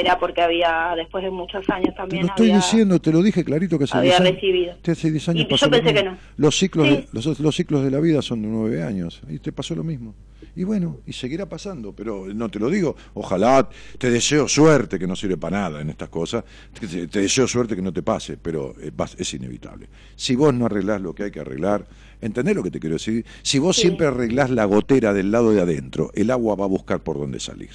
era 0.00 0.18
porque 0.18 0.40
había, 0.42 0.94
después 0.96 1.22
de 1.24 1.30
muchos 1.30 1.68
años 1.70 1.90
Te 1.90 1.96
también 1.96 2.22
lo 2.22 2.28
estoy 2.28 2.46
había... 2.50 2.56
diciendo, 2.56 3.00
te 3.00 3.12
lo 3.12 3.22
dije 3.22 3.44
clarito 3.44 3.78
que 3.78 3.84
hace 3.84 3.96
había 3.96 4.10
10 4.18 4.20
años. 4.20 4.34
recibido. 4.34 4.74
Te 4.82 4.90
hace 4.92 5.10
10 5.10 5.28
años 5.28 5.42
Y 5.42 5.44
pasó 5.46 5.66
yo 5.66 5.70
lo 5.70 5.76
pensé 5.82 5.92
mismo. 5.92 6.10
que 6.10 6.16
no. 6.16 6.18
Los 6.36 6.58
ciclos, 6.58 6.88
Sí. 6.88 6.94
de, 6.96 7.08
los, 7.12 7.40
los 7.40 7.56
ciclos 7.56 7.84
de 7.84 7.90
la 7.90 8.00
vida 8.00 8.22
son 8.22 8.42
de 8.42 8.48
9 8.48 8.82
años 8.82 9.20
y 9.28 9.38
te 9.38 9.52
pasó 9.52 9.74
lo 9.74 9.84
mismo. 9.84 10.14
Y 10.54 10.64
bueno, 10.64 10.98
y 11.06 11.12
seguirá 11.14 11.48
pasando, 11.48 11.94
pero 11.94 12.26
no 12.34 12.50
te 12.50 12.58
lo 12.58 12.68
digo. 12.68 12.94
Ojalá 13.14 13.68
te 13.96 14.10
deseo 14.10 14.48
suerte, 14.48 14.98
que 14.98 15.06
no 15.06 15.16
sirve 15.16 15.38
para 15.38 15.60
nada 15.60 15.80
en 15.80 15.88
estas 15.88 16.10
cosas. 16.10 16.44
Te, 16.78 17.06
deseo 17.06 17.46
suerte 17.48 17.74
que 17.74 17.80
no 17.80 17.92
te 17.92 18.02
pase, 18.02 18.36
pero 18.36 18.74
vas- 18.94 19.16
es 19.18 19.32
inevitable. 19.32 19.88
Si 20.14 20.34
vos 20.36 20.52
no 20.52 20.66
arreglás 20.66 21.00
lo 21.00 21.14
que 21.14 21.22
hay 21.24 21.30
que 21.30 21.40
arreglar, 21.40 21.86
¿entendés 22.20 22.54
lo 22.54 22.62
que 22.62 22.70
te 22.70 22.80
quiero 22.80 22.96
decir? 22.96 23.24
Si 23.42 23.58
vos 23.60 23.76
Sí. 23.76 23.82
siempre 23.82 24.06
arreglás 24.08 24.50
la 24.50 24.66
gotera 24.66 25.14
del 25.14 25.30
lado 25.30 25.52
de 25.52 25.62
adentro, 25.62 26.10
el 26.14 26.30
agua 26.30 26.54
va 26.56 26.64
a 26.64 26.68
buscar 26.68 27.00
por 27.00 27.18
dónde 27.18 27.40
salir. 27.40 27.70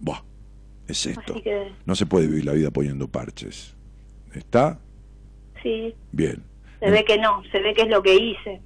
Buah, 0.00 0.22
es 0.86 1.06
esto. 1.06 1.40
Que, 1.42 1.72
No 1.86 1.94
se 1.94 2.06
puede 2.06 2.26
vivir 2.26 2.44
la 2.44 2.52
vida 2.52 2.70
poniendo 2.70 3.08
parches. 3.08 3.74
¿Está? 4.34 4.78
sí, 5.62 5.94
Bien. 6.12 6.42
se 6.78 6.90
ve 6.90 7.04
que 7.04 7.18
no, 7.18 7.42
se 7.50 7.60
ve 7.60 7.74
que 7.74 7.82
es 7.82 7.88
lo 7.88 8.02
que 8.02 8.14
hice. 8.14 8.60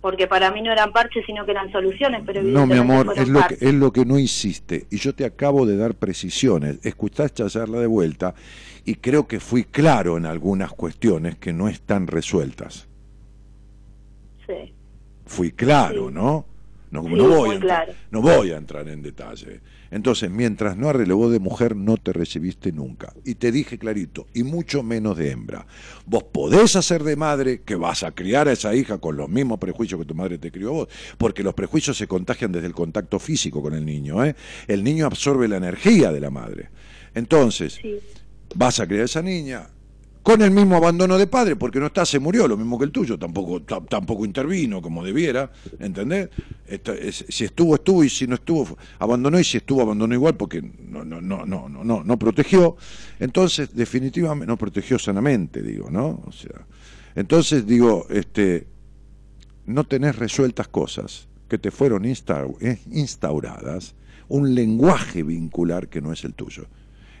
Porque 0.00 0.26
para 0.26 0.50
mí 0.50 0.62
no 0.62 0.72
eran 0.72 0.92
parches, 0.92 1.24
sino 1.26 1.44
que 1.44 1.52
eran 1.52 1.70
soluciones, 1.70 2.22
pero 2.26 2.42
No, 2.42 2.66
mi 2.66 2.76
amor, 2.76 3.12
es 3.14 3.28
lo, 3.28 3.40
que, 3.46 3.56
es 3.60 3.72
lo 3.74 3.92
que 3.92 4.04
no 4.04 4.18
hiciste. 4.18 4.86
Y 4.90 4.96
yo 4.96 5.14
te 5.14 5.24
acabo 5.24 5.64
de 5.64 5.76
dar 5.76 5.94
precisiones. 5.94 6.84
Escuchaste 6.84 7.46
charla 7.46 7.78
de 7.78 7.86
vuelta 7.86 8.34
y 8.84 8.96
creo 8.96 9.28
que 9.28 9.38
fui 9.38 9.62
claro 9.62 10.16
en 10.16 10.26
algunas 10.26 10.72
cuestiones 10.72 11.36
que 11.36 11.52
no 11.52 11.68
están 11.68 12.08
resueltas. 12.08 12.88
Sí. 14.46 14.72
Fui 15.26 15.52
claro, 15.52 16.08
Sí. 16.08 16.14
¿no? 16.14 16.46
No, 16.90 17.04
Sí, 17.04 17.08
no, 17.14 17.28
voy 17.28 17.50
a 17.50 17.54
entrar, 17.54 17.84
claro. 17.86 17.98
no 18.10 18.20
voy 18.22 18.50
a 18.50 18.56
entrar 18.56 18.88
en 18.88 19.02
detalle. 19.02 19.60
Entonces, 19.92 20.30
mientras 20.30 20.76
no 20.76 20.88
arreglé 20.88 21.12
vos 21.12 21.30
de 21.30 21.38
mujer, 21.38 21.76
no 21.76 21.98
te 21.98 22.14
recibiste 22.14 22.72
nunca. 22.72 23.12
Y 23.24 23.34
te 23.34 23.52
dije 23.52 23.78
clarito, 23.78 24.26
y 24.32 24.42
mucho 24.42 24.82
menos 24.82 25.18
de 25.18 25.30
hembra. 25.30 25.66
Vos 26.06 26.24
podés 26.24 26.74
hacer 26.76 27.04
de 27.04 27.14
madre 27.14 27.60
que 27.60 27.76
vas 27.76 28.02
a 28.02 28.10
criar 28.12 28.48
a 28.48 28.52
esa 28.52 28.74
hija 28.74 28.96
con 28.98 29.16
los 29.18 29.28
mismos 29.28 29.58
prejuicios 29.58 30.00
que 30.00 30.06
tu 30.06 30.14
madre 30.14 30.38
te 30.38 30.50
crió 30.50 30.70
a 30.70 30.72
vos, 30.72 30.88
porque 31.18 31.42
los 31.42 31.52
prejuicios 31.52 31.96
se 31.98 32.06
contagian 32.06 32.50
desde 32.52 32.66
el 32.68 32.74
contacto 32.74 33.18
físico 33.18 33.60
con 33.60 33.74
el 33.74 33.84
niño. 33.84 34.24
¿eh? 34.24 34.34
El 34.66 34.82
niño 34.82 35.04
absorbe 35.04 35.46
la 35.46 35.58
energía 35.58 36.10
de 36.10 36.20
la 36.20 36.30
madre. 36.30 36.70
Entonces, 37.14 37.74
Sí. 37.74 37.98
vas 38.54 38.80
a 38.80 38.86
criar 38.86 39.02
a 39.02 39.04
esa 39.04 39.20
niña 39.22 39.68
con 40.22 40.40
el 40.40 40.52
mismo 40.52 40.76
abandono 40.76 41.18
de 41.18 41.26
padre, 41.26 41.56
porque 41.56 41.80
no 41.80 41.86
está, 41.86 42.06
se 42.06 42.20
murió, 42.20 42.46
lo 42.46 42.56
mismo 42.56 42.78
que 42.78 42.84
el 42.84 42.92
tuyo, 42.92 43.18
tampoco, 43.18 43.60
ta- 43.62 43.80
tampoco 43.80 44.24
intervino 44.24 44.80
como 44.80 45.02
debiera, 45.04 45.50
¿entendés? 45.80 46.28
Si 47.28 47.44
estuvo, 47.44 47.74
estuvo, 47.74 48.04
y 48.04 48.08
si 48.08 48.26
no 48.28 48.36
estuvo, 48.36 48.76
abandonó, 49.00 49.40
y 49.40 49.44
si 49.44 49.56
estuvo, 49.56 49.82
abandonó 49.82 50.14
igual, 50.14 50.36
porque 50.36 50.62
no, 50.62 51.04
no, 51.04 51.20
no, 51.20 51.44
no, 51.44 51.68
no, 51.68 52.04
no, 52.04 52.18
protegió. 52.18 52.76
Entonces, 53.18 53.74
definitivamente, 53.74 54.46
no 54.46 54.56
protegió 54.56 54.98
sanamente, 54.98 55.60
digo, 55.60 55.90
¿no? 55.90 56.22
O 56.24 56.30
sea, 56.32 56.66
entonces 57.16 57.66
digo, 57.66 58.06
este, 58.08 58.68
no 59.66 59.84
tenés 59.84 60.16
resueltas 60.16 60.68
cosas 60.68 61.26
que 61.48 61.58
te 61.58 61.70
fueron 61.72 62.04
instau- 62.04 62.56
eh, 62.60 62.78
instauradas, 62.92 63.94
un 64.28 64.54
lenguaje 64.54 65.24
vincular 65.24 65.88
que 65.88 66.00
no 66.00 66.12
es 66.12 66.24
el 66.24 66.34
tuyo. 66.34 66.66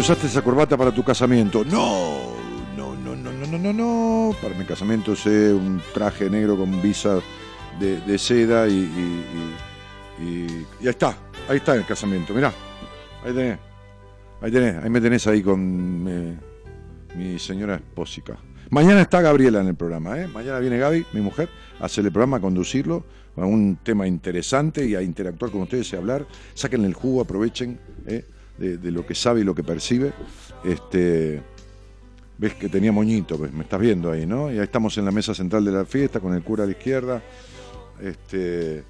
¿Usaste 0.06 0.28
esa 0.28 0.40
corbata 0.40 0.76
para 0.76 0.92
tu 0.92 1.02
casamiento? 1.02 1.64
No, 1.64 2.36
no, 2.76 2.94
no, 2.94 3.16
no, 3.16 3.32
no, 3.32 3.44
no, 3.44 3.58
no, 3.58 3.72
no. 3.72 4.36
Para 4.40 4.54
mi 4.54 4.64
casamiento 4.64 5.10
usé 5.10 5.52
un 5.52 5.82
traje 5.92 6.30
negro 6.30 6.56
con 6.56 6.80
visa 6.80 7.18
de, 7.80 8.16
seda 8.16 8.68
y, 8.68 8.74
y, 10.20 10.24
y- 10.24 10.66
ahí 10.80 10.88
está, 10.90 11.08
ahí 11.48 11.56
está 11.56 11.74
el 11.74 11.84
casamiento, 11.84 12.32
mirá. 12.34 12.52
Ahí 13.24 13.34
tenés, 13.34 13.58
ahí 14.40 14.52
tenés, 14.52 14.84
ahí 14.84 14.90
me 14.90 15.00
tenés 15.00 15.26
ahí 15.26 15.42
con 15.42 16.04
eh, 16.08 16.36
mi 17.16 17.36
señora 17.40 17.74
espósica. 17.74 18.36
Mañana 18.70 19.00
está 19.00 19.20
Gabriela 19.20 19.60
en 19.60 19.66
el 19.66 19.74
programa, 19.74 20.20
¿eh? 20.20 20.28
Mañana 20.28 20.60
viene 20.60 20.78
Gaby, 20.78 21.04
mi 21.14 21.20
mujer, 21.20 21.48
a 21.80 21.86
hacer 21.86 22.06
el 22.06 22.12
programa, 22.12 22.36
a 22.36 22.40
conducirlo, 22.40 23.04
a 23.36 23.44
un 23.44 23.78
tema 23.82 24.06
interesante 24.06 24.86
y 24.86 24.94
a 24.94 25.02
interactuar 25.02 25.50
con 25.50 25.62
ustedes 25.62 25.92
y 25.92 25.96
a 25.96 25.98
hablar. 25.98 26.24
Saquen 26.54 26.84
el 26.84 26.94
jugo, 26.94 27.22
aprovechen 27.22 27.80
¿eh? 28.06 28.24
De, 28.58 28.90
lo 28.90 29.04
que 29.06 29.14
sabe 29.14 29.40
y 29.40 29.44
lo 29.44 29.54
que 29.54 29.62
percibe. 29.62 30.12
Este, 30.64 31.42
ves 32.38 32.54
que 32.54 32.68
tenía 32.68 32.92
moñito, 32.92 33.38
ves, 33.38 33.52
me 33.52 33.62
estás 33.64 33.80
viendo 33.80 34.10
ahí, 34.10 34.26
¿no? 34.26 34.50
Y 34.52 34.58
ahí 34.58 34.64
estamos 34.64 34.96
en 34.98 35.04
la 35.04 35.10
mesa 35.10 35.34
central 35.34 35.64
de 35.64 35.72
la 35.72 35.84
fiesta 35.84 36.20
con 36.20 36.34
el 36.34 36.42
cura 36.42 36.64
a 36.64 36.66
la 36.66 36.72
izquierda. 36.72 37.22
Este, 38.00 38.84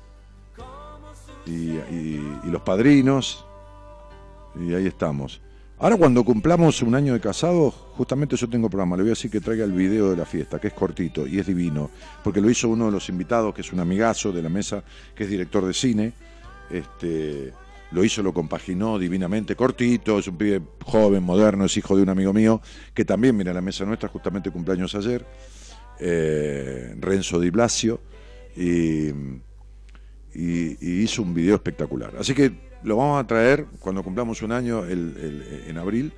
y, 1.46 1.50
y- 1.50 2.40
y 2.44 2.50
los 2.50 2.62
padrinos. 2.62 3.44
Y 4.58 4.74
ahí 4.74 4.86
estamos. 4.86 5.40
Ahora 5.78 5.98
cuando 5.98 6.24
cumplamos 6.24 6.80
un 6.80 6.94
año 6.94 7.12
de 7.12 7.20
casados, 7.20 7.74
justamente 7.98 8.34
yo 8.36 8.48
tengo 8.48 8.70
programa, 8.70 8.96
le 8.96 9.02
voy 9.02 9.10
a 9.10 9.12
decir 9.12 9.30
que 9.30 9.42
traiga 9.42 9.62
el 9.64 9.72
video 9.72 10.08
de 10.10 10.16
la 10.16 10.24
fiesta, 10.24 10.58
que 10.58 10.68
es 10.68 10.72
cortito 10.72 11.26
y 11.26 11.38
es 11.38 11.46
divino, 11.46 11.90
porque 12.24 12.40
lo 12.40 12.48
hizo 12.48 12.70
uno 12.70 12.86
de 12.86 12.92
los 12.92 13.10
invitados, 13.10 13.54
que 13.54 13.60
es 13.60 13.70
un 13.74 13.80
amigazo 13.80 14.32
de 14.32 14.40
la 14.40 14.48
mesa, 14.48 14.82
que 15.14 15.24
es 15.24 15.28
director 15.30 15.66
de 15.66 15.74
cine. 15.74 16.14
Este, 16.70 17.52
lo 17.92 18.04
hizo, 18.04 18.22
lo 18.22 18.32
compaginó 18.34 18.98
divinamente, 18.98 19.54
cortito, 19.56 20.18
es 20.18 20.26
un 20.28 20.36
pibe 20.36 20.60
joven, 20.84 21.22
moderno, 21.22 21.64
es 21.66 21.76
hijo 21.76 21.96
de 21.96 22.02
un 22.02 22.08
amigo 22.08 22.32
mío, 22.32 22.60
que 22.94 23.04
también 23.04 23.36
mira 23.36 23.52
la 23.52 23.60
mesa 23.60 23.84
nuestra, 23.84 24.08
justamente 24.08 24.50
cumpleaños 24.50 24.94
ayer, 24.94 25.24
eh, 26.00 26.94
Renzo 26.98 27.38
Di 27.40 27.50
Blasio, 27.50 28.00
y, 28.56 29.10
hizo 30.34 31.22
un 31.22 31.32
video 31.32 31.54
espectacular. 31.54 32.12
Así 32.18 32.34
que 32.34 32.52
lo 32.82 32.96
vamos 32.96 33.22
a 33.22 33.26
traer 33.26 33.66
cuando 33.80 34.02
cumplamos 34.02 34.42
un 34.42 34.52
año 34.52 34.84
el- 34.84 35.64
en 35.66 35.78
abril 35.78 36.12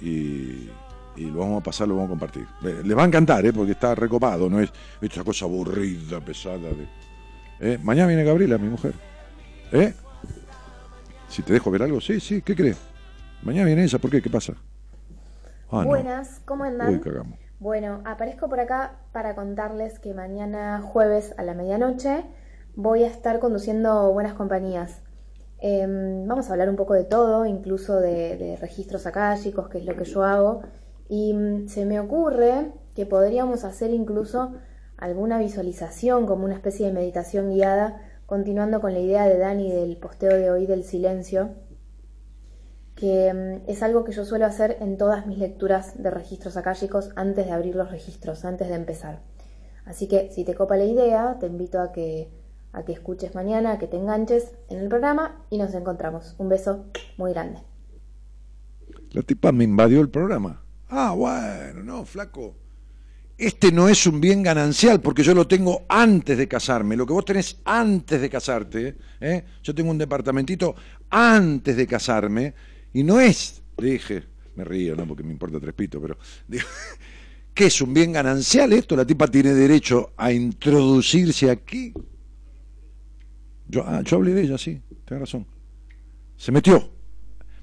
y, 0.00 0.68
lo 1.16 1.40
vamos 1.40 1.60
a 1.60 1.64
pasar, 1.64 1.88
lo 1.88 1.94
vamos 1.96 2.06
a 2.08 2.10
compartir. 2.10 2.46
Les 2.62 2.96
va 2.96 3.02
a 3.02 3.06
encantar, 3.06 3.44
¿eh? 3.44 3.52
porque 3.52 3.72
está 3.72 3.94
recopado, 3.94 4.48
no 4.48 4.60
es 4.60 4.70
esta 5.02 5.24
cosa 5.24 5.44
aburrida, 5.46 6.20
pesada. 6.20 6.58
de- 6.58 6.88
¿Eh? 7.60 7.78
Mañana 7.82 8.06
viene 8.06 8.22
Gabriela, 8.24 8.56
mi 8.56 8.68
mujer. 8.68 8.94
¿Eh? 9.72 9.92
Si 11.28 11.42
te 11.42 11.52
dejo 11.52 11.70
ver 11.70 11.82
algo, 11.82 12.00
sí, 12.00 12.20
sí, 12.20 12.42
¿qué 12.42 12.54
crees? 12.54 12.78
Mañana 13.42 13.66
viene 13.66 13.84
ella, 13.84 13.98
¿por 13.98 14.10
qué? 14.10 14.22
¿Qué 14.22 14.30
pasa? 14.30 14.54
Ah, 15.70 15.82
no. 15.82 15.88
Buenas, 15.88 16.40
¿cómo 16.44 16.64
andan? 16.64 16.94
Uy, 16.94 17.00
cagamos. 17.00 17.38
Bueno, 17.60 18.00
aparezco 18.04 18.48
por 18.48 18.60
acá 18.60 18.96
para 19.12 19.34
contarles 19.34 19.98
que 19.98 20.14
mañana 20.14 20.80
jueves 20.80 21.34
a 21.38 21.42
la 21.42 21.54
medianoche 21.54 22.24
voy 22.76 23.04
a 23.04 23.08
estar 23.08 23.40
conduciendo 23.40 24.12
Buenas 24.12 24.34
Compañías. 24.34 25.02
Em, 25.60 26.26
vamos 26.26 26.48
a 26.48 26.52
hablar 26.52 26.70
un 26.70 26.76
poco 26.76 26.94
de 26.94 27.04
todo, 27.04 27.44
incluso 27.44 27.96
de, 27.96 28.36
de 28.36 28.56
registros 28.56 29.06
akáshicos, 29.06 29.68
que 29.68 29.78
es 29.78 29.84
lo 29.84 29.96
que 29.96 30.04
yo 30.04 30.22
hago. 30.22 30.62
Y 31.08 31.34
mm, 31.34 31.68
se 31.68 31.84
me 31.84 31.98
ocurre 32.00 32.72
que 32.94 33.06
podríamos 33.06 33.64
hacer 33.64 33.90
incluso 33.90 34.54
alguna 34.96 35.38
visualización, 35.38 36.26
como 36.26 36.44
una 36.44 36.54
especie 36.54 36.86
de 36.86 36.92
meditación 36.92 37.50
guiada, 37.50 38.00
continuando 38.28 38.82
con 38.82 38.92
la 38.92 39.00
idea 39.00 39.26
de 39.26 39.38
Dani 39.38 39.72
del 39.72 39.96
posteo 39.96 40.36
de 40.36 40.50
hoy 40.50 40.66
del 40.66 40.84
silencio 40.84 41.54
que 42.94 43.32
mm, 43.32 43.70
es 43.70 43.82
algo 43.82 44.04
que 44.04 44.12
yo 44.12 44.26
suelo 44.26 44.44
hacer 44.44 44.76
en 44.80 44.98
todas 44.98 45.26
mis 45.26 45.38
lecturas 45.38 46.02
de 46.02 46.10
registros 46.10 46.58
akáshicos 46.58 47.08
antes 47.16 47.46
de 47.46 47.52
abrir 47.52 47.74
los 47.74 47.90
registros, 47.90 48.44
antes 48.44 48.68
de 48.68 48.74
empezar. 48.74 49.22
Así 49.86 50.08
que 50.08 50.30
si 50.30 50.44
te 50.44 50.54
copa 50.54 50.76
la 50.76 50.84
idea, 50.84 51.38
te 51.40 51.46
invito 51.46 51.80
a 51.80 51.90
que, 51.90 52.30
a 52.72 52.84
que 52.84 52.92
escuches 52.92 53.34
mañana, 53.34 53.72
a 53.72 53.78
que 53.78 53.86
te 53.86 53.96
enganches 53.96 54.52
en 54.68 54.80
el 54.80 54.90
programa 54.90 55.42
y 55.48 55.56
nos 55.56 55.72
encontramos. 55.72 56.34
Un 56.36 56.50
beso 56.50 56.84
muy 57.16 57.32
grande. 57.32 57.62
La 59.12 59.22
tipa 59.22 59.52
me 59.52 59.64
invadió 59.64 60.02
el 60.02 60.10
programa. 60.10 60.62
Ah, 60.90 61.14
bueno, 61.16 61.82
no, 61.82 62.04
flaco. 62.04 62.56
Este 63.38 63.70
no 63.70 63.88
es 63.88 64.04
un 64.04 64.20
bien 64.20 64.42
ganancial 64.42 65.00
porque 65.00 65.22
yo 65.22 65.32
lo 65.32 65.46
tengo 65.46 65.86
antes 65.88 66.36
de 66.36 66.48
casarme. 66.48 66.96
Lo 66.96 67.06
que 67.06 67.12
vos 67.12 67.24
tenés 67.24 67.60
antes 67.64 68.20
de 68.20 68.28
casarte, 68.28 68.96
¿eh? 69.20 69.44
yo 69.62 69.72
tengo 69.72 69.92
un 69.92 69.98
departamentito 69.98 70.74
antes 71.08 71.76
de 71.76 71.86
casarme 71.86 72.52
y 72.92 73.04
no 73.04 73.20
es, 73.20 73.62
dije, 73.76 74.24
me 74.56 74.64
río, 74.64 74.96
no 74.96 75.06
porque 75.06 75.22
me 75.22 75.30
importa 75.30 75.60
tres 75.60 75.72
pitos, 75.72 76.02
pero 76.02 76.18
digo, 76.48 76.66
¿qué 77.54 77.66
es 77.66 77.80
un 77.80 77.94
bien 77.94 78.12
ganancial 78.12 78.72
esto? 78.72 78.96
La 78.96 79.06
tipa 79.06 79.28
tiene 79.28 79.54
derecho 79.54 80.14
a 80.16 80.32
introducirse 80.32 81.48
aquí. 81.48 81.92
Yo, 83.68 83.84
ah, 83.86 84.02
yo 84.02 84.16
hablé 84.16 84.34
de 84.34 84.42
ella, 84.42 84.58
sí, 84.58 84.82
tenés 85.04 85.20
razón. 85.20 85.46
Se 86.36 86.50
metió, 86.50 86.90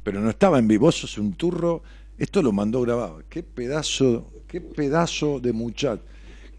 pero 0.04 0.22
no 0.22 0.30
estaba 0.30 0.58
en 0.58 0.70
vivo, 0.70 0.90
sos 0.90 1.18
un 1.18 1.34
turro. 1.34 1.84
Esto 2.18 2.42
lo 2.42 2.54
mandó 2.54 2.80
grabado. 2.80 3.24
Qué 3.28 3.44
pedazo, 3.44 4.32
qué 4.48 4.62
pedazo 4.62 5.40
de 5.40 5.52
muchacho. 5.54 6.04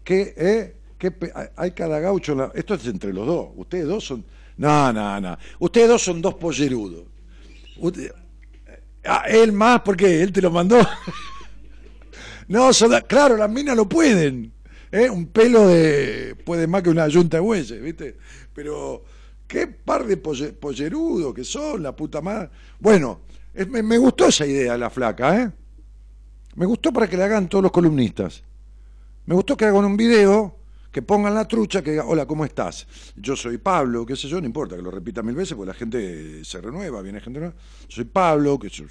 Qué, 0.03 0.33
eh, 0.37 0.75
qué 0.97 1.13
hay- 1.55 1.71
cada 1.71 1.99
gaucho. 1.99 2.51
Esto 2.53 2.73
es 2.75 2.85
entre 2.87 3.11
los 3.13 3.25
dos. 3.27 3.49
Ustedes 3.55 3.87
dos 3.87 4.05
son. 4.05 4.23
No, 4.57 4.91
no, 4.93 5.19
no. 5.21 5.37
Ustedes 5.59 5.87
dos 5.89 6.01
son 6.03 6.21
dos 6.21 6.35
pollerudos. 6.35 7.03
Usted- 7.77 8.11
Ah, 9.09 9.23
él 9.27 9.53
más, 9.53 9.81
porque 9.81 10.21
él 10.21 10.33
te 10.33 10.41
lo 10.41 10.51
mandó. 10.51 10.77
no, 12.47 12.73
son 12.73 12.91
la- 12.91 13.01
claro, 13.01 13.37
las 13.37 13.49
minas 13.49 13.75
lo 13.75 13.87
pueden. 13.87 14.51
¿eh? 14.91 15.09
Un 15.09 15.27
pelo 15.27 15.67
de. 15.67 16.35
puede 16.45 16.67
más 16.67 16.83
que 16.83 16.89
una 16.89 17.07
yunta 17.07 17.37
de 17.37 17.41
bueyes, 17.41 17.81
¿viste? 17.81 18.17
Pero. 18.53 19.03
Qué 19.47 19.65
par 19.67 20.05
de 20.05 20.21
polle- 20.21 20.51
pollerudos 20.51 21.33
que 21.33 21.45
son, 21.45 21.81
la 21.81 21.95
puta 21.95 22.19
madre. 22.19 22.49
Bueno, 22.81 23.21
me 23.69 23.97
gustó 23.97 24.25
esa 24.27 24.45
idea, 24.45 24.77
la 24.77 24.89
flaca, 24.89 25.41
¿eh? 25.41 25.49
Me 26.57 26.65
gustó 26.65 26.91
para 26.91 27.07
que 27.07 27.15
le 27.15 27.23
hagan 27.23 27.47
todos 27.47 27.61
los 27.61 27.71
columnistas. 27.71 28.43
Me 29.27 29.35
gustó 29.35 29.55
que 29.55 29.65
hagan 29.65 29.85
un 29.85 29.95
video, 29.95 30.55
que 30.91 31.03
pongan 31.03 31.35
la 31.35 31.47
trucha, 31.47 31.83
que 31.83 31.91
diga, 31.91 32.05
hola, 32.05 32.25
¿cómo 32.25 32.45
estás? 32.45 32.87
Yo 33.15 33.35
soy 33.35 33.59
Pablo, 33.59 34.07
qué 34.07 34.15
sé 34.15 34.27
yo, 34.27 34.41
no 34.41 34.47
importa 34.47 34.75
que 34.75 34.81
lo 34.81 34.89
repita 34.89 35.21
mil 35.21 35.35
veces, 35.35 35.55
porque 35.55 35.67
la 35.67 35.75
gente 35.75 36.43
se 36.43 36.59
renueva, 36.59 37.03
viene 37.03 37.21
gente 37.21 37.39
nueva. 37.39 37.53
Soy 37.87 38.05
Pablo, 38.05 38.57
que 38.57 38.71
so- 38.71 38.85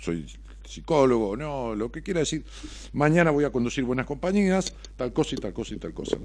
soy 0.00 0.26
psicólogo, 0.64 1.36
no, 1.36 1.76
lo 1.76 1.92
que 1.92 2.02
quiera 2.02 2.20
decir. 2.20 2.44
Mañana 2.92 3.30
voy 3.30 3.44
a 3.44 3.50
conducir 3.50 3.84
buenas 3.84 4.06
compañías, 4.06 4.74
tal 4.96 5.12
cosa 5.12 5.36
y 5.36 5.38
tal 5.38 5.52
cosa 5.52 5.74
y 5.74 5.78
tal 5.78 5.94
cosa. 5.94 6.16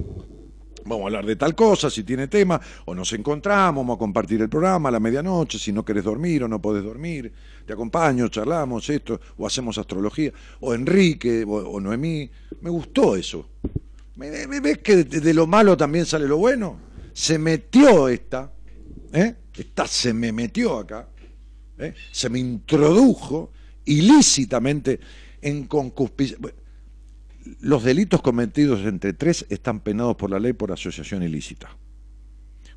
Vamos 0.86 1.04
a 1.04 1.06
hablar 1.08 1.26
de 1.26 1.36
tal 1.36 1.54
cosa, 1.56 1.90
si 1.90 2.04
tiene 2.04 2.28
tema, 2.28 2.60
o 2.86 2.96
nos 2.96 3.14
encontramos, 3.14 3.84
vamos 3.84 3.96
a 3.96 4.00
compartir 4.00 4.42
el 4.42 4.50
programa 4.50 4.90
a 4.90 4.92
la 4.92 5.00
medianoche, 5.00 5.60
si 5.60 5.72
no 5.72 5.86
querés 5.86 6.04
dormir 6.04 6.44
o 6.44 6.48
no 6.48 6.60
podés 6.62 6.84
dormir, 6.84 7.32
te 7.66 7.74
acompaño, 7.74 8.28
charlamos 8.30 8.90
esto, 8.90 9.20
o 9.38 9.46
hacemos 9.46 9.78
astrología, 9.78 10.32
o 10.60 10.74
Enrique, 10.74 11.44
o, 11.48 11.52
o 11.52 11.80
Noemí. 11.80 12.30
Me 12.62 12.70
gustó 12.72 13.16
eso. 13.16 13.48
¿Me- 14.16 14.48
me- 14.48 14.60
¿Ves 14.60 14.80
que 14.80 15.04
de, 15.04 15.20
de 15.22 15.34
lo 15.34 15.46
malo 15.48 15.78
también 15.78 16.06
sale 16.06 16.28
lo 16.28 16.38
bueno? 16.38 16.78
Se 17.14 17.38
metió 17.38 18.08
esta, 18.08 18.52
¿eh? 19.14 19.36
Esta 19.56 19.86
se 19.86 20.14
me 20.14 20.32
metió 20.32 20.78
acá, 20.80 21.08
¿eh? 21.78 21.94
se 22.12 22.30
me 22.30 22.40
introdujo 22.40 23.52
ilícitamente 23.86 25.00
en 25.42 25.66
concupiscencia. 25.68 26.54
Los 27.60 27.84
delitos 27.84 28.22
cometidos 28.22 28.82
entre 28.86 29.14
tres 29.14 29.46
están 29.50 29.80
penados 29.80 30.16
por 30.16 30.30
la 30.30 30.40
ley 30.40 30.54
por 30.54 30.72
asociación 30.72 31.24
ilícita. 31.24 31.70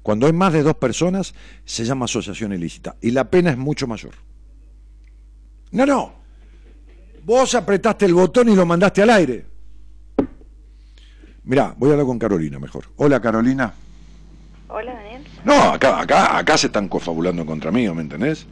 Cuando 0.03 0.27
hay 0.27 0.33
más 0.33 0.53
de 0.53 0.63
dos 0.63 0.77
personas, 0.77 1.35
se 1.65 1.85
llama 1.85 2.05
asociación 2.05 2.53
ilícita. 2.53 2.97
Y 3.01 3.11
la 3.11 3.31
pena 3.31 3.51
es 3.51 3.57
mucho 3.57 3.87
mayor. 3.87 4.15
No, 5.71 5.87
no. 5.87 6.13
Vos 7.25 7.55
apretaste 7.55 8.05
el 8.05 8.15
botón 8.15 8.51
y 8.51 8.55
lo 8.55 8.67
mandaste 8.67 9.03
al 9.03 9.11
aire. 9.11 9.47
Mirá, 11.45 11.75
voy 11.77 11.91
a 11.91 11.93
hablar 11.93 12.07
con 12.07 12.19
Carolina 12.19 12.59
mejor. 12.59 12.85
Hola, 12.97 13.21
Carolina. 13.21 13.73
Hola, 14.69 14.95
Daniel. 14.95 15.25
No, 15.45 15.55
acá, 15.55 16.01
acá, 16.01 16.39
acá 16.39 16.59
se 16.59 16.67
están 16.67 16.89
confabulando 16.89 17.45
contra 17.45 17.71
mí, 17.71 17.89
¿me 17.89 18.03
entendés? 18.03 18.47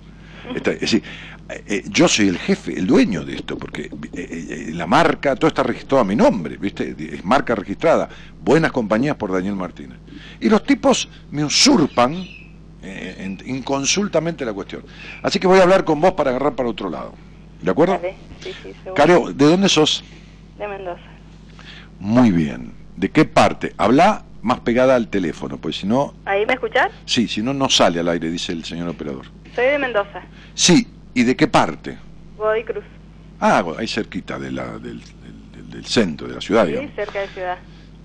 Está- 0.55 0.73
es 0.73 0.81
decir, 0.81 1.03
eh, 1.49 1.65
eh, 1.67 1.85
yo 1.89 2.09
soy 2.09 2.29
el 2.29 2.39
jefe, 2.39 2.79
el 2.79 2.87
dueño 2.87 3.25
de 3.25 3.35
esto, 3.37 3.57
porque 3.57 3.91
eh, 4.15 4.71
la 4.73 4.87
marca, 4.87 5.35
todo 5.37 5.49
está 5.49 5.63
registrado 5.63 6.01
a 6.03 6.05
mi 6.05 6.17
nombre, 6.17 6.57
¿viste? 6.57 6.95
Es 6.99 7.25
marca 7.25 7.55
registrada. 7.55 8.09
Buenas 8.43 8.73
compañías 8.73 9.17
por 9.17 9.33
Daniel 9.33 9.55
Martínez. 9.57 9.99
Y 10.41 10.49
los 10.49 10.65
tipos 10.65 11.09
me 11.31 11.45
usurpan 11.45 12.25
en- 12.83 13.39
inconsultamente 13.47 14.45
la 14.45 14.53
cuestión. 14.53 14.83
Así 15.23 15.39
que 15.39 15.47
voy 15.47 15.61
a 15.61 15.63
hablar 15.63 15.85
con 15.85 16.01
vos 16.01 16.13
para 16.13 16.31
agarrar 16.31 16.55
para 16.55 16.69
otro 16.69 16.91
lado. 16.91 17.15
¿De 17.61 17.71
acuerdo? 17.71 17.95
Dale, 17.95 18.17
sí, 18.43 18.53
sí. 18.63 18.73
Caro, 18.97 19.33
¿de 19.33 19.45
dónde 19.47 19.69
sos? 19.69 20.03
De 20.59 20.67
Mendoza. 20.67 21.01
Muy 22.01 22.33
bien. 22.33 22.73
¿De 22.97 23.11
qué 23.11 23.25
parte? 23.25 23.73
Habla 23.77 24.25
más 24.43 24.61
pegada 24.61 24.95
al 24.97 25.09
teléfono, 25.09 25.57
pues 25.59 25.77
si 25.77 25.87
no, 25.87 26.15
¿Ahí 26.25 26.45
me 26.47 26.55
escuchás? 26.55 26.91
sí, 27.05 27.29
si 27.29 27.43
no, 27.43 27.55
no 27.55 27.69
sale 27.71 28.01
al 28.01 28.09
aire, 28.09 28.31
dice 28.31 28.53
el 28.53 28.65
señor 28.65 28.89
operador. 28.89 29.27
Soy 29.55 29.67
de 29.67 29.79
Mendoza, 29.79 30.23
Sí, 30.55 30.87
¿y 31.15 31.23
de 31.23 31.37
qué 31.37 31.47
parte? 31.49 31.97
Godoy 32.37 32.65
Cruz. 32.65 32.85
Ah, 33.41 33.65
ahí 33.79 33.87
cerquita 33.89 34.39
de 34.39 34.53
la, 34.53 34.79
del, 34.79 35.01
del- 35.71 35.85
centro, 35.87 36.29
de 36.29 36.35
la 36.35 36.41
ciudad, 36.41 36.65
Sí, 36.65 36.71
digamos. 36.73 36.95
cerca 36.95 37.21
de 37.21 37.29
Ciudad. 37.29 37.59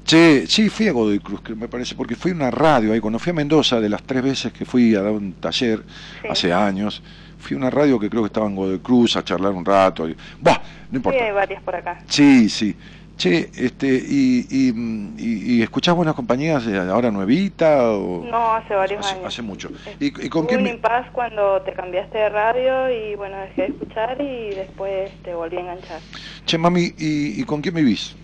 Che, 0.05 0.47
sí, 0.47 0.69
fui 0.69 0.87
a 0.87 0.93
Godoy 0.93 1.19
Cruz, 1.19 1.41
que 1.41 1.53
me 1.53 1.67
parece, 1.67 1.93
porque 1.95 2.15
fui 2.15 2.31
a 2.31 2.33
una 2.35 2.49
radio 2.49 2.93
ahí, 2.93 2.99
cuando 2.99 3.19
fui 3.19 3.31
a 3.31 3.33
Mendoza, 3.33 3.79
de 3.81 3.89
las 3.89 4.01
tres 4.03 4.23
veces 4.23 4.53
que 4.53 4.63
fui 4.65 4.95
a 4.95 5.01
dar 5.01 5.11
un 5.11 5.33
taller, 5.33 5.83
Sí. 6.21 6.27
hace 6.29 6.53
años, 6.53 7.03
fui 7.39 7.55
a 7.55 7.57
una 7.57 7.69
radio 7.69 7.99
que 7.99 8.09
creo 8.09 8.23
que 8.23 8.27
estaba 8.27 8.47
en 8.47 8.55
Godoy 8.55 8.79
Cruz 8.79 9.17
a 9.17 9.23
charlar 9.23 9.51
un 9.51 9.65
rato. 9.65 10.07
Y, 10.07 10.13
no 10.13 10.51
Sí, 10.53 10.95
importa. 10.95 11.23
hay 11.25 11.31
varias 11.33 11.61
por 11.61 11.75
acá. 11.75 11.99
Sí, 12.07 12.47
sí. 12.49 12.75
Che, 13.17 13.49
este, 13.55 13.87
y, 13.87 14.45
y, 14.49 14.69
y- 15.17 15.55
y 15.57 15.61
escuchás 15.63 15.95
buenas 15.95 16.13
compañías 16.13 16.67
eh, 16.67 16.77
ahora 16.77 17.09
nuevita 17.09 17.91
o 17.91 18.23
No, 18.25 18.53
hace 18.53 18.75
varios 18.75 18.99
hace, 18.99 19.15
años. 19.15 19.27
hace 19.27 19.41
mucho. 19.41 19.69
¿Y, 19.99 20.11
con 20.29 20.43
Hubo 20.43 20.49
quién 20.49 20.61
un 20.61 20.67
impas 20.67 21.09
cuando 21.11 21.61
te 21.63 21.73
cambiaste 21.73 22.17
de 22.17 22.29
radio 22.29 22.89
y 22.91 23.15
bueno, 23.15 23.37
dejé 23.37 23.63
de 23.63 23.67
escuchar 23.69 24.21
y 24.21 24.49
después 24.53 25.11
te 25.23 25.33
volví 25.33 25.57
a 25.57 25.61
enganchar 25.61 25.99
Che, 26.45 26.57
mami, 26.57 26.93
¿y, 26.97 27.41
y 27.41 27.43
con 27.43 27.61
quién 27.61 27.75
vivís? 27.75 28.15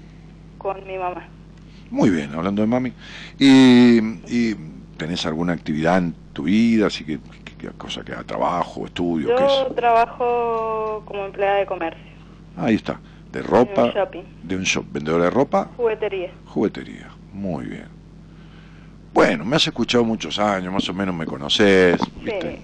con 0.57 0.85
mi 0.87 0.97
mamá. 0.97 1.23
Muy 1.89 2.09
bien, 2.09 2.33
hablando 2.33 2.61
de 2.61 2.67
mami. 2.67 2.93
¿Y, 3.37 3.99
y 4.27 4.55
tenés 4.97 5.25
alguna 5.25 5.53
actividad 5.53 5.97
en 5.99 6.15
tu 6.33 6.43
vida? 6.43 6.87
Así 6.87 7.05
que, 7.05 7.19
cosa 7.77 8.03
que 8.03 8.13
trabajo, 8.25 8.85
estudio, 8.85 9.33
qué 9.35 9.43
Yo 9.43 9.45
es? 9.45 9.75
trabajo 9.75 11.03
como 11.05 11.25
empleada 11.25 11.57
de 11.57 11.65
comercio, 11.65 12.01
Ahí 12.55 12.75
está. 12.75 13.01
De 13.34 13.41
ropa. 13.41 13.81
en 13.81 13.88
un 13.88 13.93
shopping, 13.93 14.23
De 14.43 14.55
un 14.55 14.64
shop. 14.64 14.85
Vendedora 14.91 15.26
de 15.26 15.30
ropa, 15.31 15.69
juguetería. 15.76 16.31
juguetería. 16.45 17.10
Muy 17.34 17.65
bien. 17.65 17.88
Bueno, 19.14 19.43
me 19.43 19.55
has 19.55 19.68
escuchado 19.68 20.03
muchos 20.03 20.39
años, 20.39 20.72
más 20.73 20.88
o 20.89 20.93
menos 20.93 21.14
me 21.15 21.26
conoces, 21.26 21.99
¿viste? 22.22 22.61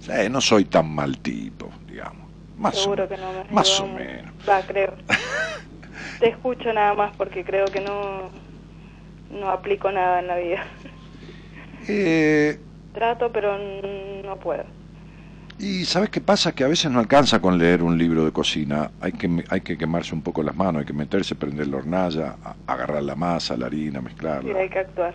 Sí, 0.00 0.10
Sí, 0.12 0.28
no 0.30 0.40
soy 0.40 0.64
tan 0.66 0.88
mal 0.94 1.18
tipo, 1.18 1.68
digamos. 1.86 2.28
Más 2.58 2.76
seguro 2.78 3.04
o, 3.04 3.08
que 3.08 3.16
no 3.16 3.32
me 3.32 3.40
has 3.40 3.50
más 3.52 3.68
ayudado 3.68 3.84
o 3.84 3.98
mucho. 3.98 4.04
menos. 4.04 4.34
Va, 4.48 4.62
creo. 4.62 4.94
te 6.20 6.28
escucho 6.28 6.72
nada 6.72 6.94
más 6.94 7.14
porque 7.16 7.44
creo 7.44 7.66
que 7.66 7.80
no, 7.80 8.30
no 9.30 9.50
aplico 9.50 9.90
nada 9.90 10.20
en 10.20 10.26
la 10.28 10.36
vida. 10.36 10.64
Eh, 11.88 12.58
Trato, 12.94 13.30
pero 13.32 13.56
no 14.24 14.36
puedo. 14.36 14.64
Y 15.58 15.84
¿sabes 15.86 16.10
qué 16.10 16.20
pasa? 16.20 16.52
Que 16.52 16.64
a 16.64 16.68
veces 16.68 16.90
no 16.90 16.98
alcanza 16.98 17.40
con 17.40 17.56
leer 17.58 17.82
un 17.82 17.96
libro 17.96 18.24
de 18.24 18.32
cocina. 18.32 18.90
Hay 19.00 19.12
que, 19.12 19.44
hay 19.48 19.60
que 19.62 19.78
quemarse 19.78 20.14
un 20.14 20.22
poco 20.22 20.42
las 20.42 20.54
manos, 20.54 20.80
hay 20.80 20.86
que 20.86 20.92
meterse, 20.92 21.34
prender 21.34 21.66
la 21.68 21.78
hornalla, 21.78 22.36
a- 22.44 22.56
agarrar 22.66 23.02
la 23.02 23.14
masa, 23.14 23.56
la 23.56 23.66
harina, 23.66 24.00
mezclarla. 24.00 24.58
hay 24.58 24.68
que 24.68 24.78
actuar. 24.80 25.14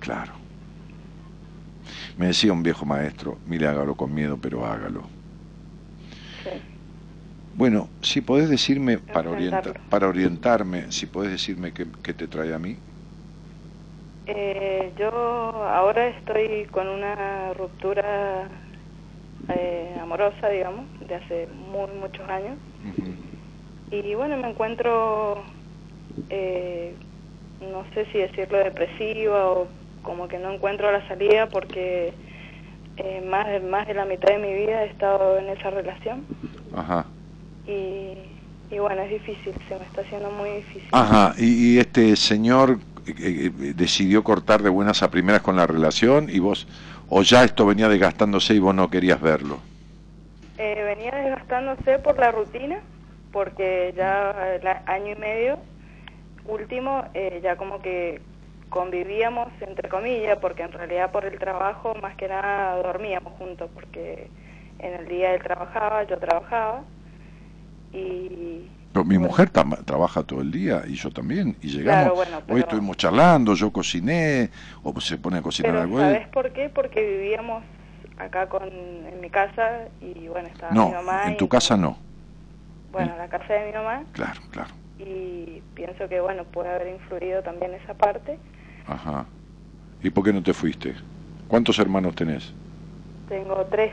Claro. 0.00 0.32
Me 2.16 2.26
decía 2.26 2.52
un 2.52 2.62
viejo 2.62 2.84
maestro, 2.86 3.38
mire, 3.46 3.66
hágalo 3.66 3.94
con 3.94 4.14
miedo, 4.14 4.38
pero 4.40 4.64
hágalo. 4.66 5.02
Sí. 6.44 6.50
Bueno, 7.54 7.88
si 8.00 8.20
podés 8.22 8.48
decirme, 8.48 8.98
para, 8.98 9.30
orienta- 9.30 9.58
Enfrentarlo. 9.58 9.90
para 9.90 10.08
orientarme, 10.08 10.90
si 10.92 11.06
podés 11.06 11.32
decirme 11.32 11.72
qué, 11.72 11.86
qué 12.02 12.14
te 12.14 12.26
trae 12.28 12.54
a 12.54 12.58
mí. 12.58 12.76
Eh, 14.26 14.92
yo 14.98 15.08
ahora 15.68 16.06
estoy 16.08 16.66
con 16.70 16.86
una 16.88 17.52
ruptura 17.54 18.48
eh, 19.48 19.96
amorosa, 20.00 20.48
digamos, 20.48 20.86
de 21.06 21.14
hace 21.14 21.48
muy 21.70 21.90
muchos 22.00 22.28
años. 22.28 22.56
Y 23.90 24.14
bueno, 24.14 24.36
me 24.38 24.48
encuentro, 24.50 25.42
eh, 26.30 26.94
no 27.60 27.84
sé 27.94 28.06
si 28.12 28.18
decirlo 28.18 28.58
depresiva 28.58 29.50
o 29.50 29.68
como 30.02 30.28
que 30.28 30.38
no 30.38 30.52
encuentro 30.52 30.90
la 30.90 31.06
salida 31.06 31.48
porque 31.48 32.12
eh, 32.96 33.24
más, 33.28 33.46
de, 33.46 33.60
más 33.60 33.86
de 33.86 33.94
la 33.94 34.04
mitad 34.04 34.28
de 34.28 34.38
mi 34.38 34.52
vida 34.52 34.84
he 34.84 34.86
estado 34.86 35.38
en 35.38 35.48
esa 35.48 35.70
relación 35.70 36.24
Ajá. 36.74 37.06
y, 37.66 38.14
y 38.74 38.78
bueno, 38.78 39.02
es 39.02 39.10
difícil, 39.10 39.52
se 39.68 39.76
me 39.78 39.84
está 39.84 40.00
haciendo 40.00 40.30
muy 40.30 40.50
difícil. 40.50 40.88
Ajá, 40.92 41.34
y, 41.38 41.74
y 41.74 41.78
este 41.78 42.16
señor 42.16 42.78
eh, 43.06 43.14
eh, 43.60 43.72
decidió 43.76 44.22
cortar 44.24 44.62
de 44.62 44.70
buenas 44.70 45.02
a 45.02 45.10
primeras 45.10 45.42
con 45.42 45.56
la 45.56 45.66
relación 45.66 46.28
y 46.30 46.38
vos, 46.38 46.66
o 47.14 47.20
ya 47.22 47.44
esto 47.44 47.66
venía 47.66 47.90
desgastándose 47.90 48.54
y 48.54 48.58
vos 48.58 48.74
no 48.74 48.88
querías 48.88 49.20
verlo? 49.20 49.58
Eh, 50.56 50.82
venía 50.82 51.14
desgastándose 51.14 51.98
por 51.98 52.18
la 52.18 52.32
rutina, 52.32 52.80
porque 53.32 53.92
ya 53.94 54.54
el 54.54 54.66
año 54.86 55.12
y 55.12 55.16
medio 55.16 55.58
último 56.46 57.04
eh, 57.12 57.40
ya 57.42 57.56
como 57.56 57.82
que 57.82 58.22
convivíamos 58.70 59.48
entre 59.60 59.90
comillas, 59.90 60.38
porque 60.38 60.62
en 60.62 60.72
realidad 60.72 61.10
por 61.10 61.26
el 61.26 61.38
trabajo 61.38 61.94
más 62.00 62.16
que 62.16 62.28
nada 62.28 62.76
dormíamos 62.82 63.34
juntos, 63.34 63.68
porque 63.74 64.30
en 64.78 64.94
el 64.94 65.06
día 65.06 65.34
él 65.34 65.42
trabajaba, 65.42 66.04
yo 66.04 66.16
trabajaba 66.16 66.82
y 67.92 68.70
Pero 68.92 69.04
mi 69.04 69.18
mujer 69.18 69.50
trabaja 69.50 70.22
todo 70.22 70.40
el 70.42 70.50
día 70.50 70.82
y 70.86 70.94
yo 70.94 71.10
también. 71.10 71.56
Y 71.62 71.68
llegamos, 71.68 72.04
Claro, 72.04 72.14
bueno, 72.14 72.42
hoy 72.48 72.60
estuvimos 72.60 72.96
charlando, 72.98 73.54
yo 73.54 73.70
cociné, 73.72 74.50
o 74.82 75.00
se 75.00 75.16
pone 75.16 75.38
a 75.38 75.42
cocinar 75.42 75.70
Pero 75.72 75.82
algo. 75.82 75.98
¿sabes 75.98 76.28
por 76.28 76.52
qué? 76.52 76.68
Porque 76.68 77.00
vivíamos 77.00 77.64
acá 78.18 78.48
con 78.48 78.62
en 78.64 79.20
mi 79.20 79.30
casa 79.30 79.88
y 80.00 80.28
bueno, 80.28 80.48
estaba 80.48 80.72
mi 80.74 80.78
No, 80.78 80.92
mamá 80.92 81.26
en 81.28 81.32
y 81.32 81.36
tu 81.38 81.48
casa 81.48 81.76
no. 81.76 81.96
bueno, 82.92 83.16
la 83.16 83.28
casa 83.28 83.54
de 83.54 83.66
mi 83.66 83.72
mamá 83.72 84.04
Claro, 84.12 84.40
claro. 84.50 84.74
y 84.98 85.62
pienso 85.74 86.08
que 86.08 86.20
bueno, 86.20 86.44
puede 86.44 86.70
haber 86.70 86.88
influido 86.88 87.42
también 87.42 87.74
esa 87.74 87.94
parte. 87.94 88.38
Ajá. 88.86 89.26
¿Y 90.02 90.10
por 90.10 90.24
qué 90.24 90.32
no 90.32 90.42
te 90.42 90.54
fuiste? 90.54 90.96
¿Cuántos 91.48 91.78
hermanos 91.78 92.14
tenés? 92.14 92.54
Tengo 93.26 93.66
tres, 93.66 93.92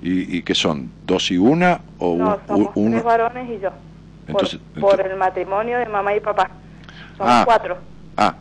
¿Y, 0.00 0.38
y 0.38 0.42
qué 0.42 0.54
son? 0.54 0.92
¿Dos 1.02 1.30
y 1.30 1.38
una 1.38 1.80
o 1.98 2.10
no, 2.14 2.40
un- 2.48 2.48
somos 2.48 2.72
uno? 2.74 2.96
tres 2.96 3.04
varones 3.04 3.48
y 3.50 3.60
yo. 3.60 3.70
Entonces- 4.26 4.60
por, 4.80 4.96
por 4.96 5.00
el 5.06 5.16
matrimonio 5.16 5.78
de 5.78 5.86
mamá 5.86 6.14
y 6.14 6.20
papá. 6.20 6.50
Somos 7.16 7.32
Ah. 7.32 7.42
cuatro. 7.44 7.78
Ah, 8.16 8.34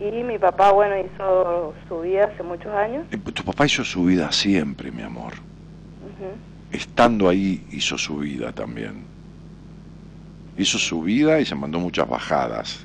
Y 0.00 0.22
mi 0.22 0.38
papá, 0.38 0.72
bueno, 0.72 0.94
hizo 0.98 1.72
su 1.88 2.00
vida 2.00 2.24
hace 2.24 2.42
muchos 2.42 2.72
años. 2.74 3.06
eh, 3.12 3.16
tu 3.16 3.44
papá 3.44 3.64
hizo 3.66 3.84
su 3.84 4.04
vida 4.04 4.30
siempre, 4.32 4.90
mi 4.90 5.02
amor. 5.02 5.32
Estando 6.72 7.28
ahí 7.28 7.64
hizo 7.70 7.96
su 7.96 8.18
vida 8.18 8.52
también. 8.52 9.04
Hizo 10.58 10.78
su 10.78 11.02
vida 11.02 11.38
y 11.40 11.44
se 11.44 11.54
mandó 11.54 11.78
muchas 11.78 12.08
bajadas. 12.08 12.84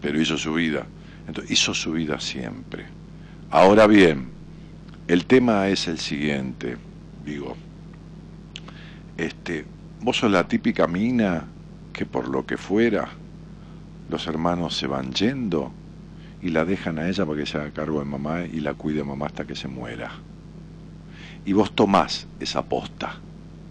pero 0.00 0.20
hizo 0.20 0.36
su 0.36 0.52
vida. 0.54 0.86
Entonces, 1.26 1.50
hizo 1.50 1.74
su 1.74 1.92
vida 1.92 2.20
siempre. 2.20 2.84
Ahora 3.50 3.86
bien, 3.86 4.28
el 5.08 5.24
tema 5.26 5.68
es 5.68 5.88
el 5.88 5.98
siguiente, 5.98 6.76
digo, 7.24 7.56
este, 9.16 9.64
vos 10.00 10.18
sos 10.18 10.30
la 10.30 10.46
típica 10.46 10.86
mina 10.86 11.44
que 11.92 12.06
por 12.06 12.28
lo 12.28 12.46
que 12.46 12.56
fuera, 12.56 13.08
los 14.08 14.26
hermanos 14.26 14.76
se 14.76 14.86
van 14.86 15.12
yendo 15.12 15.72
y 16.42 16.50
la 16.50 16.64
dejan 16.64 16.98
a 16.98 17.08
ella 17.08 17.24
para 17.24 17.38
que 17.38 17.46
se 17.46 17.58
haga 17.58 17.70
cargo 17.70 17.98
de 18.00 18.04
mamá 18.04 18.44
y 18.44 18.60
la 18.60 18.74
cuide 18.74 19.02
mamá 19.02 19.26
hasta 19.26 19.46
que 19.46 19.56
se 19.56 19.68
muera. 19.68 20.12
Y 21.44 21.52
vos 21.52 21.72
tomás 21.72 22.26
esa 22.38 22.62
posta, 22.62 23.16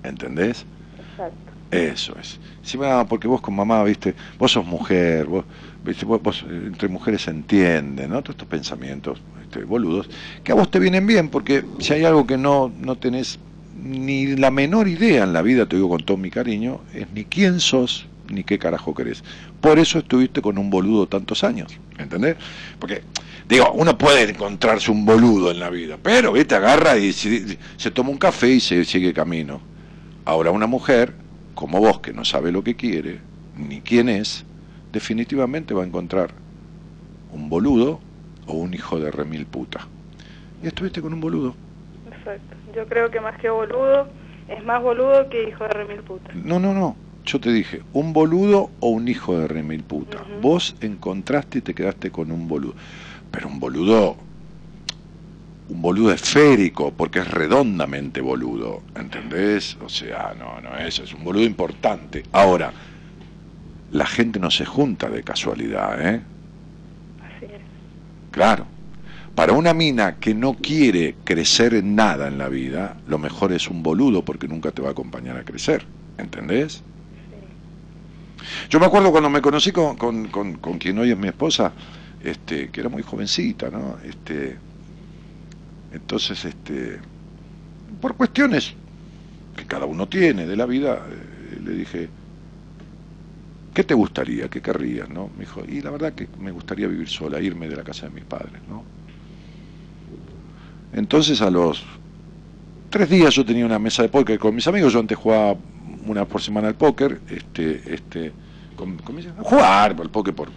¿entendés? 0.04 0.66
Exacto. 0.98 1.52
Eso 1.72 2.16
es. 2.20 2.40
Sí, 2.62 2.78
ah, 2.84 3.06
porque 3.08 3.28
vos 3.28 3.42
con 3.42 3.56
mamá, 3.56 3.84
viste, 3.84 4.16
vos 4.40 4.52
sos 4.52 4.66
mujer, 4.66 5.26
vos, 5.26 5.46
viste, 5.84 6.06
vos, 6.06 6.22
vos, 6.22 6.44
eh, 6.50 6.64
entre 6.68 6.88
mujeres 6.88 7.24
se 7.24 7.32
entienden, 7.32 8.10
¿no? 8.10 8.22
Todos 8.22 8.36
estos 8.36 8.48
pensamientos 8.48 9.22
este, 9.42 9.64
boludos, 9.64 10.10
que 10.44 10.52
a 10.52 10.56
vos 10.56 10.70
te 10.72 10.80
vienen 10.80 11.06
bien, 11.06 11.30
porque 11.30 11.64
si 11.80 11.94
hay 11.94 12.06
algo 12.06 12.26
que 12.26 12.38
no, 12.38 12.72
no 12.80 12.96
tenés 12.96 13.40
ni 13.86 14.36
la 14.36 14.50
menor 14.50 14.88
idea 14.88 15.24
en 15.24 15.32
la 15.32 15.44
vida, 15.44 15.68
te 15.68 15.76
digo 15.76 15.90
con 15.90 16.04
todo 16.04 16.18
mi 16.18 16.32
cariño, 16.32 16.82
es 16.94 17.08
ni 17.14 17.24
quién 17.24 17.60
sos, 17.60 18.08
ni 18.30 18.44
qué 18.44 18.58
carajo 18.58 18.96
querés. 18.96 19.24
Por 19.62 19.78
eso 19.78 20.00
estuviste 20.00 20.42
con 20.42 20.58
un 20.58 20.72
boludo 20.72 21.08
tantos 21.08 21.44
años, 21.44 21.72
¿entendés? 22.00 22.36
Porque, 22.80 23.04
digo, 23.48 23.72
uno 23.74 23.96
puede 23.96 24.28
encontrarse 24.32 24.90
un 24.90 25.06
boludo 25.06 25.52
en 25.52 25.60
la 25.60 25.70
vida, 25.70 25.98
pero, 26.02 26.34
viste, 26.34 26.56
agarra 26.56 26.98
y 26.98 27.14
se, 27.14 27.60
se 27.78 27.92
toma 27.92 28.10
un 28.10 28.18
café 28.18 28.50
y 28.50 28.60
se 28.60 28.84
sigue 28.86 29.14
camino. 29.14 29.62
Ahora 30.26 30.50
una 30.50 30.66
mujer, 30.66 31.14
como 31.54 31.80
vos, 31.80 32.00
que 32.00 32.12
no 32.12 32.26
sabe 32.26 32.52
lo 32.52 32.64
que 32.64 32.76
quiere, 32.76 33.20
ni 33.56 33.82
quién 33.82 34.10
es, 34.10 34.46
definitivamente 34.92 35.76
va 35.76 35.84
a 35.84 35.86
encontrar 35.86 36.32
un 37.32 37.50
boludo 37.50 38.00
o 38.48 38.54
un 38.54 38.74
hijo 38.74 39.00
de 39.00 39.12
remil 39.12 39.46
puta. 39.46 39.88
Y 40.64 40.68
estuviste 40.68 41.04
con 41.04 41.14
un 41.14 41.22
boludo. 41.22 41.56
Exacto. 42.26 42.56
Yo 42.76 42.88
creo 42.88 43.12
que 43.12 43.20
más 43.22 43.38
que 43.38 43.50
boludo, 43.50 44.08
es 44.48 44.64
más 44.64 44.82
boludo 44.82 45.30
que 45.30 45.48
hijo 45.48 45.64
de 45.64 45.70
remil 45.70 46.02
puta. 46.02 46.32
No, 46.34 46.60
no, 46.60 46.74
no. 46.74 46.96
Yo 47.24 47.40
te 47.40 47.52
dije, 47.52 47.82
un 47.94 48.14
boludo 48.14 48.72
o 48.80 48.90
un 48.90 49.08
hijo 49.08 49.38
de 49.40 49.48
remil 49.48 49.84
puta. 49.84 50.24
Vos 50.42 50.76
encontraste 50.82 51.60
y 51.60 51.62
te 51.62 51.74
quedaste 51.74 52.12
con 52.12 52.32
un 52.32 52.48
boludo. 52.48 52.76
Pero 53.32 53.48
un 53.48 53.60
boludo, 53.60 54.18
un 55.70 55.82
boludo 55.82 56.12
esférico, 56.12 56.92
porque 56.92 57.20
es 57.20 57.28
redondamente 57.30 58.22
boludo. 58.22 58.82
¿Entendés? 58.96 59.78
O 59.84 59.90
sea, 59.90 60.36
no, 60.38 60.62
no, 60.62 60.78
eso 60.78 61.04
es 61.04 61.14
un 61.14 61.24
boludo 61.24 61.44
importante. 61.44 62.24
Ahora, 62.32 62.72
la 63.92 64.06
gente 64.06 64.40
no 64.40 64.52
se 64.52 64.66
junta 64.66 65.10
de 65.10 65.24
casualidad, 65.24 66.00
¿eh? 66.08 66.22
Así 67.22 67.46
es. 67.46 67.62
Claro. 68.32 68.68
Para 69.36 69.52
una 69.52 69.74
mina 69.74 70.16
que 70.16 70.34
no 70.34 70.54
quiere 70.54 71.16
crecer 71.26 71.74
en 71.74 71.94
nada 71.94 72.30
en 72.30 72.38
la 72.38 72.48
vida, 72.48 72.96
lo 73.08 73.18
mejor 73.18 73.52
es 73.52 73.70
un 73.70 73.84
boludo 73.84 74.24
porque 74.24 74.48
nunca 74.48 74.72
te 74.72 74.82
va 74.82 74.90
a 74.90 74.92
acompañar 74.92 75.36
a 75.36 75.44
crecer. 75.44 75.86
¿Entendés? 76.18 76.82
Yo 78.70 78.80
me 78.80 78.86
acuerdo 78.86 79.12
cuando 79.12 79.30
me 79.30 79.42
conocí 79.42 79.74
con, 79.74 79.98
con, 79.98 80.28
con, 80.30 80.78
quien 80.78 80.98
hoy 81.00 81.12
es 81.12 81.18
mi 81.18 81.28
esposa, 81.28 81.74
este, 82.24 82.70
que 82.70 82.80
era 82.80 82.90
muy 82.90 83.04
jovencita, 83.04 83.70
¿no? 83.70 83.98
Este, 84.06 84.56
entonces, 85.92 86.46
este, 86.46 87.00
por 88.00 88.16
cuestiones 88.16 88.74
que 89.58 89.66
cada 89.66 89.86
uno 89.86 90.08
tiene 90.08 90.46
de 90.46 90.56
la 90.56 90.66
vida, 90.66 91.06
eh, 91.10 91.60
le 91.62 91.72
dije, 91.72 92.10
¿qué 93.74 93.84
te 93.84 93.94
gustaría? 93.94 94.50
¿Qué 94.50 94.62
querrías? 94.62 95.10
¿no? 95.10 95.30
Me 95.38 95.42
dijo, 95.42 95.64
y 95.68 95.82
la 95.82 95.92
verdad 95.92 96.14
que 96.14 96.30
me 96.40 96.52
gustaría 96.52 96.88
vivir 96.88 97.10
sola, 97.10 97.42
irme 97.42 97.68
de 97.68 97.76
la 97.76 97.84
casa 97.84 98.08
de 98.08 98.14
mis 98.14 98.24
padres, 98.24 98.62
¿no? 98.70 98.95
Entonces 100.96 101.42
a 101.42 101.50
los 101.50 101.84
tres 102.90 103.10
días 103.10 103.34
yo 103.36 103.46
tenía 103.46 103.66
una 103.66 103.78
mesa 103.78 104.02
de 104.02 104.10
póker 104.10 104.40
con 104.40 104.56
mis 104.56 104.66
amigos, 104.68 104.94
yo 104.94 105.00
antes 105.00 105.18
jugaba 105.18 105.56
una 106.08 106.24
por 106.24 106.42
semana 106.42 106.70
al 106.70 106.76
póker, 106.76 107.20
este, 107.30 107.82
este, 107.94 108.32
jugar 109.40 109.94
al 110.00 110.10
póker 110.10 110.34
por, 110.34 110.50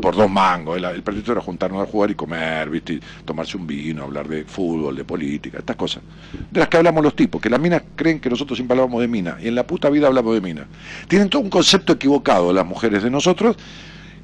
por 0.00 0.16
dos 0.16 0.30
mangos, 0.30 0.78
el, 0.78 0.84
el 0.86 1.02
proyecto 1.02 1.32
era 1.32 1.42
juntarnos 1.42 1.82
a 1.82 1.90
jugar 1.90 2.10
y 2.10 2.14
comer, 2.14 2.70
¿viste? 2.70 3.00
Tomarse 3.26 3.58
un 3.58 3.66
vino, 3.66 4.04
hablar 4.04 4.26
de 4.28 4.44
fútbol, 4.44 4.96
de 4.96 5.04
política, 5.04 5.58
estas 5.58 5.76
cosas, 5.76 6.02
de 6.50 6.60
las 6.60 6.68
que 6.70 6.78
hablamos 6.78 7.04
los 7.04 7.14
tipos, 7.14 7.38
que 7.38 7.50
las 7.50 7.60
minas 7.60 7.82
creen 7.96 8.20
que 8.20 8.30
nosotros 8.30 8.56
siempre 8.56 8.78
hablamos 8.78 9.02
de 9.02 9.08
mina, 9.08 9.36
y 9.42 9.48
en 9.48 9.54
la 9.54 9.66
puta 9.66 9.90
vida 9.90 10.06
hablamos 10.06 10.32
de 10.32 10.40
mina. 10.40 10.66
Tienen 11.06 11.28
todo 11.28 11.42
un 11.42 11.50
concepto 11.50 11.92
equivocado 11.92 12.50
las 12.54 12.64
mujeres 12.64 13.02
de 13.02 13.10
nosotros, 13.10 13.56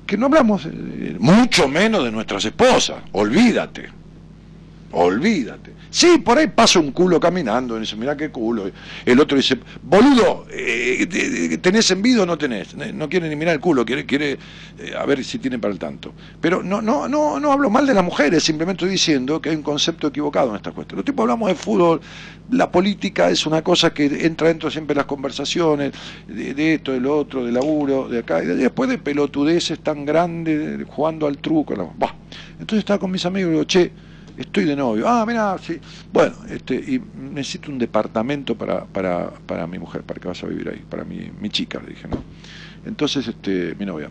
que 0.07 0.17
no 0.17 0.27
hablamos 0.27 0.65
eh, 0.65 1.17
mucho 1.19 1.69
menos 1.69 2.05
de 2.05 2.11
nuestras 2.11 2.43
esposas, 2.47 3.03
olvídate. 3.13 4.04
Olvídate. 4.97 5.73
Sí, 5.91 6.19
por 6.25 6.39
ahí 6.39 6.47
pasa 6.49 6.79
un 6.81 6.91
culo 6.93 7.19
caminando 7.21 7.77
y 7.77 7.81
dice, 7.81 7.95
mira 7.97 8.17
qué 8.17 8.31
culo. 8.31 8.71
El 9.05 9.21
otro 9.21 9.37
dice, 9.37 9.59
boludo, 9.83 10.47
eh, 10.51 11.07
te- 11.11 11.49
te- 11.49 11.59
¿tenés 11.59 11.91
envidia 11.91 12.23
o 12.23 12.27
no 12.27 12.37
tenés? 12.39 12.75
No 12.77 13.09
quiere 13.09 13.29
ni 13.29 13.37
mirar 13.37 13.55
el 13.55 13.61
culo, 13.61 13.85
quiere, 13.85 14.05
quiere 14.07 14.39
eh, 14.79 14.93
a 14.99 15.05
ver 15.07 15.25
si 15.25 15.39
tiene 15.39 15.59
para 15.59 15.73
el 15.73 15.79
tanto. 15.79 16.13
Pero 16.41 16.63
no, 16.63 16.81
no, 16.83 17.09
no, 17.09 17.39
no 17.39 17.53
hablo 17.53 17.71
mal 17.71 17.87
de 17.87 17.95
las 17.95 18.05
mujeres, 18.05 18.43
simplemente 18.43 18.85
estoy 18.85 18.93
diciendo 18.93 19.41
que 19.41 19.51
hay 19.51 19.57
un 19.57 19.63
concepto 19.63 20.09
equivocado 20.09 20.51
en 20.51 20.57
esta 20.57 20.73
cuestión. 20.73 20.97
Los 20.99 21.05
tipos 21.05 21.23
hablamos 21.23 21.49
de 21.49 21.55
fútbol, 21.55 22.01
la 22.51 22.71
política 22.71 23.31
es 23.31 23.47
una 23.47 23.63
cosa 23.63 23.93
que 23.95 24.27
entra 24.27 24.49
dentro 24.49 24.71
siempre 24.71 24.95
de 24.95 24.99
las 24.99 25.07
conversaciones, 25.07 25.93
de, 26.27 26.55
de 26.55 26.75
esto, 26.75 26.93
de 26.93 27.01
lo 27.01 27.17
otro, 27.17 27.45
de 27.45 27.53
laburo, 27.53 28.09
de 28.09 28.19
acá, 28.19 28.43
y 28.43 28.47
de- 28.47 28.57
después 28.57 28.91
de 28.91 28.99
pelotudeces 28.99 29.79
tan 29.81 30.05
grandes, 30.05 30.79
de- 30.79 30.85
jugando 30.85 31.27
al 31.27 31.39
truco. 31.39 31.75
la-. 31.77 31.85
Entonces 32.53 32.79
estaba 32.81 32.99
con 32.99 33.11
mis 33.13 33.25
amigos 33.27 33.49
y 33.49 33.53
digo, 33.53 33.65
che, 33.65 33.93
estoy 34.37 34.65
de 34.65 34.77
novio. 34.77 35.09
Ah, 35.09 35.25
mira, 35.27 35.57
sí. 35.59 35.81
Bueno, 36.13 36.35
este, 36.49 36.75
y 36.75 37.01
necesito 37.15 37.71
un 37.71 37.79
departamento 37.79 38.57
para, 38.57 38.85
para, 38.85 39.31
para 39.47 39.67
mi 39.67 39.79
mujer, 39.79 40.03
para 40.03 40.21
que 40.21 40.29
vaya 40.29 40.47
a 40.47 40.51
vivir 40.51 40.69
ahí, 40.69 40.83
para 40.89 41.05
mi, 41.05 41.31
mi 41.41 41.51
chica, 41.51 41.81
le 41.81 41.91
dije, 41.91 42.09
¿no? 42.09 42.23
Entonces, 42.85 43.27
este, 43.29 43.75
mi 43.79 43.87
novia. 43.87 44.11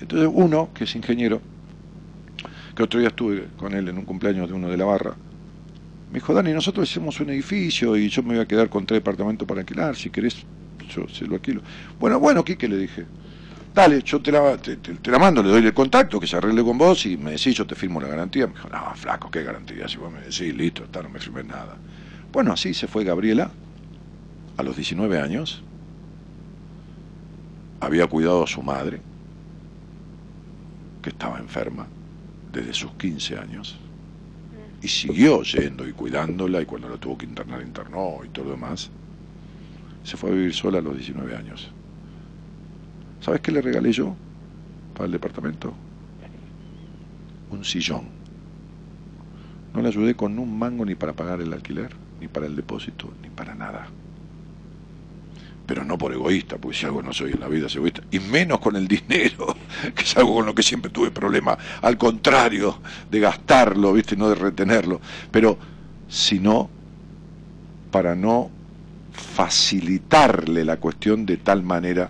Entonces, 0.00 0.28
uno, 0.32 0.70
que 0.74 0.84
es 0.84 0.94
ingeniero, 0.94 1.40
que 2.74 2.82
otro 2.82 3.00
día 3.00 3.08
estuve 3.08 3.48
con 3.56 3.74
él 3.74 3.88
en 3.88 3.98
un 3.98 4.04
cumpleaños 4.04 4.48
de 4.48 4.54
uno 4.54 4.68
de 4.68 4.76
la 4.76 4.84
barra, 4.84 5.16
me 6.10 6.16
dijo, 6.16 6.34
Dani, 6.34 6.52
nosotros 6.52 6.88
hicimos 6.88 7.18
un 7.20 7.30
edificio 7.30 7.96
y 7.96 8.08
yo 8.08 8.22
me 8.22 8.34
voy 8.34 8.42
a 8.42 8.46
quedar 8.46 8.68
con 8.68 8.86
tres 8.86 8.98
departamentos 8.98 9.46
para 9.46 9.60
alquilar, 9.60 9.96
si 9.96 10.10
querés, 10.10 10.46
yo 10.94 11.08
se 11.08 11.26
lo 11.26 11.34
alquilo. 11.34 11.62
Bueno, 11.98 12.20
bueno, 12.20 12.44
Quique, 12.44 12.68
le 12.68 12.76
dije, 12.76 13.06
dale, 13.76 14.02
yo 14.02 14.22
te 14.22 14.32
la, 14.32 14.56
te, 14.56 15.10
la 15.10 15.18
mando, 15.18 15.42
le 15.42 15.50
doy 15.50 15.66
el 15.66 15.74
contacto, 15.74 16.18
que 16.18 16.26
se 16.26 16.36
arregle 16.36 16.64
con 16.64 16.78
vos 16.78 17.04
y 17.04 17.18
me 17.18 17.32
decís, 17.32 17.54
yo 17.54 17.66
te 17.66 17.74
firmo 17.74 18.00
la 18.00 18.08
garantía. 18.08 18.46
Me 18.46 18.54
dijo, 18.54 18.70
no, 18.70 18.94
flaco, 18.94 19.30
¿qué 19.30 19.42
garantía? 19.42 19.86
Si 19.86 19.98
vos 19.98 20.10
me 20.10 20.20
decís, 20.20 20.56
listo, 20.56 20.84
está, 20.84 21.02
no 21.02 21.10
me 21.10 21.20
firmes 21.20 21.44
nada. 21.44 21.76
Bueno, 22.32 22.54
así 22.54 22.72
se 22.72 22.88
fue 22.88 23.04
Gabriela, 23.04 23.50
a 24.56 24.62
los 24.62 24.76
19 24.76 25.20
años, 25.20 25.62
había 27.80 28.06
cuidado 28.06 28.44
a 28.44 28.46
su 28.46 28.62
madre, 28.62 28.98
que 31.02 31.10
estaba 31.10 31.38
enferma 31.38 31.86
desde 32.50 32.72
sus 32.72 32.92
15 32.92 33.38
años 33.38 33.78
y 34.80 34.88
siguió 34.88 35.42
yendo 35.42 35.86
y 35.86 35.92
cuidándola 35.92 36.62
y 36.62 36.64
cuando 36.64 36.88
la 36.88 36.96
tuvo 36.96 37.18
que 37.18 37.26
internar 37.26 37.60
internó 37.60 38.20
y 38.24 38.28
todo 38.30 38.46
lo 38.46 38.50
demás. 38.52 38.90
Se 40.02 40.16
fue 40.16 40.30
a 40.30 40.32
vivir 40.32 40.54
sola 40.54 40.78
a 40.78 40.82
los 40.82 40.94
19 40.96 41.36
años. 41.36 41.70
¿Sabes 43.26 43.40
qué 43.40 43.50
le 43.50 43.60
regalé 43.60 43.90
yo 43.90 44.14
para 44.94 45.06
el 45.06 45.10
departamento? 45.10 45.74
Un 47.50 47.64
sillón. 47.64 48.02
No 49.74 49.82
le 49.82 49.88
ayudé 49.88 50.14
con 50.14 50.38
un 50.38 50.56
mango 50.56 50.84
ni 50.84 50.94
para 50.94 51.12
pagar 51.12 51.40
el 51.40 51.52
alquiler, 51.52 51.90
ni 52.20 52.28
para 52.28 52.46
el 52.46 52.54
depósito, 52.54 53.12
ni 53.24 53.28
para 53.28 53.56
nada. 53.56 53.88
Pero 55.66 55.82
no 55.82 55.98
por 55.98 56.12
egoísta, 56.12 56.56
porque 56.58 56.76
si 56.76 56.86
algo 56.86 57.02
no 57.02 57.12
soy 57.12 57.32
en 57.32 57.40
la 57.40 57.48
vida 57.48 57.66
es 57.66 57.74
egoísta. 57.74 58.02
Y 58.12 58.20
menos 58.20 58.60
con 58.60 58.76
el 58.76 58.86
dinero, 58.86 59.56
que 59.96 60.04
es 60.04 60.16
algo 60.16 60.36
con 60.36 60.46
lo 60.46 60.54
que 60.54 60.62
siempre 60.62 60.92
tuve 60.92 61.10
problema. 61.10 61.58
Al 61.82 61.98
contrario, 61.98 62.78
de 63.10 63.18
gastarlo, 63.18 63.92
¿viste? 63.92 64.16
No 64.16 64.28
de 64.28 64.36
retenerlo. 64.36 65.00
Pero, 65.32 65.58
sino 66.08 66.70
para 67.90 68.14
no 68.14 68.52
facilitarle 69.10 70.64
la 70.64 70.76
cuestión 70.76 71.26
de 71.26 71.38
tal 71.38 71.64
manera 71.64 72.08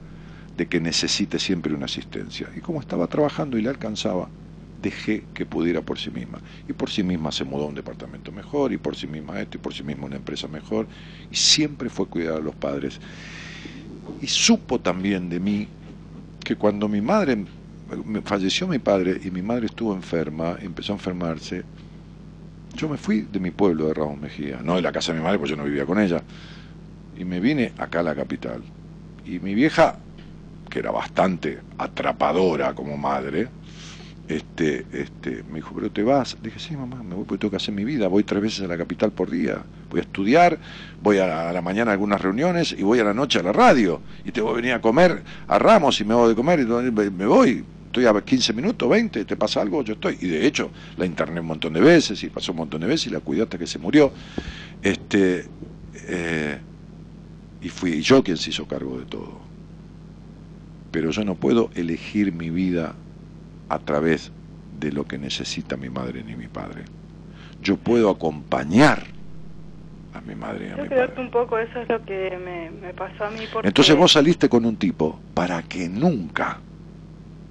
de 0.57 0.67
que 0.67 0.81
necesite 0.81 1.39
siempre 1.39 1.75
una 1.75 1.85
asistencia. 1.85 2.49
Y 2.57 2.61
como 2.61 2.81
estaba 2.81 3.07
trabajando 3.07 3.59
y 3.59 3.63
le 3.63 3.69
alcanzaba, 3.69 4.29
dejé 4.83 5.25
que 5.35 5.47
pudiera 5.47 5.83
por 5.83 5.99
sí 5.99 6.11
misma. 6.11 6.41
Y 6.69 6.73
por 6.73 6.91
sí 6.91 7.03
misma 7.03 7.33
se 7.33 7.45
mudó 7.45 7.65
a 7.65 7.69
un 7.69 7.75
departamento 7.75 8.33
mejor, 8.33 8.73
y 8.73 8.79
por 8.79 8.97
sí 8.97 9.07
misma 9.07 9.41
esto, 9.41 9.59
y 9.59 9.61
por 9.61 9.75
sí 9.75 9.83
misma 9.83 10.07
una 10.07 10.17
empresa 10.17 10.49
mejor. 10.49 10.87
Y 11.31 11.37
siempre 11.37 11.91
fue 11.91 12.07
cuidar 12.07 12.37
a 12.37 12.41
los 12.41 12.55
padres. 12.55 13.01
Y 14.21 14.27
supo 14.27 14.81
también 14.81 15.29
de 15.29 15.41
mí 15.41 15.69
que 16.43 16.57
cuando 16.57 16.89
mi 16.89 17.01
madre, 17.01 17.45
falleció 18.25 18.69
mi 18.69 18.79
padre 18.79 19.21
y 19.25 19.31
mi 19.31 19.43
madre 19.43 19.67
estuvo 19.67 19.95
enferma, 19.95 20.57
empezó 20.61 20.93
a 20.93 20.97
enfermarse, 20.97 21.65
yo 22.75 22.89
me 22.89 22.97
fui 22.97 23.23
de 23.23 23.41
mi 23.41 23.51
pueblo 23.51 23.89
de 23.89 23.95
Ramos 23.95 24.21
Mejía, 24.21 24.61
no 24.63 24.77
de 24.77 24.83
la 24.83 24.93
casa 24.93 25.13
de 25.13 25.19
mi 25.19 25.25
madre, 25.25 25.39
porque 25.39 25.51
yo 25.51 25.57
no 25.57 25.65
vivía 25.65 25.87
con 25.87 25.99
ella, 25.99 26.23
y 27.19 27.25
me 27.25 27.41
vine 27.41 27.73
acá 27.79 28.01
a 28.01 28.03
la 28.05 28.15
capital. 28.15 28.63
Y 29.25 29.41
mi 29.41 29.55
vieja 29.55 29.99
que 30.77 30.81
era 30.81 30.91
bastante 30.91 31.59
atrapadora 31.79 32.75
como 32.75 32.99
madre, 32.99 33.49
este, 34.29 34.85
este, 34.93 35.43
me 35.49 35.55
dijo, 35.55 35.75
pero 35.75 35.91
te 35.91 36.03
vas. 36.03 36.37
Dije, 36.43 36.59
sí, 36.59 36.77
mamá, 36.77 37.03
me 37.03 37.15
voy 37.15 37.25
porque 37.25 37.41
tengo 37.41 37.53
que 37.53 37.57
hacer 37.57 37.73
mi 37.73 37.83
vida. 37.83 38.09
Voy 38.09 38.25
tres 38.25 38.43
veces 38.43 38.61
a 38.61 38.67
la 38.67 38.77
capital 38.77 39.11
por 39.11 39.31
día. 39.31 39.63
Voy 39.89 40.01
a 40.01 40.03
estudiar, 40.03 40.59
voy 41.03 41.17
a 41.17 41.51
la, 41.51 41.63
mañana 41.63 41.93
a 41.93 41.95
algunas 41.95 42.21
reuniones 42.21 42.77
y 42.79 42.83
voy 42.83 42.99
a 42.99 43.05
la 43.05 43.15
noche 43.15 43.39
a 43.39 43.43
la 43.43 43.55
radio. 43.55 44.03
Y 44.27 44.33
tengo 44.33 44.51
que 44.51 44.57
venir 44.57 44.75
a 44.75 44.83
comer 44.83 45.23
a 45.49 45.59
Ramos 45.59 45.99
y 46.03 46.05
me 46.05 46.13
voy 46.13 46.29
de 46.29 46.35
comer 46.35 46.61
y 46.61 46.67
me 46.67 47.25
voy. 47.25 47.65
Estoy 47.87 48.05
a 48.05 48.13
15 48.21 48.53
minutos, 48.53 48.87
20, 48.87 49.25
te 49.25 49.37
pasa 49.37 49.63
algo, 49.63 49.83
yo 49.83 49.95
estoy. 49.95 50.19
Y 50.21 50.27
de 50.27 50.47
hecho, 50.47 50.71
la 50.99 51.07
interné 51.07 51.41
un 51.41 51.47
montón 51.47 51.73
de 51.73 51.81
veces 51.81 52.23
y 52.23 52.29
pasó 52.29 52.53
un 52.53 52.59
montón 52.59 52.83
de 52.83 52.87
veces 52.87 53.07
y 53.07 53.11
la 53.11 53.21
cuidé 53.21 53.45
hasta 53.45 53.57
que 53.57 53.67
se 53.67 53.79
murió. 53.79 54.13
Este, 54.83 55.47
eh, 56.07 56.59
y 57.63 57.69
fui 57.71 58.03
yo 58.03 58.23
quien 58.23 58.37
se 58.37 58.51
hizo 58.51 58.69
cargo 58.69 58.99
de 58.99 59.07
todo 59.07 59.47
pero 60.91 61.11
yo 61.11 61.25
no 61.25 61.35
puedo 61.35 61.71
elegir 61.75 62.33
mi 62.33 62.51
vida 62.51 62.95
a 63.69 63.79
través 63.79 64.33
de 64.79 64.93
lo 64.93 65.05
que 65.05 65.19
necesita 65.19 65.77
mi 65.77 65.91
madre 65.91 66.23
ni 66.23 66.37
mi 66.37 66.49
padre. 66.49 66.85
Yo 67.63 67.77
puedo 67.77 68.11
acompañar 68.11 69.05
a 70.15 70.21
mi 70.21 70.35
madre 70.35 70.69
y 70.69 70.71
a 70.71 70.77
mi 70.77 70.89
padre. 70.89 71.13
un 71.19 71.31
poco, 71.31 71.59
eso 71.59 71.81
es 71.81 71.89
lo 71.89 72.05
que 72.05 72.37
me, 72.39 72.93
pasó 72.95 73.25
a 73.25 73.31
mí. 73.31 73.41
Entonces 73.63 73.97
vos 73.97 74.13
saliste 74.13 74.49
con 74.49 74.65
un 74.65 74.77
tipo 74.77 75.19
para 75.35 75.63
que 75.63 75.89
nunca 75.89 76.59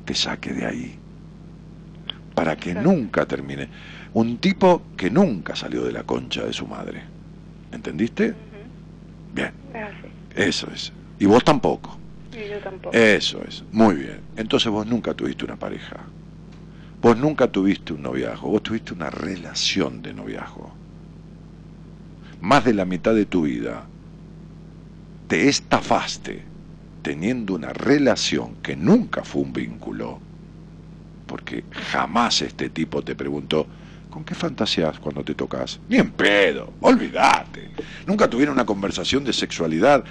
te 0.06 0.14
saque 0.14 0.54
de 0.54 0.66
ahí, 0.66 0.96
para 2.34 2.56
que 2.56 2.74
nunca 2.74 3.26
termine. 3.26 3.68
Un 4.14 4.38
tipo 4.38 4.84
que 4.96 5.10
nunca 5.10 5.56
salió 5.56 5.84
de 5.84 5.92
la 5.92 6.04
concha 6.04 6.44
de 6.44 6.54
su 6.54 6.68
madre. 6.68 7.02
¿Entendiste? 7.72 8.34
Bien. 9.34 9.52
Eso 10.34 10.68
es. 10.74 10.94
Y 11.20 11.26
vos 11.26 11.44
tampoco. 11.44 11.98
Eso 12.92 13.42
es, 13.48 13.64
muy 13.72 13.96
bien. 13.96 14.22
Entonces 14.36 14.72
vos 14.72 14.86
nunca 14.86 15.14
tuviste 15.14 15.46
una 15.46 15.56
pareja. 15.56 15.98
Vos 17.02 17.18
nunca 17.18 17.48
tuviste 17.48 17.94
un 17.94 18.02
noviazgo, 18.02 18.50
vos 18.50 18.64
tuviste 18.64 18.94
una 18.94 19.10
relación 19.10 20.02
de 20.02 20.14
noviazgo. 20.14 20.74
Más 22.42 22.66
de 22.66 22.74
la 22.74 22.86
mitad 22.86 23.14
de 23.14 23.26
tu 23.26 23.44
vida 23.44 23.86
te 25.28 25.48
estafaste 25.50 26.44
teniendo 27.02 27.54
una 27.54 27.72
relación 27.74 28.56
que 28.64 28.76
nunca 28.76 29.24
fue 29.24 29.44
un 29.44 29.54
vínculo, 29.54 30.20
porque 31.28 31.64
jamás 31.92 32.42
este 32.42 32.70
tipo 32.70 33.04
te 33.04 33.16
preguntó, 33.16 33.68
¿con 34.10 34.24
qué 34.24 34.34
fantasías 34.34 35.00
cuando 35.00 35.24
te 35.24 35.36
tocas? 35.36 35.80
Ni 35.88 35.98
en 35.98 36.12
pedo, 36.12 36.74
olvídate. 36.82 37.70
Nunca 38.08 38.28
tuvieron 38.28 38.54
una 38.54 38.66
conversación 38.66 39.24
de 39.24 39.34
sexualidad 39.34 40.04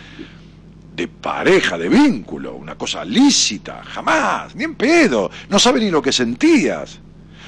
de 0.95 1.09
pareja, 1.09 1.77
de 1.77 1.89
vínculo, 1.89 2.55
una 2.55 2.77
cosa 2.77 3.05
lícita, 3.05 3.83
jamás, 3.85 4.55
ni 4.55 4.65
en 4.65 4.77
pedo, 4.77 5.31
no 5.49 5.59
sabe 5.59 5.81
ni 5.81 5.91
lo 5.91 6.01
que 6.01 6.13
sentías. 6.13 7.01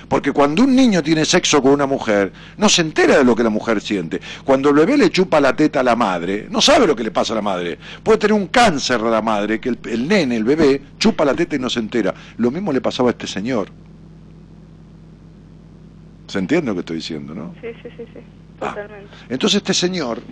Porque 0.09 0.33
cuando 0.33 0.63
un 0.63 0.75
niño 0.75 1.03
tiene 1.03 1.25
sexo 1.25 1.61
con 1.61 1.73
una 1.73 1.87
mujer, 1.87 2.33
no 2.59 2.69
se 2.69 2.83
entera 2.83 3.19
de 3.19 3.25
lo 3.25 3.35
que 3.35 3.43
la 3.43 3.51
mujer 3.51 3.81
siente. 3.81 4.21
Cuando 4.45 4.69
el 4.69 4.77
bebé 4.77 4.97
le 4.97 5.11
chupa 5.11 5.41
la 5.41 5.55
teta 5.55 5.81
a 5.81 5.83
la 5.83 5.97
madre, 5.97 6.47
no 6.49 6.61
sabe 6.61 6.87
lo 6.87 6.95
que 6.95 7.03
le 7.03 7.11
pasa 7.11 7.33
a 7.33 7.37
la 7.37 7.43
madre. 7.43 7.77
Puede 8.03 8.19
tener 8.19 8.35
un 8.35 8.47
cáncer 8.47 9.01
a 9.01 9.11
la 9.11 9.21
madre, 9.21 9.61
que 9.61 9.69
el, 9.69 10.07
nene, 10.07 10.37
el 10.37 10.45
bebé, 10.45 10.81
chupa 10.99 11.25
la 11.25 11.35
teta 11.35 11.57
y 11.57 11.59
no 11.59 11.69
se 11.69 11.81
entera. 11.81 12.15
Lo 12.37 12.53
mismo 12.53 12.73
le 12.73 12.81
pasaba 12.81 13.11
a 13.11 13.13
este 13.13 13.27
señor. 13.27 13.69
¿Se 16.29 16.39
entiende 16.39 16.69
lo 16.69 16.75
que 16.75 16.81
estoy 16.81 16.97
diciendo, 16.97 17.35
no? 17.35 17.55
Sí, 17.61 17.69
sí, 17.83 17.89
sí, 17.97 18.05
sí. 18.13 18.21
Ah. 18.61 18.69
Totalmente. 18.69 19.11
entonces 19.29 19.59
este 19.59 19.75
señor, 19.75 20.23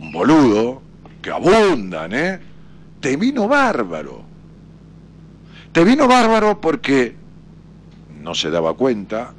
un 0.00 0.12
boludo, 0.12 0.82
que 1.22 1.30
abundan, 1.30 2.12
¿eh? 2.12 2.40
Te 3.00 3.16
vino 3.16 3.48
bárbaro. 3.48 4.22
Te 5.72 5.84
vino 5.84 6.08
bárbaro 6.08 6.60
porque 6.60 7.14
no 8.20 8.34
se 8.34 8.50
daba 8.50 8.74
cuenta 8.74 9.32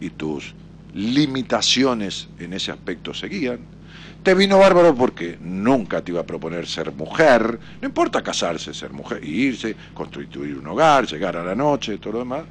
y 0.00 0.10
tus 0.10 0.54
limitaciones 0.94 2.28
en 2.38 2.52
ese 2.52 2.70
aspecto 2.70 3.14
seguían. 3.14 3.60
Te 4.22 4.34
vino 4.34 4.58
bárbaro 4.58 4.94
porque 4.94 5.38
nunca 5.40 6.02
te 6.02 6.12
iba 6.12 6.20
a 6.20 6.26
proponer 6.26 6.66
ser 6.66 6.92
mujer, 6.92 7.58
no 7.80 7.88
importa 7.88 8.22
casarse, 8.22 8.72
ser 8.72 8.92
mujer, 8.92 9.22
irse, 9.24 9.76
constituir 9.92 10.56
un 10.56 10.66
hogar, 10.66 11.06
llegar 11.06 11.36
a 11.36 11.44
la 11.44 11.54
noche, 11.54 11.98
todo 11.98 12.14
lo 12.14 12.18
demás 12.20 12.44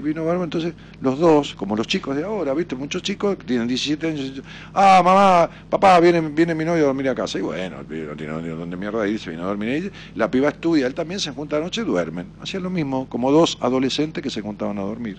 vino 0.00 0.24
bárbaro. 0.24 0.44
Entonces, 0.44 0.74
los 1.00 1.18
dos, 1.18 1.54
como 1.54 1.76
los 1.76 1.86
chicos 1.86 2.16
de 2.16 2.24
ahora, 2.24 2.54
¿viste? 2.54 2.74
Muchos 2.74 3.02
chicos 3.02 3.36
que 3.36 3.44
tienen 3.44 3.68
17 3.68 4.06
años, 4.08 4.42
ah, 4.72 5.02
mamá, 5.04 5.50
papá, 5.68 5.98
viene, 6.00 6.20
viene 6.20 6.54
mi 6.54 6.64
novio 6.64 6.84
a 6.84 6.86
dormir 6.86 7.08
a 7.08 7.14
casa. 7.14 7.38
Y 7.38 7.42
bueno, 7.42 7.80
el 7.80 7.86
pibe 7.86 8.06
no 8.06 8.16
tiene 8.16 8.48
dónde 8.50 8.76
mierda 8.76 9.06
irse, 9.06 9.30
viene 9.30 9.42
a 9.42 9.46
dormir 9.46 9.68
ahí. 9.70 9.90
La 10.14 10.30
piba 10.30 10.48
estudia, 10.48 10.86
él 10.86 10.94
también 10.94 11.20
se 11.20 11.30
junta 11.32 11.56
a 11.56 11.58
la 11.60 11.66
noche 11.66 11.82
y 11.82 11.84
duermen. 11.84 12.26
Hacían 12.40 12.62
lo 12.62 12.70
mismo, 12.70 13.08
como 13.08 13.30
dos 13.30 13.58
adolescentes 13.60 14.22
que 14.22 14.30
se 14.30 14.40
juntaban 14.40 14.78
a 14.78 14.82
dormir. 14.82 15.18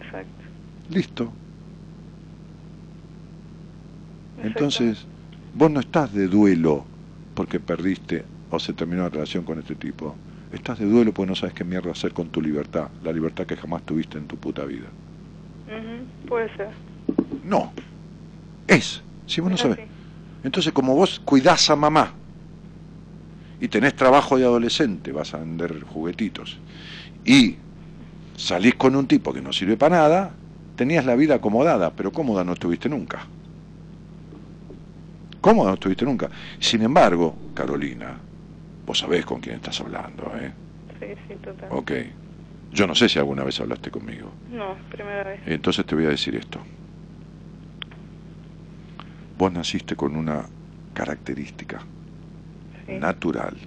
Exacto. 0.00 0.44
Listo. 0.90 1.32
Entonces, 4.42 5.06
vos 5.54 5.70
no 5.70 5.80
estás 5.80 6.12
de 6.12 6.28
duelo 6.28 6.84
porque 7.34 7.60
perdiste 7.60 8.24
o 8.50 8.58
se 8.58 8.72
terminó 8.72 9.02
la 9.02 9.10
relación 9.10 9.44
con 9.44 9.58
este 9.58 9.74
tipo. 9.74 10.16
Estás 10.52 10.78
de 10.78 10.86
duelo 10.86 11.12
porque 11.12 11.28
no 11.28 11.36
sabes 11.36 11.54
qué 11.54 11.64
mierda 11.64 11.90
hacer 11.90 12.12
con 12.12 12.28
tu 12.28 12.40
libertad, 12.40 12.88
la 13.02 13.12
libertad 13.12 13.46
que 13.46 13.56
jamás 13.56 13.82
tuviste 13.82 14.16
en 14.18 14.26
tu 14.26 14.36
puta 14.36 14.64
vida. 14.64 14.86
Puede 16.26 16.54
ser. 16.56 16.68
No, 17.44 17.72
es, 18.66 19.02
si 19.26 19.40
vos 19.40 19.50
no 19.50 19.56
sabes. 19.56 19.78
Entonces, 20.42 20.72
como 20.72 20.94
vos 20.94 21.20
cuidás 21.20 21.68
a 21.70 21.76
mamá 21.76 22.12
y 23.60 23.68
tenés 23.68 23.94
trabajo 23.94 24.38
de 24.38 24.44
adolescente, 24.44 25.12
vas 25.12 25.34
a 25.34 25.38
vender 25.38 25.82
juguetitos, 25.82 26.58
y 27.24 27.56
salís 28.36 28.74
con 28.76 28.96
un 28.96 29.06
tipo 29.06 29.32
que 29.32 29.42
no 29.42 29.52
sirve 29.52 29.76
para 29.76 29.96
nada, 29.96 30.30
tenías 30.76 31.04
la 31.04 31.16
vida 31.16 31.36
acomodada, 31.36 31.92
pero 31.92 32.12
cómoda 32.12 32.44
no 32.44 32.52
estuviste 32.52 32.88
nunca. 32.88 33.26
Cómoda 35.40 35.68
no 35.68 35.74
estuviste 35.74 36.04
nunca. 36.04 36.30
Sin 36.58 36.82
embargo, 36.82 37.36
Carolina, 37.54 38.16
Vos 38.88 39.00
sabés 39.00 39.26
con 39.26 39.42
quién 39.42 39.56
estás 39.56 39.78
hablando, 39.82 40.32
¿eh? 40.34 40.50
Sí, 40.98 41.08
sí, 41.28 41.34
total. 41.44 41.68
Ok. 41.72 41.92
Yo 42.72 42.86
no 42.86 42.94
sé 42.94 43.10
si 43.10 43.18
alguna 43.18 43.44
vez 43.44 43.60
hablaste 43.60 43.90
conmigo. 43.90 44.34
No, 44.48 44.78
primera 44.90 45.24
vez. 45.24 45.42
Entonces 45.44 45.84
te 45.84 45.94
voy 45.94 46.06
a 46.06 46.08
decir 46.08 46.34
esto. 46.34 46.64
Vos 49.36 49.52
naciste 49.52 49.94
con 49.94 50.16
una 50.16 50.48
característica 50.94 51.84
natural, 52.86 53.58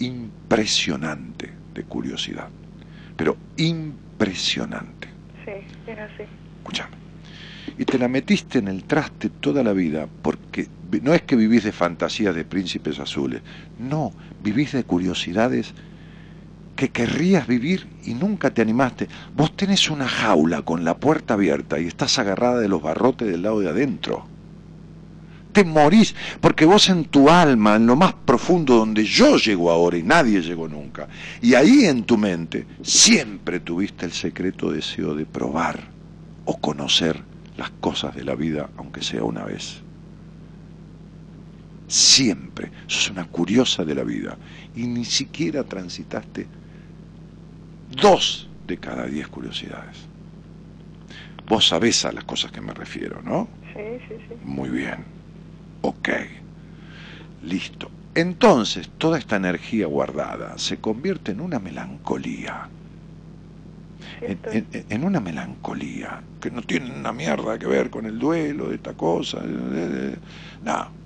impresionante 0.00 1.54
de 1.72 1.84
curiosidad, 1.84 2.50
pero 3.14 3.38
impresionante. 3.56 5.06
Sí, 5.44 5.52
es 5.86 5.98
así. 6.00 6.24
Escuchame. 6.58 6.96
Y 7.78 7.84
te 7.84 7.96
la 7.96 8.08
metiste 8.08 8.58
en 8.58 8.66
el 8.66 8.84
traste 8.84 9.30
toda 9.30 9.62
la 9.62 9.72
vida 9.72 10.08
porque 10.20 10.68
no 11.00 11.14
es 11.14 11.22
que 11.22 11.36
vivís 11.36 11.62
de 11.62 11.72
fantasías 11.72 12.34
de 12.34 12.44
príncipes 12.44 12.98
azules, 12.98 13.42
no, 13.78 14.12
vivís 14.44 14.72
de 14.72 14.84
curiosidades 14.84 15.72
que 15.72 15.94
que 16.76 16.90
querrías 16.90 17.46
vivir 17.46 17.86
y 18.04 18.14
nunca 18.14 18.52
te 18.52 18.62
animaste. 18.62 19.08
Vos 19.36 19.56
tenés 19.56 19.90
una 19.90 20.08
jaula 20.08 20.62
con 20.62 20.84
la 20.84 20.96
puerta 20.96 21.34
abierta 21.34 21.78
y 21.78 21.86
estás 21.86 22.18
agarrada 22.18 22.60
de 22.60 22.68
los 22.68 22.82
barrotes 22.82 23.28
del 23.28 23.42
lado 23.42 23.60
de 23.60 23.68
adentro. 23.68 24.26
Te 25.52 25.64
morís, 25.64 26.16
porque 26.40 26.64
vos 26.64 26.88
en 26.88 27.04
tu 27.04 27.30
alma, 27.30 27.76
en 27.76 27.86
lo 27.86 27.94
más 27.94 28.12
profundo 28.12 28.74
donde 28.74 29.04
yo 29.04 29.36
llego 29.36 29.70
ahora 29.70 29.96
y 29.96 30.02
nadie 30.02 30.42
llegó 30.42 30.66
nunca, 30.66 31.06
y 31.40 31.54
ahí 31.54 31.84
en 31.84 32.02
tu 32.02 32.18
mente, 32.18 32.66
siempre 32.82 33.60
tuviste 33.60 34.04
el 34.04 34.12
secreto 34.12 34.72
deseo 34.72 35.14
de 35.14 35.26
probar 35.26 35.78
o 36.44 36.58
conocer 36.58 37.22
las 37.56 37.70
cosas 37.70 38.16
de 38.16 38.24
la 38.24 38.34
vida, 38.34 38.68
aunque 38.76 39.00
sea 39.00 39.22
una 39.22 39.44
vez. 39.44 39.83
Siempre. 41.86 42.72
Sos 42.86 43.10
una 43.10 43.26
curiosa 43.26 43.84
de 43.84 43.94
la 43.94 44.04
vida. 44.04 44.38
Y 44.74 44.86
ni 44.86 45.04
siquiera 45.04 45.64
transitaste 45.64 46.48
dos 47.88 48.48
de 48.66 48.78
cada 48.78 49.06
diez 49.06 49.28
curiosidades. 49.28 50.08
Vos 51.46 51.66
sabés 51.68 52.04
a 52.04 52.12
las 52.12 52.24
cosas 52.24 52.50
que 52.52 52.60
me 52.60 52.72
refiero, 52.74 53.20
¿no? 53.22 53.48
Sí, 53.72 53.80
sí, 54.08 54.14
sí. 54.28 54.34
Muy 54.42 54.70
bien. 54.70 55.04
Ok. 55.82 56.08
Listo. 57.42 57.90
Entonces, 58.14 58.90
toda 58.98 59.18
esta 59.18 59.36
energía 59.36 59.86
guardada 59.86 60.58
se 60.58 60.80
convierte 60.80 61.32
en 61.32 61.40
una 61.40 61.58
melancolía. 61.58 62.68
En, 64.20 64.40
en- 64.50 64.68
en 64.88 65.04
una 65.04 65.20
melancolía 65.20 66.22
que 66.40 66.50
no 66.50 66.62
tiene 66.62 66.90
una 66.90 67.12
mierda 67.12 67.58
que 67.58 67.66
ver 67.66 67.90
con 67.90 68.06
el 68.06 68.18
duelo 68.18 68.68
de 68.68 68.76
esta 68.76 68.94
cosa. 68.94 69.42
No. 70.62 71.03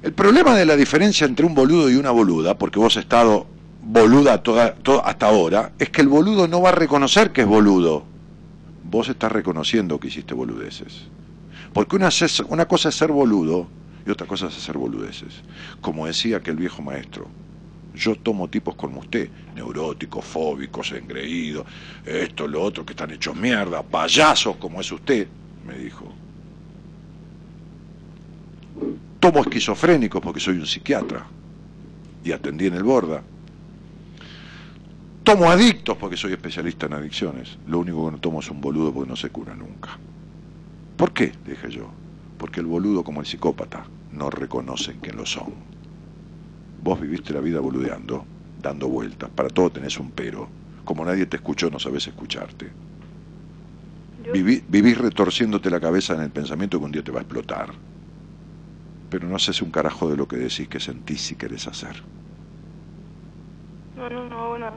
El 0.00 0.12
problema 0.12 0.54
de 0.54 0.64
la 0.64 0.76
diferencia 0.76 1.26
entre 1.26 1.44
un 1.44 1.54
boludo 1.54 1.90
y 1.90 1.96
una 1.96 2.12
boluda, 2.12 2.56
porque 2.56 2.78
vos 2.78 2.96
has 2.96 3.02
estado 3.02 3.46
boluda 3.82 4.42
toda, 4.42 4.76
hasta 5.04 5.26
ahora, 5.26 5.72
es 5.78 5.90
que 5.90 6.02
el 6.02 6.08
boludo 6.08 6.46
no 6.46 6.62
va 6.62 6.68
a 6.68 6.72
reconocer 6.72 7.32
que 7.32 7.40
es 7.40 7.46
boludo. 7.46 8.04
Vos 8.84 9.08
estás 9.08 9.32
reconociendo 9.32 9.98
que 9.98 10.08
hiciste 10.08 10.34
boludeces. 10.34 11.08
Porque 11.72 11.96
una, 11.96 12.10
una 12.48 12.68
cosa 12.68 12.90
es 12.90 12.94
ser 12.94 13.10
boludo 13.10 13.66
y 14.06 14.10
otra 14.10 14.26
cosa 14.26 14.46
es 14.46 14.56
hacer 14.56 14.78
boludeces. 14.78 15.42
Como 15.80 16.06
decía 16.06 16.36
aquel 16.36 16.56
viejo 16.56 16.80
maestro, 16.80 17.26
yo 17.92 18.14
tomo 18.14 18.48
tipos 18.48 18.76
como 18.76 19.00
usted, 19.00 19.28
neuróticos, 19.56 20.24
fóbicos, 20.24 20.92
engreídos, 20.92 21.66
esto, 22.06 22.46
lo 22.46 22.62
otro, 22.62 22.86
que 22.86 22.92
están 22.92 23.10
hechos 23.10 23.34
mierda, 23.34 23.82
payasos 23.82 24.56
como 24.56 24.80
es 24.80 24.92
usted, 24.92 25.26
me 25.66 25.76
dijo. 25.76 26.14
Tomo 29.20 29.40
esquizofrénicos 29.40 30.20
porque 30.22 30.40
soy 30.40 30.58
un 30.58 30.66
psiquiatra 30.66 31.26
y 32.24 32.32
atendí 32.32 32.66
en 32.66 32.74
el 32.74 32.82
Borda. 32.84 33.22
Tomo 35.24 35.50
adictos 35.50 35.96
porque 35.98 36.16
soy 36.16 36.32
especialista 36.32 36.86
en 36.86 36.94
adicciones. 36.94 37.58
Lo 37.66 37.80
único 37.80 38.06
que 38.06 38.12
no 38.12 38.18
tomo 38.18 38.40
es 38.40 38.50
un 38.50 38.60
boludo 38.60 38.92
porque 38.92 39.10
no 39.10 39.16
se 39.16 39.30
cura 39.30 39.54
nunca. 39.54 39.98
¿Por 40.96 41.12
qué? 41.12 41.32
Dije 41.46 41.70
yo. 41.70 41.90
Porque 42.38 42.60
el 42.60 42.66
boludo 42.66 43.02
como 43.04 43.20
el 43.20 43.26
psicópata 43.26 43.84
no 44.12 44.30
reconocen 44.30 45.00
que 45.00 45.12
lo 45.12 45.26
son. 45.26 45.52
Vos 46.82 47.00
viviste 47.00 47.34
la 47.34 47.40
vida 47.40 47.60
boludeando, 47.60 48.24
dando 48.62 48.88
vueltas, 48.88 49.28
para 49.30 49.48
todo 49.48 49.70
tenés 49.70 49.98
un 49.98 50.12
pero. 50.12 50.48
Como 50.84 51.04
nadie 51.04 51.26
te 51.26 51.36
escuchó, 51.36 51.68
no 51.70 51.78
sabes 51.78 52.06
escucharte. 52.06 52.70
Viví- 54.32 54.62
vivís 54.68 54.96
retorciéndote 54.96 55.68
la 55.70 55.80
cabeza 55.80 56.14
en 56.14 56.22
el 56.22 56.30
pensamiento 56.30 56.78
que 56.78 56.84
un 56.84 56.92
día 56.92 57.02
te 57.02 57.10
va 57.10 57.18
a 57.18 57.22
explotar. 57.22 57.74
Pero 59.10 59.26
no 59.26 59.36
haces 59.36 59.62
un 59.62 59.70
carajo 59.70 60.10
de 60.10 60.16
lo 60.16 60.28
que 60.28 60.36
decís 60.36 60.68
que 60.68 60.80
sentís 60.80 61.32
y 61.32 61.36
querés 61.36 61.66
hacer. 61.66 61.96
No, 63.96 64.08
no, 64.08 64.28
no 64.28 64.40
hago 64.40 64.58
nada. 64.58 64.76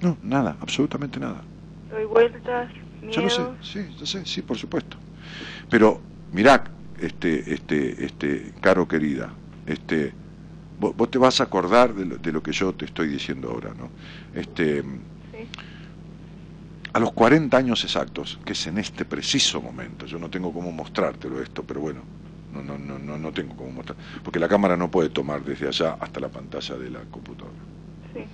No, 0.00 0.18
nada, 0.22 0.56
absolutamente 0.60 1.20
nada. 1.20 1.42
Doy 1.90 2.04
vueltas, 2.04 2.70
miedo. 3.00 3.14
Ya 3.14 3.22
lo 3.22 3.30
sé, 3.30 3.42
sí, 3.62 4.06
sé, 4.06 4.26
sí, 4.26 4.42
por 4.42 4.58
supuesto. 4.58 4.96
Pero, 5.70 6.00
mirá, 6.32 6.64
este, 6.98 7.54
este, 7.54 8.04
este, 8.04 8.52
Caro 8.60 8.86
querida, 8.88 9.32
este, 9.66 10.12
vos, 10.78 10.96
vos 10.96 11.10
te 11.10 11.18
vas 11.18 11.40
a 11.40 11.44
acordar 11.44 11.94
de 11.94 12.04
lo, 12.04 12.16
de 12.18 12.32
lo 12.32 12.42
que 12.42 12.52
yo 12.52 12.74
te 12.74 12.84
estoy 12.84 13.08
diciendo 13.08 13.50
ahora, 13.50 13.72
¿no? 13.78 13.90
Este, 14.34 14.82
a 16.92 16.98
los 17.00 17.12
40 17.12 17.56
años 17.56 17.82
exactos, 17.84 18.38
que 18.44 18.52
es 18.52 18.66
en 18.66 18.78
este 18.78 19.04
preciso 19.04 19.62
momento, 19.62 20.06
yo 20.06 20.18
no 20.18 20.28
tengo 20.28 20.52
cómo 20.52 20.72
mostrártelo 20.72 21.40
esto, 21.40 21.62
pero 21.62 21.80
bueno, 21.80 22.02
no, 22.52 22.62
no, 22.62 22.78
no, 22.78 22.98
no, 22.98 23.18
no 23.18 23.32
tengo 23.32 23.56
cómo 23.56 23.72
mostrar, 23.72 23.96
porque 24.22 24.38
la 24.38 24.48
cámara 24.48 24.76
no 24.76 24.90
puede 24.90 25.08
tomar 25.08 25.42
desde 25.44 25.68
allá 25.68 25.96
hasta 25.98 26.20
la 26.20 26.28
pantalla 26.28 26.76
de 26.76 26.90
la 26.90 27.00
computadora. 27.10 27.54
Sí. 28.14 28.24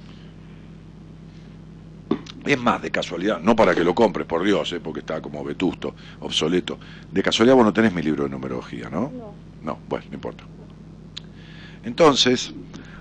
Es 2.47 2.59
más, 2.59 2.81
de 2.81 2.91
casualidad, 2.91 3.41
no 3.41 3.55
para 3.55 3.75
que 3.75 3.85
lo 3.85 3.95
compres, 3.95 4.27
por 4.27 4.43
Dios, 4.43 4.73
¿eh? 4.73 4.81
porque 4.81 5.01
está 5.01 5.21
como 5.21 5.45
vetusto, 5.45 5.95
obsoleto. 6.21 6.79
De 7.11 7.23
casualidad 7.23 7.57
vos 7.57 7.65
no 7.65 7.73
tenés 7.73 7.93
mi 7.93 8.03
libro 8.03 8.25
de 8.25 8.31
numerología, 8.31 8.89
¿no? 8.89 9.13
No. 9.15 9.35
No, 9.63 9.79
bueno, 9.89 10.07
no 10.09 10.15
importa. 10.15 10.45
Entonces, 11.85 12.55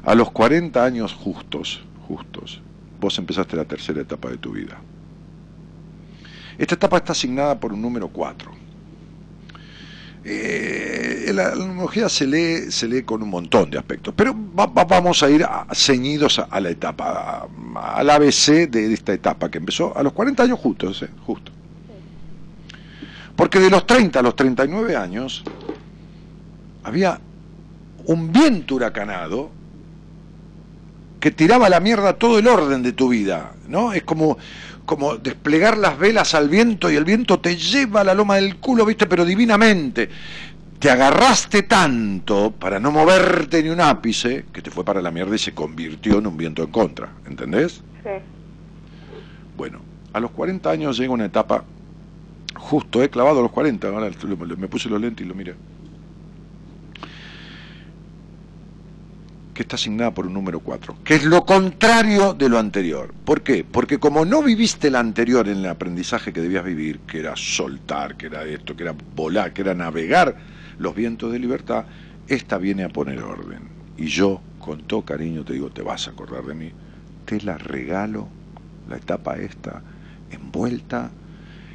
a 0.04 0.16
los 0.16 0.32
40 0.32 0.84
años 0.84 1.14
justos, 1.14 1.82
justos, 2.08 2.62
vos 3.00 3.18
empezaste 3.18 3.56
la 3.56 3.66
tercera 3.66 4.02
etapa 4.02 4.30
de 4.30 4.38
tu 4.38 4.52
vida. 4.52 4.78
Esta 6.58 6.76
etapa 6.76 6.98
está 6.98 7.12
asignada 7.12 7.60
por 7.60 7.72
un 7.72 7.82
número 7.82 8.08
4. 8.08 8.52
Eh, 10.30 11.32
la, 11.34 11.56
la 11.56 11.66
numerología 11.66 12.10
se 12.10 12.28
lee, 12.28 12.70
se 12.70 12.86
lee 12.86 13.04
con 13.04 13.24
un 13.24 13.30
montón 13.30 13.70
de 13.72 13.78
aspectos, 13.78 14.14
pero 14.14 14.36
va- 14.60 14.66
va- 14.66 14.84
vamos 14.84 15.24
a 15.24 15.30
ir 15.30 15.46
ceñidos 15.74 16.40
a, 16.40 16.60
la 16.60 16.70
etapa, 16.70 17.48
al 17.76 18.10
ABC 18.10 18.70
de 18.70 18.92
esta 18.94 19.14
etapa 19.14 19.50
que 19.50 19.60
empezó 19.60 19.96
a 19.98 20.04
los 20.04 20.12
40 20.12 20.44
años 20.44 20.60
justos, 20.60 21.02
eh, 21.04 21.10
justo. 21.26 21.52
Porque 23.38 23.60
de 23.60 23.70
los 23.70 23.88
30 23.88 24.20
a 24.20 24.22
los 24.24 24.36
39 24.36 24.98
años 24.98 25.44
había 26.84 27.22
un 28.06 28.32
viento 28.34 28.76
huracanado 28.76 29.50
que 31.22 31.32
tiraba 31.32 31.68
a 31.68 31.70
la 31.70 31.80
mierda 31.80 32.14
todo 32.14 32.38
el 32.40 32.48
orden 32.48 32.84
de 32.84 32.92
tu 32.94 33.10
vida, 33.10 33.54
¿no? 33.68 33.94
Es 33.94 34.04
como, 34.04 34.38
como 34.88 35.18
desplegar 35.18 35.78
las 35.78 36.00
velas 36.00 36.34
al 36.34 36.48
viento 36.48 36.90
y 36.90 36.96
el 36.96 37.04
viento 37.04 37.42
te 37.42 37.58
lleva 37.58 38.02
a 38.02 38.04
la 38.06 38.14
loma 38.14 38.38
del 38.38 38.56
culo, 38.56 38.86
¿viste? 38.86 39.06
Pero 39.06 39.26
divinamente. 39.26 40.10
Te 40.80 40.90
agarraste 40.90 41.64
tanto 41.64 42.52
para 42.52 42.80
no 42.80 42.90
moverte 42.92 43.62
ni 43.62 43.68
un 43.68 43.82
ápice 43.82 44.46
que 44.54 44.62
te 44.62 44.72
fue 44.72 44.86
para 44.86 45.02
la 45.02 45.12
mierda 45.12 45.36
y 45.36 45.40
se 45.40 45.54
convirtió 45.54 46.20
en 46.20 46.28
un 46.28 46.38
viento 46.38 46.64
en 46.64 46.72
contra, 46.72 47.10
¿entendés? 47.28 47.82
Sí. 48.02 48.10
Bueno, 49.58 49.82
a 50.14 50.22
los 50.22 50.32
40 50.32 50.70
años 50.70 50.98
llega 50.98 51.12
una 51.12 51.26
etapa, 51.26 51.66
justo 52.56 53.04
he 53.04 53.10
clavado 53.10 53.40
a 53.40 53.42
los 53.42 53.52
40, 53.52 53.90
ahora 53.90 54.10
me 54.58 54.68
puse 54.70 54.88
los 54.88 55.02
lentes 55.02 55.26
y 55.26 55.28
lo 55.28 55.36
miré, 55.36 55.56
que 59.58 59.64
está 59.64 59.76
asignada 59.76 60.14
por 60.14 60.28
un 60.28 60.36
número 60.36 60.60
4, 60.60 60.98
que 61.04 61.16
es 61.16 61.24
lo 61.26 61.44
contrario 61.44 62.36
de 62.36 62.48
lo 62.48 62.60
anterior. 62.60 63.12
¿Por 63.26 63.42
qué? 63.42 63.64
Porque 63.64 63.98
como 63.98 64.24
no 64.24 64.44
viviste 64.44 64.92
la 64.92 65.00
anterior 65.00 65.50
en 65.50 65.58
el 65.58 65.66
aprendizaje 65.66 66.32
que 66.32 66.42
debías 66.42 66.64
vivir, 66.64 67.00
que 67.00 67.22
era 67.22 67.36
soltar, 67.36 68.18
que 68.18 68.28
era 68.28 68.46
esto, 68.46 68.76
que 68.78 68.84
era 68.84 68.94
volar, 69.16 69.54
que 69.54 69.64
era 69.64 69.74
navegar 69.74 70.38
los 70.78 70.94
vientos 70.94 71.32
de 71.32 71.40
libertad, 71.40 71.86
esta 72.28 72.60
viene 72.60 72.84
a 72.84 72.90
poner 72.90 73.20
orden. 73.24 73.62
Y 73.98 74.06
yo, 74.06 74.42
con 74.60 74.84
todo 74.84 75.02
cariño, 75.02 75.44
te 75.44 75.54
digo, 75.54 75.72
te 75.72 75.82
vas 75.82 76.08
a 76.08 76.12
acordar 76.12 76.44
de 76.44 76.54
mí, 76.54 76.72
te 77.26 77.42
la 77.42 77.58
regalo, 77.58 78.28
la 78.88 78.98
etapa 78.98 79.38
esta, 79.38 79.82
envuelta 80.30 81.10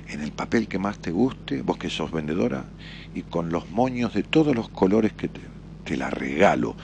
en 0.07 0.21
el 0.21 0.31
papel 0.31 0.69
que 0.69 0.79
más 0.79 1.01
te 1.01 1.11
guste, 1.11 1.63
vos 1.63 1.79
que 1.79 1.91
sos 1.91 2.13
vendedora, 2.13 2.65
y 3.13 3.23
con 3.23 3.51
los 3.51 3.69
moños 3.71 4.15
de 4.15 4.23
todos 4.23 4.55
los 4.55 4.69
colores 4.69 5.13
que 5.15 5.27
te, 5.27 5.41
te 5.85 5.97
la 5.97 6.11
regalo, 6.11 6.77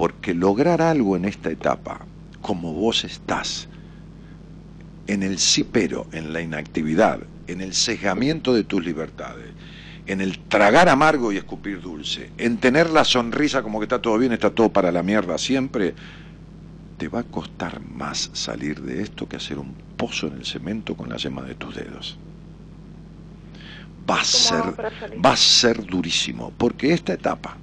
porque 0.00 0.32
lograr 0.32 0.80
algo 0.80 1.14
en 1.14 1.26
esta 1.26 1.50
etapa, 1.50 2.06
como 2.40 2.72
vos 2.72 3.04
estás, 3.04 3.68
en 5.06 5.22
el 5.22 5.38
sí 5.38 5.62
pero, 5.62 6.06
en 6.12 6.32
la 6.32 6.40
inactividad, 6.40 7.20
en 7.48 7.60
el 7.60 7.74
cegamiento 7.74 8.54
de 8.54 8.64
tus 8.64 8.82
libertades, 8.82 9.50
en 10.06 10.22
el 10.22 10.38
tragar 10.38 10.88
amargo 10.88 11.32
y 11.32 11.36
escupir 11.36 11.82
dulce, 11.82 12.30
en 12.38 12.56
tener 12.56 12.88
la 12.88 13.04
sonrisa 13.04 13.62
como 13.62 13.78
que 13.78 13.84
está 13.84 14.00
todo 14.00 14.16
bien, 14.16 14.32
está 14.32 14.48
todo 14.48 14.70
para 14.70 14.90
la 14.90 15.02
mierda 15.02 15.36
siempre, 15.36 15.92
te 16.96 17.08
va 17.08 17.18
a 17.18 17.24
costar 17.24 17.82
más 17.82 18.30
salir 18.32 18.80
de 18.80 19.02
esto 19.02 19.28
que 19.28 19.36
hacer 19.36 19.58
un 19.58 19.74
pozo 19.98 20.28
en 20.28 20.38
el 20.38 20.46
cemento 20.46 20.96
con 20.96 21.10
la 21.10 21.18
yema 21.18 21.42
de 21.42 21.56
tus 21.56 21.76
dedos. 21.76 22.16
Va 24.10 24.14
a 24.14 24.22
¿Cómo 24.22 24.24
ser, 24.24 25.22
va 25.22 25.32
a 25.32 25.36
ser 25.36 25.84
durísimo, 25.84 26.54
porque 26.56 26.94
esta 26.94 27.12
etapa, 27.12 27.58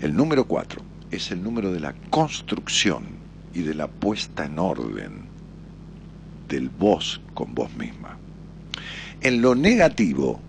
el 0.00 0.14
número 0.14 0.44
4, 0.44 0.87
es 1.10 1.30
el 1.30 1.42
número 1.42 1.72
de 1.72 1.80
la 1.80 1.94
construcción 2.10 3.04
y 3.54 3.62
de 3.62 3.74
la 3.74 3.88
puesta 3.88 4.44
en 4.44 4.58
orden 4.58 5.28
del 6.48 6.68
vos 6.68 7.20
con 7.34 7.54
vos 7.54 7.74
misma. 7.76 8.18
En 9.20 9.42
lo 9.42 9.54
negativo, 9.54 10.40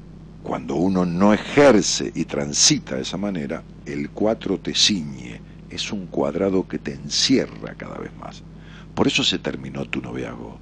cuando 0.44 0.76
uno 0.76 1.06
no 1.06 1.34
ejerce 1.34 2.11
y 2.15 2.26
transita 2.26 2.95
de 2.95 3.02
esa 3.02 3.18
manera, 3.18 3.64
el 3.86 4.10
4 4.10 4.60
te 4.60 4.73
ciñe 4.73 5.41
es 5.69 5.91
un 5.91 6.07
cuadrado 6.07 6.68
que 6.68 6.80
te 6.80 6.94
encierra 6.94 7.76
cada 7.77 7.98
vez 7.98 8.11
más. 8.19 8.44
Por 8.95 9.07
eso 9.07 9.23
se 9.23 9.40
terminó 9.40 9.86
tu 9.86 10.02
noviazgo. 10.02 10.57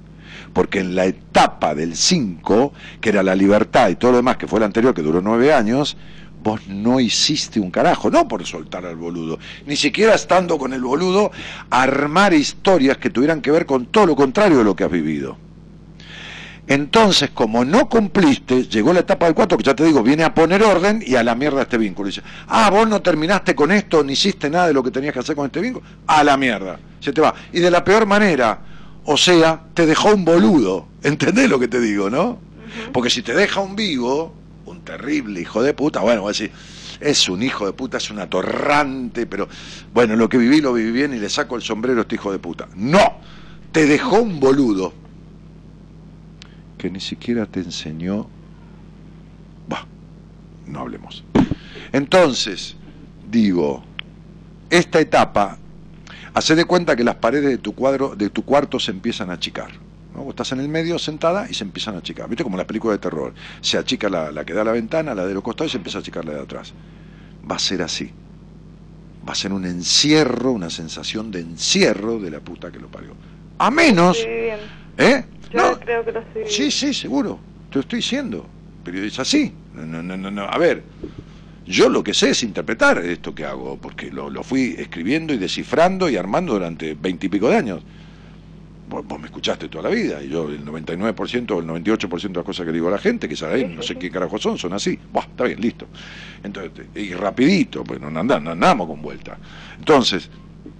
Porque 0.52 0.80
en 0.80 0.94
la 0.94 1.06
etapa 1.06 1.74
del 1.74 1.96
5, 1.96 2.72
que 3.00 3.08
era 3.08 3.22
la 3.22 3.34
libertad 3.34 3.88
y 3.88 3.96
todo 3.96 4.12
lo 4.12 4.16
demás, 4.18 4.36
que 4.36 4.46
fue 4.46 4.60
la 4.60 4.66
anterior, 4.66 4.94
que 4.94 5.02
duró 5.02 5.20
nueve 5.20 5.52
años, 5.52 5.96
vos 6.42 6.66
no 6.68 7.00
hiciste 7.00 7.60
un 7.60 7.70
carajo, 7.70 8.10
no 8.10 8.26
por 8.28 8.44
soltar 8.46 8.86
al 8.86 8.96
boludo, 8.96 9.38
ni 9.66 9.76
siquiera 9.76 10.14
estando 10.14 10.58
con 10.58 10.72
el 10.72 10.82
boludo, 10.82 11.30
armar 11.70 12.32
historias 12.34 12.98
que 12.98 13.10
tuvieran 13.10 13.40
que 13.40 13.50
ver 13.50 13.66
con 13.66 13.86
todo 13.86 14.06
lo 14.06 14.16
contrario 14.16 14.58
de 14.58 14.64
lo 14.64 14.76
que 14.76 14.84
has 14.84 14.90
vivido. 14.90 15.36
Entonces, 16.68 17.30
como 17.30 17.64
no 17.64 17.88
cumpliste, 17.88 18.64
llegó 18.64 18.92
la 18.92 19.00
etapa 19.00 19.24
del 19.24 19.34
4, 19.34 19.56
que 19.56 19.64
ya 19.64 19.74
te 19.74 19.84
digo, 19.84 20.02
viene 20.02 20.22
a 20.22 20.34
poner 20.34 20.62
orden 20.62 21.02
y 21.04 21.14
a 21.14 21.22
la 21.22 21.34
mierda 21.34 21.62
este 21.62 21.78
vínculo. 21.78 22.08
dice, 22.08 22.22
ah, 22.46 22.68
vos 22.68 22.86
no 22.86 23.00
terminaste 23.00 23.54
con 23.54 23.72
esto, 23.72 24.04
ni 24.04 24.12
hiciste 24.12 24.50
nada 24.50 24.66
de 24.66 24.74
lo 24.74 24.82
que 24.82 24.90
tenías 24.90 25.14
que 25.14 25.20
hacer 25.20 25.34
con 25.34 25.46
este 25.46 25.60
vínculo, 25.60 25.84
a 26.06 26.22
la 26.22 26.36
mierda, 26.36 26.78
se 27.00 27.12
te 27.14 27.22
va. 27.22 27.34
Y 27.54 27.60
de 27.60 27.70
la 27.70 27.82
peor 27.82 28.04
manera, 28.04 28.60
o 29.04 29.16
sea, 29.16 29.62
te 29.72 29.86
dejó 29.86 30.14
un 30.14 30.26
boludo, 30.26 30.88
¿entendés 31.02 31.48
lo 31.48 31.58
que 31.58 31.68
te 31.68 31.80
digo, 31.80 32.10
no? 32.10 32.38
Porque 32.92 33.08
si 33.08 33.22
te 33.22 33.32
deja 33.32 33.60
un 33.60 33.74
vivo, 33.74 34.34
terrible 34.88 35.42
hijo 35.42 35.62
de 35.62 35.74
puta, 35.74 36.00
bueno, 36.00 36.22
voy 36.22 36.30
a 36.30 36.32
decir, 36.32 36.50
es 36.98 37.28
un 37.28 37.42
hijo 37.42 37.66
de 37.66 37.74
puta, 37.74 37.98
es 37.98 38.10
un 38.10 38.20
atorrante, 38.20 39.26
pero 39.26 39.46
bueno, 39.92 40.16
lo 40.16 40.30
que 40.30 40.38
viví 40.38 40.62
lo 40.62 40.72
viví 40.72 40.92
bien 40.92 41.12
y 41.12 41.18
le 41.18 41.28
saco 41.28 41.56
el 41.56 41.62
sombrero 41.62 41.98
a 41.98 42.02
este 42.02 42.14
hijo 42.14 42.32
de 42.32 42.38
puta. 42.38 42.68
No, 42.74 43.18
te 43.70 43.84
dejó 43.84 44.22
un 44.22 44.40
boludo 44.40 44.94
que 46.78 46.90
ni 46.90 47.00
siquiera 47.00 47.44
te 47.44 47.60
enseñó... 47.60 48.28
Bah, 49.68 49.86
no 50.66 50.80
hablemos. 50.80 51.22
Entonces, 51.92 52.74
digo, 53.30 53.84
esta 54.70 55.00
etapa, 55.00 55.58
hace 56.32 56.54
de 56.54 56.64
cuenta 56.64 56.96
que 56.96 57.04
las 57.04 57.16
paredes 57.16 57.50
de 57.50 57.58
tu 57.58 57.74
cuadro, 57.74 58.16
de 58.16 58.30
tu 58.30 58.42
cuarto 58.42 58.80
se 58.80 58.92
empiezan 58.92 59.28
a 59.28 59.34
achicar. 59.34 59.68
¿No? 60.18 60.24
Vos 60.24 60.32
estás 60.32 60.50
en 60.52 60.60
el 60.60 60.68
medio 60.68 60.98
sentada 60.98 61.46
y 61.48 61.54
se 61.54 61.62
empiezan 61.64 61.94
a 61.94 61.98
achicar. 61.98 62.28
¿Viste 62.28 62.42
como 62.42 62.56
la 62.56 62.66
película 62.66 62.92
de 62.92 62.98
terror? 62.98 63.32
Se 63.60 63.78
achica 63.78 64.08
la, 64.08 64.32
la 64.32 64.44
que 64.44 64.52
da 64.52 64.62
a 64.62 64.64
la 64.64 64.72
ventana, 64.72 65.14
la 65.14 65.24
de 65.24 65.32
los 65.34 65.42
costados 65.42 65.70
y 65.70 65.72
se 65.72 65.76
empieza 65.78 65.98
a 65.98 66.00
achicar 66.00 66.24
la 66.24 66.34
de 66.34 66.40
atrás. 66.40 66.72
Va 67.48 67.56
a 67.56 67.58
ser 67.58 67.82
así. 67.82 68.10
Va 69.26 69.32
a 69.32 69.36
ser 69.36 69.52
un 69.52 69.64
encierro, 69.64 70.52
una 70.52 70.70
sensación 70.70 71.30
de 71.30 71.40
encierro 71.40 72.18
de 72.18 72.30
la 72.30 72.40
puta 72.40 72.72
que 72.72 72.80
lo 72.80 72.88
parió. 72.88 73.12
A 73.58 73.70
menos... 73.70 74.18
¿Eh? 74.98 75.24
Yo 75.52 75.78
creo 75.80 76.04
que 76.04 76.12
lo 76.12 76.20
estoy 76.20 76.42
Sí, 76.46 76.70
sí, 76.70 76.92
seguro. 76.92 77.38
Te 77.70 77.76
lo 77.76 77.80
estoy 77.82 77.98
diciendo. 77.98 78.44
Pero 78.82 78.98
es 78.98 79.18
así. 79.18 79.52
No, 79.74 80.02
no, 80.02 80.16
no, 80.16 80.30
no. 80.30 80.42
A 80.42 80.58
ver, 80.58 80.82
yo 81.66 81.88
lo 81.88 82.02
que 82.02 82.12
sé 82.12 82.30
es 82.30 82.42
interpretar 82.42 82.98
esto 82.98 83.34
que 83.34 83.44
hago, 83.44 83.78
porque 83.80 84.10
lo, 84.10 84.30
lo 84.30 84.42
fui 84.42 84.74
escribiendo 84.78 85.32
y 85.32 85.38
descifrando 85.38 86.08
y 86.08 86.16
armando 86.16 86.54
durante 86.54 86.94
veintipico 86.94 87.48
de 87.48 87.56
años. 87.56 87.82
Vos, 88.88 89.20
me 89.20 89.26
escuchaste 89.26 89.68
toda 89.68 89.90
la 89.90 89.94
vida, 89.94 90.22
y 90.22 90.28
yo 90.28 90.48
el 90.48 90.64
99% 90.64 91.50
o 91.50 91.60
el 91.60 91.66
98% 91.66 92.28
de 92.28 92.34
las 92.34 92.44
cosas 92.44 92.64
que 92.64 92.72
digo 92.72 92.88
a 92.88 92.92
la 92.92 92.98
gente, 92.98 93.28
que 93.28 93.36
sabe, 93.36 93.66
no 93.68 93.82
sé 93.82 93.96
qué 93.96 94.10
carajo 94.10 94.38
son, 94.38 94.56
son 94.56 94.72
así. 94.72 94.98
Buah, 95.12 95.24
está 95.24 95.44
bien, 95.44 95.60
listo. 95.60 95.86
Entonces, 96.42 96.86
y 96.94 97.12
rapidito, 97.12 97.84
pues 97.84 98.00
no 98.00 98.06
andamos, 98.06 98.42
no 98.42 98.50
andamos 98.52 98.86
con 98.86 99.02
vuelta. 99.02 99.36
Entonces, 99.78 100.30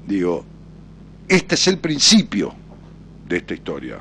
digo, 0.06 0.44
este 1.28 1.54
es 1.54 1.68
el 1.68 1.78
principio 1.78 2.54
de 3.28 3.36
esta 3.36 3.54
historia. 3.54 3.98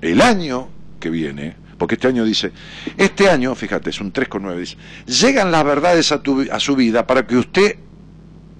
El 0.00 0.20
año 0.20 0.68
que 0.98 1.08
viene, 1.08 1.54
porque 1.78 1.94
este 1.94 2.08
año 2.08 2.24
dice, 2.24 2.52
este 2.96 3.30
año, 3.30 3.54
fíjate, 3.54 3.90
es 3.90 4.00
un 4.00 4.12
3,9, 4.12 4.58
dice, 4.58 4.76
llegan 5.06 5.52
las 5.52 5.64
verdades 5.64 6.10
a, 6.10 6.20
tu, 6.20 6.44
a 6.50 6.58
su 6.58 6.74
vida 6.74 7.06
para 7.06 7.26
que 7.26 7.36
usted 7.36 7.76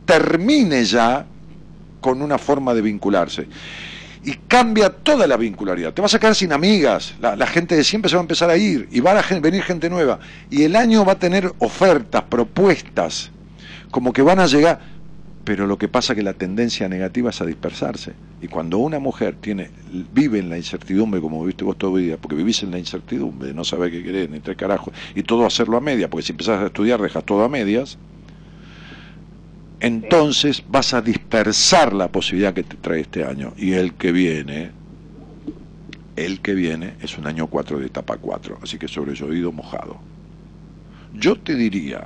termine 0.04 0.84
ya 0.84 1.26
con 2.00 2.22
una 2.22 2.38
forma 2.38 2.72
de 2.72 2.82
vincularse. 2.82 3.48
Y 4.26 4.34
cambia 4.48 4.90
toda 4.90 5.26
la 5.26 5.36
vincularidad. 5.36 5.94
Te 5.94 6.02
vas 6.02 6.12
a 6.14 6.18
quedar 6.18 6.34
sin 6.34 6.52
amigas, 6.52 7.14
la, 7.20 7.36
la 7.36 7.46
gente 7.46 7.76
de 7.76 7.84
siempre 7.84 8.10
se 8.10 8.16
va 8.16 8.20
a 8.20 8.24
empezar 8.24 8.50
a 8.50 8.56
ir 8.56 8.88
y 8.90 9.00
va 9.00 9.18
a 9.18 9.40
venir 9.40 9.62
gente 9.62 9.88
nueva. 9.88 10.18
Y 10.50 10.64
el 10.64 10.74
año 10.74 11.04
va 11.04 11.12
a 11.12 11.18
tener 11.18 11.52
ofertas, 11.60 12.24
propuestas, 12.24 13.30
como 13.92 14.12
que 14.12 14.22
van 14.22 14.40
a 14.40 14.46
llegar, 14.46 14.80
pero 15.44 15.68
lo 15.68 15.78
que 15.78 15.86
pasa 15.86 16.12
es 16.12 16.16
que 16.16 16.24
la 16.24 16.32
tendencia 16.32 16.88
negativa 16.88 17.30
es 17.30 17.40
a 17.40 17.46
dispersarse. 17.46 18.14
Y 18.42 18.48
cuando 18.48 18.78
una 18.78 18.98
mujer 18.98 19.36
tiene, 19.40 19.70
vive 20.12 20.40
en 20.40 20.50
la 20.50 20.56
incertidumbre, 20.56 21.20
como 21.20 21.44
viste 21.44 21.62
vos 21.62 21.78
todo 21.78 21.96
día, 21.96 22.16
porque 22.16 22.34
vivís 22.34 22.64
en 22.64 22.72
la 22.72 22.80
incertidumbre, 22.80 23.54
no 23.54 23.62
sabés 23.62 23.92
qué 23.92 24.02
querés, 24.02 24.28
ni 24.28 24.40
tres 24.40 24.56
carajos, 24.56 24.92
y 25.14 25.22
todo 25.22 25.46
hacerlo 25.46 25.76
a 25.76 25.80
media, 25.80 26.10
porque 26.10 26.26
si 26.26 26.32
empezás 26.32 26.60
a 26.60 26.66
estudiar 26.66 27.00
dejas 27.00 27.24
todo 27.24 27.44
a 27.44 27.48
medias, 27.48 27.96
entonces 29.80 30.62
vas 30.68 30.94
a 30.94 31.02
dispersar 31.02 31.92
la 31.92 32.08
posibilidad 32.08 32.54
que 32.54 32.62
te 32.62 32.76
trae 32.76 33.00
este 33.00 33.24
año. 33.24 33.52
Y 33.56 33.72
el 33.72 33.94
que 33.94 34.12
viene, 34.12 34.70
el 36.16 36.40
que 36.40 36.54
viene 36.54 36.94
es 37.00 37.18
un 37.18 37.26
año 37.26 37.46
4 37.46 37.78
de 37.78 37.86
etapa 37.86 38.16
4, 38.16 38.60
así 38.62 38.78
que 38.78 38.88
sobre 38.88 39.14
llovido 39.14 39.52
mojado. 39.52 39.98
Yo 41.14 41.36
te 41.36 41.54
diría 41.54 42.04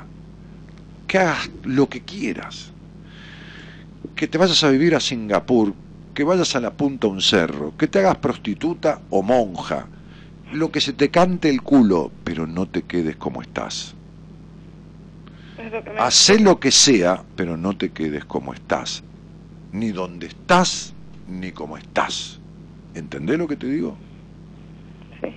que 1.07 1.19
hagas 1.19 1.51
lo 1.65 1.89
que 1.89 2.03
quieras, 2.03 2.73
que 4.15 4.29
te 4.29 4.39
vayas 4.39 4.63
a 4.65 4.71
vivir 4.71 4.95
a 4.95 5.01
Singapur, 5.01 5.75
que 6.15 6.25
vayas 6.25 6.55
a 6.57 6.61
la 6.61 6.73
punta 6.73 7.07
a 7.07 7.11
un 7.11 7.21
cerro, 7.21 7.77
que 7.77 7.87
te 7.87 8.01
hagas 8.01 8.19
prostituta 8.19 9.01
o 9.11 9.23
monja, 9.23 9.87
lo 10.53 10.73
que 10.73 10.81
se 10.81 10.93
te 10.93 11.11
cante 11.11 11.49
el 11.49 11.63
culo, 11.63 12.11
pero 12.25 12.47
no 12.47 12.67
te 12.67 12.83
quedes 12.83 13.17
como 13.17 13.43
estás. 13.43 13.95
Lo 15.71 15.85
que 15.85 15.91
me- 15.91 16.01
Hacé 16.01 16.39
lo 16.41 16.59
que 16.59 16.71
sea, 16.71 17.23
pero 17.37 17.57
no 17.57 17.77
te 17.77 17.91
quedes 17.91 18.25
como 18.25 18.53
estás. 18.55 19.03
Ni 19.73 19.91
donde 19.93 20.27
estás, 20.27 20.93
ni 21.29 21.53
como 21.53 21.77
estás. 21.77 22.39
¿Entendés 22.95 23.39
lo 23.39 23.47
que 23.47 23.57
te 23.57 23.67
digo? 23.69 23.97
Sí. 25.21 25.29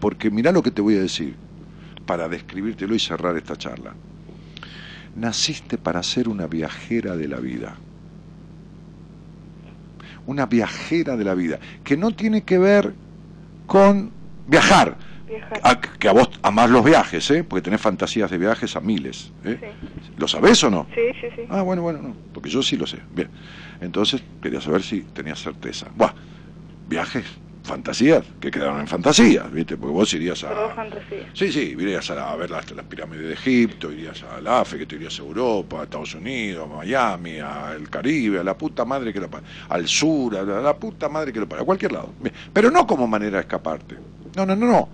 Porque 0.00 0.30
mirá 0.30 0.50
lo 0.52 0.62
que 0.62 0.70
te 0.70 0.82
voy 0.82 0.96
a 0.96 1.00
decir, 1.00 1.36
para 2.06 2.28
describírtelo 2.28 2.94
y 2.94 2.98
cerrar 2.98 3.36
esta 3.36 3.56
charla. 3.56 3.94
Naciste 5.14 5.78
para 5.78 6.02
ser 6.02 6.28
una 6.28 6.46
viajera 6.46 7.16
de 7.16 7.28
la 7.28 7.38
vida. 7.38 7.76
Una 10.26 10.46
viajera 10.46 11.16
de 11.16 11.24
la 11.24 11.34
vida, 11.34 11.60
que 11.84 11.96
no 11.96 12.10
tiene 12.10 12.42
que 12.42 12.58
ver 12.58 12.94
con 13.66 14.10
viajar. 14.48 14.96
Viajar. 15.28 15.60
A- 15.64 15.80
que 15.80 16.08
a 16.08 16.12
vos 16.12 16.30
amás 16.42 16.70
los 16.70 16.84
viajes, 16.84 17.30
¿eh? 17.30 17.42
porque 17.44 17.62
tenés 17.62 17.80
fantasías 17.80 18.30
de 18.30 18.38
viajes 18.38 18.76
a 18.76 18.80
miles. 18.80 19.32
¿eh? 19.44 19.58
¿Lo 20.16 20.28
sabés 20.28 20.62
o 20.64 20.70
no? 20.70 20.86
Sí, 20.94 21.02
sí, 21.20 21.26
sí. 21.34 21.42
Ah, 21.48 21.62
bueno, 21.62 21.82
bueno, 21.82 22.00
no, 22.00 22.16
porque 22.32 22.48
yo 22.48 22.62
sí 22.62 22.76
lo 22.76 22.86
sé. 22.86 22.98
Bien. 23.10 23.28
Entonces, 23.80 24.22
quería 24.40 24.60
saber 24.60 24.82
si 24.82 25.00
tenías 25.02 25.40
certeza. 25.40 25.88
Buah, 25.94 26.12
viajes, 26.88 27.24
fantasías, 27.66 28.24
que 28.40 28.50
quedaron 28.50 28.80
en 28.80 28.86
fantasías, 28.86 29.50
¿viste? 29.52 29.76
Porque 29.76 29.92
vos 29.92 30.12
irías 30.14 30.42
a... 30.44 30.70
fantasía. 30.74 31.28
Sí, 31.34 31.52
sí, 31.52 31.76
irías 31.78 32.10
a, 32.10 32.30
a 32.30 32.36
ver 32.36 32.50
las, 32.50 32.70
las 32.70 32.84
pirámides 32.86 33.26
de 33.26 33.32
Egipto, 33.34 33.92
irías 33.92 34.22
al 34.22 34.46
África, 34.46 34.86
te 34.86 34.96
irías 34.96 35.18
a 35.18 35.22
Europa, 35.22 35.80
a 35.80 35.84
Estados 35.84 36.14
Unidos, 36.14 36.68
a 36.70 36.76
Miami, 36.76 37.38
al 37.38 37.90
Caribe, 37.90 38.38
a 38.38 38.44
la 38.44 38.56
puta 38.56 38.84
madre 38.84 39.12
que 39.12 39.20
lo 39.20 39.28
parió, 39.30 39.46
al 39.68 39.86
sur, 39.86 40.36
a 40.36 40.42
la, 40.42 40.58
a 40.58 40.62
la 40.62 40.76
puta 40.76 41.08
madre 41.08 41.32
que 41.32 41.40
lo 41.40 41.48
parió, 41.48 41.62
a 41.62 41.66
cualquier 41.66 41.92
lado. 41.92 42.12
Pero 42.52 42.70
no 42.70 42.86
como 42.86 43.06
manera 43.06 43.38
de 43.38 43.42
escaparte. 43.42 43.96
No, 44.36 44.46
no, 44.46 44.56
no, 44.56 44.66
no. 44.66 44.88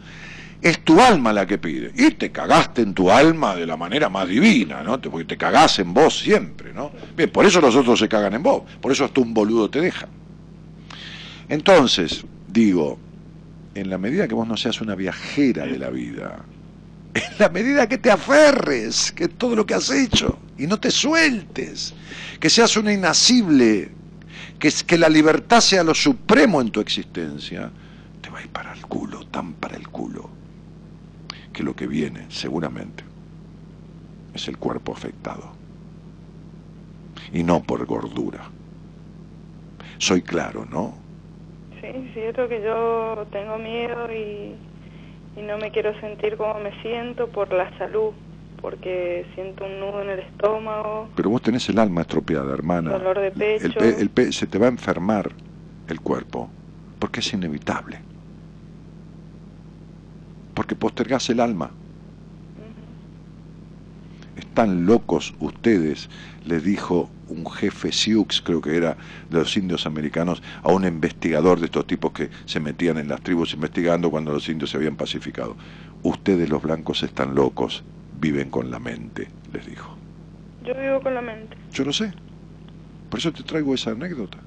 Es 0.62 0.84
tu 0.84 1.00
alma 1.00 1.32
la 1.32 1.44
que 1.44 1.58
pide. 1.58 1.90
Y 1.96 2.12
te 2.12 2.30
cagaste 2.30 2.82
en 2.82 2.94
tu 2.94 3.10
alma 3.10 3.56
de 3.56 3.66
la 3.66 3.76
manera 3.76 4.08
más 4.08 4.28
divina, 4.28 4.82
¿no? 4.84 5.00
Porque 5.00 5.24
te 5.24 5.36
cagás 5.36 5.80
en 5.80 5.92
vos 5.92 6.20
siempre, 6.20 6.72
¿no? 6.72 6.92
Bien, 7.16 7.28
por 7.30 7.44
eso 7.44 7.60
los 7.60 7.74
otros 7.74 7.98
se 7.98 8.08
cagan 8.08 8.34
en 8.34 8.44
vos. 8.44 8.62
Por 8.80 8.92
eso 8.92 9.04
hasta 9.04 9.20
un 9.20 9.34
boludo 9.34 9.68
te 9.68 9.80
deja. 9.80 10.06
Entonces, 11.48 12.24
digo, 12.52 12.98
en 13.74 13.90
la 13.90 13.98
medida 13.98 14.28
que 14.28 14.34
vos 14.34 14.46
no 14.46 14.56
seas 14.56 14.80
una 14.80 14.94
viajera 14.94 15.66
de 15.66 15.78
la 15.78 15.90
vida, 15.90 16.44
en 17.14 17.22
la 17.38 17.48
medida 17.48 17.88
que 17.88 17.98
te 17.98 18.10
aferres, 18.10 19.12
que 19.12 19.28
todo 19.28 19.56
lo 19.56 19.66
que 19.66 19.74
has 19.74 19.90
hecho, 19.90 20.38
y 20.58 20.66
no 20.66 20.78
te 20.78 20.90
sueltes, 20.90 21.94
que 22.40 22.50
seas 22.50 22.76
una 22.76 22.92
inasible, 22.92 23.90
que, 24.58 24.68
es- 24.68 24.84
que 24.84 24.98
la 24.98 25.08
libertad 25.08 25.60
sea 25.60 25.84
lo 25.84 25.94
supremo 25.94 26.60
en 26.60 26.70
tu 26.70 26.80
existencia, 26.80 27.72
te 28.20 28.30
va 28.30 28.38
a 28.38 28.42
ir 28.42 28.50
para 28.50 28.72
el 28.74 28.86
culo, 28.86 29.26
tan 29.26 29.54
para 29.54 29.76
el 29.76 29.88
culo, 29.88 30.30
que 31.52 31.62
lo 31.62 31.74
que 31.76 31.86
viene, 31.86 32.26
seguramente, 32.30 33.04
es 34.34 34.48
el 34.48 34.58
cuerpo 34.58 34.92
afectado. 34.92 35.58
Y 37.32 37.42
no 37.42 37.62
por 37.62 37.84
gordura. 37.86 38.50
Soy 39.98 40.22
claro, 40.22 40.66
¿no? 40.70 41.01
Cierto 42.12 42.48
que 42.48 42.62
yo 42.62 43.26
tengo 43.30 43.58
miedo 43.58 44.12
y, 44.12 44.56
y 45.36 45.42
no 45.42 45.56
me 45.58 45.70
quiero 45.70 45.98
sentir 46.00 46.36
como 46.36 46.54
me 46.60 46.72
siento 46.82 47.28
por 47.28 47.52
la 47.52 47.70
salud, 47.78 48.12
porque 48.60 49.26
siento 49.34 49.64
un 49.64 49.80
nudo 49.80 50.02
en 50.02 50.10
el 50.10 50.18
estómago, 50.20 51.10
Pero 51.14 51.30
vos 51.30 51.42
tenés 51.42 51.68
el 51.68 51.78
alma 51.78 52.02
estropeada, 52.02 52.52
hermana. 52.52 52.90
dolor 52.92 53.18
de 53.20 53.30
pecho. 53.30 53.64
El 53.66 53.72
pe- 53.74 54.00
el 54.00 54.10
pe- 54.10 54.32
se 54.32 54.46
te 54.46 54.58
va 54.58 54.66
a 54.66 54.70
enfermar 54.70 55.32
el 55.86 56.00
cuerpo, 56.00 56.50
porque 56.98 57.20
es 57.20 57.32
inevitable. 57.32 58.00
Porque 60.54 60.76
postergás 60.76 61.28
el 61.30 61.40
alma. 61.40 61.74
Están 64.36 64.86
locos 64.86 65.34
ustedes, 65.40 66.08
le 66.44 66.60
dijo 66.60 67.10
un 67.26 67.50
jefe 67.50 67.92
Sioux, 67.92 68.40
creo 68.42 68.60
que 68.60 68.76
era 68.76 68.96
de 69.28 69.38
los 69.38 69.56
indios 69.56 69.86
americanos, 69.86 70.42
a 70.62 70.70
un 70.72 70.84
investigador 70.86 71.60
de 71.60 71.66
estos 71.66 71.86
tipos 71.86 72.12
que 72.12 72.30
se 72.46 72.60
metían 72.60 72.98
en 72.98 73.08
las 73.08 73.20
tribus 73.22 73.54
investigando 73.54 74.10
cuando 74.10 74.32
los 74.32 74.48
indios 74.48 74.70
se 74.70 74.76
habían 74.78 74.96
pacificado. 74.96 75.56
Ustedes 76.02 76.48
los 76.48 76.62
blancos 76.62 77.02
están 77.02 77.34
locos, 77.34 77.84
viven 78.12 78.50
con 78.50 78.70
la 78.70 78.78
mente, 78.78 79.28
les 79.52 79.66
dijo. 79.66 79.96
Yo 80.60 80.74
vivo 80.74 81.00
con 81.02 81.14
la 81.14 81.22
mente. 81.22 81.56
Yo 81.72 81.84
lo 81.84 81.92
sé. 81.92 82.14
Por 83.08 83.18
eso 83.20 83.32
te 83.32 83.42
traigo 83.42 83.74
esa 83.74 83.90
anécdota. 83.92 84.38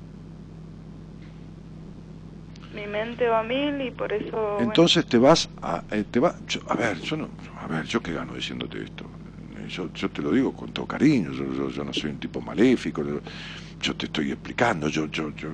Mi 2.74 2.88
mente 2.88 3.28
va 3.28 3.40
a 3.40 3.44
mil 3.44 3.82
y 3.82 3.92
por 3.92 4.12
eso... 4.12 4.32
bueno, 4.56 4.70
Entonces 4.70 5.06
te 5.06 5.18
vas 5.18 5.50
a... 5.62 5.84
eh, 5.92 6.04
te 6.10 6.20
va, 6.20 6.36
yo- 6.48 6.62
a 6.68 6.76
ver, 6.76 7.00
yo 7.02 7.16
no... 7.18 7.30
A 7.62 7.68
ver, 7.68 7.86
¿yo 7.86 8.02
qué 8.02 8.14
gano 8.14 8.34
diciéndote 8.34 8.84
esto? 8.84 9.10
Eh, 9.58 9.68
Yo, 9.68 9.92
yo 9.94 10.10
te 10.12 10.22
lo 10.22 10.32
digo 10.32 10.54
con 10.54 10.72
todo 10.74 10.86
cariño, 10.88 11.32
yo, 11.32 11.46
yo- 11.54 11.70
yo 11.70 11.84
no 11.84 11.94
soy 11.94 12.12
un 12.12 12.20
tipo 12.20 12.42
maléfico, 12.42 13.04
yo, 13.04 13.96
te 13.96 14.06
estoy 14.08 14.32
explicando, 14.32 14.88
yo, 14.90 15.06
yo, 15.08 15.34
yo... 15.36 15.54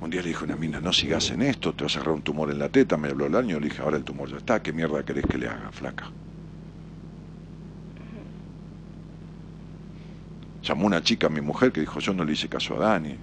Un 0.00 0.10
día 0.10 0.22
le 0.22 0.28
dije 0.28 0.42
a 0.44 0.46
una 0.46 0.56
mina, 0.56 0.80
no 0.80 0.92
sigas 0.92 1.30
en 1.32 1.42
esto, 1.42 1.74
te 1.74 1.84
vas 1.84 1.96
a 1.96 2.00
agarrar 2.00 2.16
un 2.16 2.22
tumor 2.22 2.50
en 2.50 2.58
la 2.60 2.68
teta, 2.68 2.96
me 2.96 3.08
habló 3.08 3.26
el 3.26 3.34
año, 3.36 3.58
le 3.60 3.68
dije, 3.68 3.82
ahora 3.82 3.96
el 3.96 4.04
tumor 4.04 4.28
ya 4.30 4.36
está, 4.38 4.62
¿qué 4.62 4.72
mierda 4.72 5.04
querés 5.04 5.26
que 5.26 5.38
le 5.38 5.48
haga, 5.48 5.72
flaca? 5.72 6.12
Llamó 10.64 10.86
una 10.88 11.00
chica, 11.00 11.28
mi 11.28 11.40
mujer, 11.40 11.70
que 11.70 11.78
dijo, 11.80 12.00
yo 12.00 12.12
no 12.12 12.24
le 12.24 12.32
hice 12.32 12.48
caso 12.48 12.74
a 12.74 12.78
Dani. 12.80 13.20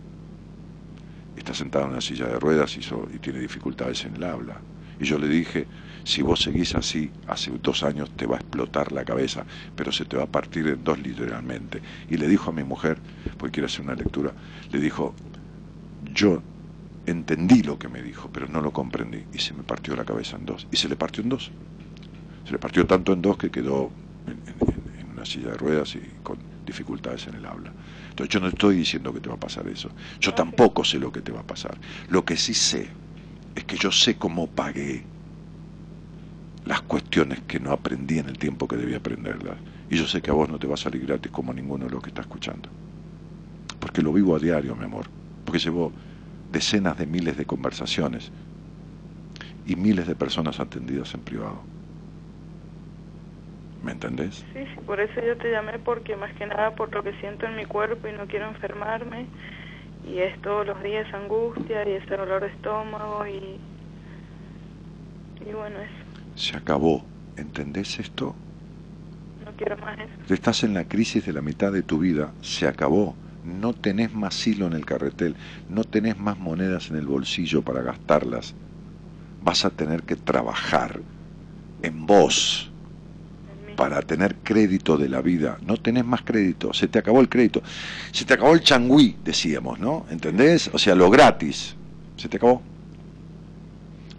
Está 1.36 1.54
sentada 1.54 1.86
en 1.86 1.92
una 1.92 2.02
silla 2.02 2.28
de 2.28 2.40
ruedas 2.40 2.76
y, 2.78 2.82
y 3.14 3.20
tiene 3.20 3.40
dificultades 3.40 4.04
en 4.06 4.16
el 4.16 4.24
habla. 4.24 4.64
Y 5.00 5.06
yo 5.06 5.18
le 5.18 5.28
dije, 5.28 5.68
si 6.04 6.22
vos 6.22 6.42
seguís 6.42 6.76
así, 6.76 7.12
hace 7.28 7.52
dos 7.62 7.84
años 7.84 8.12
te 8.16 8.26
va 8.26 8.36
a 8.38 8.40
explotar 8.40 8.92
la 8.92 9.06
cabeza, 9.06 9.46
pero 9.76 9.92
se 9.92 10.06
te 10.06 10.18
va 10.18 10.24
a 10.24 10.32
partir 10.32 10.68
en 10.68 10.84
dos 10.84 11.00
literalmente. 11.00 11.82
Y 12.08 12.18
le 12.18 12.28
dijo 12.28 12.50
a 12.52 12.54
mi 12.54 12.64
mujer, 12.64 13.02
porque 13.38 13.54
quiere 13.56 13.66
hacer 13.68 13.86
una 13.86 13.96
lectura, 13.96 14.36
le 14.72 14.80
dijo, 14.80 15.16
yo 16.00 16.44
entendí 17.06 17.64
lo 17.64 17.80
que 17.80 17.90
me 17.90 18.02
dijo, 18.04 18.30
pero 18.32 18.48
no 18.48 18.62
lo 18.62 18.72
comprendí. 18.72 19.26
Y 19.34 19.40
se 19.40 19.54
me 19.54 19.64
partió 19.64 19.96
la 19.96 20.06
cabeza 20.06 20.38
en 20.38 20.46
dos. 20.46 20.68
Y 20.72 20.78
se 20.78 20.90
le 20.90 20.96
partió 20.98 21.24
en 21.24 21.30
dos. 21.30 21.52
Se 22.46 22.54
le 22.54 22.60
partió 22.60 22.86
tanto 22.88 23.14
en 23.14 23.22
dos 23.22 23.38
que 23.38 23.52
quedó 23.52 23.94
en- 24.26 24.44
en 25.00 25.12
una 25.12 25.26
silla 25.26 25.50
de 25.52 25.58
ruedas 25.58 25.96
y 25.96 26.02
con 26.24 26.40
dificultades 26.66 27.28
en 27.28 27.36
el 27.36 27.46
habla. 27.46 27.74
Entonces 28.10 28.34
yo 28.34 28.40
no 28.40 28.48
estoy 28.48 28.76
diciendo 28.76 29.14
que 29.14 29.20
te 29.22 29.30
va 29.30 29.36
a 29.36 29.40
pasar 29.40 29.68
eso. 29.68 29.92
Yo 30.20 30.34
tampoco 30.34 30.84
sé 30.84 31.00
lo 31.00 31.12
que 31.12 31.22
te 31.22 31.32
va 31.32 31.42
a 31.42 31.48
pasar. 31.48 31.80
Lo 32.08 32.24
que 32.26 32.38
sí 32.38 32.54
sé 32.54 32.92
es 33.56 33.66
que 33.66 33.78
yo 33.78 33.92
sé 33.92 34.18
cómo 34.18 34.48
pagué 34.48 35.08
las 36.64 36.82
cuestiones 36.84 37.42
que 37.48 37.60
no 37.60 37.72
aprendí 37.72 38.20
en 38.20 38.30
el 38.30 38.38
tiempo 38.38 38.68
que 38.68 38.78
debía 38.78 38.98
aprenderlas. 38.98 39.60
Y 39.90 39.98
yo 39.98 40.08
sé 40.08 40.22
que 40.22 40.32
a 40.32 40.34
vos 40.34 40.50
no 40.50 40.60
te 40.60 40.68
va 40.68 40.76
a 40.76 40.78
salir 40.78 41.06
gratis 41.06 41.32
como 41.32 41.54
ninguno 41.54 41.86
de 41.86 41.92
los 41.92 42.02
que 42.02 42.10
está 42.10 42.22
escuchando. 42.22 42.70
Porque 43.80 44.02
lo 44.02 44.14
vivo 44.14 44.36
a 44.36 44.40
diario, 44.40 44.76
mi 44.76 44.86
amor. 44.86 45.08
Porque 45.44 45.60
llevo 45.60 45.94
decenas 46.50 46.98
de 46.98 47.06
miles 47.08 47.38
de 47.38 47.46
conversaciones 47.46 48.32
y 49.66 49.76
miles 49.76 50.08
de 50.08 50.16
personas 50.16 50.60
atendidas 50.60 51.14
en 51.16 51.24
privado. 51.24 51.66
¿Me 53.82 53.92
entendés? 53.92 54.46
Sí, 54.54 54.66
sí, 54.76 54.82
por 54.86 55.00
eso 55.00 55.22
yo 55.22 55.38
te 55.38 55.50
llamé 55.52 55.80
porque 55.80 56.16
más 56.16 56.34
que 56.34 56.46
nada 56.46 56.72
por 56.76 56.94
lo 56.94 57.04
que 57.04 57.14
siento 57.16 57.46
en 57.46 57.56
mi 57.56 57.66
cuerpo 57.66 58.08
y 58.08 58.12
no 58.12 58.28
quiero 58.28 58.48
enfermarme 58.48 59.28
y 60.04 60.20
es 60.20 60.40
todos 60.42 60.68
los 60.68 60.82
días 60.84 61.12
angustia 61.14 61.88
y 61.88 61.94
ese 61.94 62.18
dolor 62.18 62.42
de 62.42 62.48
estómago 62.50 63.26
y 63.28 63.60
y 65.42 65.54
bueno 65.54 65.80
eso 65.80 66.01
Se 66.42 66.58
acabó. 66.58 67.04
¿Entendés 67.38 68.00
esto? 68.00 68.36
no 69.46 69.52
quiero 69.56 69.78
más 69.78 69.96
eso 70.00 70.34
Estás 70.34 70.64
en 70.64 70.74
la 70.74 70.86
crisis 70.86 71.24
de 71.24 71.34
la 71.34 71.42
mitad 71.42 71.72
de 71.72 71.84
tu 71.84 72.00
vida, 72.00 72.32
se 72.42 72.68
acabó. 72.68 73.16
No 73.46 73.74
tenés 73.74 74.12
más 74.14 74.48
hilo 74.48 74.66
en 74.66 74.74
el 74.74 74.84
carretel, 74.84 75.36
no 75.70 75.84
tenés 75.84 76.18
más 76.18 76.40
monedas 76.40 76.90
en 76.90 76.96
el 76.96 77.06
bolsillo 77.06 77.62
para 77.62 77.84
gastarlas. 77.84 78.56
Vas 79.44 79.66
a 79.66 79.70
tener 79.70 80.02
que 80.02 80.16
trabajar 80.16 81.00
en 81.84 82.08
vos 82.08 82.72
para 83.76 84.02
tener 84.02 84.36
crédito 84.38 84.98
de 84.98 85.10
la 85.10 85.22
vida. 85.22 85.60
No 85.64 85.78
tenés 85.78 86.06
más 86.06 86.24
crédito, 86.24 86.74
se 86.74 86.88
te 86.88 86.98
acabó 86.98 87.22
el 87.22 87.30
crédito. 87.30 87.62
Se 88.12 88.26
te 88.26 88.34
acabó 88.34 88.54
el 88.54 88.62
changüí, 88.62 89.16
decíamos, 89.24 89.80
¿no? 89.80 90.08
¿Entendés? 90.10 90.72
O 90.74 90.80
sea, 90.80 90.96
lo 90.96 91.12
gratis. 91.12 91.76
Se 92.18 92.28
te 92.28 92.38
acabó. 92.38 92.64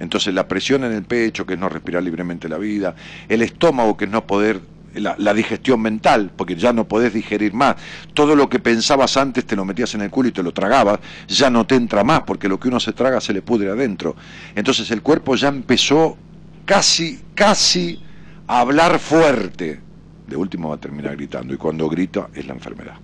Entonces 0.03 0.35
la 0.35 0.49
presión 0.49 0.83
en 0.83 0.91
el 0.91 1.05
pecho, 1.05 1.47
que 1.47 1.55
es 1.55 1.61
no 1.61 1.69
respirar 1.69 2.03
libremente 2.03 2.49
la 2.49 2.59
vida, 2.59 2.97
el 3.29 3.41
estómago, 3.41 3.97
que 3.97 4.07
es 4.07 4.11
no 4.11 4.27
poder, 4.27 4.61
la, 4.95 5.33
digestión 5.33 5.81
mental, 5.81 6.33
porque 6.37 6.57
ya 6.57 6.73
no 6.73 6.89
podés 6.89 7.15
digerir 7.15 7.55
más, 7.55 7.77
todo 8.12 8.35
lo 8.35 8.49
que 8.49 8.59
pensabas 8.59 9.16
antes 9.16 9.47
te 9.47 9.55
lo 9.55 9.65
metías 9.65 9.95
en 9.95 10.01
el 10.01 10.11
culo 10.11 10.29
y 10.29 10.33
te 10.33 10.43
lo 10.43 10.51
tragabas, 10.53 10.99
ya 11.29 11.51
no 11.51 11.65
te 11.69 11.77
entra 11.77 12.03
más, 12.03 12.23
porque 12.23 12.49
lo 12.49 12.59
que 12.59 12.66
uno 12.66 12.81
se 12.81 12.93
traga 12.93 13.20
se 13.20 13.33
le 13.33 13.43
pudre 13.43 13.70
adentro. 13.70 14.16
Entonces 14.57 14.91
el 14.91 15.03
cuerpo 15.03 15.37
ya 15.37 15.47
empezó 15.47 16.19
casi, 16.65 17.20
casi 17.37 18.03
a 18.49 18.59
hablar 18.59 18.99
fuerte. 18.99 19.79
De 20.27 20.35
último 20.35 20.70
va 20.70 20.74
a 20.74 20.81
terminar 20.81 21.15
gritando, 21.15 21.55
y 21.55 21.59
cuando 21.59 21.89
grita 21.89 22.29
es 22.35 22.45
la 22.45 22.55
enfermedad. 22.55 22.97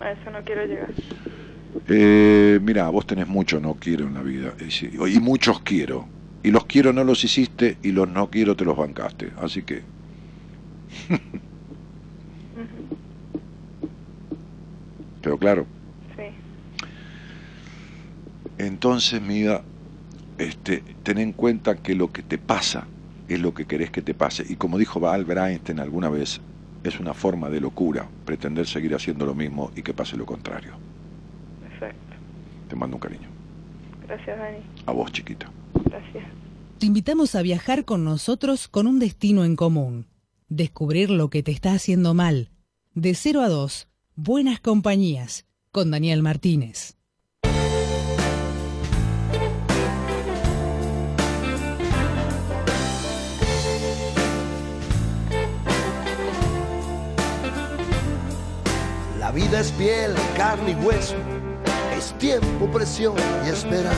a 0.00 0.10
eso 0.12 0.30
no 0.30 0.42
quiero 0.44 0.64
llegar 0.64 0.88
Eh, 1.86 2.58
mira, 2.62 2.88
vos 2.88 3.06
tenés 3.06 3.28
mucho 3.28 3.60
no 3.60 3.74
quiero 3.74 4.06
en 4.06 4.14
la 4.14 4.22
vida, 4.22 4.54
y, 4.60 5.20
muchos 5.20 5.60
quiero. 5.60 6.08
Y 6.42 6.50
los 6.50 6.64
quiero 6.66 6.92
no 6.92 7.04
los 7.04 7.22
hiciste, 7.24 7.78
y 7.82 7.92
los 7.92 8.08
no 8.08 8.30
quiero 8.30 8.56
te 8.56 8.64
los 8.64 8.76
bancaste. 8.76 9.32
Así 9.40 9.62
que... 9.62 9.82
¿Pero 15.20 15.38
claro? 15.38 15.66
sí 16.16 16.22
Entonces, 18.56 19.20
mira, 19.20 19.62
este, 20.38 20.82
ten 21.02 21.18
en 21.18 21.32
cuenta 21.32 21.76
que 21.76 21.94
lo 21.94 22.12
que 22.12 22.22
te 22.22 22.38
pasa 22.38 22.86
es 23.28 23.40
lo 23.40 23.52
que 23.52 23.66
querés 23.66 23.90
que 23.90 24.02
te 24.02 24.14
pase. 24.14 24.44
Y 24.48 24.56
como 24.56 24.78
dijo 24.78 25.06
Albert 25.06 25.40
Einstein 25.40 25.80
alguna 25.80 26.08
vez, 26.08 26.40
es 26.84 27.00
una 27.00 27.14
forma 27.14 27.50
de 27.50 27.60
locura 27.60 28.08
pretender 28.24 28.66
seguir 28.66 28.94
haciendo 28.94 29.26
lo 29.26 29.34
mismo 29.34 29.70
y 29.76 29.82
que 29.82 29.92
pase 29.92 30.16
lo 30.16 30.24
contrario. 30.24 30.87
Te 32.68 32.76
mando 32.76 32.96
un 32.96 33.00
cariño. 33.00 33.28
gracias 34.06 34.38
Dani 34.38 34.58
A 34.86 34.92
vos, 34.92 35.10
chiquita. 35.12 35.50
gracias 35.84 36.24
Te 36.78 36.86
invitamos 36.86 37.34
a 37.34 37.42
viajar 37.42 37.84
con 37.84 38.04
nosotros 38.04 38.68
con 38.68 38.86
un 38.86 38.98
destino 38.98 39.44
en 39.44 39.56
común. 39.56 40.06
Descubrir 40.48 41.10
lo 41.10 41.28
que 41.30 41.42
te 41.42 41.50
está 41.50 41.72
haciendo 41.72 42.14
mal. 42.14 42.50
De 42.94 43.14
0 43.14 43.42
a 43.42 43.48
2, 43.48 43.88
Buenas 44.16 44.60
Compañías, 44.60 45.46
con 45.72 45.90
Daniel 45.90 46.22
Martínez. 46.22 46.96
La 59.18 59.30
vida 59.32 59.60
es 59.60 59.70
piel, 59.72 60.14
carne 60.36 60.72
y 60.72 60.74
hueso. 60.74 61.16
Es 61.98 62.16
tiempo, 62.18 62.70
presión 62.72 63.14
y 63.44 63.48
esperar. 63.50 63.92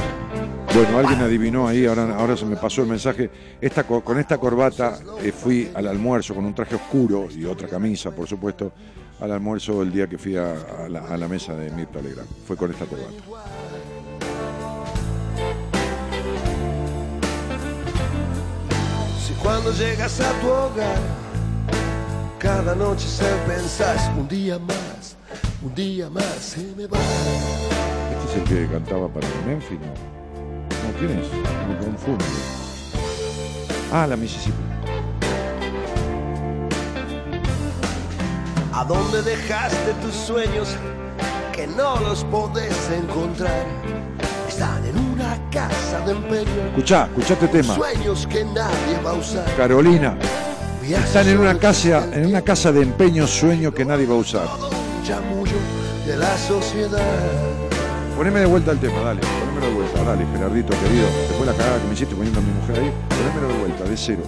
Bueno, 0.74 0.98
alguien 0.98 1.20
adivinó 1.20 1.68
ahí, 1.68 1.84
ahora, 1.84 2.16
ahora 2.16 2.36
se 2.36 2.46
me 2.46 2.56
pasó 2.56 2.80
el 2.82 2.88
mensaje. 2.88 3.30
Esta, 3.60 3.84
co- 3.84 4.02
con 4.02 4.18
esta 4.18 4.38
corbata 4.38 4.98
eh, 5.22 5.32
fui 5.32 5.70
al 5.74 5.86
almuerzo 5.86 6.34
con 6.34 6.44
un 6.46 6.54
traje 6.54 6.76
oscuro 6.76 7.28
y 7.30 7.44
otra 7.44 7.68
camisa, 7.68 8.10
por 8.10 8.26
supuesto, 8.26 8.72
al 9.20 9.32
almuerzo 9.32 9.82
el 9.82 9.92
día 9.92 10.06
que 10.08 10.16
fui 10.16 10.36
a, 10.36 10.52
a 10.84 10.88
la, 10.88 11.00
a 11.00 11.16
la 11.18 11.28
mesa 11.28 11.54
de 11.54 11.70
Mirta 11.72 12.00
Legrand. 12.00 12.28
Fue 12.46 12.56
con 12.56 12.70
esta 12.70 12.86
corbata. 12.86 13.12
Si 19.26 19.32
cuando 19.34 19.72
llegas 19.72 20.20
a 20.20 20.32
tu 20.40 20.48
hogar, 20.48 20.98
cada 22.38 22.74
noche 22.74 23.06
se 23.06 23.24
pensás 23.46 24.10
un 24.16 24.26
día 24.28 24.58
más, 24.58 25.16
un 25.62 25.74
día 25.74 26.08
más 26.08 26.24
se 26.24 26.62
me 26.76 26.86
va. 26.86 26.98
Este 26.98 28.30
es 28.30 28.36
el 28.36 28.66
que 28.66 28.72
cantaba 28.72 29.08
para 29.08 29.26
Memphis, 29.46 29.78
¿no? 29.78 29.86
No, 29.86 30.98
¿quién 30.98 31.10
es? 31.18 31.26
Me 31.68 31.84
confundo. 31.84 32.24
Ah, 33.92 34.06
la 34.06 34.16
Mississippi. 34.16 34.56
¿A 38.72 38.84
dónde 38.84 39.22
dejaste 39.22 39.92
tus 40.00 40.14
sueños 40.14 40.68
que 41.52 41.66
no 41.66 42.00
los 42.00 42.24
podés 42.24 42.90
encontrar? 42.90 43.66
Están 44.48 44.84
en 44.86 44.98
una 44.98 45.36
casa 45.50 46.00
de 46.06 46.12
empeño. 46.12 46.66
Escuchá, 46.68 47.04
escuchá 47.06 47.34
este 47.34 47.48
tema. 47.48 47.74
Sueños 47.74 48.26
que 48.26 48.44
nadie 48.44 48.98
va 49.04 49.10
a 49.10 49.14
usar. 49.14 49.56
Carolina. 49.56 50.16
Están 50.82 51.28
en 51.28 51.38
una 51.38 51.56
casa, 51.58 52.08
en 52.12 52.26
una 52.26 52.42
casa 52.42 52.72
de 52.72 52.82
empeño 52.82 53.26
sueño 53.26 53.72
que 53.72 53.84
nadie 53.84 54.06
va 54.06 54.14
a 54.14 54.18
usar. 54.18 54.79
Chamullo 55.10 55.56
de 56.06 56.16
la 56.16 56.38
sociedad. 56.38 57.00
Poneme 58.16 58.38
de 58.38 58.46
vuelta 58.46 58.70
el 58.70 58.78
tema, 58.78 59.00
dale, 59.00 59.20
ponémelo 59.20 59.66
de 59.66 59.74
vuelta, 59.74 60.04
dale, 60.04 60.24
Gerardito 60.24 60.72
querido. 60.84 61.06
Después 61.28 61.46
la 61.46 61.52
cagada 61.52 61.80
que 61.80 61.86
me 61.88 61.94
hiciste 61.94 62.14
poniendo 62.14 62.38
a 62.38 62.42
mi 62.44 62.52
mujer 62.52 62.78
ahí, 62.78 62.92
ponémelo 63.08 63.48
de 63.48 63.58
vuelta, 63.58 63.84
de 63.90 63.96
cero. 63.96 64.22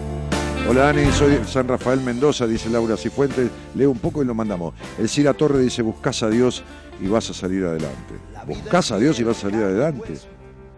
Hola 0.69 0.87
Dani, 0.87 1.13
soy 1.13 1.41
San 1.47 1.69
Rafael 1.69 2.01
Mendoza, 2.01 2.49
dice 2.49 2.69
Laura 2.69 2.97
Cifuentes. 2.97 3.49
Leo 3.77 3.93
un 3.93 3.99
poco 4.01 4.25
y 4.25 4.27
lo 4.27 4.35
mandamos. 4.35 4.75
El 4.99 5.09
Cira 5.09 5.35
Torre 5.35 5.61
dice, 5.61 5.83
buscas 5.83 6.21
a 6.25 6.29
Dios 6.29 6.65
y 7.01 7.07
vas 7.07 7.31
a 7.31 7.35
salir 7.35 7.65
adelante. 7.65 8.15
Buscas 8.45 8.91
a 8.91 8.99
Dios 8.99 9.21
y 9.21 9.23
vas 9.23 9.39
a 9.39 9.41
salir 9.43 9.63
adelante. 9.63 10.19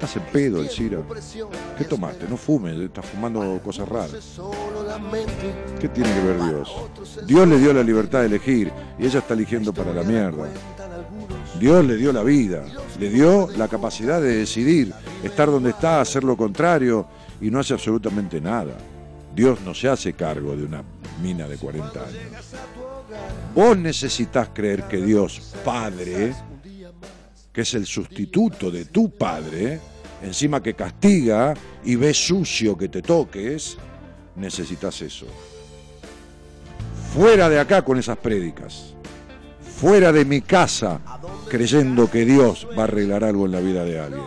Estás 0.04 0.22
en 0.22 0.32
pedo, 0.32 0.60
el 0.60 0.68
Cira. 0.68 0.98
¿Qué 1.78 1.84
tomaste? 1.84 2.28
No 2.28 2.36
fumes, 2.36 2.78
estás 2.78 3.06
fumando 3.06 3.58
cosas 3.64 3.88
raras. 3.88 4.38
¿Qué 5.80 5.88
tiene 5.88 6.12
que 6.12 6.20
ver 6.20 6.42
Dios? 6.42 6.70
Dios 7.26 7.48
le 7.48 7.58
dio 7.58 7.72
la 7.72 7.82
libertad 7.82 8.20
de 8.20 8.26
elegir 8.26 8.70
y 8.98 9.06
ella 9.06 9.20
está 9.20 9.32
eligiendo 9.32 9.72
para 9.72 9.94
la 9.94 10.02
mierda. 10.02 10.46
Dios 11.58 11.86
le 11.86 11.96
dio 11.96 12.12
la 12.12 12.22
vida, 12.22 12.66
le 13.00 13.08
dio 13.08 13.48
la 13.56 13.66
capacidad 13.66 14.20
de 14.20 14.36
decidir, 14.36 14.92
estar 15.22 15.50
donde 15.50 15.70
está, 15.70 16.02
hacer 16.02 16.22
lo 16.22 16.36
contrario 16.36 17.06
y 17.40 17.50
no 17.50 17.60
hace 17.60 17.72
absolutamente 17.72 18.42
nada. 18.42 18.76
Dios 19.34 19.62
no 19.62 19.72
se 19.72 19.88
hace 19.88 20.12
cargo 20.12 20.54
de 20.54 20.64
una 20.64 20.84
mina 21.22 21.48
de 21.48 21.56
40 21.56 21.98
años. 21.98 22.54
Vos 23.54 23.78
necesitas 23.78 24.50
creer 24.52 24.82
que 24.82 24.98
Dios, 24.98 25.54
Padre, 25.64 26.34
que 27.50 27.62
es 27.62 27.72
el 27.72 27.86
sustituto 27.86 28.70
de 28.70 28.84
tu 28.84 29.08
Padre, 29.08 29.80
encima 30.24 30.62
que 30.62 30.74
castiga 30.74 31.54
y 31.84 31.96
ve 31.96 32.14
sucio 32.14 32.76
que 32.76 32.88
te 32.88 33.02
toques, 33.02 33.76
necesitas 34.36 35.00
eso. 35.02 35.26
Fuera 37.14 37.48
de 37.48 37.60
acá 37.60 37.82
con 37.82 37.98
esas 37.98 38.16
prédicas. 38.16 38.94
Fuera 39.80 40.12
de 40.12 40.24
mi 40.24 40.40
casa 40.40 41.00
creyendo 41.48 42.10
que 42.10 42.24
Dios 42.24 42.66
va 42.76 42.82
a 42.82 42.84
arreglar 42.84 43.24
algo 43.24 43.46
en 43.46 43.52
la 43.52 43.60
vida 43.60 43.84
de 43.84 44.00
alguien. 44.00 44.24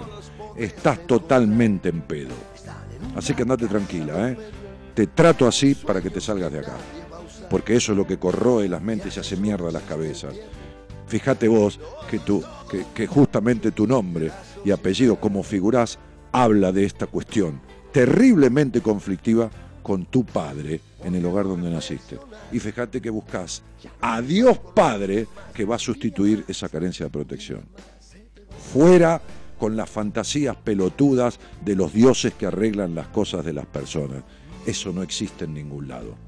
Estás 0.55 1.05
totalmente 1.05 1.89
en 1.89 2.01
pedo. 2.01 2.33
Así 3.15 3.33
que 3.33 3.41
andate 3.41 3.67
tranquila, 3.67 4.29
¿eh? 4.29 4.37
Te 4.93 5.07
trato 5.07 5.47
así 5.47 5.75
para 5.75 6.01
que 6.01 6.09
te 6.09 6.21
salgas 6.21 6.51
de 6.51 6.59
acá. 6.59 6.75
Porque 7.49 7.75
eso 7.75 7.91
es 7.91 7.97
lo 7.97 8.07
que 8.07 8.17
corroe 8.17 8.67
las 8.67 8.81
mentes 8.81 9.15
y 9.17 9.19
hace 9.19 9.37
mierda 9.37 9.71
las 9.71 9.83
cabezas. 9.83 10.33
Fíjate 11.07 11.47
vos 11.47 11.79
que, 12.09 12.19
tú, 12.19 12.43
que, 12.69 12.85
que 12.93 13.07
justamente 13.07 13.71
tu 13.71 13.87
nombre 13.87 14.31
y 14.63 14.71
apellido 14.71 15.19
como 15.19 15.43
figurás 15.43 15.97
habla 16.31 16.71
de 16.71 16.85
esta 16.85 17.07
cuestión 17.07 17.61
terriblemente 17.97 18.81
conflictiva 18.81 19.49
con 19.81 20.05
tu 20.05 20.23
padre 20.23 20.81
en 21.03 21.15
el 21.15 21.25
hogar 21.25 21.45
donde 21.45 21.71
naciste. 21.71 22.19
Y 22.51 22.59
fíjate 22.59 23.01
que 23.01 23.09
buscas 23.09 23.63
a 24.01 24.21
Dios 24.21 24.59
Padre 24.75 25.27
que 25.53 25.65
va 25.65 25.77
a 25.77 25.79
sustituir 25.79 26.45
esa 26.47 26.69
carencia 26.69 27.07
de 27.07 27.09
protección. 27.09 27.61
Fuera 28.71 29.21
con 29.57 29.75
las 29.75 29.89
fantasías 29.89 30.55
pelotudas 30.57 31.39
de 31.65 31.75
los 31.75 31.91
dioses 31.91 32.33
que 32.35 32.45
arreglan 32.45 32.93
las 32.93 33.07
cosas 33.07 33.43
de 33.43 33.53
las 33.53 33.65
personas. 33.65 34.23
Eso 34.65 34.91
no 34.91 35.01
existe 35.01 35.45
en 35.45 35.53
ningún 35.53 35.87
lado. 35.87 36.26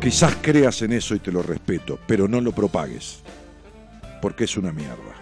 Quizás 0.00 0.36
creas 0.40 0.80
en 0.82 0.92
eso 0.92 1.16
y 1.16 1.18
te 1.18 1.32
lo 1.32 1.42
respeto, 1.42 1.98
pero 2.06 2.28
no 2.28 2.40
lo 2.40 2.52
propagues, 2.52 3.18
porque 4.22 4.44
es 4.44 4.56
una 4.56 4.72
mierda. 4.72 5.17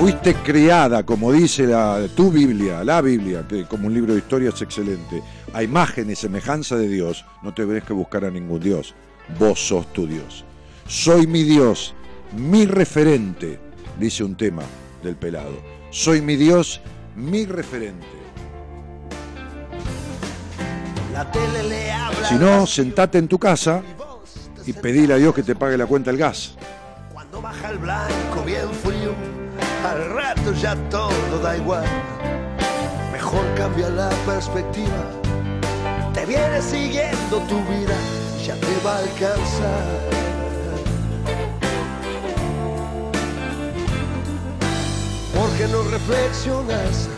Fuiste 0.00 0.34
criada, 0.34 1.02
como 1.02 1.30
dice 1.30 1.66
la, 1.66 2.08
tu 2.16 2.30
Biblia, 2.30 2.82
la 2.82 3.02
Biblia, 3.02 3.44
que 3.46 3.66
como 3.66 3.86
un 3.86 3.92
libro 3.92 4.14
de 4.14 4.20
historia 4.20 4.48
es 4.48 4.62
excelente, 4.62 5.22
a 5.52 5.62
imagen 5.62 6.08
y 6.10 6.16
semejanza 6.16 6.76
de 6.76 6.88
Dios, 6.88 7.26
no 7.42 7.52
te 7.52 7.66
tenés 7.66 7.84
que 7.84 7.92
buscar 7.92 8.24
a 8.24 8.30
ningún 8.30 8.60
Dios. 8.60 8.94
Vos 9.38 9.60
sos 9.60 9.92
tu 9.92 10.06
Dios. 10.06 10.46
Soy 10.86 11.26
mi 11.26 11.42
Dios, 11.42 11.94
mi 12.34 12.64
referente, 12.64 13.60
dice 13.98 14.24
un 14.24 14.36
tema 14.36 14.62
del 15.02 15.16
pelado. 15.16 15.60
Soy 15.90 16.22
mi 16.22 16.36
Dios, 16.36 16.80
mi 17.14 17.44
referente. 17.44 18.06
La 21.12 21.30
tele 21.30 21.62
le 21.64 21.92
habla. 21.92 22.26
Si 22.26 22.36
no, 22.36 22.66
sentate 22.66 23.18
en 23.18 23.28
tu 23.28 23.38
casa 23.38 23.82
y 24.64 24.72
pedile 24.72 25.12
a 25.12 25.16
Dios 25.18 25.34
que 25.34 25.42
te 25.42 25.54
pague 25.54 25.76
la 25.76 25.84
cuenta 25.84 26.10
del 26.10 26.18
gas. 26.18 26.56
Cuando 27.12 27.42
baja 27.42 27.68
el 27.68 27.76
blanco 27.76 28.42
bien 28.46 28.70
frío, 28.82 29.39
al 29.84 30.10
rato 30.10 30.52
ya 30.52 30.74
todo 30.88 31.38
da 31.42 31.56
igual. 31.56 31.84
Mejor 33.12 33.44
cambia 33.56 33.88
la 33.90 34.10
perspectiva. 34.26 35.06
Te 36.12 36.26
viene 36.26 36.60
siguiendo 36.60 37.38
tu 37.48 37.58
vida, 37.64 37.94
ya 38.44 38.54
te 38.54 38.66
va 38.84 38.96
a 38.96 38.98
alcanzar. 38.98 40.10
Porque 45.34 45.66
no 45.72 45.82
reflexionas, 45.90 47.08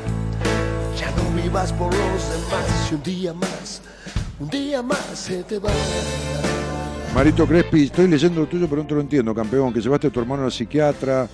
ya 0.96 1.10
no 1.12 1.42
vivas 1.42 1.72
por 1.72 1.92
los 1.92 2.30
demás. 2.30 2.90
Y 2.90 2.94
un 2.94 3.02
día 3.02 3.34
más, 3.34 3.82
un 4.38 4.48
día 4.48 4.82
más 4.82 5.08
se 5.14 5.42
te 5.42 5.58
va. 5.58 5.70
Marito 7.14 7.46
Crespi, 7.46 7.84
estoy 7.84 8.08
leyendo 8.08 8.40
lo 8.40 8.46
tuyo, 8.46 8.66
pero 8.68 8.82
no 8.82 8.88
te 8.88 8.94
lo 8.94 9.00
entiendo, 9.00 9.34
campeón. 9.34 9.72
Que 9.72 9.80
llevaste 9.80 10.06
a 10.06 10.10
tu 10.10 10.20
hermano 10.20 10.44
al 10.44 10.52
psiquiatra. 10.52 11.28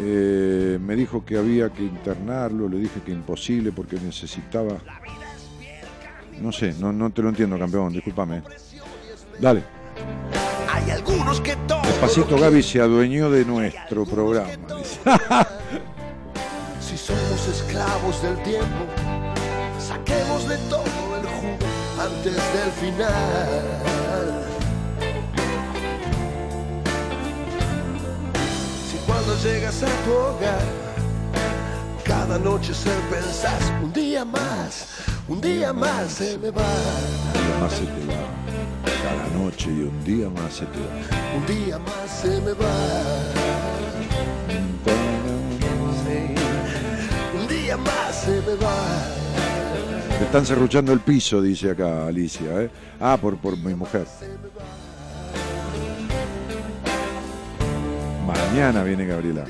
Eh, 0.00 0.78
me 0.80 0.96
dijo 0.96 1.24
que 1.24 1.38
había 1.38 1.70
que 1.70 1.82
internarlo, 1.82 2.68
le 2.68 2.78
dije 2.78 3.00
que 3.04 3.12
imposible 3.12 3.72
porque 3.72 3.96
necesitaba. 3.96 4.78
No 6.40 6.50
sé, 6.50 6.74
no, 6.80 6.92
no 6.92 7.10
te 7.10 7.22
lo 7.22 7.28
entiendo, 7.28 7.58
campeón, 7.58 7.92
discúlpame. 7.92 8.42
Dale. 9.38 9.62
Hay 10.72 10.90
algunos 10.90 11.40
que 11.40 11.56
Despacito 11.84 12.36
Gaby 12.36 12.62
se 12.62 12.80
adueñó 12.80 13.30
de 13.30 13.44
nuestro 13.44 14.04
programa. 14.04 14.50
Si 16.80 16.98
somos 16.98 17.48
esclavos 17.48 18.22
del 18.22 18.36
tiempo, 18.42 18.86
saquemos 19.80 20.48
de 20.48 20.56
todo 20.68 20.84
el 21.16 21.26
jugo 21.26 21.66
antes 21.98 22.34
del 22.34 22.70
final. 22.92 24.53
Cuando 29.24 29.42
llegas 29.42 29.82
a 29.82 29.86
tu 30.04 30.12
hogar, 30.12 30.60
cada 32.04 32.38
noche 32.38 32.74
se 32.74 32.90
pensás, 33.10 33.72
un 33.82 33.92
día 33.92 34.24
más, 34.24 34.86
un 35.28 35.40
día 35.40 35.72
más 35.72 36.12
se 36.12 36.36
me 36.38 36.50
va. 36.50 36.62
Un 36.62 37.46
día 37.46 37.58
más 37.60 37.72
se 37.72 37.86
te 37.86 38.06
va. 38.06 38.20
Cada 39.02 39.28
noche 39.38 39.70
y 39.70 39.82
un 39.82 40.04
día 40.04 40.28
más 40.28 40.52
se 40.52 40.66
te 40.66 40.78
va. 40.78 41.36
Un 41.36 41.46
día 41.46 41.78
más 41.78 42.10
se 42.20 42.40
me 42.42 42.52
va. 42.52 42.74
Sí. 46.04 46.34
Un 47.38 47.48
día 47.48 47.76
más 47.78 48.14
se 48.14 48.42
me 48.42 48.54
va. 48.56 50.18
Te 50.18 50.24
están 50.24 50.44
serruchando 50.44 50.92
el 50.92 51.00
piso, 51.00 51.40
dice 51.40 51.70
acá 51.70 52.06
Alicia. 52.06 52.62
¿eh? 52.62 52.70
Ah, 53.00 53.16
por, 53.20 53.38
por 53.38 53.56
mi 53.56 53.74
mujer. 53.74 54.06
Mañana 58.34 58.84
viene 58.84 59.06
Gabriela. 59.06 59.44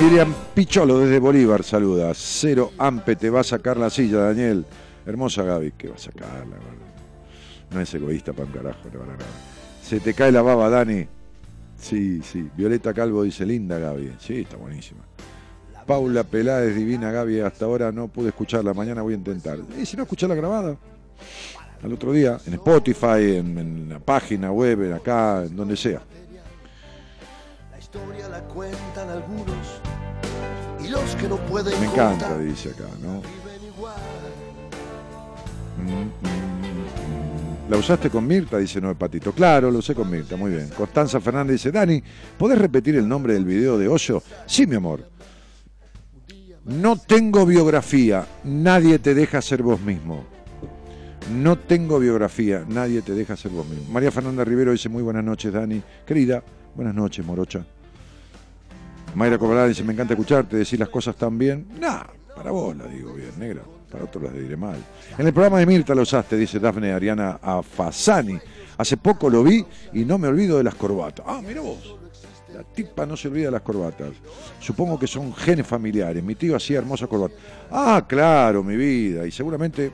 Miriam 0.00 0.34
Picholo 0.54 0.98
desde 0.98 1.18
Bolívar 1.18 1.62
saluda. 1.62 2.12
Cero 2.14 2.72
Ampe 2.78 3.16
te 3.16 3.30
va 3.30 3.40
a 3.40 3.44
sacar 3.44 3.76
la 3.76 3.90
silla, 3.90 4.18
Daniel. 4.18 4.64
Hermosa 5.06 5.42
Gaby, 5.42 5.72
que 5.72 5.88
va 5.88 5.94
a 5.94 5.98
sacarla. 5.98 6.56
No 7.70 7.80
es 7.80 7.94
egoísta 7.94 8.32
para 8.32 8.46
un 8.46 8.52
carajo, 8.52 8.88
no, 8.92 9.00
no, 9.00 9.12
no. 9.12 9.54
Se 9.82 10.00
te 10.00 10.14
cae 10.14 10.32
la 10.32 10.42
baba, 10.42 10.68
Dani. 10.68 11.06
Sí, 11.78 12.22
sí. 12.22 12.48
Violeta 12.56 12.94
Calvo 12.94 13.22
dice, 13.22 13.44
linda 13.44 13.78
Gaby. 13.78 14.14
Sí, 14.18 14.40
está 14.40 14.56
buenísima. 14.56 15.00
Paula 15.86 16.24
Peláez, 16.24 16.74
divina 16.74 17.10
Gaby. 17.10 17.40
Hasta 17.40 17.66
ahora 17.66 17.92
no 17.92 18.08
pude 18.08 18.28
escucharla. 18.28 18.72
Mañana 18.72 19.02
voy 19.02 19.14
a 19.14 19.16
intentar. 19.16 19.58
Y 19.78 19.84
si 19.84 19.96
no, 19.96 20.04
escucharla 20.04 20.34
grabada. 20.34 20.76
Al 21.84 21.92
otro 21.92 22.12
día, 22.12 22.38
en 22.46 22.54
Spotify, 22.54 23.36
en, 23.36 23.58
en 23.58 23.88
la 23.90 23.98
página 23.98 24.50
web, 24.50 24.84
en 24.84 24.94
acá, 24.94 25.44
en 25.44 25.54
donde 25.54 25.76
sea. 25.76 26.00
La 27.70 27.78
historia 27.78 28.26
la 28.30 28.40
cuentan 28.44 29.10
algunos 29.10 29.82
y 30.82 30.88
los 30.88 31.14
que 31.16 31.28
no 31.28 31.36
pueden 31.36 31.78
Me 31.80 31.86
encanta, 31.86 32.38
dice 32.38 32.70
acá, 32.70 32.88
¿no? 33.02 33.20
¿La 37.68 37.76
usaste 37.76 38.08
con 38.08 38.26
Mirta? 38.26 38.56
Dice 38.56 38.80
Noé 38.80 38.94
Patito. 38.94 39.32
Claro, 39.32 39.70
lo 39.70 39.80
usé 39.80 39.94
con 39.94 40.10
Mirta, 40.10 40.36
muy 40.36 40.52
bien. 40.52 40.70
Constanza 40.70 41.20
Fernández 41.20 41.54
dice, 41.54 41.70
Dani, 41.70 42.02
¿podés 42.38 42.58
repetir 42.58 42.96
el 42.96 43.06
nombre 43.06 43.34
del 43.34 43.44
video 43.44 43.76
de 43.76 43.88
Hoyo? 43.88 44.22
Sí, 44.46 44.66
mi 44.66 44.76
amor. 44.76 45.06
No 46.64 46.96
tengo 46.96 47.44
biografía, 47.44 48.26
nadie 48.42 48.98
te 48.98 49.14
deja 49.14 49.42
ser 49.42 49.62
vos 49.62 49.82
mismo. 49.82 50.33
No 51.32 51.56
tengo 51.56 51.98
biografía, 51.98 52.64
nadie 52.68 53.00
te 53.00 53.12
deja 53.12 53.36
ser 53.36 53.50
vos 53.50 53.66
mismo. 53.66 53.90
María 53.90 54.10
Fernanda 54.10 54.44
Rivero 54.44 54.72
dice, 54.72 54.90
muy 54.90 55.02
buenas 55.02 55.24
noches, 55.24 55.52
Dani. 55.52 55.82
Querida, 56.06 56.42
buenas 56.74 56.94
noches, 56.94 57.24
Morocha. 57.24 57.64
Mayra 59.14 59.38
Corbalán 59.38 59.68
dice, 59.68 59.84
me 59.84 59.94
encanta 59.94 60.12
escucharte, 60.12 60.56
decir 60.56 60.78
las 60.78 60.90
cosas 60.90 61.16
tan 61.16 61.38
bien. 61.38 61.66
Nah, 61.80 62.02
para 62.36 62.50
vos 62.50 62.76
las 62.76 62.90
digo 62.90 63.14
bien, 63.14 63.30
negra. 63.38 63.62
Para 63.90 64.04
otros 64.04 64.24
las 64.24 64.34
diré 64.34 64.56
mal. 64.56 64.76
En 65.16 65.26
el 65.26 65.32
programa 65.32 65.60
de 65.60 65.66
Mirta 65.66 65.94
Losaste, 65.94 66.36
dice 66.36 66.58
Dafne 66.58 66.92
Ariana 66.92 67.38
Afasani. 67.40 68.38
Hace 68.76 68.96
poco 68.96 69.30
lo 69.30 69.42
vi 69.44 69.64
y 69.92 70.04
no 70.04 70.18
me 70.18 70.28
olvido 70.28 70.58
de 70.58 70.64
las 70.64 70.74
corbatas. 70.74 71.24
Ah, 71.26 71.40
mira 71.46 71.60
vos. 71.60 71.96
La 72.52 72.64
tipa 72.64 73.06
no 73.06 73.16
se 73.16 73.28
olvida 73.28 73.46
de 73.46 73.52
las 73.52 73.62
corbatas. 73.62 74.10
Supongo 74.60 74.98
que 74.98 75.06
son 75.06 75.34
genes 75.34 75.66
familiares. 75.66 76.22
Mi 76.22 76.34
tío 76.34 76.56
hacía 76.56 76.78
hermosa 76.78 77.06
corbata. 77.06 77.34
Ah, 77.70 78.04
claro, 78.06 78.62
mi 78.62 78.76
vida. 78.76 79.26
Y 79.26 79.30
seguramente 79.30 79.92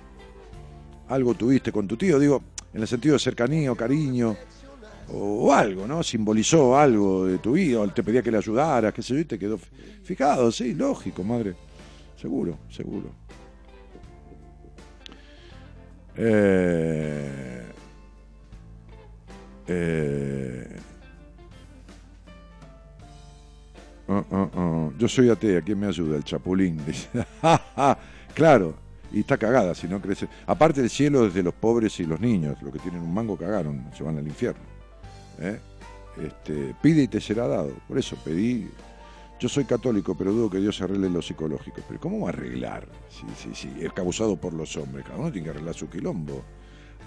algo 1.11 1.35
tuviste 1.35 1.73
con 1.73 1.87
tu 1.87 1.97
tío, 1.97 2.19
digo, 2.19 2.43
en 2.73 2.81
el 2.83 2.89
sentido 2.89 3.15
de 3.15 3.19
cercanía 3.19 3.71
o 3.71 3.75
cariño 3.75 4.37
o 5.13 5.53
algo, 5.53 5.87
¿no? 5.87 6.03
Simbolizó 6.03 6.79
algo 6.79 7.27
de 7.27 7.39
tu 7.39 7.53
vida, 7.53 7.87
te 7.93 8.03
pedía 8.03 8.23
que 8.23 8.31
le 8.31 8.39
ayudaras, 8.39 8.95
qué 8.95 9.03
sé 9.03 9.15
yo, 9.15 9.21
y 9.21 9.25
te 9.25 9.39
quedó 9.39 9.59
fijado, 10.05 10.51
sí, 10.53 10.75
lógico, 10.75 11.25
madre. 11.25 11.55
Seguro, 12.17 12.59
seguro. 12.71 13.11
Eh, 16.17 17.63
eh, 19.67 20.77
oh, 24.07 24.25
oh, 24.31 24.51
oh. 24.55 24.93
Yo 24.97 25.09
soy 25.09 25.31
atea, 25.31 25.63
¿quién 25.63 25.81
me 25.81 25.87
ayuda? 25.89 26.17
El 26.17 26.25
chapulín. 26.25 26.81
Claro, 28.33 28.77
y 29.13 29.21
está 29.21 29.37
cagada 29.37 29.75
si 29.75 29.89
no 29.89 30.01
crece. 30.01 30.29
Aparte 30.47 30.81
el 30.81 30.91
cielo 30.91 31.27
es 31.27 31.35
de 31.35 31.43
los 31.43 31.55
pobres 31.55 31.99
y 32.01 32.05
los 32.05 32.21
niños, 32.21 32.61
los 32.63 32.73
que 32.73 32.79
tienen 32.79 33.03
un 33.03 33.13
mango 33.13 33.37
cagaron, 33.37 33.91
se 33.97 34.03
van 34.03 34.19
al 34.19 34.27
infierno. 34.27 34.63
¿eh? 35.41 35.59
Este, 36.23 36.75
pide 36.81 37.03
y 37.03 37.09
te 37.09 37.21
será 37.21 37.47
dado. 37.47 37.73
Por 37.89 37.99
eso 37.99 38.17
pedí. 38.25 38.71
Yo 39.39 39.49
soy 39.49 39.65
católico, 39.65 40.15
pero 40.15 40.33
dudo 40.33 40.51
que 40.51 40.59
Dios 40.59 40.83
arregle 40.83 41.09
lo 41.09 41.23
psicológico. 41.23 41.81
Pero 41.89 41.99
¿cómo 41.99 42.21
va 42.21 42.27
a 42.27 42.33
arreglar? 42.33 42.87
Si 43.09 43.25
sí, 43.43 43.55
sí, 43.55 43.73
es 43.81 43.93
causado 43.93 44.37
por 44.37 44.53
los 44.53 44.77
hombres. 44.77 45.07
Cada 45.07 45.19
uno 45.19 45.33
tiene 45.33 45.47
que 45.47 45.51
arreglar 45.51 45.75
su 45.75 45.89
quilombo. 45.89 46.45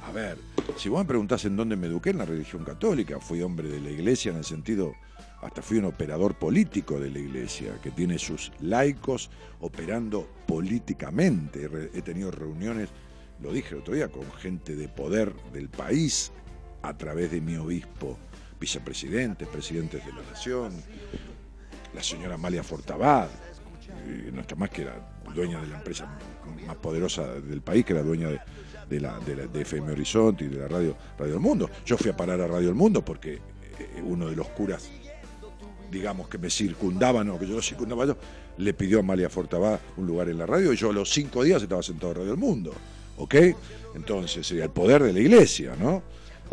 A 0.07 0.11
ver, 0.11 0.37
si 0.75 0.89
vos 0.89 0.99
me 0.99 1.05
preguntás 1.05 1.45
en 1.45 1.55
dónde 1.55 1.75
me 1.75 1.87
eduqué 1.87 2.09
en 2.09 2.17
la 2.17 2.25
religión 2.25 2.63
católica, 2.63 3.19
fui 3.19 3.41
hombre 3.41 3.69
de 3.69 3.79
la 3.79 3.91
iglesia 3.91 4.31
en 4.31 4.39
el 4.39 4.43
sentido, 4.43 4.95
hasta 5.43 5.61
fui 5.61 5.77
un 5.77 5.85
operador 5.85 6.35
político 6.35 6.99
de 6.99 7.09
la 7.09 7.19
iglesia, 7.19 7.79
que 7.81 7.91
tiene 7.91 8.17
sus 8.17 8.51
laicos 8.61 9.29
operando 9.59 10.27
políticamente. 10.47 11.69
He 11.93 12.01
tenido 12.01 12.31
reuniones, 12.31 12.89
lo 13.41 13.51
dije 13.51 13.75
el 13.75 13.81
otro 13.81 13.93
día, 13.93 14.09
con 14.09 14.31
gente 14.33 14.75
de 14.75 14.87
poder 14.87 15.33
del 15.51 15.69
país, 15.69 16.31
a 16.81 16.97
través 16.97 17.31
de 17.31 17.41
mi 17.41 17.55
obispo, 17.55 18.17
vicepresidentes, 18.59 19.47
presidentes 19.47 20.05
de 20.05 20.11
la 20.11 20.21
nación, 20.21 20.73
la 21.93 22.03
señora 22.03 22.35
Amalia 22.35 22.63
Fortabad, 22.63 23.29
eh, 24.05 24.31
no 24.33 24.41
está 24.41 24.55
más 24.55 24.69
que 24.69 24.83
era 24.83 24.95
dueña 25.33 25.61
de 25.61 25.67
la 25.67 25.77
empresa 25.77 26.07
más 26.67 26.75
poderosa 26.77 27.27
del 27.39 27.61
país, 27.61 27.85
que 27.85 27.93
era 27.93 28.03
dueña 28.03 28.29
de, 28.89 28.99
la, 28.99 29.19
de, 29.19 29.61
FM 29.61 29.91
Horizonte 29.91 30.45
y 30.45 30.47
de 30.47 30.57
la 30.57 30.67
radio 30.67 30.95
Radio 31.17 31.33
El 31.33 31.39
Mundo. 31.39 31.69
Yo 31.85 31.97
fui 31.97 32.11
a 32.11 32.17
parar 32.17 32.39
a 32.41 32.47
Radio 32.47 32.69
El 32.69 32.75
Mundo 32.75 33.03
porque 33.03 33.33
eh, 33.79 34.01
uno 34.03 34.27
de 34.29 34.35
los 34.35 34.47
curas, 34.49 34.89
digamos, 35.93 36.27
que 36.27 36.37
me 36.37 36.49
circundaban 36.49 37.29
o 37.29 37.39
que 37.39 37.47
yo 37.47 37.55
lo 37.55 37.61
circundaba 37.61 38.05
yo, 38.05 38.17
le 38.57 38.73
pidió 38.73 38.97
a 38.97 38.99
Amalia 39.01 39.29
Fortabad 39.29 39.79
un 39.97 40.07
lugar 40.07 40.29
en 40.29 40.37
la 40.37 40.45
radio 40.45 40.73
y 40.73 40.75
yo 40.75 40.89
a 40.89 40.93
los 40.93 41.11
cinco 41.11 41.43
días 41.43 41.61
estaba 41.61 41.83
sentado 41.83 42.11
en 42.11 42.17
Radio 42.17 42.31
El 42.33 42.39
Mundo. 42.39 42.73
¿Ok? 43.17 43.35
Entonces 43.95 44.45
sería 44.45 44.65
el 44.65 44.71
poder 44.71 45.03
de 45.03 45.13
la 45.13 45.19
iglesia, 45.19 45.75
¿no? 45.79 46.01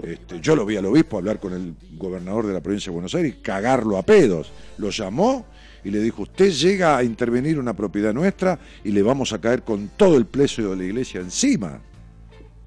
Este, 0.02 0.40
yo 0.40 0.54
lo 0.54 0.64
vi 0.64 0.76
al 0.76 0.86
obispo 0.86 1.18
hablar 1.18 1.40
con 1.40 1.52
el 1.52 1.74
gobernador 1.96 2.46
de 2.46 2.54
la 2.54 2.60
provincia 2.60 2.90
de 2.90 2.94
Buenos 2.94 3.14
Aires 3.14 3.34
y 3.36 3.42
cagarlo 3.42 3.96
a 3.96 4.02
pedos. 4.02 4.52
Lo 4.78 4.90
llamó 4.90 5.46
y 5.84 5.90
le 5.90 6.00
dijo, 6.00 6.22
usted 6.22 6.50
llega 6.50 6.96
a 6.96 7.02
intervenir 7.02 7.58
una 7.58 7.74
propiedad 7.74 8.12
nuestra 8.12 8.58
y 8.84 8.92
le 8.92 9.02
vamos 9.02 9.32
a 9.32 9.40
caer 9.40 9.62
con 9.62 9.88
todo 9.96 10.16
el 10.16 10.26
precio 10.26 10.70
de 10.70 10.76
la 10.76 10.84
iglesia 10.84 11.20
encima. 11.20 11.80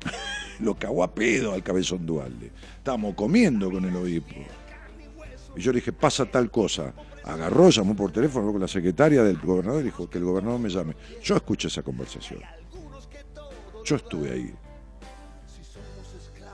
lo 0.60 0.76
cagó 0.76 1.04
a 1.04 1.14
pedo 1.14 1.54
al 1.54 1.64
cabezón 1.64 2.06
Dualde. 2.06 2.52
Estábamos 2.78 3.16
comiendo 3.16 3.72
con 3.72 3.86
el 3.86 3.96
obispo. 3.96 4.36
Y 5.56 5.62
yo 5.62 5.72
le 5.72 5.80
dije, 5.80 5.94
pasa 5.94 6.26
tal 6.26 6.50
cosa. 6.50 6.94
Agarró, 7.24 7.70
llamó 7.70 7.96
por 7.96 8.12
teléfono 8.12 8.52
con 8.52 8.62
la 8.62 8.68
secretaria 8.68 9.24
del 9.24 9.38
gobernador 9.38 9.82
y 9.82 9.86
dijo 9.86 10.10
que 10.10 10.18
el 10.18 10.26
gobernador 10.26 10.60
me 10.60 10.70
llame. 10.70 10.96
Yo 11.22 11.36
escuché 11.36 11.68
esa 11.68 11.84
conversación. 11.84 12.42
Yo 13.86 13.96
estuve 13.96 14.32
ahí. 14.32 14.54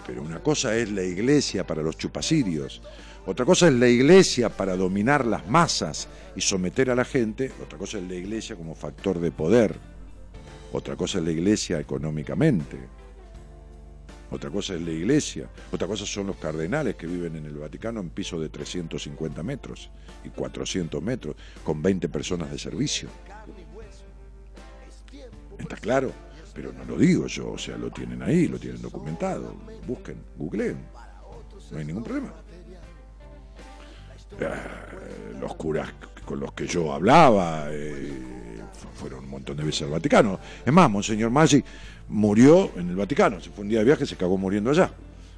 Pero 0.05 0.23
una 0.23 0.39
cosa 0.39 0.75
es 0.75 0.91
la 0.91 1.03
iglesia 1.03 1.65
para 1.65 1.83
los 1.83 1.97
chupasirios, 1.97 2.81
otra 3.25 3.45
cosa 3.45 3.67
es 3.67 3.73
la 3.75 3.87
iglesia 3.87 4.49
para 4.49 4.75
dominar 4.75 5.23
las 5.23 5.47
masas 5.47 6.07
y 6.35 6.41
someter 6.41 6.89
a 6.89 6.95
la 6.95 7.05
gente, 7.05 7.51
otra 7.61 7.77
cosa 7.77 7.99
es 7.99 8.05
la 8.05 8.15
iglesia 8.15 8.55
como 8.55 8.73
factor 8.73 9.19
de 9.19 9.31
poder, 9.31 9.75
otra 10.73 10.95
cosa 10.95 11.19
es 11.19 11.25
la 11.25 11.31
iglesia 11.31 11.79
económicamente, 11.79 12.77
otra 14.31 14.49
cosa 14.49 14.75
es 14.75 14.81
la 14.81 14.91
iglesia, 14.91 15.49
otra 15.71 15.87
cosa 15.87 16.05
son 16.05 16.27
los 16.27 16.37
cardenales 16.37 16.95
que 16.95 17.07
viven 17.07 17.35
en 17.35 17.45
el 17.45 17.57
Vaticano 17.57 17.99
en 17.99 18.09
piso 18.09 18.39
de 18.39 18.49
350 18.49 19.41
metros 19.43 19.89
y 20.23 20.29
400 20.29 21.01
metros, 21.01 21.35
con 21.63 21.81
20 21.81 22.09
personas 22.09 22.51
de 22.51 22.59
servicio. 22.59 23.09
¿Está 25.57 25.75
claro? 25.75 26.11
Pero 26.53 26.73
no 26.73 26.85
lo 26.85 26.97
digo 26.97 27.27
yo, 27.27 27.51
o 27.51 27.57
sea, 27.57 27.77
lo 27.77 27.89
tienen 27.91 28.21
ahí, 28.21 28.47
lo 28.47 28.59
tienen 28.59 28.81
documentado. 28.81 29.55
Busquen, 29.87 30.17
googleen. 30.37 30.77
No 31.71 31.77
hay 31.77 31.85
ningún 31.85 32.03
problema. 32.03 32.33
Eh, 34.39 35.35
los 35.39 35.55
curas 35.55 35.91
con 36.25 36.39
los 36.39 36.53
que 36.53 36.67
yo 36.67 36.93
hablaba 36.93 37.67
eh, 37.71 38.61
fueron 38.93 39.23
un 39.25 39.29
montón 39.29 39.57
de 39.57 39.63
veces 39.63 39.83
al 39.83 39.89
Vaticano. 39.89 40.39
Es 40.65 40.71
más, 40.71 40.89
Monseñor 40.89 41.29
Maggi 41.29 41.63
murió 42.09 42.71
en 42.75 42.89
el 42.89 42.95
Vaticano. 42.95 43.39
Se 43.39 43.49
fue 43.49 43.63
un 43.63 43.69
día 43.69 43.79
de 43.79 43.85
viaje 43.85 44.03
y 44.03 44.07
se 44.07 44.15
acabó 44.15 44.37
muriendo 44.37 44.71
allá. 44.71 44.91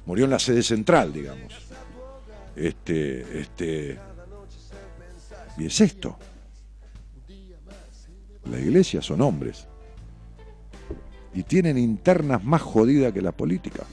Murió 0.06 0.24
en 0.24 0.30
la 0.30 0.38
sede 0.38 0.62
central, 0.62 1.12
digamos. 1.12 1.54
Este, 2.56 3.40
este. 3.40 3.98
Y 5.58 5.66
es 5.66 5.80
esto. 5.80 6.16
La 8.50 8.58
iglesia 8.58 9.00
son 9.00 9.20
hombres 9.20 9.68
y 11.34 11.44
tienen 11.44 11.78
internas 11.78 12.42
más 12.44 12.60
jodidas 12.60 13.12
que 13.12 13.22
la 13.22 13.32
política. 13.32 13.84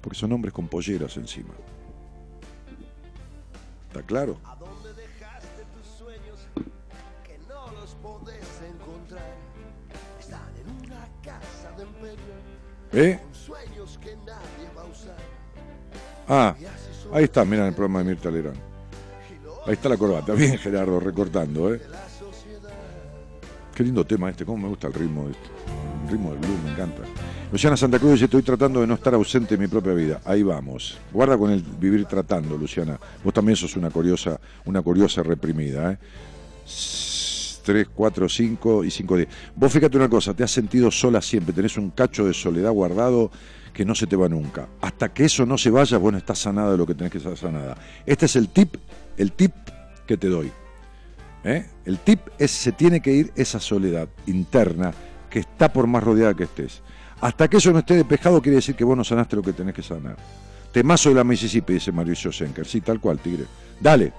Porque 0.00 0.18
son 0.18 0.32
hombres 0.32 0.54
con 0.54 0.68
polleras 0.68 1.16
encima. 1.16 1.54
¿Está 3.88 4.02
claro? 4.02 4.38
¿Eh? 12.92 13.18
Ah, 16.28 16.54
ahí 17.12 17.24
está, 17.24 17.44
miren 17.44 17.66
el 17.66 17.74
programa 17.74 18.00
de 18.00 18.04
Mirta 18.04 18.30
Lerán. 18.30 18.54
Ahí 19.66 19.72
está 19.74 19.88
la 19.88 19.96
corbata. 19.96 20.32
Bien, 20.34 20.58
Gerardo, 20.58 21.00
recortando, 21.00 21.74
¿eh? 21.74 21.80
Qué 23.74 23.82
lindo 23.82 24.04
tema 24.04 24.28
este, 24.30 24.44
cómo 24.44 24.58
me 24.64 24.68
gusta 24.68 24.88
el 24.88 24.94
ritmo. 24.94 25.26
El 25.26 26.10
ritmo 26.10 26.30
del 26.30 26.38
blues, 26.40 26.62
me 26.64 26.72
encanta. 26.72 27.02
Luciana 27.50 27.76
Santa 27.76 27.98
Cruz 27.98 28.12
dice, 28.12 28.24
estoy 28.26 28.42
tratando 28.42 28.80
de 28.80 28.86
no 28.86 28.94
estar 28.94 29.14
ausente 29.14 29.54
en 29.54 29.60
mi 29.60 29.66
propia 29.66 29.92
vida. 29.92 30.20
Ahí 30.24 30.42
vamos. 30.42 30.98
Guarda 31.12 31.36
con 31.38 31.50
el 31.50 31.62
vivir 31.62 32.04
tratando, 32.06 32.56
Luciana. 32.56 32.98
Vos 33.24 33.32
también 33.32 33.56
sos 33.56 33.76
una 33.76 33.90
curiosa, 33.90 34.38
una 34.64 34.82
curiosa 34.82 35.22
reprimida, 35.22 35.92
¿eh? 35.92 35.98
3, 37.62 37.88
4, 37.94 38.28
5 38.28 38.84
y 38.84 38.90
5, 38.90 39.16
10. 39.16 39.28
Vos 39.56 39.72
fíjate 39.72 39.96
una 39.96 40.08
cosa, 40.08 40.34
te 40.34 40.44
has 40.44 40.50
sentido 40.50 40.90
sola 40.90 41.22
siempre, 41.22 41.52
tenés 41.52 41.76
un 41.76 41.90
cacho 41.90 42.26
de 42.26 42.34
soledad 42.34 42.70
guardado 42.70 43.30
que 43.72 43.84
no 43.84 43.94
se 43.94 44.06
te 44.06 44.16
va 44.16 44.28
nunca. 44.28 44.68
Hasta 44.80 45.12
que 45.12 45.24
eso 45.24 45.46
no 45.46 45.56
se 45.56 45.70
vaya, 45.70 45.98
vos 45.98 46.12
no 46.12 46.18
estás 46.18 46.38
sanada 46.38 46.72
de 46.72 46.78
lo 46.78 46.86
que 46.86 46.94
tenés 46.94 47.12
que 47.12 47.18
estar 47.18 47.36
sanada. 47.36 47.76
Este 48.04 48.26
es 48.26 48.36
el 48.36 48.48
tip, 48.48 48.76
el 49.16 49.32
tip 49.32 49.52
que 50.06 50.16
te 50.16 50.28
doy. 50.28 50.52
¿Eh? 51.44 51.66
El 51.84 51.98
tip 51.98 52.20
es 52.38 52.50
se 52.50 52.72
tiene 52.72 53.00
que 53.00 53.12
ir 53.12 53.32
esa 53.34 53.58
soledad 53.58 54.08
interna 54.26 54.92
que 55.28 55.40
está 55.40 55.72
por 55.72 55.86
más 55.86 56.04
rodeada 56.04 56.34
que 56.34 56.44
estés. 56.44 56.82
Hasta 57.20 57.48
que 57.48 57.56
eso 57.56 57.72
no 57.72 57.80
esté 57.80 57.94
despejado 57.94 58.42
quiere 58.42 58.56
decir 58.56 58.74
que 58.74 58.84
vos 58.84 58.96
no 58.96 59.04
sanaste 59.04 59.36
lo 59.36 59.42
que 59.42 59.52
tenés 59.52 59.74
que 59.74 59.82
sanar. 59.82 60.16
Temazo 60.72 61.10
de 61.10 61.16
la 61.16 61.24
Mississippi, 61.24 61.74
dice 61.74 61.92
Mauricio 61.92 62.32
Senker. 62.32 62.66
Sí, 62.66 62.80
tal 62.80 63.00
cual, 63.00 63.18
tigre. 63.18 63.44
Dale. 63.80 64.12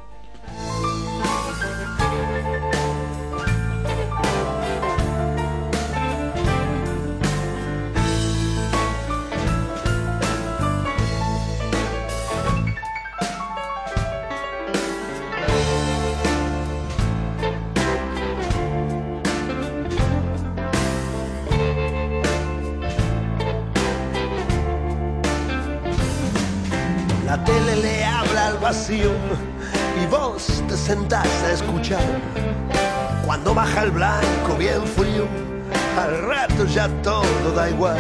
Rato 36.13 36.65
ya 36.65 36.87
todo 37.01 37.51
da 37.55 37.69
igual. 37.69 37.97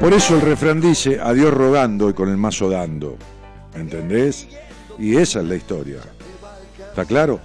Por 0.00 0.12
eso 0.12 0.36
el 0.36 0.42
refrán 0.42 0.80
dice, 0.80 1.20
a 1.20 1.32
Dios 1.32 1.52
rogando 1.52 2.08
y 2.10 2.14
con 2.14 2.28
el 2.28 2.36
mazo 2.36 2.70
dando. 2.70 3.16
¿Entendés? 3.74 4.48
Y 4.98 5.16
esa 5.16 5.40
es 5.40 5.46
la 5.46 5.56
historia. 5.56 5.98
¿Está 6.78 7.04
claro? 7.04 7.40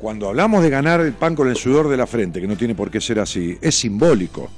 Cuando 0.00 0.28
hablamos 0.28 0.62
de 0.62 0.70
ganar 0.70 1.00
el 1.00 1.12
pan 1.12 1.34
con 1.34 1.48
el 1.48 1.56
sudor 1.56 1.88
de 1.88 1.96
la 1.96 2.06
frente, 2.06 2.40
que 2.40 2.46
no 2.46 2.56
tiene 2.56 2.74
por 2.74 2.90
qué 2.90 3.00
ser 3.00 3.18
así, 3.18 3.58
es 3.60 3.74
simbólico. 3.74 4.48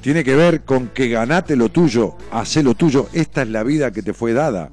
Tiene 0.00 0.24
que 0.24 0.34
ver 0.34 0.62
con 0.62 0.88
que 0.88 1.08
ganate 1.08 1.56
lo 1.56 1.68
tuyo, 1.68 2.16
hacé 2.32 2.62
lo 2.62 2.74
tuyo. 2.74 3.08
Esta 3.12 3.42
es 3.42 3.48
la 3.48 3.62
vida 3.62 3.92
que 3.92 4.02
te 4.02 4.14
fue 4.14 4.32
dada. 4.32 4.70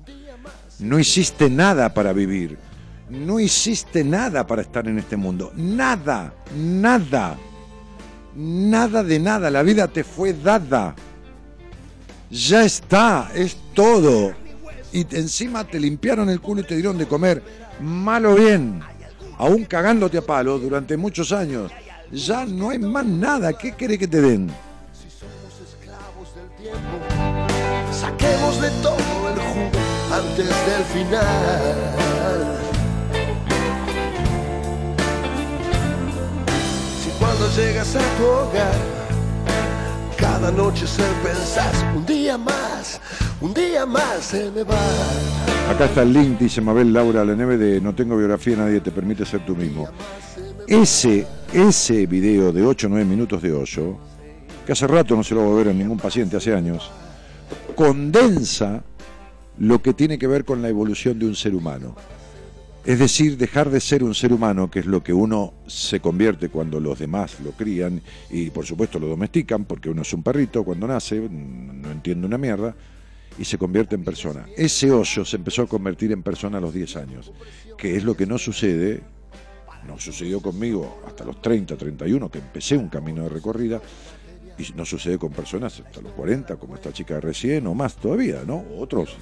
No 0.79 0.99
hiciste 0.99 1.49
nada 1.49 1.93
para 1.93 2.13
vivir. 2.13 2.57
No 3.09 3.39
hiciste 3.39 4.03
nada 4.03 4.47
para 4.47 4.61
estar 4.61 4.87
en 4.87 4.99
este 4.99 5.17
mundo. 5.17 5.51
Nada, 5.55 6.33
nada. 6.55 7.37
Nada 8.37 9.01
de 9.01 9.19
nada. 9.19 9.49
La 9.49 9.63
vida 9.63 9.87
te 9.87 10.03
fue 10.03 10.31
dada. 10.31 10.93
Ya 12.29 12.63
está, 12.63 13.31
es 13.33 13.57
todo. 13.73 14.31
Y 14.93 15.07
encima 15.15 15.63
te 15.63 15.79
limpiaron 15.79 16.29
el 16.29 16.39
culo 16.39 16.61
y 16.61 16.63
te 16.63 16.75
dieron 16.75 16.99
de 16.99 17.07
comer. 17.07 17.41
Mal 17.81 18.27
o 18.27 18.35
bien. 18.35 18.79
Aún 19.39 19.65
cagándote 19.65 20.19
a 20.19 20.21
palo 20.21 20.59
durante 20.59 20.95
muchos 20.97 21.31
años. 21.31 21.71
Ya 22.11 22.45
no 22.45 22.69
hay 22.69 22.77
más 22.77 23.07
nada. 23.07 23.53
¿Qué 23.53 23.71
querés 23.71 23.97
que 23.97 24.07
te 24.07 24.21
den? 24.21 24.51
Saquemos 27.91 28.61
de 28.61 28.69
todo 28.83 29.29
el 29.29 29.39
jugo 29.39 29.71
antes 30.13 30.47
del 30.47 30.83
final. 30.93 32.66
Cuando 37.27 37.49
llegas 37.57 37.93
a 37.93 38.17
tu 38.17 38.23
hogar, 38.23 38.73
cada 40.17 40.49
noche 40.49 40.87
se 40.87 41.03
pensás, 41.21 41.85
un 41.93 42.05
día 42.05 42.37
más, 42.37 43.01
un 43.41 43.53
día 43.53 43.85
más 43.85 44.23
se 44.23 44.49
me 44.49 44.63
va. 44.63 44.79
Acá 45.69 45.85
está 45.85 46.03
el 46.03 46.13
link, 46.13 46.39
dice 46.39 46.61
Mabel 46.61 46.93
Laura 46.93 47.25
La 47.25 47.35
Neve 47.35 47.57
de 47.57 47.81
No 47.81 47.93
tengo 47.93 48.15
biografía, 48.15 48.55
nadie 48.55 48.79
te 48.79 48.91
permite 48.91 49.25
ser 49.25 49.45
tú 49.45 49.57
mismo. 49.57 49.89
Ese, 50.67 51.27
ese 51.51 52.05
video 52.05 52.53
de 52.53 52.65
8 52.65 52.87
o 52.87 52.89
9 52.91 53.03
minutos 53.03 53.41
de 53.41 53.51
hoyo, 53.51 53.97
que 54.65 54.71
hace 54.71 54.87
rato 54.87 55.13
no 55.17 55.23
se 55.23 55.35
lo 55.35 55.45
va 55.45 55.51
a 55.51 55.57
ver 55.57 55.67
a 55.67 55.73
ningún 55.73 55.97
paciente, 55.97 56.37
hace 56.37 56.53
años, 56.53 56.89
condensa 57.75 58.83
lo 59.59 59.81
que 59.81 59.93
tiene 59.93 60.17
que 60.17 60.27
ver 60.27 60.45
con 60.45 60.61
la 60.61 60.69
evolución 60.69 61.19
de 61.19 61.25
un 61.25 61.35
ser 61.35 61.55
humano. 61.55 61.93
Es 62.87 62.99
decir, 62.99 63.35
dejar 63.35 63.69
de 63.69 63.81
ser 63.81 64.01
un 64.01 64.15
ser 64.15 64.31
humano, 64.31 64.71
que 64.71 64.79
es 64.79 64.85
lo 64.85 65.03
que 65.03 65.11
uno 65.11 65.55
se 65.67 65.99
convierte 65.99 66.47
cuando 66.47 66.79
los 66.79 66.97
demás 66.97 67.37
lo 67.41 67.51
crían 67.51 68.01
y 68.29 68.49
por 68.49 68.65
supuesto 68.65 68.97
lo 68.97 69.07
domestican, 69.07 69.65
porque 69.65 69.89
uno 69.89 70.03
es 70.03 70.13
un 70.13 70.23
perrito 70.23 70.63
cuando 70.63 70.87
nace, 70.87 71.19
no 71.19 71.91
entiende 71.91 72.25
una 72.25 72.37
mierda, 72.37 72.73
y 73.37 73.43
se 73.43 73.57
convierte 73.57 73.95
en 73.95 74.05
persona. 74.05 74.45
Ese 74.55 74.89
hoyo 74.89 75.25
se 75.25 75.35
empezó 75.35 75.63
a 75.63 75.67
convertir 75.67 76.13
en 76.13 76.23
persona 76.23 76.59
a 76.59 76.61
los 76.61 76.73
10 76.73 76.95
años, 76.95 77.33
que 77.77 77.97
es 77.97 78.05
lo 78.05 78.15
que 78.15 78.25
no 78.25 78.37
sucede, 78.37 79.01
no 79.85 79.99
sucedió 79.99 80.41
conmigo 80.41 81.01
hasta 81.05 81.25
los 81.25 81.41
30, 81.41 81.75
31, 81.75 82.31
que 82.31 82.39
empecé 82.39 82.77
un 82.77 82.87
camino 82.87 83.23
de 83.23 83.29
recorrida, 83.29 83.81
y 84.57 84.71
no 84.77 84.85
sucede 84.85 85.17
con 85.17 85.33
personas 85.33 85.77
hasta 85.85 85.99
los 85.99 86.13
40, 86.13 86.55
como 86.55 86.75
esta 86.75 86.93
chica 86.93 87.19
recién, 87.19 87.67
o 87.67 87.73
más 87.73 87.97
todavía, 87.97 88.43
¿no? 88.47 88.63
Otros 88.79 89.17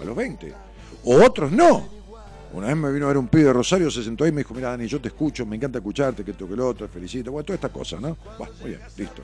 a 0.00 0.04
los 0.06 0.16
20. 0.16 0.54
O 1.04 1.22
otros 1.22 1.52
no. 1.52 2.02
Una 2.54 2.68
vez 2.68 2.76
me 2.76 2.92
vino 2.92 3.06
a 3.06 3.08
ver 3.08 3.18
un 3.18 3.26
pibe 3.26 3.44
de 3.44 3.52
Rosario, 3.52 3.90
se 3.90 4.04
sentó 4.04 4.22
ahí 4.22 4.30
y 4.30 4.32
me 4.32 4.42
dijo, 4.42 4.54
mira 4.54 4.70
Dani, 4.70 4.86
yo 4.86 5.00
te 5.00 5.08
escucho, 5.08 5.44
me 5.44 5.56
encanta 5.56 5.78
escucharte, 5.78 6.24
que 6.24 6.30
esto, 6.30 6.48
que 6.48 6.54
lo 6.54 6.68
otro, 6.68 6.86
te 6.86 6.92
felicito, 6.92 7.32
bueno, 7.32 7.44
toda 7.44 7.56
esta 7.56 7.68
cosa, 7.68 7.98
¿no? 7.98 8.16
Bueno, 8.38 8.52
muy 8.60 8.70
bien, 8.70 8.80
listo. 8.96 9.22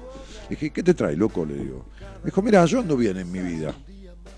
Le 0.49 0.57
dije, 0.57 0.71
¿qué 0.71 0.83
te 0.83 0.95
trae, 0.95 1.15
loco? 1.15 1.45
Le 1.45 1.55
digo. 1.55 1.87
Me 2.01 2.27
dijo, 2.27 2.43
mira, 2.43 2.65
yo 2.65 2.81
ando 2.81 2.97
bien 2.97 3.19
en 3.19 3.31
mi 3.31 3.39
vida. 3.39 3.73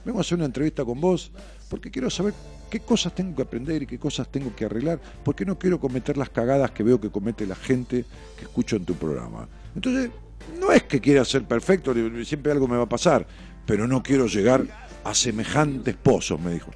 Vengo 0.04 0.18
a 0.18 0.20
hacer 0.20 0.36
una 0.36 0.44
entrevista 0.44 0.84
con 0.84 1.00
vos 1.00 1.32
porque 1.70 1.90
quiero 1.90 2.10
saber 2.10 2.34
qué 2.68 2.80
cosas 2.80 3.14
tengo 3.14 3.34
que 3.34 3.40
aprender 3.40 3.82
y 3.82 3.86
qué 3.86 3.98
cosas 3.98 4.30
tengo 4.30 4.54
que 4.54 4.66
arreglar, 4.66 5.00
porque 5.24 5.46
no 5.46 5.58
quiero 5.58 5.80
cometer 5.80 6.18
las 6.18 6.28
cagadas 6.28 6.72
que 6.72 6.82
veo 6.82 7.00
que 7.00 7.08
comete 7.08 7.46
la 7.46 7.54
gente 7.54 8.04
que 8.36 8.44
escucho 8.44 8.76
en 8.76 8.84
tu 8.84 8.94
programa. 8.94 9.48
Entonces, 9.74 10.10
no 10.60 10.70
es 10.70 10.82
que 10.82 11.00
quiera 11.00 11.24
ser 11.24 11.44
perfecto, 11.44 11.94
siempre 12.24 12.52
algo 12.52 12.68
me 12.68 12.76
va 12.76 12.82
a 12.82 12.88
pasar, 12.88 13.26
pero 13.64 13.88
no 13.88 14.02
quiero 14.02 14.26
llegar 14.26 14.66
a 15.02 15.14
semejantes 15.14 15.96
pozos, 15.96 16.38
me 16.38 16.52
dijo. 16.52 16.70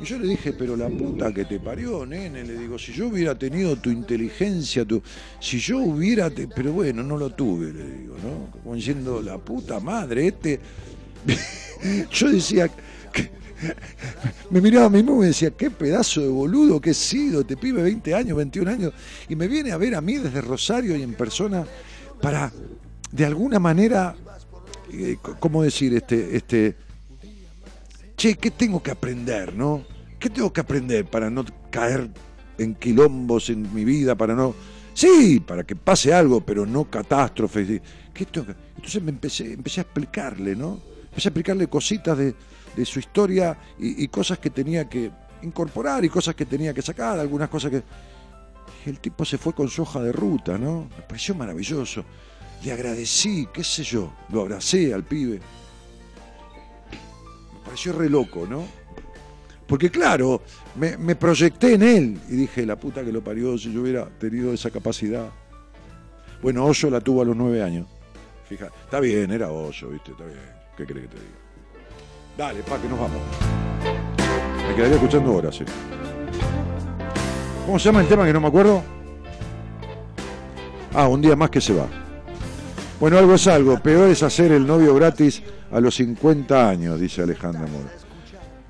Y 0.00 0.04
yo 0.04 0.18
le 0.18 0.28
dije, 0.28 0.52
pero 0.52 0.76
la 0.76 0.88
puta 0.88 1.32
que 1.32 1.44
te 1.44 1.58
parió, 1.58 2.06
nene, 2.06 2.44
le 2.44 2.56
digo, 2.56 2.78
si 2.78 2.92
yo 2.92 3.08
hubiera 3.08 3.36
tenido 3.36 3.76
tu 3.76 3.90
inteligencia, 3.90 4.84
tu, 4.84 5.02
si 5.40 5.58
yo 5.58 5.78
hubiera, 5.78 6.30
pero 6.54 6.72
bueno, 6.72 7.02
no 7.02 7.16
lo 7.16 7.30
tuve, 7.30 7.72
le 7.72 7.90
digo, 7.98 8.16
¿no? 8.22 8.50
Como 8.50 8.74
diciendo, 8.76 9.20
la 9.22 9.38
puta 9.38 9.80
madre, 9.80 10.28
este... 10.28 10.60
yo 12.12 12.30
decía, 12.30 12.70
me 14.50 14.60
miraba 14.60 14.86
a 14.86 14.90
mí 14.90 14.98
mismo 14.98 15.16
y 15.16 15.20
me 15.20 15.26
decía, 15.26 15.50
qué 15.50 15.70
pedazo 15.70 16.20
de 16.20 16.28
boludo 16.28 16.80
que 16.80 16.90
he 16.90 16.94
sido, 16.94 17.44
te 17.44 17.56
pibe 17.56 17.82
20 17.82 18.14
años, 18.14 18.36
21 18.36 18.70
años, 18.70 18.92
y 19.28 19.36
me 19.36 19.48
viene 19.48 19.72
a 19.72 19.76
ver 19.76 19.94
a 19.94 20.00
mí 20.00 20.16
desde 20.16 20.40
Rosario 20.40 20.96
y 20.96 21.02
en 21.02 21.14
persona 21.14 21.66
para, 22.20 22.52
de 23.10 23.24
alguna 23.24 23.58
manera, 23.58 24.14
eh, 24.92 25.16
¿cómo 25.40 25.62
decir? 25.62 25.94
Este, 25.94 26.36
este, 26.36 26.76
che, 28.18 28.36
¿qué 28.36 28.50
tengo 28.50 28.82
que 28.82 28.90
aprender, 28.90 29.54
no? 29.54 29.84
¿Qué 30.18 30.28
tengo 30.28 30.52
que 30.52 30.60
aprender 30.60 31.06
para 31.06 31.30
no 31.30 31.44
caer 31.70 32.10
en 32.58 32.74
quilombos 32.74 33.48
en 33.48 33.72
mi 33.72 33.84
vida, 33.84 34.16
para 34.16 34.34
no... 34.34 34.54
Sí, 34.92 35.38
para 35.38 35.62
que 35.62 35.76
pase 35.76 36.12
algo, 36.12 36.40
pero 36.40 36.66
no 36.66 36.90
catástrofes. 36.90 37.80
¿Qué 38.12 38.26
tengo 38.26 38.48
que... 38.48 38.56
Entonces 38.74 39.00
me 39.00 39.10
empecé, 39.10 39.52
empecé 39.52 39.80
a 39.80 39.84
explicarle, 39.84 40.56
¿no? 40.56 40.80
Empecé 41.04 41.28
a 41.28 41.30
explicarle 41.30 41.68
cositas 41.68 42.18
de, 42.18 42.34
su 42.84 42.98
historia 42.98 43.56
y, 43.78 44.04
y, 44.04 44.08
cosas 44.08 44.38
que 44.38 44.50
tenía 44.50 44.88
que 44.88 45.10
incorporar 45.42 46.04
y 46.04 46.08
cosas 46.08 46.34
que 46.34 46.46
tenía 46.46 46.74
que 46.74 46.82
sacar, 46.82 47.18
algunas 47.18 47.48
cosas 47.48 47.70
que... 47.70 47.82
El 48.84 48.98
tipo 48.98 49.24
se 49.24 49.38
fue 49.38 49.52
con 49.52 49.68
su 49.68 49.82
hoja 49.82 50.00
de 50.02 50.12
ruta, 50.12 50.58
¿no? 50.58 50.88
Me 50.96 51.02
pareció 51.02 51.36
maravilloso. 51.36 52.04
Le 52.64 52.72
agradecí, 52.72 53.46
qué 53.52 53.62
sé 53.62 53.84
yo, 53.84 54.12
lo 54.30 54.40
abracé 54.40 54.92
al 54.92 55.04
pibe 55.04 55.40
pareció 57.68 57.92
re 57.92 58.08
loco, 58.08 58.46
¿no? 58.48 58.64
Porque 59.66 59.90
claro, 59.90 60.40
me, 60.74 61.14
proyecté 61.14 61.74
en 61.74 61.82
él 61.82 62.20
y 62.30 62.36
dije, 62.36 62.64
la 62.64 62.76
puta 62.76 63.04
que 63.04 63.12
lo 63.12 63.22
parió, 63.22 63.58
si 63.58 63.70
yo 63.70 63.82
hubiera 63.82 64.06
tenido 64.06 64.54
esa 64.54 64.70
capacidad. 64.70 65.28
Bueno, 66.40 66.64
Hoyo 66.64 66.88
la 66.88 67.02
tuvo 67.02 67.20
a 67.20 67.26
los 67.26 67.36
nueve 67.36 67.62
años. 67.62 67.86
Fija, 68.48 68.70
está 68.84 69.00
bien, 69.00 69.30
era 69.30 69.50
Hoyo, 69.52 69.90
¿viste? 69.90 70.12
Está 70.12 70.24
bien. 70.24 70.38
¿Qué 70.78 70.86
crees 70.86 71.08
que 71.08 71.16
te 71.16 71.20
diga? 71.20 71.38
Dale, 72.38 72.62
pa, 72.62 72.80
que 72.80 72.88
nos 72.88 72.98
vamos. 72.98 73.20
Me 74.66 74.74
quedaría 74.74 74.96
escuchando 74.96 75.34
horas, 75.34 75.54
sí. 75.54 75.64
¿Cómo 77.66 77.78
se 77.78 77.84
llama 77.84 78.00
el 78.00 78.08
tema 78.08 78.24
que 78.24 78.32
no 78.32 78.40
me 78.40 78.48
acuerdo? 78.48 78.82
Ah, 80.94 81.08
un 81.08 81.20
día 81.20 81.36
más 81.36 81.50
que 81.50 81.60
se 81.60 81.74
va. 81.74 81.86
Bueno, 82.98 83.18
algo 83.18 83.34
es 83.34 83.46
algo. 83.46 83.78
Peor 83.78 84.08
es 84.08 84.22
hacer 84.22 84.52
el 84.52 84.66
novio 84.66 84.94
gratis 84.94 85.42
a 85.70 85.80
los 85.80 85.94
50 85.94 86.68
años, 86.68 87.00
dice 87.00 87.22
Alejandra 87.22 87.66
Mora. 87.66 87.90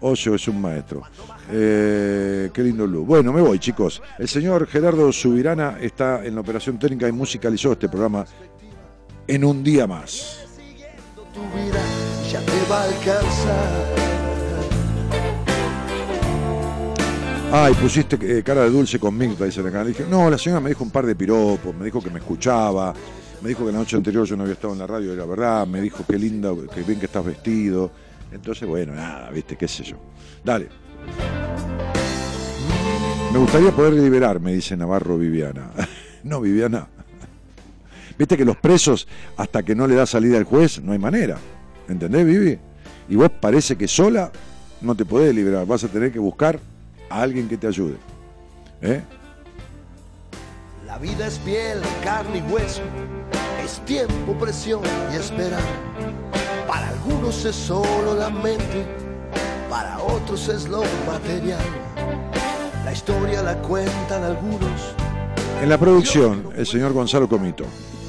Ocio 0.00 0.34
es 0.34 0.46
un 0.46 0.60
maestro. 0.60 1.02
Eh, 1.50 2.50
qué 2.52 2.62
lindo 2.62 2.86
luz. 2.86 3.06
Bueno, 3.06 3.32
me 3.32 3.40
voy, 3.40 3.58
chicos. 3.58 4.00
El 4.18 4.28
señor 4.28 4.66
Gerardo 4.66 5.10
Subirana 5.12 5.78
está 5.80 6.24
en 6.24 6.34
la 6.34 6.40
operación 6.40 6.78
técnica 6.78 7.08
y 7.08 7.12
musicalizó 7.12 7.72
este 7.72 7.88
programa 7.88 8.24
en 9.26 9.44
un 9.44 9.64
día 9.64 9.86
más. 9.86 10.44
Tu 11.34 11.40
vida 11.40 11.82
ya 12.30 12.40
te 12.40 12.70
va 12.70 12.82
a 12.82 12.84
alcanzar. 12.84 14.08
Ay, 17.50 17.72
pusiste 17.74 18.18
eh, 18.20 18.42
cara 18.42 18.64
de 18.64 18.70
dulce 18.70 18.98
con 18.98 19.16
Mirta, 19.16 19.46
dice 19.46 19.60
acá. 19.60 19.82
Le 19.82 19.90
dije, 19.90 20.04
no, 20.08 20.28
la 20.28 20.36
señora 20.36 20.60
me 20.60 20.68
dijo 20.68 20.84
un 20.84 20.90
par 20.90 21.06
de 21.06 21.16
piropos, 21.16 21.74
me 21.74 21.86
dijo 21.86 22.02
que 22.02 22.10
me 22.10 22.18
escuchaba, 22.18 22.92
me 23.42 23.50
dijo 23.50 23.64
que 23.64 23.72
la 23.72 23.78
noche 23.78 23.96
anterior 23.96 24.26
yo 24.26 24.36
no 24.36 24.42
había 24.42 24.54
estado 24.54 24.72
en 24.72 24.80
la 24.80 24.86
radio, 24.86 25.12
era 25.12 25.24
verdad, 25.24 25.66
me 25.66 25.80
dijo 25.80 26.04
qué 26.08 26.18
linda, 26.18 26.50
qué 26.74 26.82
bien 26.82 26.98
que 26.98 27.06
estás 27.06 27.24
vestido. 27.24 27.90
Entonces, 28.32 28.68
bueno, 28.68 28.94
nada, 28.94 29.30
viste, 29.30 29.56
qué 29.56 29.68
sé 29.68 29.84
yo. 29.84 29.96
Dale. 30.44 30.68
Me 33.32 33.38
gustaría 33.38 33.72
poder 33.72 33.94
liberarme, 33.94 34.52
dice 34.52 34.76
Navarro 34.76 35.18
Viviana. 35.18 35.70
no, 36.24 36.40
Viviana. 36.40 36.88
Viste 38.18 38.36
que 38.36 38.44
los 38.44 38.56
presos, 38.56 39.06
hasta 39.36 39.62
que 39.62 39.74
no 39.74 39.86
le 39.86 39.94
da 39.94 40.06
salida 40.06 40.38
al 40.38 40.44
juez, 40.44 40.82
no 40.82 40.92
hay 40.92 40.98
manera. 40.98 41.38
¿Entendés, 41.88 42.26
Vivi? 42.26 42.58
Y 43.08 43.16
vos 43.16 43.30
parece 43.40 43.76
que 43.76 43.86
sola 43.86 44.32
no 44.80 44.94
te 44.94 45.04
podés 45.04 45.34
liberar, 45.34 45.66
vas 45.66 45.84
a 45.84 45.88
tener 45.88 46.12
que 46.12 46.18
buscar 46.18 46.58
a 47.08 47.22
alguien 47.22 47.48
que 47.48 47.56
te 47.56 47.66
ayude. 47.66 47.96
¿Eh? 48.82 49.02
La 50.88 50.96
vida 50.96 51.26
es 51.26 51.38
piel, 51.40 51.82
carne 52.02 52.38
y 52.38 52.50
hueso, 52.50 52.80
es 53.62 53.78
tiempo, 53.84 54.32
presión 54.40 54.80
y 55.12 55.16
esperar. 55.16 55.60
Para 56.66 56.88
algunos 56.88 57.44
es 57.44 57.54
solo 57.54 58.14
la 58.14 58.30
mente, 58.30 58.86
para 59.68 59.98
otros 59.98 60.48
es 60.48 60.66
lo 60.66 60.82
material. 61.06 61.60
La 62.86 62.92
historia 62.92 63.42
la 63.42 63.58
cuentan 63.58 64.24
algunos, 64.24 64.94
En 65.60 65.68
la 65.68 65.76
producción, 65.76 66.52
el 66.56 66.66
señor 66.66 66.94
Gonzalo 66.94 67.28
Comito. 67.28 67.64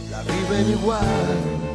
la 0.10 0.22
viven 0.22 0.72
igual. 0.72 1.69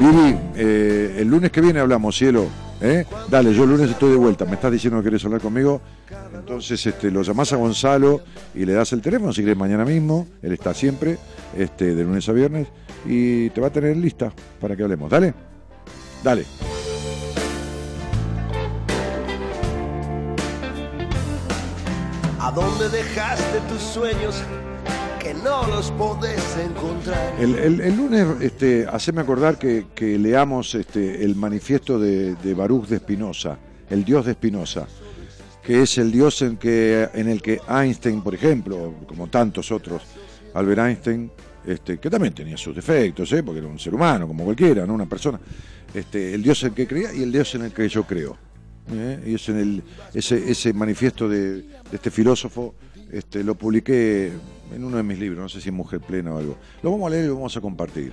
Vivi, 0.00 0.34
eh, 0.56 1.16
el 1.18 1.28
lunes 1.28 1.52
que 1.52 1.60
viene 1.60 1.78
hablamos, 1.78 2.16
cielo. 2.16 2.46
¿eh? 2.80 3.04
Dale, 3.28 3.52
yo 3.52 3.64
el 3.64 3.70
lunes 3.70 3.90
estoy 3.90 4.12
de 4.12 4.16
vuelta. 4.16 4.46
Me 4.46 4.54
estás 4.54 4.72
diciendo 4.72 4.98
que 5.00 5.04
querés 5.04 5.22
hablar 5.26 5.42
conmigo. 5.42 5.82
Entonces 6.34 6.86
este, 6.86 7.10
lo 7.10 7.20
llamás 7.20 7.52
a 7.52 7.56
Gonzalo 7.56 8.22
y 8.54 8.64
le 8.64 8.72
das 8.72 8.94
el 8.94 9.02
teléfono, 9.02 9.30
si 9.34 9.42
querés 9.42 9.58
mañana 9.58 9.84
mismo. 9.84 10.26
Él 10.40 10.52
está 10.52 10.72
siempre, 10.72 11.18
este, 11.54 11.94
de 11.94 12.02
lunes 12.02 12.26
a 12.30 12.32
viernes. 12.32 12.68
Y 13.04 13.50
te 13.50 13.60
va 13.60 13.66
a 13.66 13.70
tener 13.70 13.94
lista 13.94 14.32
para 14.58 14.74
que 14.74 14.82
hablemos. 14.82 15.10
Dale. 15.10 15.34
Dale. 16.24 16.46
¿A 22.38 22.50
dónde 22.52 22.88
dejaste 22.88 23.60
tus 23.68 23.82
sueños 23.82 24.42
que 25.20 25.34
no 25.34 25.66
los 25.68 25.90
podés 25.92 26.42
encontrar? 26.56 27.34
El, 27.38 27.54
el- 27.56 27.80
el 27.80 27.96
lunes, 27.96 28.26
este, 28.40 28.86
haceme 28.90 29.20
acordar 29.20 29.58
que, 29.58 29.84
leamos 30.18 30.74
este, 30.74 31.22
el 31.24 31.36
manifiesto 31.36 31.98
de, 31.98 32.54
Baruch 32.54 32.86
de 32.88 32.98
Spinoza, 32.98 33.58
el 33.88 34.04
Dios 34.04 34.26
de 34.26 34.32
Spinoza, 34.32 34.86
que 35.62 35.82
es 35.82 35.98
el 35.98 36.10
Dios 36.10 36.40
en, 36.42 36.56
que, 36.56 37.08
en 37.14 37.28
el 37.28 37.42
que 37.42 37.60
Einstein, 37.68 38.22
por 38.22 38.34
ejemplo, 38.34 38.94
como 39.06 39.28
tantos 39.28 39.70
otros, 39.70 40.02
Albert 40.54 40.80
Einstein, 40.80 41.30
este, 41.66 41.98
que 41.98 42.08
también 42.08 42.32
tenía 42.34 42.56
sus 42.56 42.74
defectos, 42.74 43.30
¿eh? 43.32 43.42
porque 43.42 43.58
era 43.58 43.68
un 43.68 43.78
ser 43.78 43.94
humano, 43.94 44.26
como 44.26 44.44
cualquiera, 44.44 44.86
¿no? 44.86 44.94
una 44.94 45.06
persona, 45.06 45.38
este, 45.92 46.34
el 46.34 46.42
Dios 46.42 46.62
en 46.62 46.70
el 46.70 46.74
que 46.74 46.86
creía 46.86 47.12
y 47.12 47.22
el 47.22 47.30
Dios 47.30 47.54
en 47.54 47.62
el 47.62 47.72
que 47.72 47.86
yo 47.88 48.04
creo. 48.04 48.36
¿eh? 48.90 49.20
Y 49.26 49.34
ese, 50.18 50.72
manifiesto 50.72 51.28
de, 51.28 51.66
este 51.92 52.10
filósofo 52.10 52.74
lo 53.34 53.54
publiqué 53.54 54.32
en 54.72 54.84
uno 54.84 54.96
de 54.96 55.02
mis 55.02 55.18
libros, 55.18 55.42
no 55.42 55.48
sé 55.48 55.60
si 55.60 55.70
Mujer 55.70 56.00
Plena 56.00 56.34
o 56.34 56.38
algo. 56.38 56.56
Lo 56.82 56.90
vamos 56.90 57.06
a 57.06 57.10
leer 57.10 57.24
y 57.24 57.28
lo 57.28 57.34
vamos 57.34 57.56
a 57.56 57.60
compartir. 57.60 58.12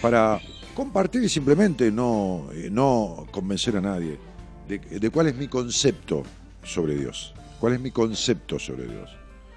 Para 0.00 0.40
compartir 0.74 1.22
y 1.24 1.28
simplemente 1.28 1.90
no, 1.90 2.48
eh, 2.52 2.68
no 2.70 3.26
convencer 3.30 3.76
a 3.76 3.80
nadie 3.80 4.18
de, 4.68 5.10
cuál 5.10 5.28
es 5.28 5.36
mi 5.36 5.48
concepto 5.48 6.22
sobre 6.62 6.96
Dios. 6.96 7.34
¿Cuál 7.60 7.74
es 7.74 7.80
mi 7.80 7.90
concepto 7.90 8.58
sobre 8.58 8.86
Dios? 8.86 9.10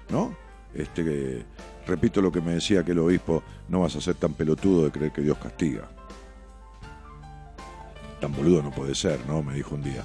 ¿No? 0.08 0.34
Este, 0.74 1.44
repito 1.86 2.22
lo 2.22 2.32
que 2.32 2.40
me 2.40 2.54
decía 2.54 2.80
aquel 2.80 2.98
obispo, 2.98 3.42
no 3.68 3.80
vas 3.80 3.96
a 3.96 4.00
ser 4.00 4.14
tan 4.14 4.34
pelotudo 4.34 4.84
de 4.84 4.90
creer 4.90 5.12
que 5.12 5.22
Dios 5.22 5.36
castiga. 5.38 5.88
Tan 8.20 8.32
boludo 8.32 8.62
no 8.62 8.70
puede 8.70 8.94
ser, 8.94 9.18
¿no? 9.26 9.42
Me 9.42 9.54
dijo 9.54 9.74
un 9.74 9.82
día. 9.82 10.04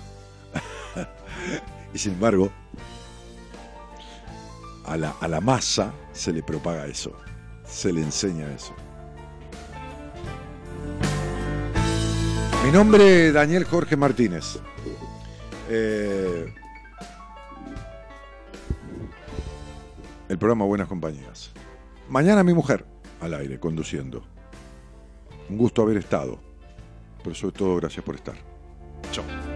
y 1.94 1.98
sin 1.98 2.14
embargo, 2.14 2.50
a 4.88 4.98
la, 4.98 5.16
a 5.20 5.28
la 5.28 5.42
masa 5.42 5.94
se 6.12 6.32
le 6.32 6.44
propaga 6.44 6.86
eso, 6.86 7.12
se 7.66 7.92
le 7.92 8.02
enseña 8.02 8.52
eso. 8.54 8.74
Mi 12.66 12.72
nombre 12.72 13.28
es 13.28 13.34
Daniel 13.34 13.64
Jorge 13.64 13.96
Martínez. 13.96 14.58
Eh, 15.70 16.52
el 20.30 20.38
programa 20.40 20.66
Buenas 20.66 20.88
Compañías. 20.88 21.52
Mañana 22.10 22.44
mi 22.44 22.54
mujer 22.54 22.86
al 23.22 23.36
aire, 23.36 23.60
conduciendo. 23.60 24.24
Un 25.50 25.58
gusto 25.58 25.84
haber 25.84 25.98
estado, 25.98 26.40
pero 27.24 27.36
sobre 27.36 27.56
todo 27.56 27.76
gracias 27.76 28.04
por 28.04 28.16
estar. 28.16 28.36
Chao. 29.12 29.55